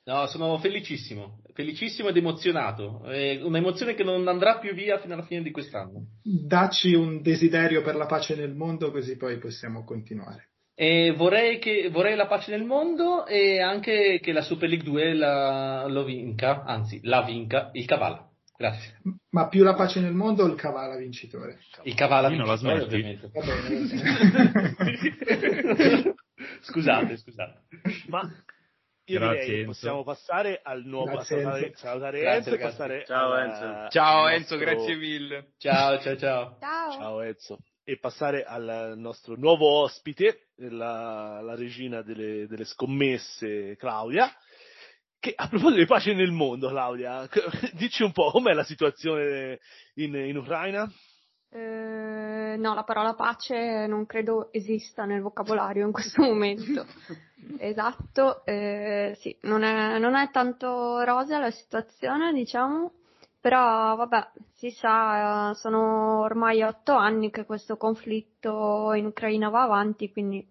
No, 0.06 0.26
sono 0.26 0.56
felicissimo, 0.58 1.40
felicissimo 1.52 2.10
ed 2.10 2.16
emozionato. 2.16 3.02
È 3.06 3.42
un'emozione 3.42 3.94
che 3.94 4.04
non 4.04 4.28
andrà 4.28 4.58
più 4.58 4.72
via 4.72 5.00
fino 5.00 5.14
alla 5.14 5.24
fine 5.24 5.42
di 5.42 5.50
quest'anno. 5.50 6.06
Dacci 6.22 6.94
un 6.94 7.22
desiderio 7.22 7.82
per 7.82 7.96
la 7.96 8.06
pace 8.06 8.36
nel 8.36 8.54
mondo, 8.54 8.92
così 8.92 9.16
poi 9.16 9.38
possiamo 9.38 9.82
continuare. 9.82 10.50
E 10.76 11.12
vorrei, 11.16 11.58
che, 11.58 11.88
vorrei 11.90 12.14
la 12.14 12.28
pace 12.28 12.52
nel 12.52 12.62
mondo 12.62 13.26
e 13.26 13.60
anche 13.60 14.20
che 14.22 14.30
la 14.30 14.42
Super 14.42 14.68
League 14.68 14.84
2 14.84 15.14
la, 15.14 15.86
lo 15.88 16.04
vinca, 16.04 16.62
anzi, 16.62 17.00
la 17.02 17.22
vinca 17.22 17.70
il 17.72 17.84
Cavala. 17.84 18.30
Grazie. 18.56 19.00
Ma 19.30 19.48
più 19.48 19.64
la 19.64 19.74
pace 19.74 20.00
nel 20.00 20.14
mondo 20.14 20.44
o 20.44 20.46
il 20.46 20.54
Cavala 20.54 20.94
vincitore? 20.96 21.58
Il 21.82 21.94
Cavala 21.94 22.28
vincitore, 22.28 22.80
ovviamente. 22.80 23.28
Va 23.32 23.40
bene. 23.44 23.88
scusate, 26.62 27.16
scusate. 27.16 27.62
Ma 28.06 28.30
io 29.08 29.20
Grazie, 29.20 29.44
direi 29.44 29.58
Enzo. 29.60 29.70
possiamo 29.70 30.02
passare 30.02 30.60
al 30.62 30.84
nuovo 30.84 31.12
grazie, 31.12 31.40
salutare, 31.42 31.72
salutare 31.76 32.20
grazie, 32.20 32.52
Enzo 32.52 32.64
passare 32.64 33.04
ciao 33.06 33.36
Enzo. 33.36 33.88
Ciao 33.90 34.28
Enzo 34.28 34.56
nostro... 34.56 34.58
grazie 34.58 34.96
mille. 34.96 35.52
Ciao 35.58 36.00
ciao 36.00 36.16
ciao. 36.16 36.56
Ciao, 36.58 36.92
ciao 36.92 37.20
Enzo. 37.20 37.58
E 37.84 37.98
passare 37.98 38.42
al 38.42 38.94
nostro 38.96 39.36
nuovo 39.36 39.82
ospite 39.82 40.48
la, 40.56 41.40
la 41.40 41.54
regina 41.54 42.02
delle, 42.02 42.48
delle, 42.48 42.64
scommesse 42.64 43.76
Claudia 43.76 44.28
che 45.20 45.32
a 45.36 45.46
proposito 45.48 45.80
di 45.80 45.86
pace 45.86 46.12
nel 46.12 46.32
mondo 46.32 46.68
Claudia 46.68 47.28
dici 47.74 48.02
un 48.02 48.10
po' 48.10 48.32
com'è 48.32 48.54
la 48.54 48.64
situazione 48.64 49.60
in, 49.94 50.16
in 50.16 50.36
Ucraina 50.36 50.92
eh, 51.50 52.56
no, 52.58 52.74
la 52.74 52.84
parola 52.84 53.14
pace 53.14 53.86
non 53.86 54.06
credo 54.06 54.52
esista 54.52 55.04
nel 55.04 55.20
vocabolario 55.20 55.86
in 55.86 55.92
questo 55.92 56.22
momento. 56.22 56.84
esatto, 57.58 58.44
eh, 58.44 59.16
sì, 59.20 59.36
non 59.42 59.62
è, 59.62 59.98
non 59.98 60.14
è 60.14 60.30
tanto 60.30 61.00
rosa 61.02 61.38
la 61.38 61.50
situazione, 61.50 62.32
diciamo, 62.32 62.92
però 63.40 63.94
vabbè, 63.96 64.30
si 64.54 64.70
sa, 64.70 65.52
sono 65.54 66.20
ormai 66.20 66.62
otto 66.62 66.94
anni 66.94 67.30
che 67.30 67.44
questo 67.44 67.76
conflitto 67.76 68.92
in 68.94 69.06
Ucraina 69.06 69.48
va 69.48 69.62
avanti, 69.62 70.10
quindi 70.10 70.44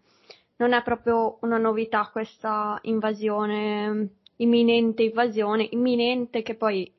non 0.57 0.73
è 0.73 0.81
proprio 0.81 1.37
una 1.41 1.57
novità 1.57 2.09
questa 2.11 2.79
invasione, 2.83 4.09
imminente 4.37 5.03
invasione, 5.03 5.67
imminente 5.71 6.41
che 6.41 6.55
poi 6.55 6.91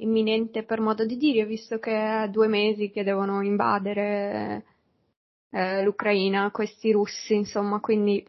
imminente 0.00 0.62
per 0.64 0.80
modo 0.80 1.04
di 1.04 1.16
dire, 1.16 1.44
visto 1.44 1.78
che 1.78 2.24
è 2.24 2.28
due 2.28 2.48
mesi 2.48 2.90
che 2.90 3.04
devono 3.04 3.42
invadere 3.42 4.64
eh, 5.50 5.82
l'Ucraina, 5.82 6.50
questi 6.50 6.92
russi, 6.92 7.34
insomma, 7.34 7.80
quindi 7.80 8.24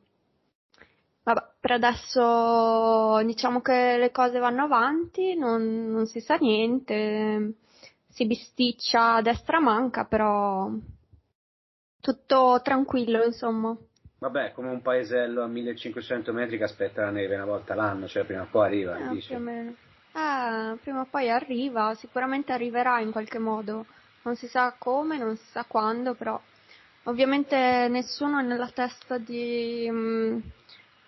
vabbè, 1.24 1.42
per 1.60 1.72
adesso 1.72 3.22
diciamo 3.26 3.62
che 3.62 3.98
le 3.98 4.12
cose 4.12 4.40
vanno 4.40 4.64
avanti, 4.64 5.36
non, 5.36 5.92
non 5.92 6.06
si 6.08 6.20
sa 6.20 6.36
niente, 6.36 7.54
si 8.08 8.26
bisticcia 8.26 9.16
a 9.16 9.22
destra 9.22 9.60
manca, 9.60 10.06
però 10.06 10.70
tutto 12.00 12.60
tranquillo, 12.64 13.24
insomma. 13.24 13.78
Vabbè, 14.20 14.52
come 14.52 14.70
un 14.70 14.82
paesello 14.82 15.42
a 15.44 15.48
1500 15.48 16.32
metri 16.34 16.58
che 16.58 16.64
aspetta 16.64 17.02
la 17.02 17.10
neve 17.10 17.36
una 17.36 17.46
volta 17.46 17.74
l'anno, 17.74 18.08
cioè 18.08 18.24
prima 18.24 18.44
o 18.44 18.48
poi 18.52 18.66
arriva, 18.68 18.98
eh. 18.98 19.18
Più 19.18 19.36
o 19.36 19.40
meno. 19.40 19.76
Eh, 20.14 20.78
prima 20.82 21.02
o 21.02 21.08
poi 21.10 21.30
arriva, 21.30 21.96
sicuramente 21.96 22.52
arriverà 22.52 23.00
in 23.00 23.12
qualche 23.12 23.40
modo. 23.40 23.86
Non 24.24 24.36
si 24.36 24.48
sa 24.48 24.76
come, 24.78 25.18
non 25.18 25.38
si 25.38 25.46
sa 25.52 25.64
quando, 25.68 26.14
però 26.14 26.40
ovviamente 27.04 27.88
nessuno 27.90 28.40
è 28.40 28.44
nella 28.44 28.70
testa 28.70 29.18
di, 29.18 29.88
um, 29.90 30.42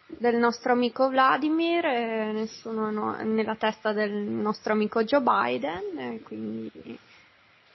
del 0.08 0.38
nostro 0.38 0.72
amico 0.72 1.10
Vladimir, 1.10 1.86
e 1.86 2.32
nessuno 2.32 2.90
no, 2.92 3.16
è 3.16 3.24
nella 3.24 3.56
testa 3.56 3.92
del 3.94 4.12
nostro 4.12 4.74
amico 4.74 5.04
Joe 5.04 5.22
Biden, 5.22 6.24
quindi 6.24 6.98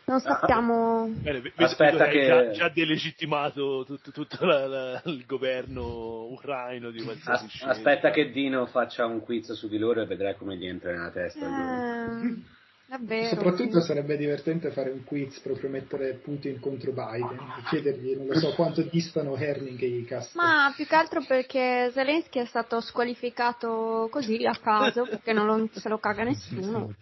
non 0.08 0.20
sappiamo. 0.20 1.06
Bene, 1.20 1.52
Aspetta 1.56 2.08
che 2.08 2.24
già, 2.26 2.50
già 2.50 2.68
delegittimato 2.70 3.84
tutto, 3.84 4.10
tutto 4.10 4.44
la, 4.44 4.66
la, 4.66 5.02
il 5.04 5.24
governo 5.26 6.24
ucraino 6.30 6.90
di 6.90 7.02
qualsiasi 7.02 7.44
As- 7.44 7.62
Aspetta 7.76 8.10
che 8.10 8.30
Dino 8.30 8.66
faccia 8.66 9.04
un 9.04 9.20
quiz 9.20 9.52
su 9.52 9.68
di 9.68 9.78
loro 9.78 10.00
e 10.00 10.06
vedrai 10.06 10.34
come 10.36 10.56
gli 10.56 10.66
entra 10.66 10.92
nella 10.92 11.10
testa. 11.10 11.46
Eh, 11.46 12.56
Davvero, 12.88 13.36
Soprattutto 13.36 13.80
sì. 13.80 13.86
sarebbe 13.86 14.16
divertente 14.16 14.70
fare 14.70 14.88
un 14.88 15.04
quiz, 15.04 15.40
proprio 15.40 15.68
mettere 15.68 16.14
Putin 16.14 16.58
contro 16.58 16.92
Biden 16.92 17.38
e 17.58 17.62
chiedergli, 17.68 18.16
non 18.16 18.28
lo 18.28 18.38
so, 18.38 18.54
quanto 18.54 18.80
distano 18.80 19.36
Herning 19.36 19.78
e 19.82 19.86
i 19.88 20.04
cast. 20.06 20.34
Ma 20.36 20.72
più 20.74 20.86
che 20.86 20.94
altro 20.94 21.22
perché 21.22 21.90
Zelensky 21.92 22.40
è 22.40 22.46
stato 22.46 22.80
squalificato 22.80 24.08
così 24.10 24.42
a 24.46 24.56
caso, 24.58 25.02
perché 25.02 25.34
non 25.34 25.44
lo, 25.44 25.68
se 25.70 25.86
lo 25.90 25.98
caga 25.98 26.22
nessuno. 26.22 26.94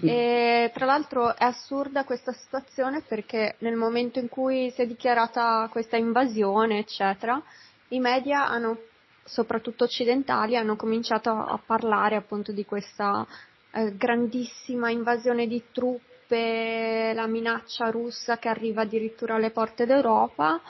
e 0.00 0.70
tra 0.72 0.86
l'altro 0.86 1.36
è 1.36 1.44
assurda 1.44 2.04
questa 2.04 2.32
situazione 2.32 3.02
perché 3.06 3.56
nel 3.58 3.76
momento 3.76 4.18
in 4.18 4.30
cui 4.30 4.70
si 4.70 4.80
è 4.80 4.86
dichiarata 4.86 5.68
questa 5.70 5.98
invasione, 5.98 6.78
eccetera, 6.78 7.38
i 7.88 8.00
media 8.00 8.48
hanno 8.48 8.78
soprattutto 9.24 9.84
occidentali, 9.84 10.56
hanno 10.56 10.76
cominciato 10.76 11.28
a 11.28 11.60
parlare 11.62 12.16
appunto 12.16 12.50
di 12.50 12.64
questa 12.64 13.26
eh, 13.78 13.96
grandissima 13.96 14.90
invasione 14.90 15.46
di 15.46 15.62
truppe, 15.72 17.12
la 17.14 17.26
minaccia 17.26 17.90
russa 17.90 18.38
che 18.38 18.48
arriva 18.48 18.82
addirittura 18.82 19.36
alle 19.36 19.50
porte 19.50 19.86
d'Europa 19.86 20.60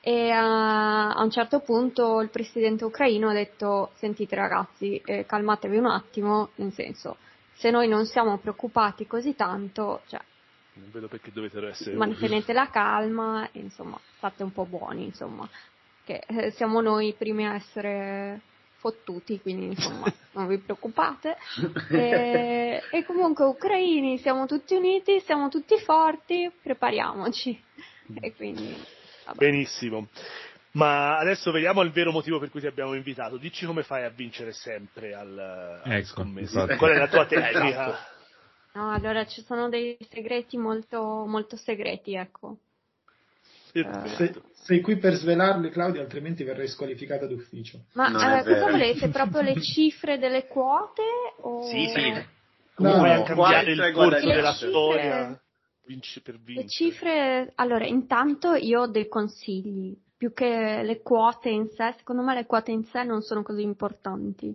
e 0.00 0.30
uh, 0.30 0.34
a 0.34 1.22
un 1.22 1.30
certo 1.30 1.60
punto 1.60 2.20
il 2.20 2.30
presidente 2.30 2.84
ucraino 2.84 3.28
ha 3.28 3.34
detto 3.34 3.90
sentite 3.96 4.34
ragazzi 4.34 5.00
eh, 5.04 5.26
calmatevi 5.26 5.76
un 5.76 5.86
attimo, 5.86 6.50
nel 6.56 6.72
senso 6.72 7.16
se 7.54 7.70
noi 7.70 7.88
non 7.88 8.06
siamo 8.06 8.38
preoccupati 8.38 9.06
così 9.06 9.34
tanto, 9.34 10.02
cioè, 10.06 10.20
non 10.74 10.90
vedo 10.92 11.08
perché 11.08 11.32
dovete 11.32 11.66
essere 11.66 11.96
mantenete 11.96 12.52
la 12.52 12.70
calma 12.70 13.48
e 13.50 13.58
insomma 13.58 13.98
state 14.16 14.42
un 14.44 14.52
po' 14.52 14.64
buoni 14.64 15.04
insomma 15.04 15.48
che 16.04 16.22
eh, 16.26 16.50
siamo 16.52 16.80
noi 16.80 17.08
i 17.08 17.14
primi 17.14 17.46
a 17.46 17.54
essere 17.54 18.40
fottuti, 18.78 19.40
quindi 19.40 19.66
insomma 19.66 20.12
non 20.32 20.46
vi 20.46 20.58
preoccupate. 20.58 21.36
E, 21.90 22.82
e, 22.90 23.04
comunque 23.04 23.44
ucraini, 23.44 24.18
siamo 24.18 24.46
tutti 24.46 24.74
uniti, 24.74 25.20
siamo 25.20 25.48
tutti 25.48 25.76
forti, 25.78 26.50
prepariamoci. 26.62 27.62
E 28.20 28.34
quindi, 28.34 28.76
Benissimo. 29.34 30.08
Ma 30.72 31.18
adesso 31.18 31.50
vediamo 31.50 31.82
il 31.82 31.90
vero 31.90 32.12
motivo 32.12 32.38
per 32.38 32.50
cui 32.50 32.60
ti 32.60 32.66
abbiamo 32.66 32.94
invitato. 32.94 33.36
Dici 33.36 33.66
come 33.66 33.82
fai 33.82 34.04
a 34.04 34.10
vincere 34.10 34.52
sempre 34.52 35.14
al, 35.14 35.36
al 35.38 35.92
ecco, 35.92 36.24
Qual 36.76 36.92
è 36.92 36.98
la 36.98 37.08
tua 37.08 37.26
tecnica? 37.26 37.98
No, 38.74 38.92
allora 38.92 39.26
ci 39.26 39.42
sono 39.42 39.68
dei 39.68 39.96
segreti 40.10 40.56
molto, 40.56 41.24
molto 41.26 41.56
segreti, 41.56 42.14
ecco. 42.14 42.58
Se, 43.70 44.34
sei 44.52 44.80
qui 44.80 44.96
per 44.96 45.14
svelarli, 45.14 45.70
Claudia, 45.70 46.00
altrimenti 46.00 46.44
verrei 46.44 46.68
squalificata 46.68 47.26
d'ufficio. 47.26 47.84
Ma 47.94 48.08
eh, 48.08 48.42
cosa 48.44 48.70
volete? 48.70 49.08
Proprio 49.08 49.42
le 49.42 49.60
cifre 49.60 50.18
delle 50.18 50.46
quote? 50.46 51.02
O... 51.42 51.62
Sì, 51.62 51.86
sì. 51.88 52.10
No, 52.78 52.92
Come 52.92 53.16
no, 53.16 53.22
cambiare 53.24 53.72
il 53.72 53.92
corso 53.92 54.26
della 54.26 54.52
cifre, 54.52 54.68
storia? 54.68 55.40
Vinci 55.86 56.20
per 56.20 56.36
vincere. 56.36 56.62
Le 56.62 56.68
cifre, 56.68 57.52
allora, 57.56 57.86
intanto 57.86 58.54
io 58.54 58.82
ho 58.82 58.86
dei 58.86 59.08
consigli. 59.08 59.96
Più 60.16 60.32
che 60.32 60.82
le 60.82 61.00
quote 61.00 61.48
in 61.48 61.68
sé, 61.68 61.94
secondo 61.96 62.22
me 62.22 62.34
le 62.34 62.46
quote 62.46 62.72
in 62.72 62.84
sé 62.84 63.04
non 63.04 63.22
sono 63.22 63.42
così 63.42 63.62
importanti. 63.62 64.54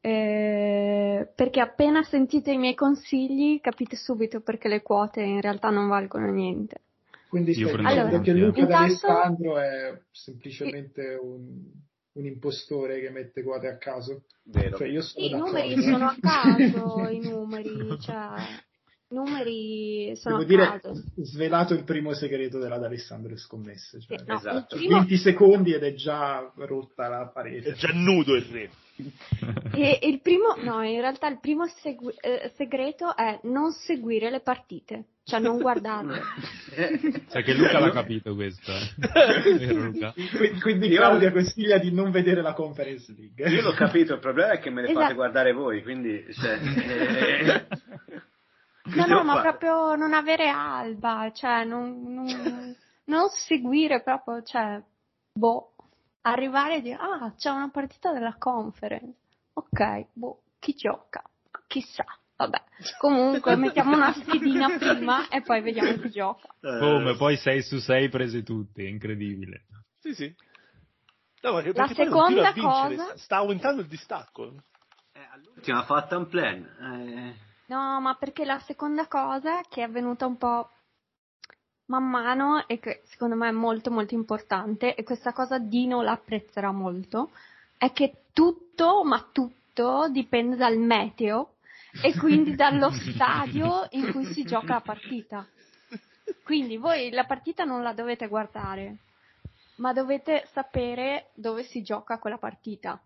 Eh, 0.00 1.28
perché 1.34 1.60
appena 1.60 2.02
sentite 2.02 2.50
i 2.50 2.56
miei 2.56 2.74
consigli 2.74 3.60
capite 3.60 3.94
subito 3.94 4.40
perché 4.40 4.66
le 4.68 4.82
quote 4.82 5.20
in 5.20 5.40
realtà 5.40 5.70
non 5.70 5.86
valgono 5.88 6.30
niente. 6.30 6.80
Quindi 7.32 7.54
stai 7.54 7.82
allora, 7.86 8.20
che 8.20 8.34
Luca 8.34 8.60
intanto... 8.60 8.66
D'Alessandro 8.66 9.58
è 9.58 9.98
semplicemente 10.10 11.18
un, 11.18 11.62
un, 12.12 12.26
impostore 12.26 13.00
che 13.00 13.08
mette 13.08 13.42
quote 13.42 13.68
a 13.68 13.78
caso. 13.78 14.24
Vero. 14.42 14.76
Cioè, 14.76 14.88
I 14.88 15.30
numeri 15.30 15.80
sono 15.80 16.08
a 16.08 16.16
caso, 16.20 17.08
i 17.08 17.20
numeri, 17.20 17.96
cioè, 18.00 18.34
numeri 19.08 20.14
sono 20.14 20.44
Devo 20.44 20.62
a 20.62 20.78
dire, 20.78 20.92
svelato 21.22 21.72
il 21.72 21.84
primo 21.84 22.12
segreto 22.12 22.58
della 22.58 22.76
D'Alessandro 22.76 23.34
scommesse. 23.38 23.98
Cioè, 24.02 24.24
no, 24.26 24.34
esatto. 24.34 24.76
primo... 24.76 24.98
20 24.98 25.16
secondi 25.16 25.72
ed 25.72 25.84
è 25.84 25.94
già 25.94 26.52
rotta 26.54 27.08
la 27.08 27.30
parete. 27.32 27.70
È 27.70 27.72
già 27.72 27.92
nudo 27.94 28.34
il 28.34 28.42
re. 28.42 28.70
e, 29.72 30.00
il 30.02 30.20
primo, 30.20 30.54
no, 30.58 30.82
in 30.82 31.00
realtà 31.00 31.28
il 31.28 31.40
primo 31.40 31.66
segu- 31.66 32.14
eh, 32.20 32.52
segreto 32.56 33.16
è 33.16 33.40
non 33.44 33.72
seguire 33.72 34.28
le 34.28 34.40
partite, 34.40 35.06
cioè 35.24 35.40
non 35.40 35.58
guardarle. 35.58 36.20
Sai 37.28 37.42
che 37.42 37.54
Luca 37.54 37.78
l'ha 37.78 37.90
capito 37.90 38.34
questo. 38.34 38.72
Eh. 38.72 40.54
Quindi, 40.60 40.90
Claudia 40.94 41.30
consiglia 41.30 41.78
di 41.78 41.92
non 41.92 42.10
vedere 42.10 42.42
la 42.42 42.54
Conference 42.54 43.14
League. 43.16 43.48
Io 43.48 43.62
l'ho 43.62 43.72
capito, 43.72 44.14
il 44.14 44.20
problema 44.20 44.52
è 44.52 44.58
che 44.58 44.70
me 44.70 44.82
le 44.82 44.88
esatto. 44.88 45.00
fate 45.02 45.14
guardare 45.14 45.52
voi, 45.52 45.82
quindi... 45.82 46.26
Cioè, 46.32 46.58
eh... 46.60 47.66
No, 48.84 49.06
no, 49.06 49.22
ma 49.22 49.40
proprio 49.40 49.94
non 49.94 50.12
avere 50.12 50.48
alba, 50.48 51.30
cioè 51.32 51.64
non, 51.64 52.02
non, 52.02 52.76
non 53.04 53.28
seguire 53.28 54.02
proprio, 54.02 54.42
cioè, 54.42 54.82
boh, 55.32 55.74
arrivare 56.22 56.76
e 56.76 56.80
dire, 56.82 56.96
ah, 57.00 57.32
c'è 57.36 57.50
una 57.50 57.70
partita 57.70 58.12
della 58.12 58.34
conference. 58.38 59.14
Ok, 59.52 60.06
boh, 60.12 60.42
chi 60.58 60.74
gioca? 60.74 61.22
Chissà. 61.68 62.04
Vabbè, 62.42 62.60
comunque 62.98 63.54
mettiamo 63.54 63.94
una 63.94 64.12
schedina 64.12 64.76
prima 64.76 65.28
e 65.28 65.42
poi 65.42 65.60
vediamo 65.60 65.96
chi 65.98 66.10
gioca. 66.10 66.48
Come, 66.60 67.14
poi 67.14 67.36
6 67.36 67.62
su 67.62 67.78
6 67.78 68.08
prese 68.08 68.42
tutte, 68.42 68.82
incredibile. 68.82 69.66
Sì, 70.00 70.12
sì. 70.12 70.34
No, 71.42 71.54
perché, 71.54 71.72
la 71.72 71.86
seconda 71.86 72.52
cosa... 72.52 73.16
Sta 73.16 73.36
aumentando 73.36 73.82
il 73.82 73.86
distacco. 73.86 74.54
Eh, 75.12 75.20
all'ultima 75.30 75.80
ha 75.80 75.84
fatto 75.84 76.18
un 76.18 76.26
plan. 76.26 76.62
Eh... 76.80 77.34
No, 77.66 78.00
ma 78.00 78.16
perché 78.16 78.44
la 78.44 78.58
seconda 78.58 79.06
cosa 79.06 79.60
che 79.68 79.82
è 79.82 79.84
avvenuta 79.84 80.26
un 80.26 80.36
po' 80.36 80.68
man 81.86 82.08
mano 82.08 82.66
e 82.66 82.80
che 82.80 83.02
secondo 83.04 83.36
me 83.36 83.48
è 83.48 83.52
molto 83.52 83.92
molto 83.92 84.14
importante 84.14 84.96
e 84.96 85.04
questa 85.04 85.32
cosa 85.32 85.58
Dino 85.58 86.02
l'apprezzerà 86.02 86.72
molto 86.72 87.30
è 87.78 87.92
che 87.92 88.24
tutto, 88.32 89.04
ma 89.04 89.28
tutto 89.30 90.08
dipende 90.08 90.56
dal 90.56 90.76
meteo 90.76 91.54
e 92.00 92.16
quindi 92.16 92.54
dallo 92.54 92.90
stadio 92.90 93.86
in 93.90 94.12
cui 94.12 94.24
si 94.32 94.44
gioca 94.44 94.74
la 94.74 94.80
partita. 94.80 95.46
Quindi 96.44 96.76
voi 96.76 97.10
la 97.10 97.24
partita 97.24 97.64
non 97.64 97.82
la 97.82 97.92
dovete 97.92 98.28
guardare, 98.28 98.98
ma 99.76 99.92
dovete 99.92 100.48
sapere 100.52 101.30
dove 101.34 101.64
si 101.64 101.82
gioca 101.82 102.18
quella 102.18 102.38
partita. 102.38 103.00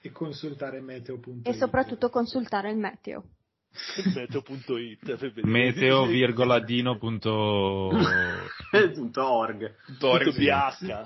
E 0.00 0.10
consultare 0.10 0.80
meteo.it. 0.80 1.46
E 1.46 1.52
soprattutto 1.54 2.10
consultare 2.10 2.70
il 2.70 2.76
meteo. 2.76 3.24
Meteo.it 4.14 5.44
Meteo 5.44 6.04
virgola 6.04 6.60
dino 6.60 6.98
punto 6.98 7.88
punto 8.92 9.26
org 9.26 9.74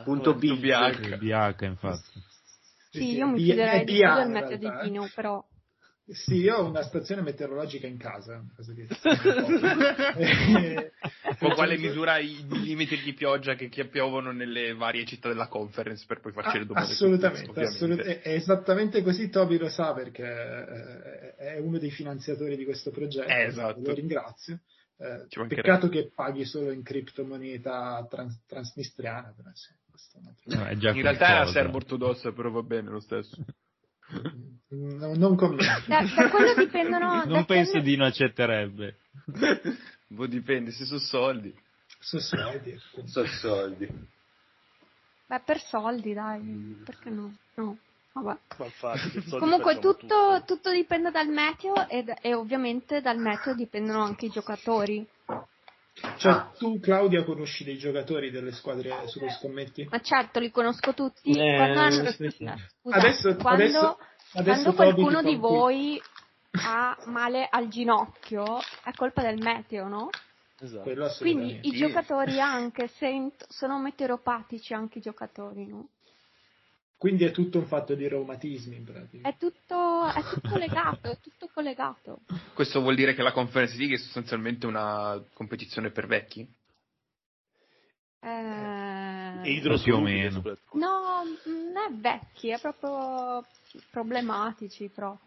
punto 0.02 0.34
BH 0.34 1.62
infatti 1.62 2.22
sì, 2.90 3.14
io 3.14 3.28
mi 3.28 3.40
chiederei 3.40 3.84
di 3.84 4.00
più 4.00 4.14
del 4.14 4.28
meteo 4.30 4.56
di 4.56 4.68
Dino 4.82 5.08
però 5.14 5.44
sì, 6.08 6.36
io 6.36 6.58
ho 6.58 6.68
una 6.68 6.82
stazione 6.82 7.20
meteorologica 7.20 7.88
in 7.88 7.96
casa. 7.98 8.44
Con 11.38 11.52
quale 11.54 11.76
misura 11.78 12.18
i 12.18 12.44
millimetri 12.48 13.02
di 13.02 13.12
pioggia 13.12 13.56
che, 13.56 13.68
che, 13.68 13.88
piovono 13.88 14.30
nelle 14.30 14.72
varie 14.74 15.04
città 15.04 15.26
della 15.26 15.48
conference 15.48 16.04
per 16.06 16.20
poi 16.20 16.30
farci 16.30 16.56
ah, 16.56 16.60
le 16.60 16.66
domande. 16.66 16.92
Assolutamente, 16.92 17.60
assolut- 17.60 18.04
è 18.04 18.34
esattamente 18.34 19.02
così. 19.02 19.28
Toby 19.28 19.58
lo 19.58 19.68
sa 19.68 19.92
perché 19.94 20.22
eh, 20.22 21.34
è 21.34 21.58
uno 21.58 21.78
dei 21.78 21.90
finanziatori 21.90 22.56
di 22.56 22.64
questo 22.64 22.92
progetto. 22.92 23.28
Eh, 23.28 23.46
esatto. 23.46 23.80
Lo 23.80 23.92
ringrazio. 23.92 24.60
Eh, 24.98 25.26
peccato 25.48 25.88
che 25.88 26.12
paghi 26.14 26.44
solo 26.44 26.70
in 26.70 26.84
criptomoneta 26.84 28.06
trans- 28.08 28.44
transnistriana. 28.46 29.34
Però, 29.36 29.50
sì, 29.54 29.74
no, 30.54 30.70
in 30.70 31.02
realtà 31.02 31.28
era 31.30 31.46
serbo 31.46 31.78
ortodossa, 31.78 32.30
però 32.30 32.50
va 32.50 32.62
bene 32.62 32.90
lo 32.90 33.00
stesso. 33.00 33.36
No, 34.68 35.14
non 35.14 35.36
commento. 35.36 35.88
Da, 35.88 36.02
da 36.02 36.28
quello 36.28 36.54
dipendono. 36.54 37.24
Non 37.24 37.44
penso 37.44 37.72
quello... 37.72 37.86
di 37.86 37.96
non 37.96 38.06
accetterebbe. 38.08 38.96
Boh, 40.08 40.26
dipende, 40.26 40.70
se 40.72 40.84
sono 40.84 41.00
soldi. 41.00 41.54
Sono 41.98 42.22
soldi. 42.22 42.80
Sono 43.04 43.26
soldi. 43.26 43.88
Beh, 45.26 45.40
per 45.44 45.60
soldi, 45.60 46.12
dai. 46.12 46.82
Perché 46.84 47.10
no? 47.10 47.36
No. 47.54 47.78
Vabbè. 48.12 48.38
Comunque 49.38 49.78
tutto, 49.78 50.42
tutto, 50.46 50.70
dipende 50.70 51.10
dal 51.10 51.28
meteo 51.28 51.86
ed, 51.88 52.14
e 52.22 52.34
ovviamente 52.34 53.00
dal 53.02 53.18
meteo 53.18 53.54
dipendono 53.54 54.02
anche 54.02 54.26
i 54.26 54.30
giocatori. 54.30 55.06
Cioè, 56.18 56.32
ah. 56.32 56.52
tu 56.58 56.78
Claudia 56.78 57.24
conosci 57.24 57.64
dei 57.64 57.78
giocatori 57.78 58.30
delle 58.30 58.52
squadre 58.52 59.06
sullo 59.06 59.30
scommetti? 59.30 59.86
Ma 59.90 60.00
certo, 60.00 60.40
li 60.40 60.50
conosco 60.50 60.92
tutti. 60.92 61.30
Eh, 61.30 61.56
quando 61.56 61.80
hanno... 61.80 62.10
Scusa, 62.10 62.56
adesso, 62.90 63.36
quando, 63.36 63.62
adesso, 63.62 63.98
adesso 64.34 64.72
quando 64.72 64.74
qualcuno 64.74 65.22
di 65.22 65.36
voi 65.36 66.02
ha 66.52 66.96
male 67.06 67.48
al 67.50 67.68
ginocchio, 67.68 68.58
è 68.84 68.92
colpa 68.94 69.22
del 69.22 69.38
meteo, 69.38 69.88
no? 69.88 70.10
Esatto. 70.58 71.14
Quindi 71.18 71.60
i 71.62 71.70
giocatori 71.72 72.40
anche 72.40 72.88
sent- 72.88 73.46
sono 73.48 73.78
meteoropatici 73.78 74.74
anche 74.74 74.98
i 74.98 75.02
giocatori, 75.02 75.66
no? 75.66 75.88
Quindi 76.98 77.24
è 77.24 77.30
tutto 77.30 77.58
un 77.58 77.66
fatto 77.66 77.94
di 77.94 78.08
reumatismi 78.08 78.76
in 78.76 78.84
pratica. 78.84 79.28
È 79.28 79.36
tutto, 79.36 80.06
è 80.06 80.22
tutto 80.22 80.56
legato, 80.56 81.10
è 81.10 81.18
tutto 81.20 81.50
collegato. 81.52 82.20
Questo 82.54 82.80
vuol 82.80 82.94
dire 82.94 83.14
che 83.14 83.22
la 83.22 83.32
Conference 83.32 83.76
League 83.76 83.96
è 83.96 83.98
sostanzialmente 83.98 84.66
una 84.66 85.22
competizione 85.34 85.90
per 85.90 86.06
vecchi? 86.06 86.48
Eh... 88.20 89.40
E 89.42 89.78
più 89.84 89.94
o 89.94 90.00
meno. 90.00 90.42
No, 90.72 91.22
non 91.44 91.76
è 91.76 91.92
vecchi, 91.92 92.48
è 92.48 92.58
proprio 92.58 93.44
problematici 93.90 94.88
però. 94.88 95.18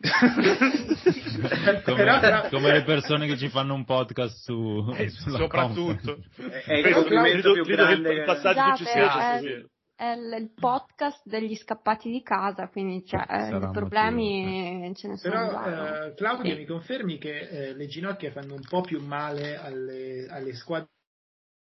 come, 1.85 2.47
come, 2.49 2.71
le 2.71 2.83
persone 2.83 3.27
che 3.27 3.37
ci 3.37 3.49
fanno 3.49 3.75
un 3.75 3.85
podcast 3.85 4.43
su 4.43 4.91
eh, 4.97 5.09
soprattutto 5.09 6.17
è 6.65 6.73
il 6.73 6.93
complimento 6.93 7.53
più 7.53 7.63
grande 7.63 8.13
il 8.13 8.23
passaggio 8.25 8.75
successivo 8.75 9.69
è 9.99 10.13
il 10.13 10.53
podcast 10.53 11.23
degli 11.25 11.55
scappati 11.55 12.09
di 12.09 12.23
casa, 12.23 12.69
quindi 12.69 13.05
cioè, 13.05 13.25
eh, 13.29 13.57
i 13.57 13.69
problemi 13.69 14.77
motivo. 14.77 14.93
ce 14.93 15.07
ne 15.09 15.17
sono. 15.17 15.33
Però 15.33 16.05
eh, 16.05 16.13
Claudia 16.13 16.53
sì. 16.53 16.59
mi 16.59 16.65
confermi 16.65 17.17
che 17.17 17.39
eh, 17.39 17.73
le 17.75 17.85
ginocchia 17.87 18.31
fanno 18.31 18.53
un 18.53 18.61
po' 18.61 18.79
più 18.79 19.05
male 19.05 19.57
alle, 19.57 20.25
alle 20.29 20.53
squadre 20.53 20.87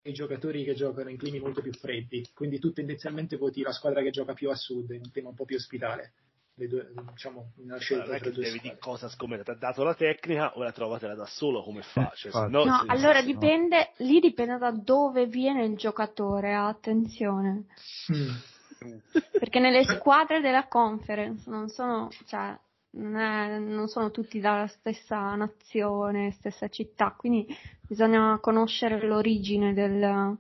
i 0.03 0.13
giocatori 0.13 0.63
che 0.63 0.76
giocano 0.76 1.09
in 1.09 1.17
climi 1.17 1.39
molto 1.39 1.61
più 1.61 1.74
freddi, 1.74 2.30
quindi 2.34 2.59
tu 2.59 2.72
tendenzialmente 2.72 3.38
voti 3.38 3.63
la 3.63 3.72
squadra 3.72 4.03
che 4.03 4.11
gioca 4.11 4.34
più 4.34 4.51
a 4.51 4.55
sud, 4.55 4.91
in 4.91 5.01
un 5.03 5.11
tema 5.11 5.30
un 5.30 5.36
po' 5.36 5.45
più 5.45 5.55
ospitale 5.55 6.13
le 6.56 6.68
due, 6.68 6.91
diciamo, 7.12 7.54
una 7.58 7.78
scelta 7.78 8.04
allora, 8.04 8.20
tra 8.20 8.30
due 8.30 8.43
devi 8.43 8.60
dire 8.60 8.78
cosa 8.78 9.08
scommettere, 9.08 9.43
ti 9.43 9.52
ha 9.52 9.68
dato 9.68 9.84
la 9.84 9.95
tecnica, 9.95 10.58
ora 10.58 10.72
trovatela 10.72 11.16
da 11.16 11.26
solo 11.26 11.64
come 11.64 11.82
fa. 11.82 12.12
Cioè, 12.14 12.47
no, 12.49 12.64
no 12.64 12.84
allora 12.88 13.22
dipende, 13.22 13.91
lì 13.97 14.20
dipende 14.20 14.58
da 14.58 14.72
dove 14.72 15.28
viene 15.28 15.66
il 15.66 15.76
giocatore, 15.76 16.54
attenzione. 16.54 17.66
Mm. 18.14 18.97
Perché 19.32 19.60
nelle 19.60 19.84
squadre 19.84 20.41
della 20.41 20.68
conference 20.68 21.49
non 21.49 21.70
sono, 21.70 22.10
cioè, 22.26 22.58
non, 22.91 23.16
è, 23.16 23.60
non, 23.60 23.88
sono 23.88 24.12
tutti 24.12 24.39
dalla 24.39 24.68
stessa 24.68 25.36
nazione, 25.36 26.32
stessa 26.32 26.68
città, 26.68 27.14
quindi 27.16 27.45
bisogna 27.88 28.39
conoscere 28.41 29.06
l'origine 29.06 29.74
del, 29.74 30.36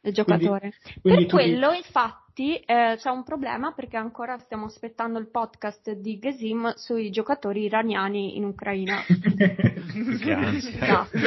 del 0.00 0.12
giocatore. 0.12 0.72
Quindi, 1.00 1.00
quindi 1.00 1.26
per 1.26 1.34
quello, 1.34 1.70
dici... 1.70 1.86
infatti, 1.86 2.27
eh, 2.40 2.96
c'è 2.96 3.10
un 3.10 3.24
problema 3.24 3.72
perché 3.72 3.96
ancora 3.96 4.38
stiamo 4.38 4.66
aspettando 4.66 5.18
il 5.18 5.28
podcast 5.28 5.90
di 5.92 6.18
Gesim 6.18 6.72
sui 6.76 7.10
giocatori 7.10 7.64
iraniani 7.64 8.36
in 8.36 8.44
Ucraina. 8.44 9.02
Esatto, 9.98 11.18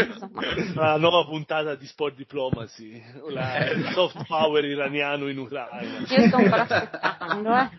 La 0.75 0.95
nuova 0.97 1.25
puntata 1.25 1.75
di 1.75 1.85
Sport 1.85 2.15
Diplomacy, 2.15 2.93
il 2.93 3.91
soft 3.93 4.25
power 4.27 4.63
iraniano 4.63 5.27
in 5.27 5.39
Ucraina. 5.39 5.97
Io 5.99 6.05
sto 6.05 6.35
ancora 6.37 6.61
aspettando, 6.61 7.53
eh. 7.53 7.69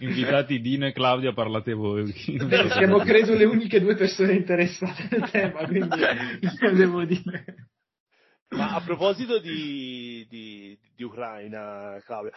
Invitati 0.00 0.60
Dino 0.60 0.86
e 0.86 0.92
Claudia, 0.92 1.32
parlate 1.32 1.72
voi. 1.72 2.12
Siamo 2.12 2.98
credo 2.98 3.34
le 3.34 3.44
uniche 3.44 3.80
due 3.80 3.94
persone 3.94 4.34
interessate 4.34 5.08
al 5.16 5.30
tema, 5.30 5.64
quindi 5.64 5.96
devo 6.76 7.04
dire. 7.04 7.68
Ma 8.48 8.74
a 8.74 8.80
proposito 8.80 9.38
di, 9.38 10.26
di, 10.28 10.78
di 10.94 11.02
Ucraina, 11.02 12.00
Claudia, 12.04 12.32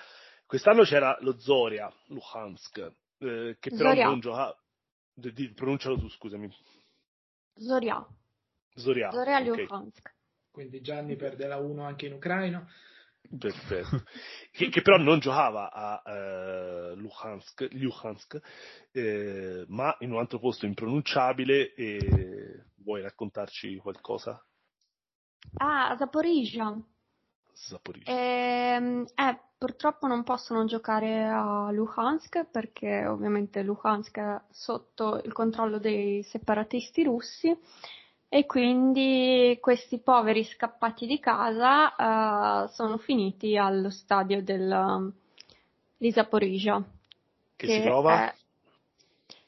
quest'anno 0.50 0.82
c'era 0.82 1.16
lo 1.22 1.38
Zoria, 1.38 1.94
Luhansk, 2.08 2.78
eh, 3.20 3.58
che 3.60 3.70
però 3.70 3.90
Zoria. 3.90 4.06
non 4.08 4.20
giocava. 4.20 4.58
pronuncialo 5.54 6.00
tu, 6.00 6.10
scusami. 6.10 6.50
Zoria. 7.54 8.04
Zoria, 8.74 9.12
Zoria 9.12 9.40
okay. 9.42 9.68
Luhansk. 9.68 10.16
Quindi 10.50 10.82
Gianni 10.82 11.16
perde 11.16 11.46
la 11.46 11.58
1 11.58 11.84
anche 11.84 12.08
in 12.08 12.14
ucraino. 12.14 12.68
Perfetto. 13.38 14.06
che, 14.52 14.70
che, 14.70 14.82
però 14.82 14.98
non 14.98 15.20
giocava 15.20 15.72
a 15.72 16.02
uh, 16.04 16.96
Luhansk, 16.96 17.68
Luhansk 17.74 18.40
eh, 18.92 19.66
ma 19.68 19.96
in 20.00 20.14
un 20.14 20.18
altro 20.18 20.40
posto 20.40 20.66
impronunciabile. 20.66 21.76
E... 21.76 22.66
Vuoi 22.78 23.04
raccontarci 23.04 23.78
qualcosa? 23.78 24.44
Ah, 25.58 25.96
Zaporizia. 25.96 26.76
Zaporizia. 27.54 28.12
Eh, 28.12 29.06
eh, 29.14 29.49
purtroppo 29.60 30.08
non 30.08 30.24
possono 30.24 30.64
giocare 30.64 31.28
a 31.28 31.70
Luhansk 31.70 32.46
perché 32.46 33.06
ovviamente 33.06 33.62
Luhansk 33.62 34.18
è 34.18 34.42
sotto 34.50 35.22
il 35.22 35.34
controllo 35.34 35.80
dei 35.80 36.24
separatisti 36.24 37.04
russi 37.04 37.56
e 38.30 38.46
quindi 38.46 39.58
questi 39.60 40.00
poveri 40.00 40.46
scappati 40.46 41.06
di 41.06 41.20
casa 41.20 41.94
uh, 42.64 42.68
sono 42.70 42.98
finiti 43.00 43.58
allo 43.58 43.90
stadio 43.90 44.42
del, 44.42 45.12
di 45.98 46.12
Zaporizia. 46.12 46.82
Che, 47.56 47.68
che 47.68 47.74
si 47.74 47.82
trova? 47.82 48.32
È... 48.32 48.36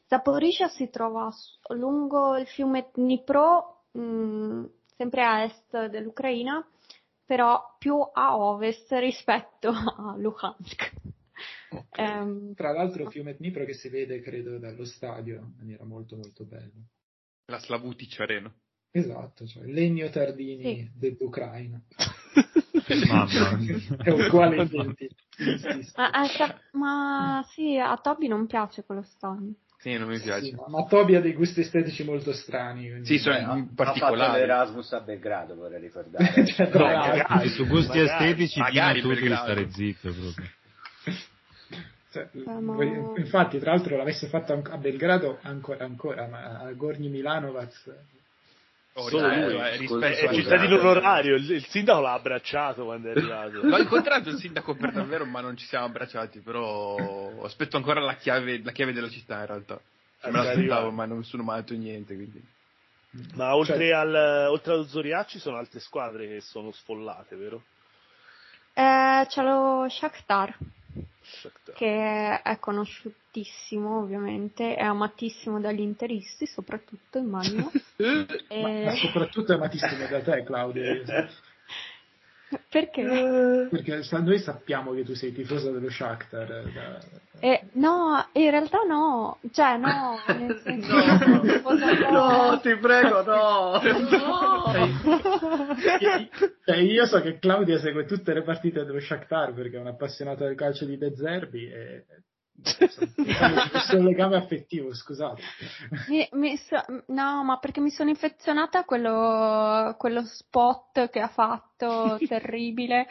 Zaporizia 0.07 0.67
si 0.67 0.89
trova 0.89 1.31
lungo 1.69 2.35
il 2.35 2.47
fiume 2.47 2.89
Dnipro, 2.93 3.83
mh, 3.91 4.01
mm, 4.01 4.65
sempre 4.97 5.23
a 5.23 5.43
est 5.43 5.85
dell'Ucraina, 5.85 6.67
però 7.25 7.75
più 7.77 7.95
a 7.95 8.37
ovest 8.37 8.91
rispetto 8.93 9.69
a 9.69 10.15
Luhansk. 10.17 10.91
Okay. 11.69 12.21
Um, 12.21 12.53
Tra 12.53 12.71
l'altro 12.71 13.03
il 13.03 13.11
fiume 13.11 13.35
Dnipro 13.35 13.65
che 13.65 13.73
si 13.73 13.89
vede, 13.89 14.21
credo, 14.21 14.57
dallo 14.59 14.85
stadio 14.85 15.35
in 15.39 15.53
maniera 15.57 15.85
molto 15.85 16.17
molto 16.17 16.45
bella. 16.45 16.81
La 17.45 17.59
Slavutic 17.59 18.19
Arena. 18.19 18.53
Esatto, 18.91 19.47
cioè 19.47 19.65
Legno 19.65 20.09
Tardini 20.09 20.63
sì. 20.63 20.91
dell'Ucraina. 20.93 21.81
Mamma 23.07 24.03
È 24.03 24.09
uguale 24.09 24.63
identico. 24.63 25.15
Ma, 25.95 26.11
ma, 26.71 27.45
sì, 27.53 27.77
a 27.77 27.97
Toby 27.97 28.27
non 28.27 28.47
piace 28.47 28.83
quello 28.83 29.03
stadio. 29.03 29.53
Sì, 29.81 29.97
non 29.97 30.09
mi 30.09 30.19
piace. 30.19 30.45
Sì, 30.45 30.53
ma, 30.53 30.65
ma 30.67 30.85
Toby 30.85 31.15
ha 31.15 31.21
dei 31.21 31.33
gusti 31.33 31.61
estetici 31.61 32.03
molto 32.03 32.33
strani. 32.33 32.87
Quindi... 32.87 33.07
Sì, 33.07 33.17
sono 33.17 33.35
Beh, 33.35 33.59
in 33.59 33.73
particolare. 33.73 34.21
Ha 34.21 34.25
fatto 34.25 34.37
l'Erasmus 34.37 34.93
a 34.93 34.99
Belgrado, 34.99 35.55
vorrei 35.55 35.81
ricordare. 35.81 36.45
cioè, 36.45 36.69
no, 36.71 36.85
magari, 36.85 37.49
su 37.49 37.65
gusti 37.65 37.97
magari, 37.97 38.29
estetici 38.29 38.59
magari 38.59 39.01
tu 39.01 39.07
devi 39.07 39.35
stare 39.35 39.71
zitto 39.71 40.13
proprio. 40.13 40.49
Cioè, 42.11 42.29
ma... 42.59 42.83
Infatti, 43.17 43.57
tra 43.57 43.71
l'altro, 43.71 43.97
l'avesse 43.97 44.27
fatto 44.27 44.53
a 44.53 44.77
Belgrado 44.77 45.39
ancora 45.41 45.83
ancora, 45.83 46.27
ma 46.27 46.59
a 46.59 46.71
Gorni 46.73 47.09
Milanovac 47.09 47.73
Oh, 48.93 49.07
Solo 49.07 49.27
dai, 49.27 49.43
lui, 49.43 49.55
eh, 49.55 49.77
rispetto 49.77 50.25
è 50.25 50.33
cittadino 50.33 50.77
onorario, 50.77 51.35
il, 51.35 51.49
il, 51.49 51.65
sindaco 51.67 52.01
l'ha 52.01 52.11
abbracciato 52.11 52.83
quando 52.83 53.07
è 53.07 53.11
arrivato. 53.11 53.61
L'ho 53.65 53.77
incontrato 53.77 54.29
il 54.29 54.37
sindaco 54.37 54.75
per 54.75 54.91
davvero, 54.91 55.25
ma 55.25 55.39
non 55.39 55.55
ci 55.55 55.65
siamo 55.65 55.85
abbracciati, 55.85 56.39
però 56.39 57.41
aspetto 57.43 57.77
ancora 57.77 58.01
la 58.01 58.15
chiave, 58.15 58.61
la 58.61 58.73
chiave 58.73 58.91
della 58.91 59.09
città 59.09 59.39
in 59.39 59.45
realtà. 59.45 59.79
Me 60.23 60.31
l'aspettavo, 60.31 60.91
ma 60.91 61.05
non 61.05 61.23
sono 61.23 61.41
mai 61.41 61.61
detto 61.61 61.73
niente, 61.73 62.15
quindi. 62.15 62.43
Ma 63.35 63.55
oltre, 63.55 63.77
cioè... 63.77 63.91
al, 63.91 64.47
oltre 64.49 64.73
allo 64.73 64.85
Zoria 64.85 65.23
ci 65.25 65.39
sono 65.39 65.57
altre 65.57 65.79
squadre 65.79 66.27
che 66.27 66.41
sono 66.41 66.71
sfollate, 66.71 67.35
vero? 67.37 67.63
Eh, 68.73 69.25
c'è 69.27 69.41
lo 69.41 69.87
Shakhtar. 69.89 70.57
Che 71.73 72.41
è 72.41 72.57
conosciutissimo 72.59 73.99
ovviamente, 73.99 74.75
è 74.75 74.83
amatissimo 74.83 75.59
dagli 75.59 75.81
interisti 75.81 76.45
soprattutto 76.45 77.17
immagino. 77.17 77.71
e... 77.95 78.61
ma, 78.61 78.91
ma, 78.91 78.95
soprattutto 78.95 79.51
è 79.51 79.55
amatissimo 79.55 80.07
da 80.07 80.21
te 80.21 80.43
Claudia. 80.43 81.29
Perché? 82.69 83.67
Perché 83.69 84.01
noi 84.19 84.39
sappiamo 84.39 84.93
che 84.93 85.03
tu 85.03 85.13
sei 85.13 85.31
tifosa 85.31 85.71
dello 85.71 85.89
Shakhtar. 85.89 86.51
Eh, 86.51 86.71
da... 86.73 86.99
Eh, 87.39 87.67
no, 87.73 88.27
in 88.33 88.49
realtà 88.49 88.79
no, 88.83 89.39
cioè 89.51 89.77
no, 89.77 90.19
nel 90.27 90.59
senso 90.63 90.93
no, 90.93 92.11
no, 92.11 92.59
ti 92.61 92.75
prego, 92.75 93.23
no. 93.23 93.81
no. 93.81 94.71
Cioè, 96.65 96.77
io 96.77 97.05
so 97.05 97.21
che 97.21 97.39
Claudia 97.39 97.79
segue 97.79 98.05
tutte 98.05 98.33
le 98.33 98.43
partite 98.43 98.83
dello 98.83 98.99
Shakhtar 98.99 99.53
perché 99.53 99.77
è 99.77 99.79
un'appassionata 99.79 100.45
del 100.45 100.55
calcio 100.55 100.85
di 100.85 100.97
De 100.97 101.15
Zerbi 101.15 101.65
e 101.65 102.05
questo 102.61 103.97
un 103.97 104.05
legame 104.05 104.35
affettivo, 104.35 104.93
scusate. 104.93 105.41
So, 106.57 107.03
no, 107.07 107.43
ma 107.43 107.57
perché 107.57 107.79
mi 107.79 107.89
sono 107.89 108.09
infezionata 108.09 108.79
a 108.79 108.85
quello, 108.85 109.95
quello 109.97 110.23
spot 110.23 111.09
che 111.09 111.19
ha 111.19 111.27
fatto 111.27 112.17
terribile 112.27 113.07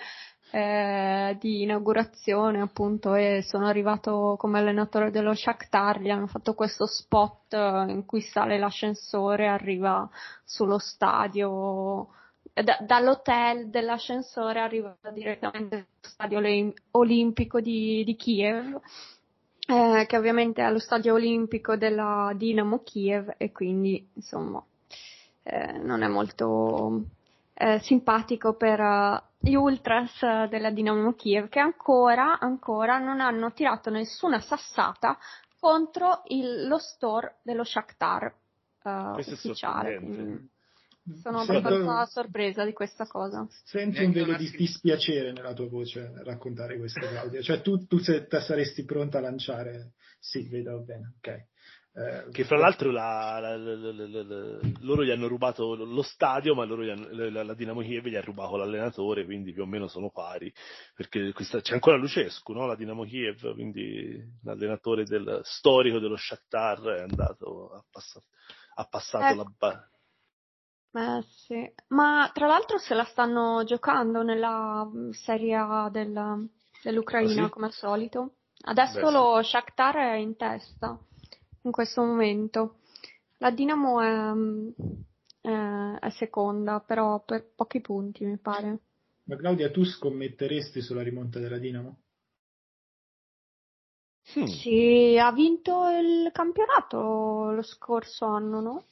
eh, 0.53 1.37
di 1.41 1.63
inaugurazione, 1.63 2.61
appunto, 2.61 3.15
e 3.15 3.43
sono 3.47 3.67
arrivato 3.67 4.37
come 4.39 4.59
allenatore 4.59 5.11
dello 5.11 5.35
Shakhtar, 5.35 6.01
gli 6.01 6.11
hanno 6.11 6.27
fatto 6.27 6.55
questo 6.55 6.87
spot 6.87 7.53
in 7.53 8.05
cui 8.07 8.21
sale 8.21 8.59
l'ascensore, 8.59 9.49
arriva 9.49 10.09
sullo 10.45 10.79
stadio. 10.79 12.09
Da, 12.53 12.79
dall'hotel 12.81 13.71
dell'ascensore 13.71 14.61
arriva 14.61 14.97
direttamente 15.13 15.75
allo 15.75 15.87
stadio 16.01 16.73
olimpico 16.91 17.61
di, 17.61 18.03
di 18.05 18.17
Kiev 18.17 18.81
eh, 19.71 20.07
che 20.07 20.17
ovviamente 20.17 20.61
è 20.61 20.65
allo 20.65 20.81
stadio 20.81 21.15
olimpico 21.15 21.77
della 21.77 22.33
Dinamo 22.35 22.83
Kiev 22.83 23.35
e 23.37 23.53
quindi 23.53 24.05
insomma 24.15 24.61
eh, 25.45 25.79
non 25.79 26.03
è 26.03 26.09
molto 26.09 27.05
eh, 27.55 27.79
simpatico 27.81 28.55
per 28.55 28.81
uh, 28.81 29.23
gli 29.39 29.55
ultras 29.55 30.49
della 30.49 30.71
Dinamo 30.71 31.13
Kiev 31.15 31.49
che 31.49 31.61
ancora, 31.61 32.41
ancora 32.41 32.99
non 32.99 33.21
hanno 33.21 33.53
tirato 33.53 33.91
nessuna 33.91 34.41
sassata 34.41 35.17
contro 35.61 36.23
il, 36.29 36.67
lo 36.67 36.79
store 36.79 37.37
dello 37.43 37.63
Shakhtar 37.63 38.35
uh, 38.83 39.19
ufficiale. 39.19 40.01
Sono 41.23 41.45
Sento... 41.45 41.69
abbastanza 41.69 42.07
sorpresa 42.07 42.65
di 42.65 42.73
questa 42.73 43.07
cosa. 43.07 43.47
Senti 43.65 44.05
un 44.05 44.13
velo 44.13 44.37
di 44.37 44.51
dispiacere 44.51 45.33
nella 45.33 45.53
tua 45.53 45.69
voce 45.69 46.11
nel 46.15 46.25
raccontare 46.25 46.79
questo, 46.79 47.01
Claudia. 47.01 47.43
Cioè, 47.43 47.61
tu, 47.61 47.87
tu 47.87 47.99
se, 47.99 48.27
saresti 48.29 48.85
pronta 48.85 49.19
a 49.19 49.23
lanciare. 49.23 49.93
Sì, 50.19 50.49
vedo 50.49 50.83
bene, 50.83 51.15
ok. 51.19 51.49
Eh, 51.93 52.31
che 52.31 52.45
fra 52.45 52.57
l'altro 52.57 52.93
la, 52.93 53.41
la, 53.41 53.57
la, 53.57 54.59
loro 54.83 55.05
gli 55.05 55.11
hanno 55.11 55.27
rubato 55.27 55.75
lo 55.75 56.03
stadio, 56.03 56.55
ma 56.55 56.63
hanno, 56.63 56.77
la, 56.77 57.55
Dinamo 57.55 57.81
Kiev 57.81 58.07
gli 58.07 58.15
ha 58.15 58.21
rubato 58.21 58.57
l'allenatore, 58.57 59.25
quindi 59.25 59.53
più 59.53 59.63
o 59.63 59.67
meno 59.67 59.89
sono 59.89 60.11
pari. 60.11 60.53
Perché 60.95 61.33
questa, 61.33 61.61
c'è 61.61 61.75
ancora 61.75 61.97
Lucescu, 61.97 62.53
no? 62.53 62.67
la 62.67 62.77
Dinamo 62.77 63.05
Kiev, 63.05 63.55
quindi 63.55 64.23
l'allenatore 64.45 65.05
del, 65.05 65.41
storico 65.43 65.99
dello 65.99 66.17
Shakhtar 66.17 66.81
è 66.81 67.01
andato, 67.01 67.73
ha 67.73 67.85
passato, 67.91 68.27
ha 68.77 68.85
passato 68.85 69.33
eh. 69.33 69.35
la, 69.35 69.90
eh 70.93 71.25
sì, 71.47 71.73
ma 71.89 72.31
tra 72.35 72.47
l'altro 72.47 72.79
se 72.79 72.95
la 72.95 73.05
stanno 73.05 73.63
giocando 73.65 74.23
nella 74.23 74.85
mm, 74.85 75.11
Serie 75.11 75.55
A 75.55 75.89
del, 75.91 76.49
dell'Ucraina 76.83 77.43
ah, 77.43 77.47
sì? 77.47 77.51
come 77.51 77.67
al 77.67 77.73
solito. 77.73 78.35
Adesso 78.63 79.01
Beh, 79.01 79.11
lo 79.11 79.43
sì. 79.43 79.51
Shakhtar 79.51 79.97
è 79.97 80.15
in 80.15 80.37
testa 80.37 80.99
in 81.63 81.71
questo 81.71 82.03
momento. 82.03 82.81
La 83.39 83.51
Dinamo 83.51 84.01
è, 84.01 84.33
mm, 84.33 84.69
è, 85.41 85.99
è, 86.01 86.11
seconda, 86.11 86.81
però 86.81 87.21
per 87.21 87.53
pochi 87.55 87.81
punti 87.81 88.25
mi 88.25 88.37
pare. 88.39 88.79
Ma 89.25 89.37
Claudia, 89.37 89.71
tu 89.71 89.85
scommetteresti 89.85 90.81
sulla 90.81 91.03
rimonta 91.03 91.39
della 91.39 91.59
Dinamo? 91.59 91.99
Hmm. 94.35 94.45
Sì, 94.45 95.19
ha 95.21 95.33
vinto 95.33 95.89
il 95.89 96.31
campionato 96.33 97.51
lo 97.51 97.63
scorso 97.63 98.27
anno, 98.27 98.61
no? 98.61 98.85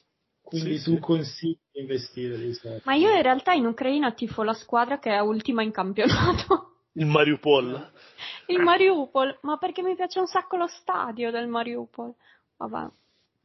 Quindi 0.49 0.79
sì, 0.79 0.85
tu 0.85 0.95
sì. 0.95 1.01
consigli 1.01 1.59
di 1.71 1.81
investire 1.81 2.55
soldi. 2.55 2.81
Ma 2.85 2.95
io 2.95 3.15
in 3.15 3.21
realtà 3.21 3.53
in 3.53 3.67
Ucraina 3.67 4.13
tifo 4.13 4.43
la 4.43 4.55
squadra 4.55 4.99
che 4.99 5.11
è 5.11 5.19
ultima 5.19 5.63
in 5.63 5.71
campionato. 5.71 6.85
Il 6.93 7.05
Mariupol. 7.05 7.93
Il 8.49 8.61
Mariupol, 8.61 9.41
ma 9.43 9.59
perché 9.59 9.83
mi 9.83 9.95
piace 9.95 10.19
un 10.21 10.27
sacco 10.27 10.57
lo 10.57 10.67
stadio 10.67 11.31
del 11.31 11.49
Mariupol. 11.49 12.15
Vabbè. 12.57 12.91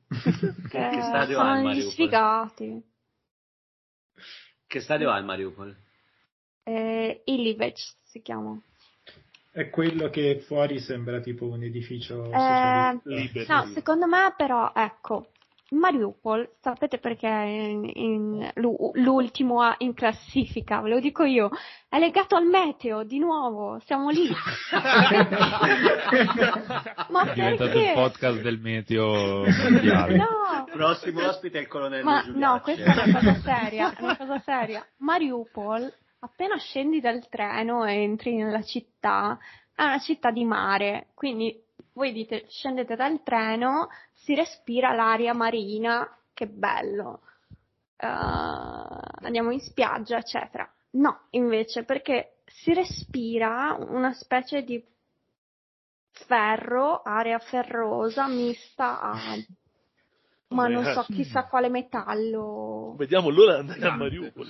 che, 0.69 0.89
che 0.89 1.01
stadio 1.01 1.39
ha 1.39 1.57
il 1.57 1.63
Mariupol? 1.63 1.91
sfigati. 1.91 2.83
Che 4.65 4.79
stadio 4.79 5.11
ha 5.11 5.17
il 5.17 5.25
Mariupol? 5.25 5.75
Eh, 6.63 7.21
Ilivec 7.25 7.77
si 8.03 8.21
chiama. 8.21 8.57
È 9.51 9.69
quello 9.69 10.09
che 10.09 10.39
fuori 10.47 10.79
sembra 10.79 11.19
tipo 11.19 11.47
un 11.47 11.63
edificio 11.63 12.31
eh, 12.31 13.45
No, 13.45 13.65
secondo 13.73 14.07
me 14.07 14.33
però, 14.35 14.71
ecco, 14.73 15.27
Mariupol, 15.73 16.57
sapete 16.61 16.99
perché 16.99 17.27
in, 17.27 17.89
in, 17.93 18.51
l'ultimo 18.55 19.73
in 19.79 19.93
classifica, 19.93 20.81
ve 20.81 20.89
lo 20.89 20.99
dico 20.99 21.23
io, 21.23 21.49
è 21.89 21.97
legato 21.99 22.35
al 22.35 22.45
meteo, 22.45 23.03
di 23.03 23.19
nuovo, 23.19 23.79
siamo 23.85 24.09
lì. 24.09 24.29
Ma 27.09 27.29
è 27.29 27.33
diventato 27.33 27.77
il 27.79 27.91
podcast 27.93 28.41
del 28.41 28.59
meteo 28.59 29.45
mondiale. 29.45 30.17
No. 30.17 30.65
Prossimo 30.71 31.27
ospite 31.27 31.57
è 31.57 31.61
il 31.61 31.67
colonnello 31.67 32.03
Ma 32.03 32.21
Giuliacci. 32.23 32.39
no, 32.39 32.59
questa 32.61 32.83
è 32.83 33.09
una 33.09 33.19
cosa 33.19 33.33
seria, 33.41 33.95
è 33.95 34.01
una 34.01 34.17
cosa 34.17 34.39
seria. 34.39 34.87
Mariupol, 34.97 35.93
appena 36.19 36.57
scendi 36.57 36.99
dal 36.99 37.27
treno 37.29 37.83
e 37.85 37.95
entri 37.95 38.35
nella 38.35 38.61
città, 38.61 39.39
è 39.75 39.83
una 39.83 39.99
città 39.99 40.29
di 40.29 40.45
mare, 40.45 41.07
quindi 41.15 41.62
voi 41.93 42.11
dite 42.11 42.45
scendete 42.47 42.95
dal 42.95 43.21
treno, 43.23 43.89
si 44.13 44.35
respira 44.35 44.93
l'aria 44.93 45.33
marina, 45.33 46.07
che 46.33 46.47
bello, 46.47 47.21
uh, 47.97 48.05
andiamo 49.25 49.51
in 49.51 49.59
spiaggia, 49.59 50.17
eccetera. 50.17 50.71
No, 50.91 51.27
invece, 51.31 51.83
perché 51.83 52.41
si 52.45 52.73
respira 52.73 53.75
una 53.79 54.13
specie 54.13 54.63
di 54.63 54.83
ferro, 56.11 57.01
area 57.01 57.39
ferrosa 57.39 58.27
mista 58.27 58.99
a 58.99 59.13
ma 60.53 60.67
non 60.67 60.85
so 60.85 61.03
chissà 61.03 61.45
quale 61.45 61.67
metallo. 61.69 62.93
Vediamo 62.95 63.29
l'ora 63.29 63.61
di 63.61 63.71
andare 63.71 63.91
a 63.91 63.95
Mariupol. 63.95 64.47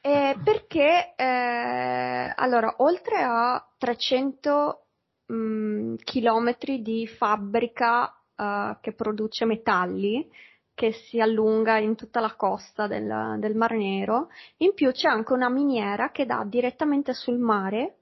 eh, 0.00 0.36
perché 0.42 1.14
eh, 1.14 2.32
allora, 2.34 2.74
oltre 2.78 3.22
a 3.22 3.62
300 3.78 4.83
mh, 5.26 5.96
chilometri 6.04 6.82
di 6.82 7.06
fabbrica 7.06 8.14
uh, 8.36 8.76
che 8.80 8.92
produce 8.92 9.44
metalli 9.44 10.28
che 10.74 10.92
si 10.92 11.20
allunga 11.20 11.78
in 11.78 11.94
tutta 11.94 12.20
la 12.20 12.34
costa 12.34 12.86
del, 12.86 13.36
del 13.38 13.54
Mar 13.54 13.72
Nero. 13.72 14.28
In 14.58 14.74
più 14.74 14.90
c'è 14.90 15.08
anche 15.08 15.32
una 15.32 15.48
miniera 15.48 16.10
che 16.10 16.26
dà 16.26 16.44
direttamente 16.44 17.14
sul 17.14 17.38
mare 17.38 17.98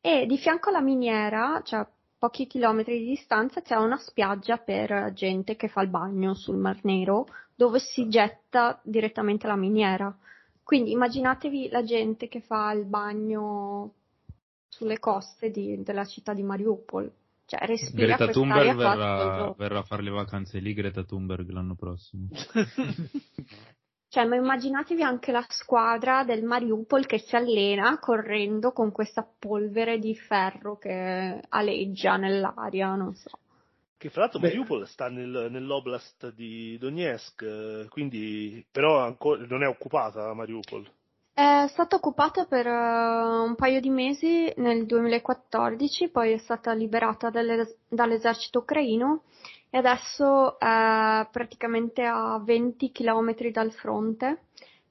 e 0.00 0.26
di 0.26 0.38
fianco 0.38 0.68
alla 0.68 0.80
miniera, 0.80 1.60
cioè 1.64 1.84
pochi 2.16 2.46
chilometri 2.46 2.98
di 2.98 3.06
distanza, 3.06 3.60
c'è 3.60 3.74
una 3.74 3.98
spiaggia 3.98 4.56
per 4.58 5.12
gente 5.14 5.56
che 5.56 5.68
fa 5.68 5.82
il 5.82 5.88
bagno 5.88 6.34
sul 6.34 6.56
Mar 6.56 6.78
Nero 6.82 7.26
dove 7.54 7.78
si 7.80 8.08
getta 8.08 8.80
direttamente 8.82 9.46
la 9.46 9.56
miniera. 9.56 10.16
Quindi 10.62 10.92
immaginatevi 10.92 11.68
la 11.70 11.82
gente 11.82 12.28
che 12.28 12.40
fa 12.40 12.72
il 12.72 12.84
bagno 12.86 13.92
sulle 14.74 14.98
coste 14.98 15.50
di, 15.50 15.82
della 15.82 16.04
città 16.04 16.34
di 16.34 16.42
Mariupol. 16.42 17.10
Cioè, 17.46 17.66
respira 17.66 18.16
Greta 18.16 18.32
Thunberg 18.32 18.74
verrà, 18.74 19.54
verrà, 19.56 19.78
a 19.80 19.82
fare 19.82 20.02
le 20.02 20.10
vacanze 20.10 20.58
lì, 20.58 20.72
Greta 20.72 21.04
Thunberg 21.04 21.48
l'anno 21.50 21.74
prossimo. 21.74 22.28
cioè, 24.08 24.24
ma 24.24 24.36
immaginatevi 24.36 25.02
anche 25.02 25.30
la 25.30 25.44
squadra 25.48 26.24
del 26.24 26.42
Mariupol 26.42 27.04
che 27.06 27.18
si 27.18 27.36
allena 27.36 27.98
correndo 27.98 28.72
con 28.72 28.90
questa 28.92 29.28
polvere 29.38 29.98
di 29.98 30.16
ferro 30.16 30.78
che 30.78 31.40
aleggia 31.48 32.16
nell'aria, 32.16 32.94
non 32.94 33.14
so. 33.14 33.38
Che 33.96 34.08
fra 34.08 34.22
l'altro 34.22 34.40
Beh. 34.40 34.48
Mariupol 34.48 34.88
sta 34.88 35.08
nel, 35.08 35.48
nell'oblast 35.50 36.32
di 36.32 36.78
Donetsk, 36.78 37.88
quindi 37.90 38.64
però 38.70 39.04
ancora, 39.04 39.44
non 39.46 39.62
è 39.62 39.68
occupata 39.68 40.32
Mariupol. 40.32 40.90
È 41.36 41.66
stata 41.66 41.96
occupata 41.96 42.44
per 42.44 42.64
uh, 42.64 43.42
un 43.42 43.56
paio 43.56 43.80
di 43.80 43.90
mesi 43.90 44.52
nel 44.58 44.86
2014, 44.86 46.08
poi 46.10 46.30
è 46.30 46.36
stata 46.36 46.72
liberata 46.72 47.28
dalle, 47.28 47.78
dall'esercito 47.88 48.60
ucraino 48.60 49.24
e 49.68 49.78
adesso 49.78 50.56
è 50.60 51.26
praticamente 51.32 52.04
a 52.04 52.40
20 52.40 52.92
km 52.92 53.34
dal 53.50 53.72
fronte. 53.72 54.42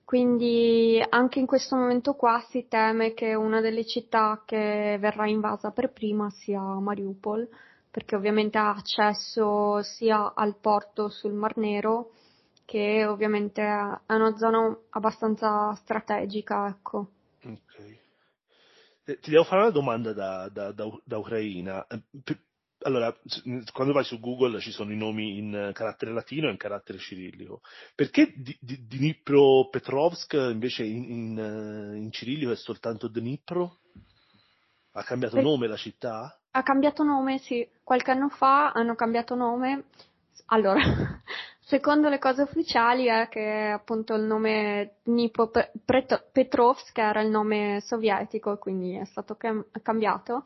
Quindi 0.04 1.02
anche 1.08 1.40
in 1.40 1.46
questo 1.46 1.78
momento 1.78 2.14
qua 2.16 2.44
si 2.50 2.68
teme 2.68 3.14
che 3.14 3.36
una 3.36 3.62
delle 3.62 3.86
città 3.86 4.44
che 4.46 4.98
verrà 5.00 5.26
invasa 5.26 5.72
per 5.72 5.94
prima 5.94 6.30
sia 6.30 6.60
Mariupol, 6.60 7.48
perché 7.90 8.18
ovviamente 8.18 8.58
ha 8.58 8.72
accesso 8.72 9.82
sia 9.82 10.34
al 10.36 10.58
porto 10.60 11.08
sul 11.08 11.32
Mar 11.32 11.56
Nero 11.56 12.10
che 12.66 13.06
ovviamente 13.06 13.62
è 13.62 14.14
una 14.14 14.36
zona 14.38 14.78
abbastanza 14.92 15.74
strategica, 15.76 16.68
ecco. 16.68 17.12
Ok. 17.44 18.02
Eh, 19.06 19.20
ti 19.20 19.32
devo 19.32 19.44
fare 19.44 19.64
una 19.64 19.72
domanda 19.72 20.14
da, 20.14 20.50
da, 20.50 20.72
da, 20.72 20.86
da 21.04 21.18
Ucraina. 21.18 21.86
Eh, 21.88 22.02
allora, 22.84 23.16
quando 23.72 23.94
vai 23.94 24.04
su 24.04 24.20
Google 24.20 24.60
ci 24.60 24.72
sono 24.72 24.92
i 24.92 24.98
nomi 24.98 25.38
in 25.38 25.72
carattere 25.74 26.12
latino 26.12 26.48
e 26.48 26.52
in 26.52 26.58
carattere 26.58 26.98
cirillico. 26.98 27.62
Perché 27.96 28.34
Dnipro 28.60 29.70
Petrovsk 29.70 30.34
invece 30.34 30.84
in, 30.84 31.04
in, 31.10 31.40
eh, 31.40 31.98
in, 31.98 32.12
cirillico 32.12 32.52
è 32.52 32.56
soltanto 32.56 33.08
Dnipro? 33.08 33.80
Ha 34.92 35.04
cambiato 35.04 35.38
Beh, 35.38 35.42
nome 35.42 35.68
la 35.68 35.78
città? 35.78 36.40
Ha 36.52 36.64
cambiato 36.64 37.04
nome, 37.04 37.40
sì. 37.40 37.68
Qualche 37.84 38.12
anno 38.12 38.30
fa 38.30 38.72
hanno 38.72 38.96
cambiato 38.96 39.36
nome. 39.36 39.86
Allora, 40.48 40.82
Secondo 41.66 42.10
le 42.10 42.20
cose 42.20 42.42
ufficiali 42.42 43.06
è 43.06 43.30
che 43.30 43.70
appunto 43.74 44.16
il 44.16 44.24
nome 44.24 44.96
Dnipro 45.02 45.50
Petrovsk 45.50 46.98
era 46.98 47.22
il 47.22 47.30
nome 47.30 47.80
sovietico, 47.86 48.58
quindi 48.58 48.96
è 48.96 49.06
stato 49.06 49.36
cam- 49.36 49.66
cambiato. 49.82 50.46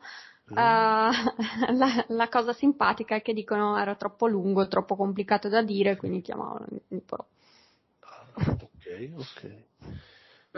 Mm. 0.52 0.56
Uh, 0.56 1.74
la, 1.76 2.04
la, 2.06 2.28
cosa 2.28 2.52
simpatica 2.52 3.16
è 3.16 3.22
che 3.22 3.32
dicono 3.32 3.76
era 3.76 3.96
troppo 3.96 4.28
lungo, 4.28 4.68
troppo 4.68 4.94
complicato 4.94 5.48
da 5.48 5.60
dire, 5.60 5.96
quindi 5.96 6.20
chiamavano 6.20 6.66
Dnipro. 6.86 7.26
Ah, 8.00 8.26
ok, 8.36 9.10
ok. 9.16 9.64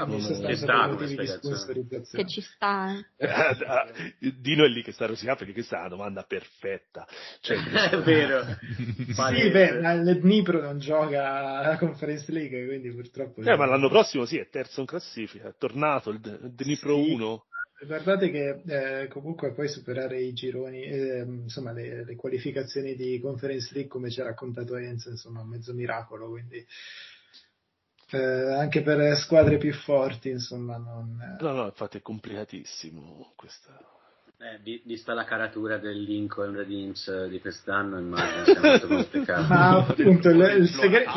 No, 0.05 0.17
non 0.17 0.97
che 0.97 1.07
spiegazione. 1.07 2.27
Ci 2.27 2.41
sta. 2.41 2.95
Eh. 3.21 4.33
Dino 4.41 4.65
è 4.65 4.69
lì 4.69 4.83
che 4.83 4.93
sta 4.93 5.07
rosicando 5.07 5.39
perché 5.39 5.53
questa 5.53 5.77
è 5.77 5.81
una 5.81 5.89
domanda 5.89 6.23
perfetta. 6.23 7.07
Cioè, 7.41 7.57
è 7.91 7.99
vero. 7.99 8.45
sì, 8.65 9.51
beh, 9.51 9.69
il 9.69 10.19
Dnipro 10.21 10.61
non 10.61 10.79
gioca 10.79 11.59
alla 11.59 11.77
Conference 11.77 12.31
League, 12.33 12.67
quindi 12.67 12.91
purtroppo... 12.93 13.43
Eh, 13.43 13.57
ma 13.57 13.67
l'anno 13.67 13.89
prossimo 13.89 14.25
sì, 14.25 14.39
è 14.39 14.49
terzo 14.49 14.81
in 14.81 14.87
classifica, 14.87 15.49
è 15.49 15.55
tornato 15.59 16.11
il 16.11 16.21
Dnipro 16.21 16.95
sì. 16.95 17.13
1. 17.13 17.45
Guardate 17.87 18.31
che 18.31 18.61
eh, 18.67 19.09
comunque 19.09 19.53
poi 19.55 19.67
superare 19.67 20.21
i 20.21 20.35
gironi, 20.35 20.83
eh, 20.83 21.25
insomma 21.27 21.73
le, 21.73 22.05
le, 22.05 22.15
qualificazioni 22.15 22.95
di 22.95 23.19
Conference 23.21 23.73
League 23.73 23.91
come 23.91 24.11
ci 24.11 24.21
ha 24.21 24.25
raccontato 24.25 24.77
Enzo, 24.77 25.09
insomma 25.09 25.41
un 25.41 25.49
mezzo 25.49 25.73
miracolo, 25.73 26.29
quindi 26.29 26.63
eh, 28.11 28.53
anche 28.55 28.83
per 28.83 29.17
squadre 29.17 29.59
più 29.59 29.73
forti, 29.73 30.31
insomma. 30.31 30.77
Non... 30.77 31.37
No, 31.41 31.53
no, 31.53 31.65
infatti 31.67 31.99
è 31.99 32.03
complicatissimo 32.03 33.33
questa. 33.37 33.79
Eh, 34.39 34.81
vista 34.85 35.13
la 35.13 35.25
caratura 35.25 35.77
del 35.79 36.03
Lincoln 36.03 36.57
Redins 36.57 37.27
di 37.27 37.41
quest'anno, 37.41 37.99
immagino 37.99 38.45
sia 38.45 38.61
molto 38.61 38.87
complicato. 38.89 39.43
Ma 39.43 39.77
appunto 39.77 40.29
il, 40.31 40.41
il 40.59 40.69
segreto. 40.69 41.11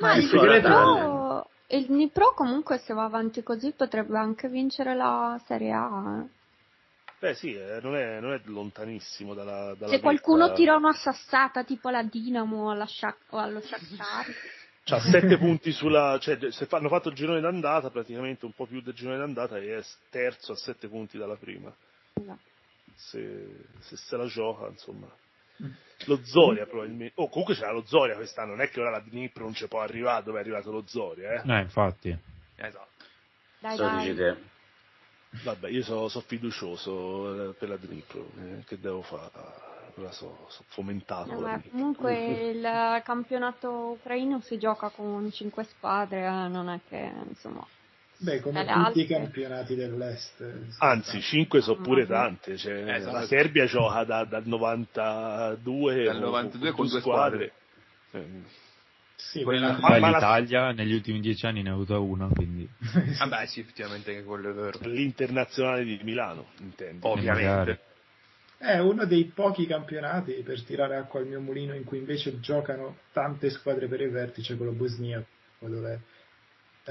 Ma 0.00 0.14
il 0.14 0.28
segreto. 0.28 1.50
Il 1.70 1.92
Nipro 1.92 2.32
comunque 2.34 2.78
se 2.78 2.94
va 2.94 3.04
avanti 3.04 3.42
così 3.42 3.72
potrebbe 3.72 4.16
anche 4.16 4.48
vincere 4.48 4.94
la 4.94 5.38
Serie 5.46 5.72
A. 5.72 6.22
Eh. 6.22 6.36
Beh 7.20 7.34
sì, 7.34 7.52
eh, 7.52 7.80
non, 7.82 7.94
è, 7.94 8.20
non, 8.20 8.32
è, 8.32 8.40
lontanissimo 8.44 9.34
dalla, 9.34 9.74
dalla 9.74 9.92
Se 9.92 10.00
qualcuno 10.00 10.52
tira 10.52 10.76
una 10.76 10.92
sassata 10.92 11.64
tipo 11.64 11.90
la 11.90 12.02
Dinamo 12.02 12.70
alla 12.70 12.86
Shac- 12.86 13.32
o 13.32 13.38
allo 13.38 13.60
Shakhtar 13.60 14.26
C'ha 14.88 15.00
7 15.00 15.36
punti 15.36 15.70
sulla, 15.70 16.18
cioè 16.18 16.50
se 16.50 16.66
hanno 16.70 16.88
fatto 16.88 17.10
il 17.10 17.14
girone 17.14 17.40
d'andata, 17.40 17.90
praticamente 17.90 18.46
un 18.46 18.52
po' 18.52 18.64
più 18.64 18.80
del 18.80 18.94
girone 18.94 19.18
d'andata 19.18 19.58
e 19.58 19.76
è 19.76 19.82
terzo 20.08 20.52
a 20.52 20.56
7 20.56 20.88
punti 20.88 21.18
dalla 21.18 21.36
prima. 21.36 21.70
No. 22.14 22.38
Se, 22.94 23.66
se, 23.80 23.96
se 23.98 24.16
la 24.16 24.24
gioca, 24.24 24.66
insomma. 24.68 25.06
Lo 26.06 26.20
Zoria 26.24 26.64
probabilmente. 26.64 27.12
Oh, 27.16 27.28
comunque 27.28 27.54
c'era 27.54 27.70
lo 27.70 27.84
Zoria 27.84 28.14
quest'anno, 28.14 28.52
non 28.52 28.62
è 28.62 28.70
che 28.70 28.80
ora 28.80 28.88
la 28.88 29.00
Dnipro 29.00 29.44
non 29.44 29.52
ci 29.52 29.68
può 29.68 29.82
arrivare 29.82 30.24
dove 30.24 30.38
è 30.38 30.40
arrivato 30.40 30.70
lo 30.70 30.84
Zoria, 30.86 31.32
eh. 31.32 31.52
Eh, 31.52 31.60
infatti. 31.60 32.18
Esatto. 32.56 33.04
Dai, 33.58 34.14
dai. 34.14 34.36
Vabbè, 35.42 35.68
io 35.68 35.82
sono 35.82 36.08
so 36.08 36.20
fiducioso 36.20 37.54
per 37.58 37.68
la 37.68 37.76
Dnipro, 37.76 38.30
eh, 38.38 38.64
che 38.64 38.80
devo 38.80 39.02
fare? 39.02 39.76
La 40.00 40.12
so, 40.12 40.46
so 40.48 40.62
fomentato. 40.68 41.32
No, 41.38 41.62
comunque 41.70 42.50
il 42.54 43.02
campionato 43.04 43.96
ucraino 43.98 44.40
si 44.40 44.58
gioca 44.58 44.90
con 44.90 45.30
cinque 45.32 45.64
squadre, 45.64 46.24
eh, 46.24 46.48
non 46.48 46.68
è 46.68 46.80
che 46.88 47.10
insomma. 47.28 47.66
Beh, 48.20 48.40
come 48.40 48.60
tutti 48.60 48.72
altre. 48.72 49.02
i 49.02 49.06
campionati 49.06 49.74
dell'Est. 49.76 50.44
Anzi, 50.78 51.20
5 51.20 51.60
sono 51.60 51.80
pure 51.80 52.04
tante. 52.04 52.56
Cioè, 52.56 52.94
esatto. 52.94 53.12
La 53.12 53.26
Serbia 53.26 53.64
gioca 53.66 54.02
da, 54.02 54.24
dal 54.24 54.44
92, 54.44 56.04
dal 56.04 56.18
92 56.18 56.68
con, 56.70 56.76
con 56.76 56.88
due 56.88 57.00
squadre. 57.00 57.52
squadre. 58.08 58.26
Eh, 58.26 58.66
sì, 59.14 59.42
quella... 59.42 59.78
ma, 59.78 59.98
ma 59.98 60.10
l'Italia 60.10 60.60
la... 60.62 60.72
negli 60.72 60.94
ultimi 60.94 61.20
dieci 61.20 61.46
anni 61.46 61.62
ne 61.62 61.70
ha 61.70 61.74
avuta 61.74 61.98
una, 61.98 62.28
quindi... 62.32 62.68
Vabbè, 63.18 63.46
sì, 63.46 63.60
effettivamente 63.60 64.12
che 64.12 64.24
quello 64.24 64.50
è 64.50 64.52
vero. 64.52 64.78
L'internazionale 64.82 65.84
di 65.84 66.00
Milano, 66.02 66.46
intendo. 66.58 67.08
Ovviamente. 67.08 67.80
È 68.58 68.78
uno 68.78 69.06
dei 69.06 69.24
pochi 69.26 69.66
campionati, 69.66 70.32
per 70.42 70.62
tirare 70.64 70.96
acqua 70.96 71.20
al 71.20 71.26
mio 71.26 71.40
mulino, 71.40 71.74
in 71.74 71.84
cui 71.84 71.98
invece 71.98 72.40
giocano 72.40 72.98
tante 73.12 73.50
squadre 73.50 73.86
per 73.86 74.00
il 74.00 74.10
vertice, 74.10 74.56
quello 74.56 74.72
bosniaco, 74.72 75.26
dove 75.60 76.00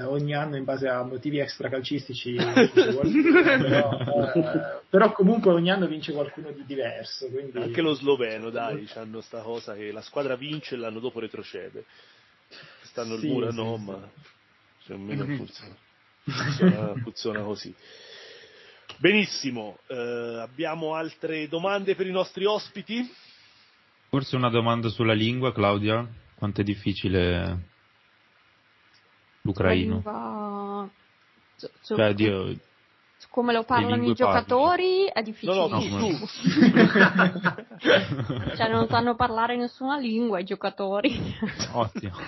ogni 0.00 0.32
anno 0.32 0.56
in 0.56 0.64
base 0.64 0.86
a 0.86 1.02
motivi 1.02 1.40
extracalcistici 1.40 2.36
però, 2.72 3.90
eh, 4.32 4.80
però 4.88 5.10
comunque 5.10 5.50
ogni 5.50 5.72
anno 5.72 5.88
vince 5.88 6.12
qualcuno 6.12 6.52
di 6.52 6.64
diverso. 6.64 7.28
Quindi... 7.28 7.58
Anche 7.58 7.80
lo 7.80 7.94
sloveno, 7.94 8.50
dai, 8.50 8.88
hanno 8.94 9.20
sta 9.20 9.40
cosa 9.40 9.74
che 9.74 9.90
la 9.90 10.02
squadra 10.02 10.36
vince 10.36 10.76
e 10.76 10.78
l'anno 10.78 11.00
dopo 11.00 11.20
retrocede 11.20 11.84
stanno 12.82 13.18
sì, 13.18 13.26
il 13.26 13.32
muro, 13.32 13.50
sì, 13.50 13.56
no, 13.56 13.76
sì. 13.76 13.84
ma 13.84 14.10
cioè, 14.84 14.96
almeno 14.96 15.24
funziona. 15.24 15.76
funziona, 16.24 16.94
funziona 17.02 17.42
così. 17.42 17.74
Benissimo, 19.00 19.78
eh, 19.86 20.40
abbiamo 20.40 20.94
altre 20.94 21.46
domande 21.46 21.94
per 21.94 22.08
i 22.08 22.10
nostri 22.10 22.46
ospiti? 22.46 23.08
Forse 24.08 24.34
una 24.34 24.50
domanda 24.50 24.88
sulla 24.88 25.12
lingua, 25.12 25.52
Claudia? 25.52 26.04
Quanto 26.34 26.62
è 26.62 26.64
difficile 26.64 27.68
l'ucraino? 29.42 29.94
Lingua... 29.94 30.88
Cioè, 31.82 32.12
Dio, 32.14 32.56
come 33.30 33.52
lo 33.52 33.62
parlano 33.62 34.04
i 34.04 34.14
giocatori 34.14 35.06
è 35.06 35.22
difficile. 35.22 35.54
No, 35.54 35.68
no, 35.68 35.78
tu. 35.78 36.26
cioè 38.56 38.68
non 38.68 38.88
sanno 38.88 39.14
parlare 39.14 39.56
nessuna 39.56 39.96
lingua 39.96 40.40
i 40.40 40.44
giocatori. 40.44 41.36
Ottimo. 41.72 42.16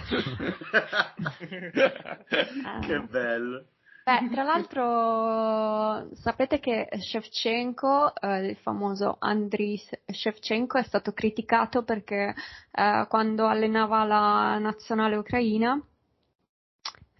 che 2.86 3.00
bello. 3.08 3.64
Beh, 4.10 4.28
tra 4.28 4.42
l'altro 4.42 6.12
sapete 6.16 6.58
che 6.58 6.88
Shevchenko, 6.98 8.12
eh, 8.16 8.48
il 8.48 8.56
famoso 8.56 9.14
Andriy 9.20 9.80
Shevchenko, 10.04 10.78
è 10.78 10.82
stato 10.82 11.12
criticato 11.12 11.84
perché 11.84 12.34
eh, 12.72 13.06
quando 13.08 13.46
allenava 13.46 14.02
la 14.02 14.58
nazionale 14.58 15.14
ucraina 15.14 15.80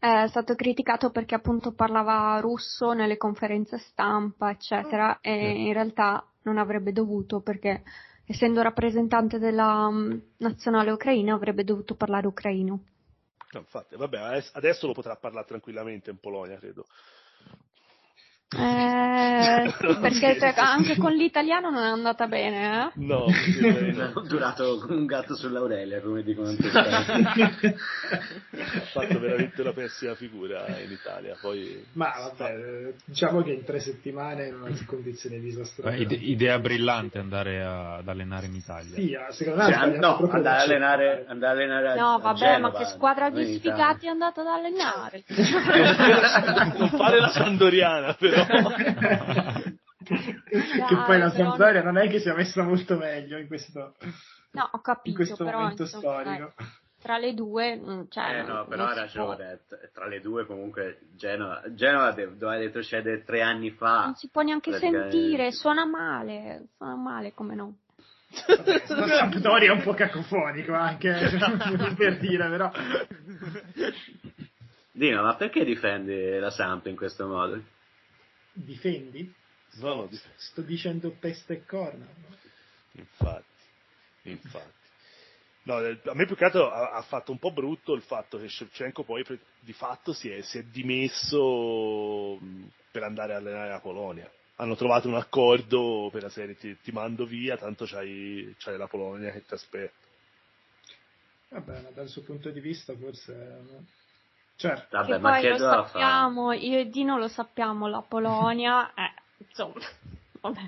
è 0.01 0.27
stato 0.27 0.57
criticato 0.57 1.11
perché 1.13 1.37
appunto 1.37 1.75
parlava 1.75 2.41
russo 2.41 2.93
nelle 2.93 3.17
conferenze 3.19 3.79
stampa, 3.79 4.51
eccetera, 4.51 5.21
e 5.21 5.67
in 5.67 5.73
realtà 5.73 6.27
non 6.43 6.59
avrebbe 6.59 6.91
dovuto 6.91 7.41
perché 7.41 7.85
essendo 8.25 8.63
rappresentante 8.63 9.39
della 9.39 9.87
um, 9.87 10.21
nazionale 10.39 10.91
ucraina 10.91 11.35
avrebbe 11.35 11.63
dovuto 11.63 11.95
parlare 11.95 12.27
ucraino. 12.27 12.81
Infatti, 13.59 13.97
vabbè, 13.97 14.43
adesso 14.53 14.87
lo 14.87 14.93
potrà 14.93 15.17
parlare 15.17 15.47
tranquillamente 15.47 16.11
in 16.11 16.19
Polonia, 16.19 16.59
credo. 16.59 16.87
Eh, 18.53 19.73
perché 20.01 20.37
cioè, 20.41 20.53
anche 20.57 20.97
con 20.97 21.13
l'italiano 21.13 21.71
non 21.71 21.85
è 21.85 21.89
andata 21.89 22.27
bene, 22.27 22.89
eh? 22.89 22.91
No, 22.97 23.27
ho 24.15 24.21
durato 24.23 24.79
come 24.79 24.97
un 24.97 25.07
gatto 25.07 25.37
sull'aurelia, 25.37 26.01
come 26.01 26.25
dicono 26.25 26.49
Ha 26.51 26.57
fatto 28.93 29.21
veramente 29.21 29.61
una 29.61 29.73
pessima 29.73 30.17
figura 30.17 30.67
in 30.81 30.91
Italia. 30.91 31.37
Poi... 31.41 31.81
Ma 31.93 32.11
vabbè, 32.19 32.93
diciamo 33.05 33.43
che 33.43 33.53
in 33.53 33.63
tre 33.63 33.79
settimane 33.79 34.49
è 34.49 34.85
condizioni 34.85 35.39
disastrose. 35.39 35.97
Ide- 35.97 36.17
idea 36.17 36.59
brillante 36.59 37.19
andare 37.19 37.63
a, 37.63 37.99
ad 37.99 38.09
allenare 38.09 38.47
in 38.47 38.57
Italia. 38.57 38.95
Sì, 38.97 39.17
secondo 39.31 39.63
me 39.63 39.73
cioè, 39.73 39.97
no, 39.97 40.17
andare 40.29 40.59
a 40.59 40.63
allenare, 40.63 41.25
andare 41.29 41.53
a 41.53 41.55
allenare 41.55 42.01
No, 42.01 42.19
vabbè, 42.19 42.39
Genova, 42.39 42.59
ma 42.59 42.73
che 42.73 42.85
squadra 42.87 43.31
di 43.31 43.59
sfigati 43.59 44.07
è 44.07 44.09
andato 44.09 44.41
ad 44.41 44.49
allenare? 44.49 45.23
non 46.79 46.89
fare 46.89 47.21
la 47.21 47.29
Sandoriana, 47.29 48.15
però 48.15 48.39
che 50.87 50.97
poi 51.07 51.19
la 51.19 51.31
Sampdoria 51.31 51.83
non 51.83 51.97
è 51.99 52.09
che 52.09 52.21
sia 52.21 52.35
messa 52.35 52.63
molto 52.63 52.97
meglio 52.97 53.39
in 53.39 53.47
questo, 53.47 53.95
no, 54.53 54.69
ho 54.73 54.81
capito, 54.81 55.09
in 55.11 55.15
questo 55.15 55.45
però, 55.45 55.61
momento 55.61 55.83
insomma, 55.83 56.21
storico. 56.21 56.53
Dai, 56.57 56.67
tra 57.01 57.17
le 57.17 57.33
due, 57.33 57.77
mm, 57.77 58.03
cioè, 58.11 58.41
eh 58.41 58.43
no, 58.43 58.67
però 58.67 58.85
ha 58.85 58.95
ragione. 58.95 59.61
Tra 59.93 60.07
le 60.07 60.21
due, 60.21 60.45
comunque, 60.45 60.99
Genova, 61.17 61.63
Genova 61.69 62.13
doveva 62.13 62.57
retrocedere 62.57 63.25
tre 63.25 63.41
anni 63.41 63.71
fa. 63.71 64.05
Non 64.05 64.15
si 64.17 64.29
può 64.29 64.43
neanche 64.43 64.79
sentire, 64.79 65.51
suona 65.51 65.87
male, 65.87 66.67
suona 66.77 66.97
male 66.97 67.33
come 67.33 67.55
no. 67.55 67.77
Vabbè, 68.47 68.83
Sampdoria 68.85 69.73
è 69.73 69.75
un 69.75 69.83
po' 69.83 69.95
cacofonico 69.95 70.75
anche 70.75 71.11
per 71.97 72.19
dire, 72.19 72.49
però. 72.51 72.71
Dino, 74.93 75.23
ma 75.23 75.35
perché 75.37 75.65
difendi 75.65 76.39
la 76.39 76.51
Samp 76.51 76.87
in 76.87 76.97
questo 76.97 77.27
modo? 77.27 77.63
Difendi? 78.53 79.33
No, 79.75 79.95
no, 79.95 80.07
dif- 80.07 80.37
sto 80.37 80.63
dicendo 80.63 81.11
peste 81.13 81.55
e 81.55 81.65
corna. 81.65 82.07
No? 82.07 82.37
Infatti, 82.93 83.63
infatti. 84.23 84.79
No, 85.63 85.77
a 85.77 86.15
me 86.15 86.27
più 86.27 86.37
che 86.37 86.45
altro 86.45 86.71
ha, 86.71 86.93
ha, 86.93 87.03
fatto 87.03 87.33
un 87.33 87.39
po' 87.39 87.53
brutto 87.53 87.93
il 87.95 88.03
fatto 88.03 88.39
che 88.39 88.49
Shevchenko 88.49 89.05
poi 89.05 89.25
di 89.61 89.73
fatto 89.73 90.13
si 90.13 90.31
è, 90.31 90.41
si 90.41 90.59
è 90.59 90.63
dimesso 90.65 92.39
per 92.91 93.03
andare 93.03 93.35
a 93.35 93.37
allenare 93.37 93.69
la 93.69 93.81
Polonia. 93.81 94.31
Hanno 94.57 94.75
trovato 94.75 95.09
un 95.09 95.15
accordo 95.15 96.09
per 96.11 96.23
la 96.23 96.29
serie 96.31 96.57
ti, 96.57 96.77
ti 96.81 96.93
mando 96.93 97.25
via, 97.25 97.57
tanto 97.57 97.85
c'hai, 97.85 98.55
c'hai, 98.59 98.77
la 98.77 98.87
Polonia 98.87 99.31
che 99.31 99.45
ti 99.45 99.55
aspetta. 99.55 100.09
Vabbè, 101.51 101.81
ma 101.83 101.91
dal 101.91 102.09
suo 102.09 102.23
punto 102.23 102.51
di 102.51 102.61
vista 102.61 102.97
forse 102.97 103.33
Certo. 104.61 104.95
Vabbè, 104.95 105.13
che 105.13 105.19
ma 105.19 105.31
poi 105.31 105.41
che 105.41 105.49
lo 105.49 105.57
sappiamo, 105.57 106.53
io 106.53 106.79
e 106.81 106.91
Dino 106.91 107.17
lo 107.17 107.29
sappiamo, 107.29 107.89
la 107.89 108.05
Polonia, 108.07 108.93
eh, 108.93 109.15
insomma, 109.39 109.81
vabbè. 110.43 110.61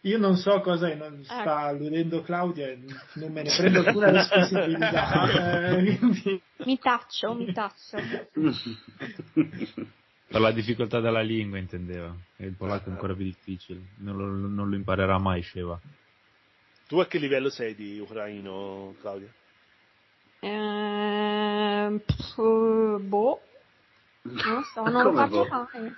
Io 0.00 0.16
non 0.16 0.36
so 0.36 0.60
cosa 0.60 0.94
non 0.94 1.22
sta 1.24 1.40
ecco. 1.40 1.50
alludendo 1.50 2.22
Claudia 2.22 2.74
non 3.14 3.32
me 3.32 3.42
ne 3.42 3.54
prendo 3.54 3.80
alcuna 3.80 4.10
responsabilità. 4.12 5.76
eh, 5.76 5.98
quindi... 5.98 6.40
Mi 6.64 6.78
taccio, 6.78 7.34
mi 7.34 7.52
taccio. 7.52 7.98
Per 10.28 10.40
la 10.40 10.52
difficoltà 10.52 11.00
della 11.00 11.20
lingua 11.20 11.58
intendeva, 11.58 12.14
il 12.36 12.54
polacco 12.54 12.88
è 12.88 12.92
ancora 12.92 13.14
più 13.14 13.24
difficile, 13.24 13.80
non 13.96 14.16
lo, 14.16 14.48
non 14.48 14.70
lo 14.70 14.74
imparerà 14.74 15.18
mai 15.18 15.42
Sheva. 15.42 15.78
Tu 16.88 16.98
a 16.98 17.06
che 17.06 17.18
livello 17.18 17.50
sei 17.50 17.74
di 17.74 17.98
ucraino, 17.98 18.94
Claudia? 19.02 19.28
Eh, 20.40 21.15
pff, 22.04 23.00
boh. 23.00 23.40
Non 24.22 24.62
so, 24.72 24.82
non 24.88 25.04
lo 25.04 25.12
parlo 25.12 25.44
boh? 25.44 25.48
mai. 25.48 25.92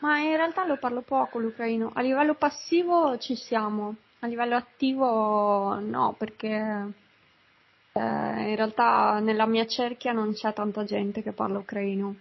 Ma 0.00 0.18
in 0.18 0.36
realtà 0.36 0.66
lo 0.66 0.76
parlo 0.76 1.02
poco 1.02 1.38
l'ucraino. 1.38 1.90
A 1.94 2.00
livello 2.00 2.34
passivo 2.34 3.18
ci 3.18 3.34
siamo, 3.34 3.96
a 4.20 4.26
livello 4.26 4.56
attivo 4.56 5.78
no, 5.80 6.14
perché 6.18 6.92
eh, 7.92 8.00
in 8.00 8.56
realtà 8.56 9.18
nella 9.20 9.46
mia 9.46 9.66
cerchia 9.66 10.12
non 10.12 10.32
c'è 10.32 10.52
tanta 10.52 10.84
gente 10.84 11.22
che 11.22 11.32
parla 11.32 11.58
ucraino. 11.58 12.16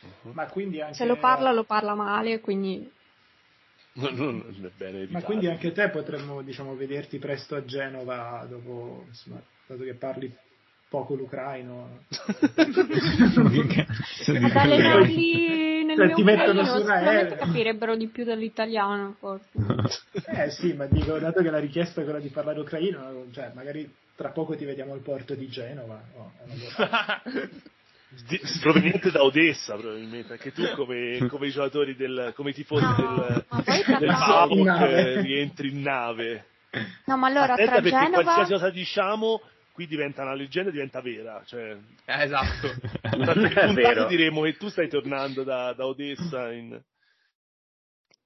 Uh-huh. 0.00 0.32
Ma 0.32 0.46
quindi 0.46 0.80
anche... 0.80 0.94
Se 0.94 1.04
lo 1.04 1.16
parla, 1.16 1.52
lo 1.52 1.64
parla 1.64 1.94
male, 1.94 2.40
quindi... 2.40 2.90
No, 3.94 4.08
no, 4.08 4.42
bene 4.74 5.06
Ma 5.10 5.20
quindi 5.22 5.48
anche 5.48 5.70
te 5.72 5.90
potremmo, 5.90 6.40
diciamo, 6.40 6.74
vederti 6.74 7.18
presto 7.18 7.56
a 7.56 7.64
Genova 7.64 8.46
dopo, 8.48 9.04
insomma, 9.06 9.42
dato 9.66 9.82
che 9.82 9.94
parli 9.94 10.34
poco 10.92 11.14
l'ucraino. 11.14 12.00
Ad 14.26 14.56
allenarli 14.56 15.84
nel 15.84 15.96
cioè, 15.96 16.06
mio 16.06 16.14
ti 16.14 16.22
mettono 16.22 16.64
su 16.66 16.84
capirebbero 16.84 17.96
di 17.96 18.08
più 18.08 18.24
dell'italiano 18.24 19.16
forse. 19.18 19.48
eh 20.26 20.50
sì, 20.50 20.74
ma 20.74 20.84
dico, 20.84 21.18
dato 21.18 21.40
che 21.40 21.48
la 21.48 21.58
richiesta 21.58 22.02
è 22.02 22.04
quella 22.04 22.20
di 22.20 22.28
parlare 22.28 22.60
ucraino, 22.60 23.24
cioè 23.32 23.52
magari 23.54 23.90
tra 24.14 24.32
poco 24.32 24.54
ti 24.54 24.66
vediamo 24.66 24.92
al 24.92 25.00
porto 25.00 25.34
di 25.34 25.48
Genova. 25.48 25.98
No, 26.14 26.32
proveniente 28.60 29.10
da 29.10 29.22
Odessa 29.22 29.74
probabilmente 29.74 30.34
anche 30.34 30.52
tu 30.52 30.62
come, 30.74 31.26
come 31.30 31.46
i 31.46 31.50
giocatori 31.50 31.96
del 31.96 32.34
come 32.36 32.50
i 32.50 32.52
tifosi 32.52 32.84
no, 32.84 33.24
del, 33.64 33.98
del 33.98 34.06
PAOK 34.06 35.22
rientri 35.22 35.70
in 35.70 35.80
nave 35.80 36.44
no 37.06 37.16
ma 37.16 37.28
allora 37.28 37.54
Attenta 37.54 37.72
tra 37.72 37.80
perché 37.80 37.88
Genova 37.88 38.22
qualsiasi 38.22 38.52
cosa 38.52 38.68
diciamo 38.68 39.40
qui 39.72 39.86
diventa 39.86 40.22
una 40.22 40.34
leggenda 40.34 40.68
e 40.68 40.72
diventa 40.72 41.00
vera. 41.00 41.42
Cioè, 41.44 41.76
eh, 42.04 42.22
esatto. 42.22 42.68
Vero. 43.74 44.06
diremo 44.06 44.42
che 44.42 44.56
tu 44.56 44.68
stai 44.68 44.88
tornando 44.88 45.42
da, 45.42 45.72
da 45.72 45.86
Odessa 45.86 46.52
in... 46.52 46.80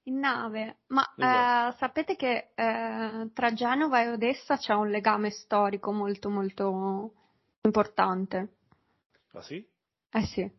In 0.03 0.19
nave, 0.19 0.77
ma 0.87 1.05
esatto. 1.17 1.75
eh, 1.75 1.77
sapete 1.79 2.15
che 2.15 2.51
eh, 2.55 3.29
tra 3.33 3.53
Genova 3.53 4.01
e 4.01 4.09
Odessa 4.09 4.55
c'è 4.55 4.73
un 4.73 4.89
legame 4.89 5.31
storico 5.31 5.91
molto 5.91 6.29
molto 6.29 7.13
importante. 7.63 8.53
Ah 9.33 9.41
sì? 9.41 9.67
Eh 10.09 10.25
sì. 10.27 10.49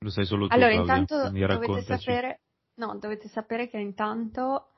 Lo 0.00 0.10
sai 0.10 0.26
solo 0.26 0.48
tu, 0.48 0.54
Allora, 0.54 0.74
Claudia, 0.74 0.96
intanto 0.96 1.30
dovete 1.30 1.82
sapere, 1.82 2.40
no, 2.74 2.98
dovete 2.98 3.28
sapere 3.28 3.68
che 3.70 3.78
intanto, 3.78 4.72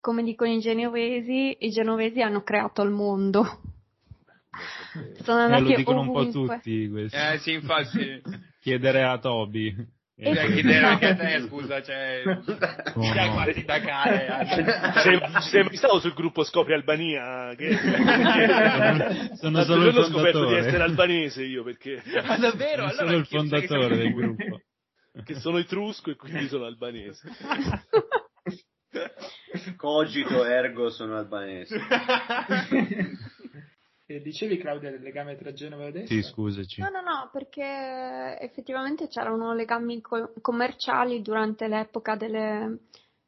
come 0.00 0.22
dicono 0.22 0.50
i 0.50 0.58
genovesi, 0.58 1.56
i 1.60 1.68
genovesi 1.68 2.22
hanno 2.22 2.42
creato 2.42 2.80
il 2.80 2.90
mondo. 2.90 3.74
Sono 5.22 5.40
andati 5.40 5.64
eh, 5.64 5.70
lo 5.70 5.76
dicono 5.76 6.00
ovunque. 6.00 6.22
un 6.24 6.32
po' 6.32 6.54
tutti 6.54 6.88
questi. 6.88 7.16
Eh 7.16 7.38
sì, 7.38 7.52
infatti. 7.52 8.22
Chiedere 8.60 9.04
a 9.04 9.18
Toby. 9.18 9.94
E 10.18 10.30
eh, 10.30 10.52
chiedere 10.54 10.86
anche 10.86 11.08
a 11.08 11.14
te, 11.14 11.46
scusa, 11.46 11.82
cioè, 11.82 12.22
oh, 12.24 12.34
no. 12.34 13.52
di 13.52 13.64
Dakar. 13.66 15.02
Sei, 15.02 15.20
sei 15.40 15.62
mai 15.62 15.76
stato 15.76 16.00
sul 16.00 16.14
gruppo 16.14 16.42
Scopri 16.42 16.72
Albania? 16.72 17.54
Che... 17.54 17.76
sono 19.34 19.60
solo 19.68 19.88
il 19.88 19.98
ho 19.98 20.04
scoperto 20.04 20.46
di 20.46 20.54
essere 20.54 20.82
albanese 20.82 21.42
io, 21.44 21.62
perché... 21.62 22.02
Ma 22.26 22.38
davvero? 22.38 22.88
Sono 22.88 23.00
allora, 23.00 23.16
il 23.18 23.26
fondatore 23.26 23.96
del 23.98 24.14
gruppo. 24.14 24.62
Che 25.22 25.34
sono 25.34 25.58
etrusco 25.58 26.10
e 26.10 26.16
quindi 26.16 26.48
sono 26.48 26.64
albanese. 26.64 27.20
Cogito 29.76 30.46
ergo 30.46 30.88
sono 30.88 31.18
albanese. 31.18 31.78
E 34.08 34.22
dicevi 34.22 34.58
Claudia 34.58 34.92
del 34.92 35.02
legame 35.02 35.36
tra 35.36 35.52
Genova 35.52 35.84
e 35.84 35.88
Odessa? 35.88 36.14
Sì, 36.14 36.22
scusaci. 36.22 36.80
No, 36.80 36.90
no, 36.90 37.00
no, 37.00 37.28
perché 37.32 38.38
effettivamente 38.40 39.08
c'erano 39.08 39.52
legami 39.52 40.00
co- 40.00 40.32
commerciali 40.40 41.22
durante 41.22 41.66
l'epoca 41.66 42.14
delle, 42.14 42.78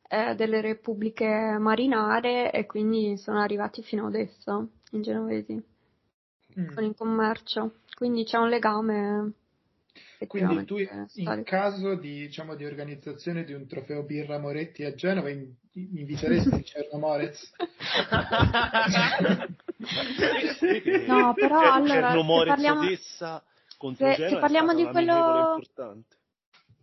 eh, 0.09 0.36
delle 0.36 0.60
repubbliche 0.60 1.56
marinare 1.59 2.52
e 2.52 2.64
quindi 2.66 3.16
sono 3.16 3.40
arrivati 3.40 3.82
fino 3.82 4.05
a 4.05 4.06
Odessa, 4.06 4.64
i 4.92 5.00
genovesi, 5.00 5.60
mm. 6.60 6.72
con 6.72 6.84
il 6.84 6.94
commercio. 6.94 7.80
Quindi 7.96 8.22
c'è 8.22 8.38
un 8.38 8.48
legame 8.48 9.32
quindi 10.26 10.64
tu 10.64 10.78
in 10.78 11.42
caso 11.44 11.94
di, 11.94 12.26
diciamo, 12.26 12.56
di, 12.56 12.64
organizzazione 12.64 13.44
di 13.44 13.52
un 13.52 13.66
trofeo 13.66 14.02
birra 14.02 14.38
Moretti 14.38 14.84
a 14.84 14.94
Genova 14.94 15.30
in, 15.30 15.52
inviteresti 15.72 16.62
Cernomorez? 16.64 17.52
no, 21.06 21.34
però 21.34 21.72
allora 21.72 22.10
se 22.10 22.44
parliamo, 22.46 22.82
se, 22.82 23.40
se 23.96 24.38
parliamo 24.38 24.74
di 24.74 24.84
quello 24.86 25.60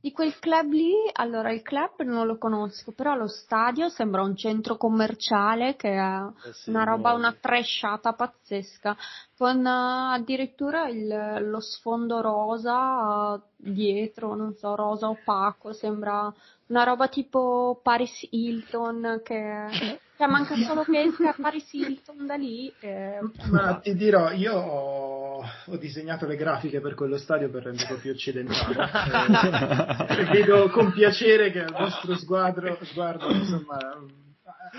di 0.05 0.11
quel 0.11 0.37
club 0.37 0.71
lì, 0.71 0.93
allora 1.13 1.51
il 1.51 1.63
club 1.63 2.03
non 2.03 2.27
lo 2.27 2.37
conosco, 2.37 2.91
però 2.91 3.15
lo 3.15 3.25
stadio 3.25 3.89
sembra 3.89 4.21
un 4.21 4.35
centro 4.35 4.77
commerciale 4.77 5.75
che 5.75 5.95
è 5.95 6.21
eh 6.47 6.53
sì, 6.53 6.69
una 6.69 6.83
roba, 6.83 7.09
no. 7.09 7.17
una 7.17 7.33
tresciata 7.33 8.13
pazzesca, 8.13 8.95
con 9.35 9.65
uh, 9.65 10.13
addirittura 10.13 10.87
il, 10.89 11.47
lo 11.49 11.59
sfondo 11.59 12.21
rosa 12.21 13.33
uh, 13.33 13.41
dietro, 13.55 14.35
non 14.35 14.53
so, 14.53 14.75
rosa 14.75 15.09
opaco, 15.09 15.73
sembra 15.73 16.31
una 16.67 16.83
roba 16.83 17.07
tipo 17.07 17.79
Paris 17.81 18.27
Hilton 18.29 19.21
che 19.23 19.99
cioè, 20.17 20.27
manca 20.27 20.55
solo 20.55 20.83
che 20.83 21.01
esca 21.01 21.35
Paris 21.39 21.71
Hilton 21.73 22.25
da 22.25 22.35
lì. 22.35 22.71
E... 22.79 23.19
Ma 23.51 23.79
ti 23.79 23.95
dirò, 23.95 24.31
io 24.31 24.53
ho, 24.53 25.43
ho, 25.65 25.77
disegnato 25.77 26.25
le 26.25 26.35
grafiche 26.35 26.79
per 26.79 26.95
quello 26.95 27.17
stadio 27.17 27.49
per 27.49 27.63
renderlo 27.63 27.97
più 27.97 28.11
occidentale. 28.11 30.07
e, 30.21 30.23
vedo 30.25 30.69
con 30.69 30.93
piacere 30.93 31.51
che 31.51 31.59
il 31.59 31.71
vostro 31.71 32.15
sguardo, 32.15 32.77
sguardo 32.83 33.29
insomma, 33.29 33.77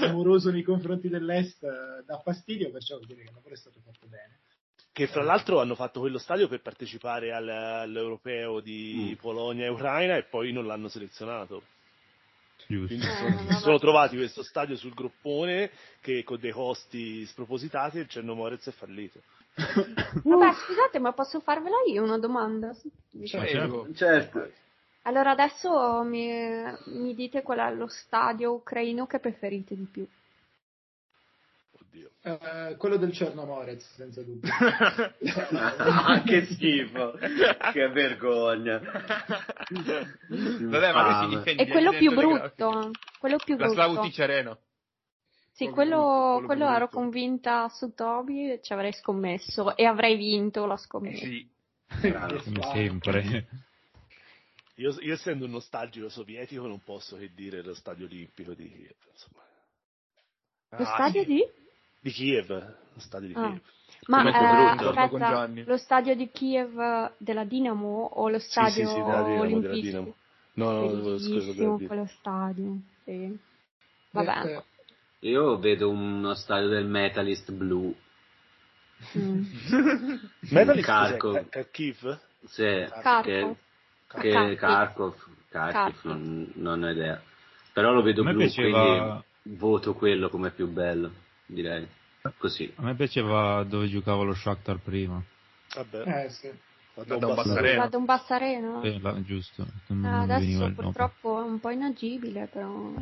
amoroso 0.01 0.51
nei 0.51 0.63
confronti 0.63 1.09
dell'Est 1.09 1.67
dà 2.07 2.19
fastidio, 2.19 2.71
perciò 2.71 2.97
vuol 2.97 3.09
dire 3.09 3.23
che 3.23 3.29
il 3.29 3.35
lavoro 3.35 3.55
è 3.55 3.59
stato 3.59 3.81
fatto 3.85 4.07
bene 4.09 4.39
che 4.97 5.09
fra 5.09 5.23
l'altro 5.23 5.61
hanno 5.61 5.75
fatto 5.75 6.01
quello 6.01 6.17
stadio 6.17 6.49
per 6.49 6.63
partecipare 6.63 7.31
al, 7.31 7.47
all'europeo 7.47 8.61
di 8.61 9.11
mm. 9.13 9.21
Polonia 9.21 9.67
e 9.67 9.69
Ucraina 9.69 10.17
e 10.17 10.23
poi 10.23 10.53
non 10.53 10.65
l'hanno 10.65 10.89
selezionato. 10.89 11.63
Quindi 12.67 13.07
eh, 13.07 13.15
sono, 13.15 13.39
si 13.39 13.61
sono 13.61 13.79
trovati 13.79 14.17
questo 14.17 14.43
stadio 14.43 14.77
sul 14.77 14.95
groppone 14.95 15.71
che 16.01 16.25
con 16.25 16.39
dei 16.41 16.51
costi 16.51 17.25
spropositati 17.27 17.99
il 17.99 18.09
Cernomorez 18.09 18.67
è 18.67 18.73
fallito. 18.73 19.21
Vabbè, 19.55 20.53
scusate, 20.53 20.99
ma 20.99 21.13
posso 21.13 21.41
farvela 21.41 21.77
io 21.87 22.03
una 22.03 22.19
domanda? 22.19 22.75
Certo. 23.25 23.89
certo. 23.95 24.51
Allora 25.03 25.31
adesso 25.31 26.03
mi, 26.03 26.29
mi 26.87 27.15
dite 27.15 27.43
qual 27.43 27.59
è 27.59 27.75
lo 27.75 27.87
stadio 27.87 28.55
ucraino 28.55 29.07
che 29.07 29.21
preferite 29.21 29.77
di 29.77 29.85
più. 29.91 30.07
Uh, 32.23 32.77
quello 32.77 32.97
del 32.97 33.13
Cernomorez, 33.13 33.95
senza 33.95 34.23
dubbio. 34.23 34.51
ah, 34.53 36.23
che 36.23 36.45
schifo, 36.47 37.13
che 37.73 37.89
vergogna. 37.89 38.79
Vabbè, 40.29 40.93
ma 40.93 41.23
si 41.23 41.37
difende. 41.37 41.63
È 41.63 41.69
quello 41.69 41.93
più 41.93 42.15
brutto, 42.15 42.91
quello 43.19 43.37
più 43.37 43.57
La 43.57 43.67
brutto. 43.67 43.73
Slavuti 43.75 44.13
Cereno. 44.13 44.59
Sì, 45.53 45.69
quello, 45.71 46.35
quello, 46.35 46.47
quello 46.47 46.69
ero 46.69 46.89
convinta 46.89 47.69
su 47.69 47.95
Toby, 47.95 48.61
ci 48.61 48.73
avrei 48.73 48.93
scommesso 48.93 49.75
e 49.77 49.85
avrei 49.87 50.17
vinto 50.17 50.67
la 50.67 50.77
scommessa. 50.77 51.25
Eh 51.25 51.29
sì. 51.29 51.55
Come 52.11 52.63
sempre. 52.73 53.47
Io, 54.79 54.95
io, 55.01 55.15
essendo 55.15 55.47
un 55.47 55.53
nostalgico 55.53 56.11
sovietico 56.11 56.67
non 56.67 56.83
posso 56.83 57.17
che 57.17 57.33
dire 57.33 57.63
lo 57.63 57.73
stadio 57.73 58.05
olimpico 58.05 58.53
di 58.53 58.71
Kiev. 58.71 58.97
Insomma. 59.11 59.43
Lo 60.71 60.85
ah, 60.85 60.85
stadio 60.85 61.25
di? 61.25 61.43
Di 62.07 62.13
Kiev, 62.13 62.49
lo 62.51 63.01
stadio 63.01 63.27
di 63.27 63.35
ah. 63.35 63.49
Kiev. 63.49 63.61
Ma 64.07 64.23
eh, 64.23 64.29
aspetta, 64.29 65.49
lo 65.65 65.77
stadio 65.77 66.15
di 66.15 66.31
Kiev 66.31 67.11
della 67.17 67.43
Dinamo 67.43 68.05
o 68.05 68.29
lo 68.29 68.39
stadio 68.39 68.71
sì, 68.71 68.85
sì, 68.85 68.87
sì, 68.87 69.03
della 69.03 69.23
Dinamo, 69.25 69.61
della 69.61 69.75
Dinamo. 69.75 70.15
No, 70.53 70.71
no, 70.89 71.19
scusa, 71.19 71.53
della 71.53 71.77
quello 71.85 72.07
stadio, 72.07 72.79
sì. 73.03 73.37
Vabbè. 74.13 74.55
Eh, 75.19 75.29
io 75.29 75.59
vedo 75.59 75.91
uno 75.91 76.35
stadio 76.35 76.69
del 76.69 76.87
Metalist 76.87 77.51
blu. 77.51 77.93
Mm. 79.19 79.43
Metalist 80.53 80.87
Kharkov. 80.87 81.49
Kharkiv? 81.49 82.21
Sì, 82.45 82.87
Kharkov. 83.03 83.57
Che, 84.07 84.21
che 84.21 84.55
Kharkov, 84.55 85.15
Kharkov, 85.49 86.05
non, 86.05 86.53
non 86.55 86.83
ho 86.85 86.89
idea. 86.89 87.21
Però 87.73 87.91
lo 87.91 88.03
vedo 88.03 88.23
blu, 88.23 88.37
piaceva... 88.37 89.25
quindi 89.43 89.57
voto 89.59 89.95
quello 89.95 90.29
come 90.29 90.51
più 90.51 90.69
bello 90.69 91.25
direi. 91.47 91.87
Così. 92.39 92.73
A 92.77 92.83
me 92.83 92.95
piaceva 92.95 93.63
dove 93.65 93.89
giocava 93.89 94.25
lo 94.25 94.35
Shakhtar 94.35 94.79
prima. 94.79 95.23
Vabbè. 95.75 96.25
Eh 96.25 96.31
sì. 96.31 96.51
Da 97.05 97.17
Don 97.19 97.35
Bassareno. 97.35 97.89
Don 97.89 98.05
Bassareno. 98.05 98.83
Eh, 98.83 98.99
là, 99.01 99.23
giusto. 99.23 99.67
Eh, 99.89 100.07
adesso 100.07 100.73
purtroppo 100.75 101.41
è 101.41 101.45
un 101.45 101.61
po' 101.61 101.71
inagibile, 101.71 102.49
però 102.51 102.95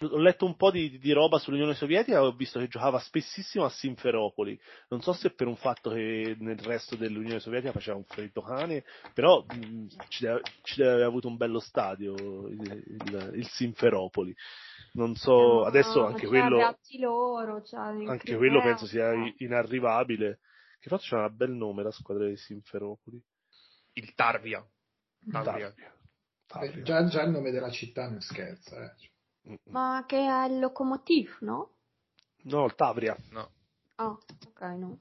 ho 0.00 0.18
letto 0.18 0.44
un 0.44 0.56
po' 0.56 0.70
di, 0.70 0.98
di, 0.98 1.12
roba 1.12 1.38
sull'Unione 1.38 1.74
Sovietica 1.74 2.18
e 2.18 2.20
ho 2.20 2.32
visto 2.32 2.58
che 2.58 2.68
giocava 2.68 2.98
spessissimo 2.98 3.64
a 3.64 3.68
Simferopoli. 3.68 4.58
Non 4.88 5.00
so 5.00 5.12
se 5.12 5.30
per 5.30 5.46
un 5.46 5.56
fatto 5.56 5.90
che 5.90 6.36
nel 6.38 6.58
resto 6.58 6.96
dell'Unione 6.96 7.40
Sovietica 7.40 7.72
faceva 7.72 7.96
un 7.96 8.04
freddo 8.04 8.40
cane, 8.42 8.84
però 9.12 9.44
mh, 9.44 9.86
ci, 10.08 10.24
deve, 10.24 10.42
ci, 10.62 10.76
deve, 10.76 10.92
aver 10.92 11.04
avuto 11.06 11.28
un 11.28 11.36
bello 11.36 11.58
stadio 11.58 12.14
il, 12.14 12.84
il, 12.86 13.30
il 13.34 13.46
Simferopoli. 13.48 14.34
Non 14.92 15.14
so, 15.16 15.64
adesso 15.64 16.04
anche 16.04 16.26
quello. 16.26 16.56
Loro, 17.00 17.60
anche 18.10 18.36
quello 18.36 18.60
penso 18.62 18.86
sia 18.86 19.12
inarrivabile. 19.38 20.40
Che 20.80 20.88
fatto 20.88 21.04
c'ha 21.08 21.26
un 21.26 21.36
bel 21.36 21.50
nome 21.50 21.82
la 21.82 21.90
squadra 21.90 22.26
di 22.26 22.36
Simferopoli. 22.36 23.20
Il 23.94 24.14
Tarvia. 24.14 24.64
Tarvia. 25.30 25.74
Tarvia. 26.46 26.82
Già, 26.82 27.04
già, 27.06 27.22
il 27.22 27.30
nome 27.30 27.50
della 27.50 27.70
città 27.70 28.08
non 28.08 28.20
scherza, 28.20 28.84
eh. 28.84 29.07
Ma 29.64 30.04
che 30.06 30.18
è 30.18 30.46
il 30.46 30.58
Lokomotiv, 30.58 31.38
no? 31.40 31.76
No, 32.42 32.64
il 32.64 32.74
Tavria. 32.74 33.16
No. 33.30 33.50
Ah, 33.96 34.10
ok, 34.10 34.60
no. 34.76 34.98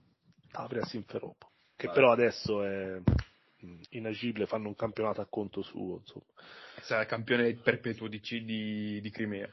Tavria 0.52 0.86
Sinferopo. 0.86 1.52
Che 1.76 1.90
però 1.90 2.11
adesso 2.11 2.64
è 2.64 2.99
inagibile, 3.90 4.48
fanno 4.48 4.68
un 4.68 4.76
campionato 4.76 5.22
a 5.22 5.28
conto 5.28 5.61
suo, 5.61 5.98
insomma. 5.98 6.26
Sarà 6.82 7.02
il 7.02 7.07
campione 7.07 7.53
perpetuo 7.56 8.07
di, 8.07 8.19
C 8.19 8.41
di, 8.41 8.99
di 8.99 9.10
Crimea. 9.11 9.49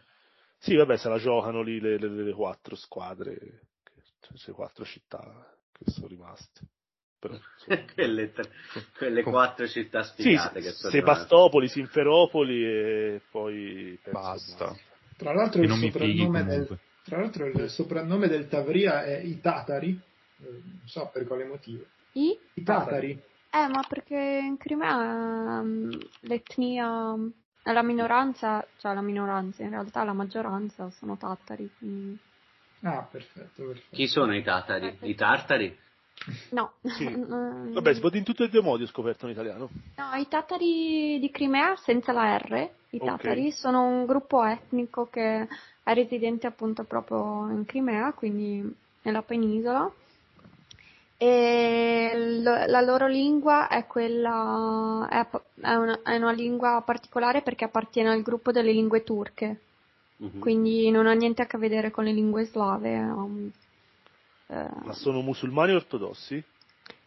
Sì, 0.58 0.74
vabbè, 0.74 0.96
se 0.96 1.08
la 1.08 1.18
giocano 1.18 1.60
lì 1.62 1.80
le, 1.80 1.98
le, 1.98 2.08
le 2.08 2.32
quattro 2.32 2.74
squadre, 2.76 3.34
le 3.34 4.52
quattro 4.52 4.84
città 4.84 5.54
che 5.70 5.90
sono 5.90 6.06
rimaste. 6.06 6.60
Però, 7.24 7.38
quelle, 7.94 8.32
tre, 8.32 8.50
quelle 8.98 9.22
quattro 9.22 9.66
città 9.66 10.02
sfigate 10.02 10.60
sì, 10.60 10.66
che 10.66 10.72
sono 10.74 10.92
Sebastopoli, 10.92 11.68
Simferopoli 11.68 12.64
e 12.66 13.22
poi 13.30 13.98
basta. 14.10 14.76
Tra 15.16 15.32
l'altro, 15.32 15.62
il 15.62 15.70
soprannome, 15.70 16.44
del, 16.44 16.78
tra 17.04 17.20
l'altro 17.20 17.46
il 17.46 17.70
soprannome 17.70 18.28
del 18.28 18.46
Tavria 18.48 19.04
è 19.04 19.18
i 19.18 19.40
Tatari, 19.40 19.98
eh, 20.40 20.44
non 20.44 20.82
so 20.84 21.08
per 21.10 21.26
quale 21.26 21.44
motivo. 21.46 21.84
I? 22.12 22.38
I 22.54 22.62
Tatari. 22.62 23.10
Eh, 23.50 23.68
ma 23.68 23.82
perché 23.88 24.16
in 24.16 24.58
Crimea 24.58 25.60
um, 25.60 25.96
l'etnia 26.22 27.16
la 27.72 27.82
minoranza, 27.82 28.66
cioè 28.76 28.92
la 28.92 29.00
minoranza, 29.00 29.62
in 29.62 29.70
realtà 29.70 30.04
la 30.04 30.12
maggioranza 30.12 30.90
sono 30.90 31.16
tattari. 31.16 31.70
Quindi... 31.78 32.18
Ah, 32.82 33.08
perfetto, 33.10 33.64
perfetto. 33.64 33.96
Chi 33.96 34.06
sono 34.08 34.36
i 34.36 34.42
tatari? 34.42 34.98
I 35.02 35.14
tartari? 35.14 35.78
No. 36.50 36.72
Sì. 36.82 37.04
Vabbè, 37.16 37.94
si 37.94 38.00
può 38.00 38.08
dire 38.08 38.20
in 38.20 38.24
tutti 38.24 38.42
e 38.42 38.48
due 38.48 38.62
modi, 38.62 38.84
ho 38.84 38.86
scoperto 38.86 39.26
in 39.26 39.32
italiano. 39.32 39.68
No, 39.96 40.14
i 40.18 40.26
tatari 40.28 41.18
di 41.20 41.30
Crimea, 41.30 41.76
senza 41.76 42.12
la 42.12 42.36
R, 42.36 42.68
i 42.90 42.98
tatari, 42.98 43.40
okay. 43.40 43.52
sono 43.52 43.82
un 43.82 44.06
gruppo 44.06 44.42
etnico 44.44 45.08
che 45.10 45.48
è 45.82 45.94
residente 45.94 46.46
appunto 46.46 46.84
proprio 46.84 47.48
in 47.50 47.64
Crimea, 47.66 48.12
quindi 48.12 48.74
nella 49.02 49.22
penisola. 49.22 49.90
E 51.16 52.12
l- 52.14 52.64
la 52.66 52.80
loro 52.80 53.06
lingua 53.06 53.68
è 53.68 53.86
quella, 53.86 55.06
è, 55.08 55.26
è, 55.60 55.74
una, 55.74 56.00
è, 56.02 56.16
una, 56.16 56.32
lingua 56.32 56.82
particolare 56.84 57.42
perché 57.42 57.64
appartiene 57.64 58.10
al 58.10 58.22
gruppo 58.22 58.50
delle 58.50 58.72
lingue 58.72 59.04
turche, 59.04 59.60
mm-hmm. 60.22 60.40
quindi 60.40 60.90
non 60.90 61.06
ha 61.06 61.12
niente 61.12 61.42
a 61.42 61.46
che 61.46 61.56
vedere 61.56 61.90
con 61.90 62.04
le 62.04 62.12
lingue 62.12 62.44
slave. 62.44 63.52
Eh, 64.46 64.68
Ma 64.82 64.92
sono 64.92 65.20
musulmani 65.20 65.72
o 65.72 65.76
ortodossi? 65.76 66.42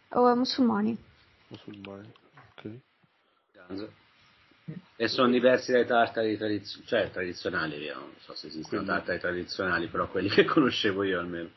Oh, 0.10 0.36
musulmani. 0.36 0.98
Musulmani, 1.50 2.12
ok. 2.50 2.80
E 4.96 5.08
sono 5.08 5.30
diversi 5.30 5.72
dai 5.72 5.86
tartari 5.86 6.36
tradiz- 6.38 6.84
cioè, 6.86 7.12
tradizionali, 7.12 7.78
io 7.78 7.96
non 7.96 8.14
so 8.20 8.34
se 8.34 8.48
esistono 8.48 8.82
Quindi... 8.82 8.88
tartari 8.88 9.20
tradizionali, 9.20 9.88
però 9.88 10.08
quelli 10.08 10.30
che 10.30 10.44
conoscevo 10.46 11.04
io 11.04 11.20
almeno. 11.20 11.50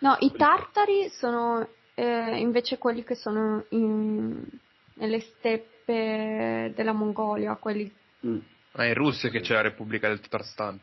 No, 0.00 0.16
i 0.20 0.32
tartari 0.32 1.08
sono 1.10 1.66
eh, 1.94 2.38
invece 2.38 2.76
quelli 2.76 3.04
che 3.04 3.14
sono 3.14 3.64
in, 3.70 4.44
nelle 4.94 5.20
steppe 5.20 6.72
della 6.74 6.92
Mongolia, 6.92 7.54
quelli... 7.56 7.90
Mm. 8.26 8.38
Ah, 8.72 8.84
in 8.86 8.94
Russia 8.94 9.30
che 9.30 9.40
c'è 9.40 9.54
la 9.54 9.62
Repubblica 9.62 10.08
del 10.08 10.20
Tatarstan. 10.20 10.78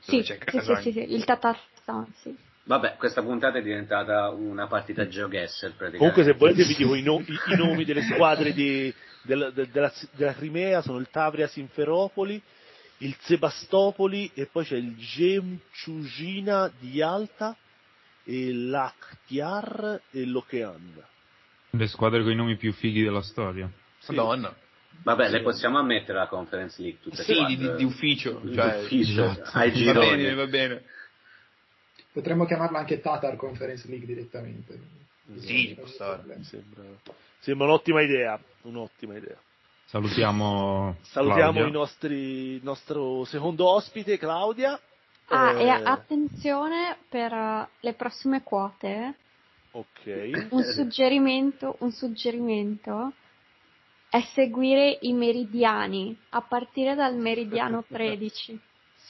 Sì, 0.00 0.22
sì, 0.22 0.38
sì, 0.48 0.60
sì, 0.82 0.92
sì, 0.92 1.12
il 1.12 1.24
Tatarstan, 1.24 2.12
sì. 2.14 2.36
Vabbè, 2.64 2.96
questa 2.96 3.22
puntata 3.22 3.58
è 3.58 3.62
diventata 3.62 4.30
una 4.30 4.66
partita 4.66 5.08
GeoGuessr 5.08 5.72
praticamente. 5.76 5.96
Comunque 5.98 6.24
se 6.24 6.32
volete 6.34 6.64
vi 6.64 6.74
dico 6.76 6.94
i, 6.94 7.02
no, 7.02 7.18
i, 7.18 7.38
i 7.52 7.56
nomi 7.56 7.84
delle 7.84 8.02
squadre 8.02 8.52
di, 8.52 8.92
del, 9.22 9.50
del, 9.54 9.68
della, 9.68 9.92
della, 10.12 10.34
Crimea, 10.34 10.82
sono 10.82 10.98
il 10.98 11.08
Tavria 11.10 11.48
Simferopoli, 11.48 12.40
il 12.98 13.16
Sebastopoli 13.20 14.30
e 14.34 14.46
poi 14.46 14.64
c'è 14.64 14.76
il 14.76 14.94
Gemciugina 14.96 16.70
di 16.78 17.00
Alta 17.02 17.56
e 18.24 18.52
l'Akhtiar 18.52 20.02
e 20.10 20.26
l'Okean. 20.26 21.02
Le 21.70 21.86
squadre 21.86 22.22
con 22.22 22.32
i 22.32 22.36
nomi 22.36 22.56
più 22.56 22.72
fighi 22.72 23.02
della 23.02 23.22
storia. 23.22 23.70
Sì. 23.98 24.14
Madonna. 24.14 24.54
Vabbè, 25.02 25.26
sì. 25.26 25.32
le 25.32 25.42
possiamo 25.42 25.78
ammettere 25.78 26.18
la 26.18 26.26
Conference 26.26 26.80
League 26.82 27.00
tutte 27.00 27.22
sì, 27.22 27.44
di, 27.46 27.56
di, 27.76 27.84
ufficio. 27.84 28.42
Cioè, 28.52 28.78
di 28.78 28.84
ufficio, 28.84 29.24
esatto. 29.24 29.58
ai 29.58 29.72
gironi. 29.72 30.06
Va 30.06 30.16
bene, 30.16 30.34
va 30.34 30.46
bene. 30.46 30.84
Potremmo 32.12 32.44
chiamarla 32.44 32.78
anche 32.78 33.00
Tatar 33.00 33.36
Conference 33.36 33.86
League 33.88 34.06
direttamente. 34.06 34.78
Sì, 35.36 35.74
può 35.76 35.86
stare. 35.86 36.22
Sembra, 36.42 36.82
sembra 37.38 37.66
un'ottima 37.66 38.02
idea, 38.02 38.38
un'ottima 38.62 39.16
idea. 39.16 39.38
Salutiamo, 39.84 40.96
Salutiamo 41.02 41.66
i 41.66 41.70
nostri, 41.70 42.54
il 42.54 42.62
nostro 42.62 43.24
secondo 43.24 43.68
ospite, 43.68 44.18
Claudia. 44.18 44.78
Ah, 45.26 45.52
eh... 45.52 45.64
e 45.64 45.68
attenzione 45.68 46.96
per 47.08 47.68
le 47.78 47.92
prossime 47.94 48.42
quote. 48.42 49.14
Ok. 49.72 50.48
Un 50.50 50.62
suggerimento, 50.62 51.76
un 51.80 51.92
suggerimento 51.92 53.12
è 54.08 54.20
seguire 54.34 54.98
i 55.02 55.12
meridiani 55.12 56.16
a 56.30 56.40
partire 56.40 56.96
dal 56.96 57.16
meridiano 57.16 57.84
13. 57.90 58.60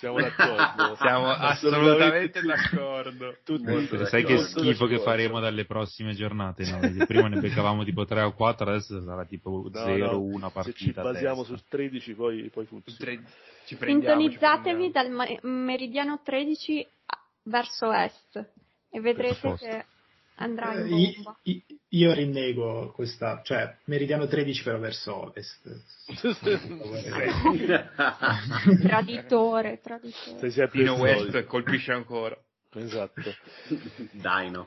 Siamo 0.00 0.18
d'accordo. 0.18 0.96
Siamo 0.96 1.28
assolutamente 1.28 2.40
d'accordo. 2.40 3.36
Tutti, 3.44 4.06
sai 4.06 4.24
che 4.24 4.38
schifo 4.38 4.86
che 4.86 4.98
faremo 4.98 5.40
dalle 5.40 5.66
prossime 5.66 6.14
giornate. 6.14 6.64
No? 6.64 7.04
Prima 7.04 7.28
ne 7.28 7.38
beccavamo 7.38 7.84
tipo 7.84 8.06
3 8.06 8.22
o 8.22 8.32
4, 8.32 8.70
adesso 8.70 9.02
sarà 9.02 9.26
tipo 9.26 9.68
0 9.70 10.12
no, 10.12 10.20
1 10.20 10.50
partita. 10.50 10.78
Se 10.78 10.84
ci 10.84 10.92
basiamo 10.92 11.44
sul 11.44 11.62
13 11.68 12.14
poi, 12.14 12.48
poi 12.48 12.64
funziona. 12.64 13.20
Ci 13.66 13.76
prendiamo, 13.76 14.18
Sintonizzatevi 14.20 14.84
ci 14.86 14.90
dal 14.90 15.38
meridiano 15.42 16.20
13 16.24 16.88
verso 17.42 17.92
est 17.92 18.42
e 18.88 19.00
vedrete 19.00 19.54
che 19.58 19.84
andrà 20.40 20.74
in 20.74 20.86
eh, 20.86 21.12
bomba. 21.14 21.38
Io, 21.42 21.62
io 21.88 22.12
rinnego 22.12 22.92
questa, 22.94 23.40
cioè 23.44 23.76
meridiano 23.84 24.26
13 24.26 24.62
però 24.62 24.78
verso 24.78 25.16
ovest. 25.16 25.82
traditore, 28.82 29.80
traditore. 29.80 30.50
Se 30.50 30.68
Pino 30.68 30.94
West 30.94 31.44
colpisce 31.44 31.92
ancora. 31.92 32.36
Esatto. 32.72 33.34
Dino. 34.12 34.66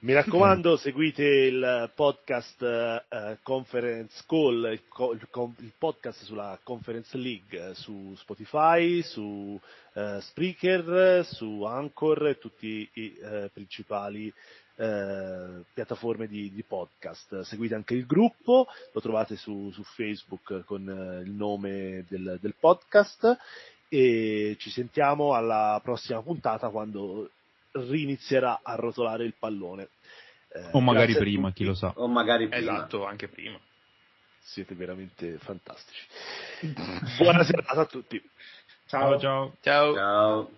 Mi 0.00 0.14
raccomando, 0.14 0.76
seguite 0.76 1.22
il 1.22 1.92
podcast 1.94 2.60
uh, 3.08 3.36
Conference 3.44 4.24
Call, 4.26 4.72
il, 4.72 4.82
co- 4.88 5.12
il, 5.12 5.28
com- 5.30 5.54
il, 5.60 5.72
podcast 5.78 6.24
sulla 6.24 6.58
Conference 6.60 7.16
League 7.16 7.74
su 7.74 8.12
Spotify, 8.16 9.00
su 9.02 9.60
uh, 9.92 10.18
Spreaker, 10.18 11.24
su 11.24 11.62
Anchor 11.62 12.26
e 12.26 12.38
tutti 12.38 12.90
i 12.94 13.16
uh, 13.22 13.48
principali 13.52 14.34
eh, 14.76 15.64
piattaforme 15.72 16.26
di, 16.26 16.52
di, 16.52 16.62
podcast. 16.62 17.40
Seguite 17.42 17.74
anche 17.74 17.94
il 17.94 18.06
gruppo, 18.06 18.66
lo 18.92 19.00
trovate 19.00 19.36
su, 19.36 19.70
su 19.72 19.82
Facebook 19.82 20.64
con 20.64 20.88
eh, 20.88 21.22
il 21.22 21.32
nome 21.32 22.04
del, 22.08 22.38
del, 22.40 22.54
podcast 22.58 23.36
e 23.88 24.56
ci 24.58 24.70
sentiamo 24.70 25.34
alla 25.34 25.80
prossima 25.82 26.22
puntata 26.22 26.70
quando 26.70 27.30
rinizierà 27.72 28.60
a 28.62 28.74
rotolare 28.74 29.24
il 29.24 29.34
pallone. 29.38 29.88
Eh, 30.48 30.68
o 30.72 30.80
magari 30.80 31.14
prima, 31.14 31.52
chi 31.52 31.64
lo 31.64 31.74
sa. 31.74 31.92
O 31.96 32.08
magari 32.08 32.48
prima. 32.48 32.72
Esatto, 32.72 33.04
anche 33.04 33.28
prima. 33.28 33.58
Siete 34.40 34.74
veramente 34.74 35.38
fantastici. 35.38 36.06
Buona 37.18 37.44
serata 37.44 37.82
a 37.82 37.86
tutti. 37.86 38.20
ciao. 38.86 39.18
ciao. 39.18 39.54
ciao. 39.60 39.94
ciao. 39.94 40.50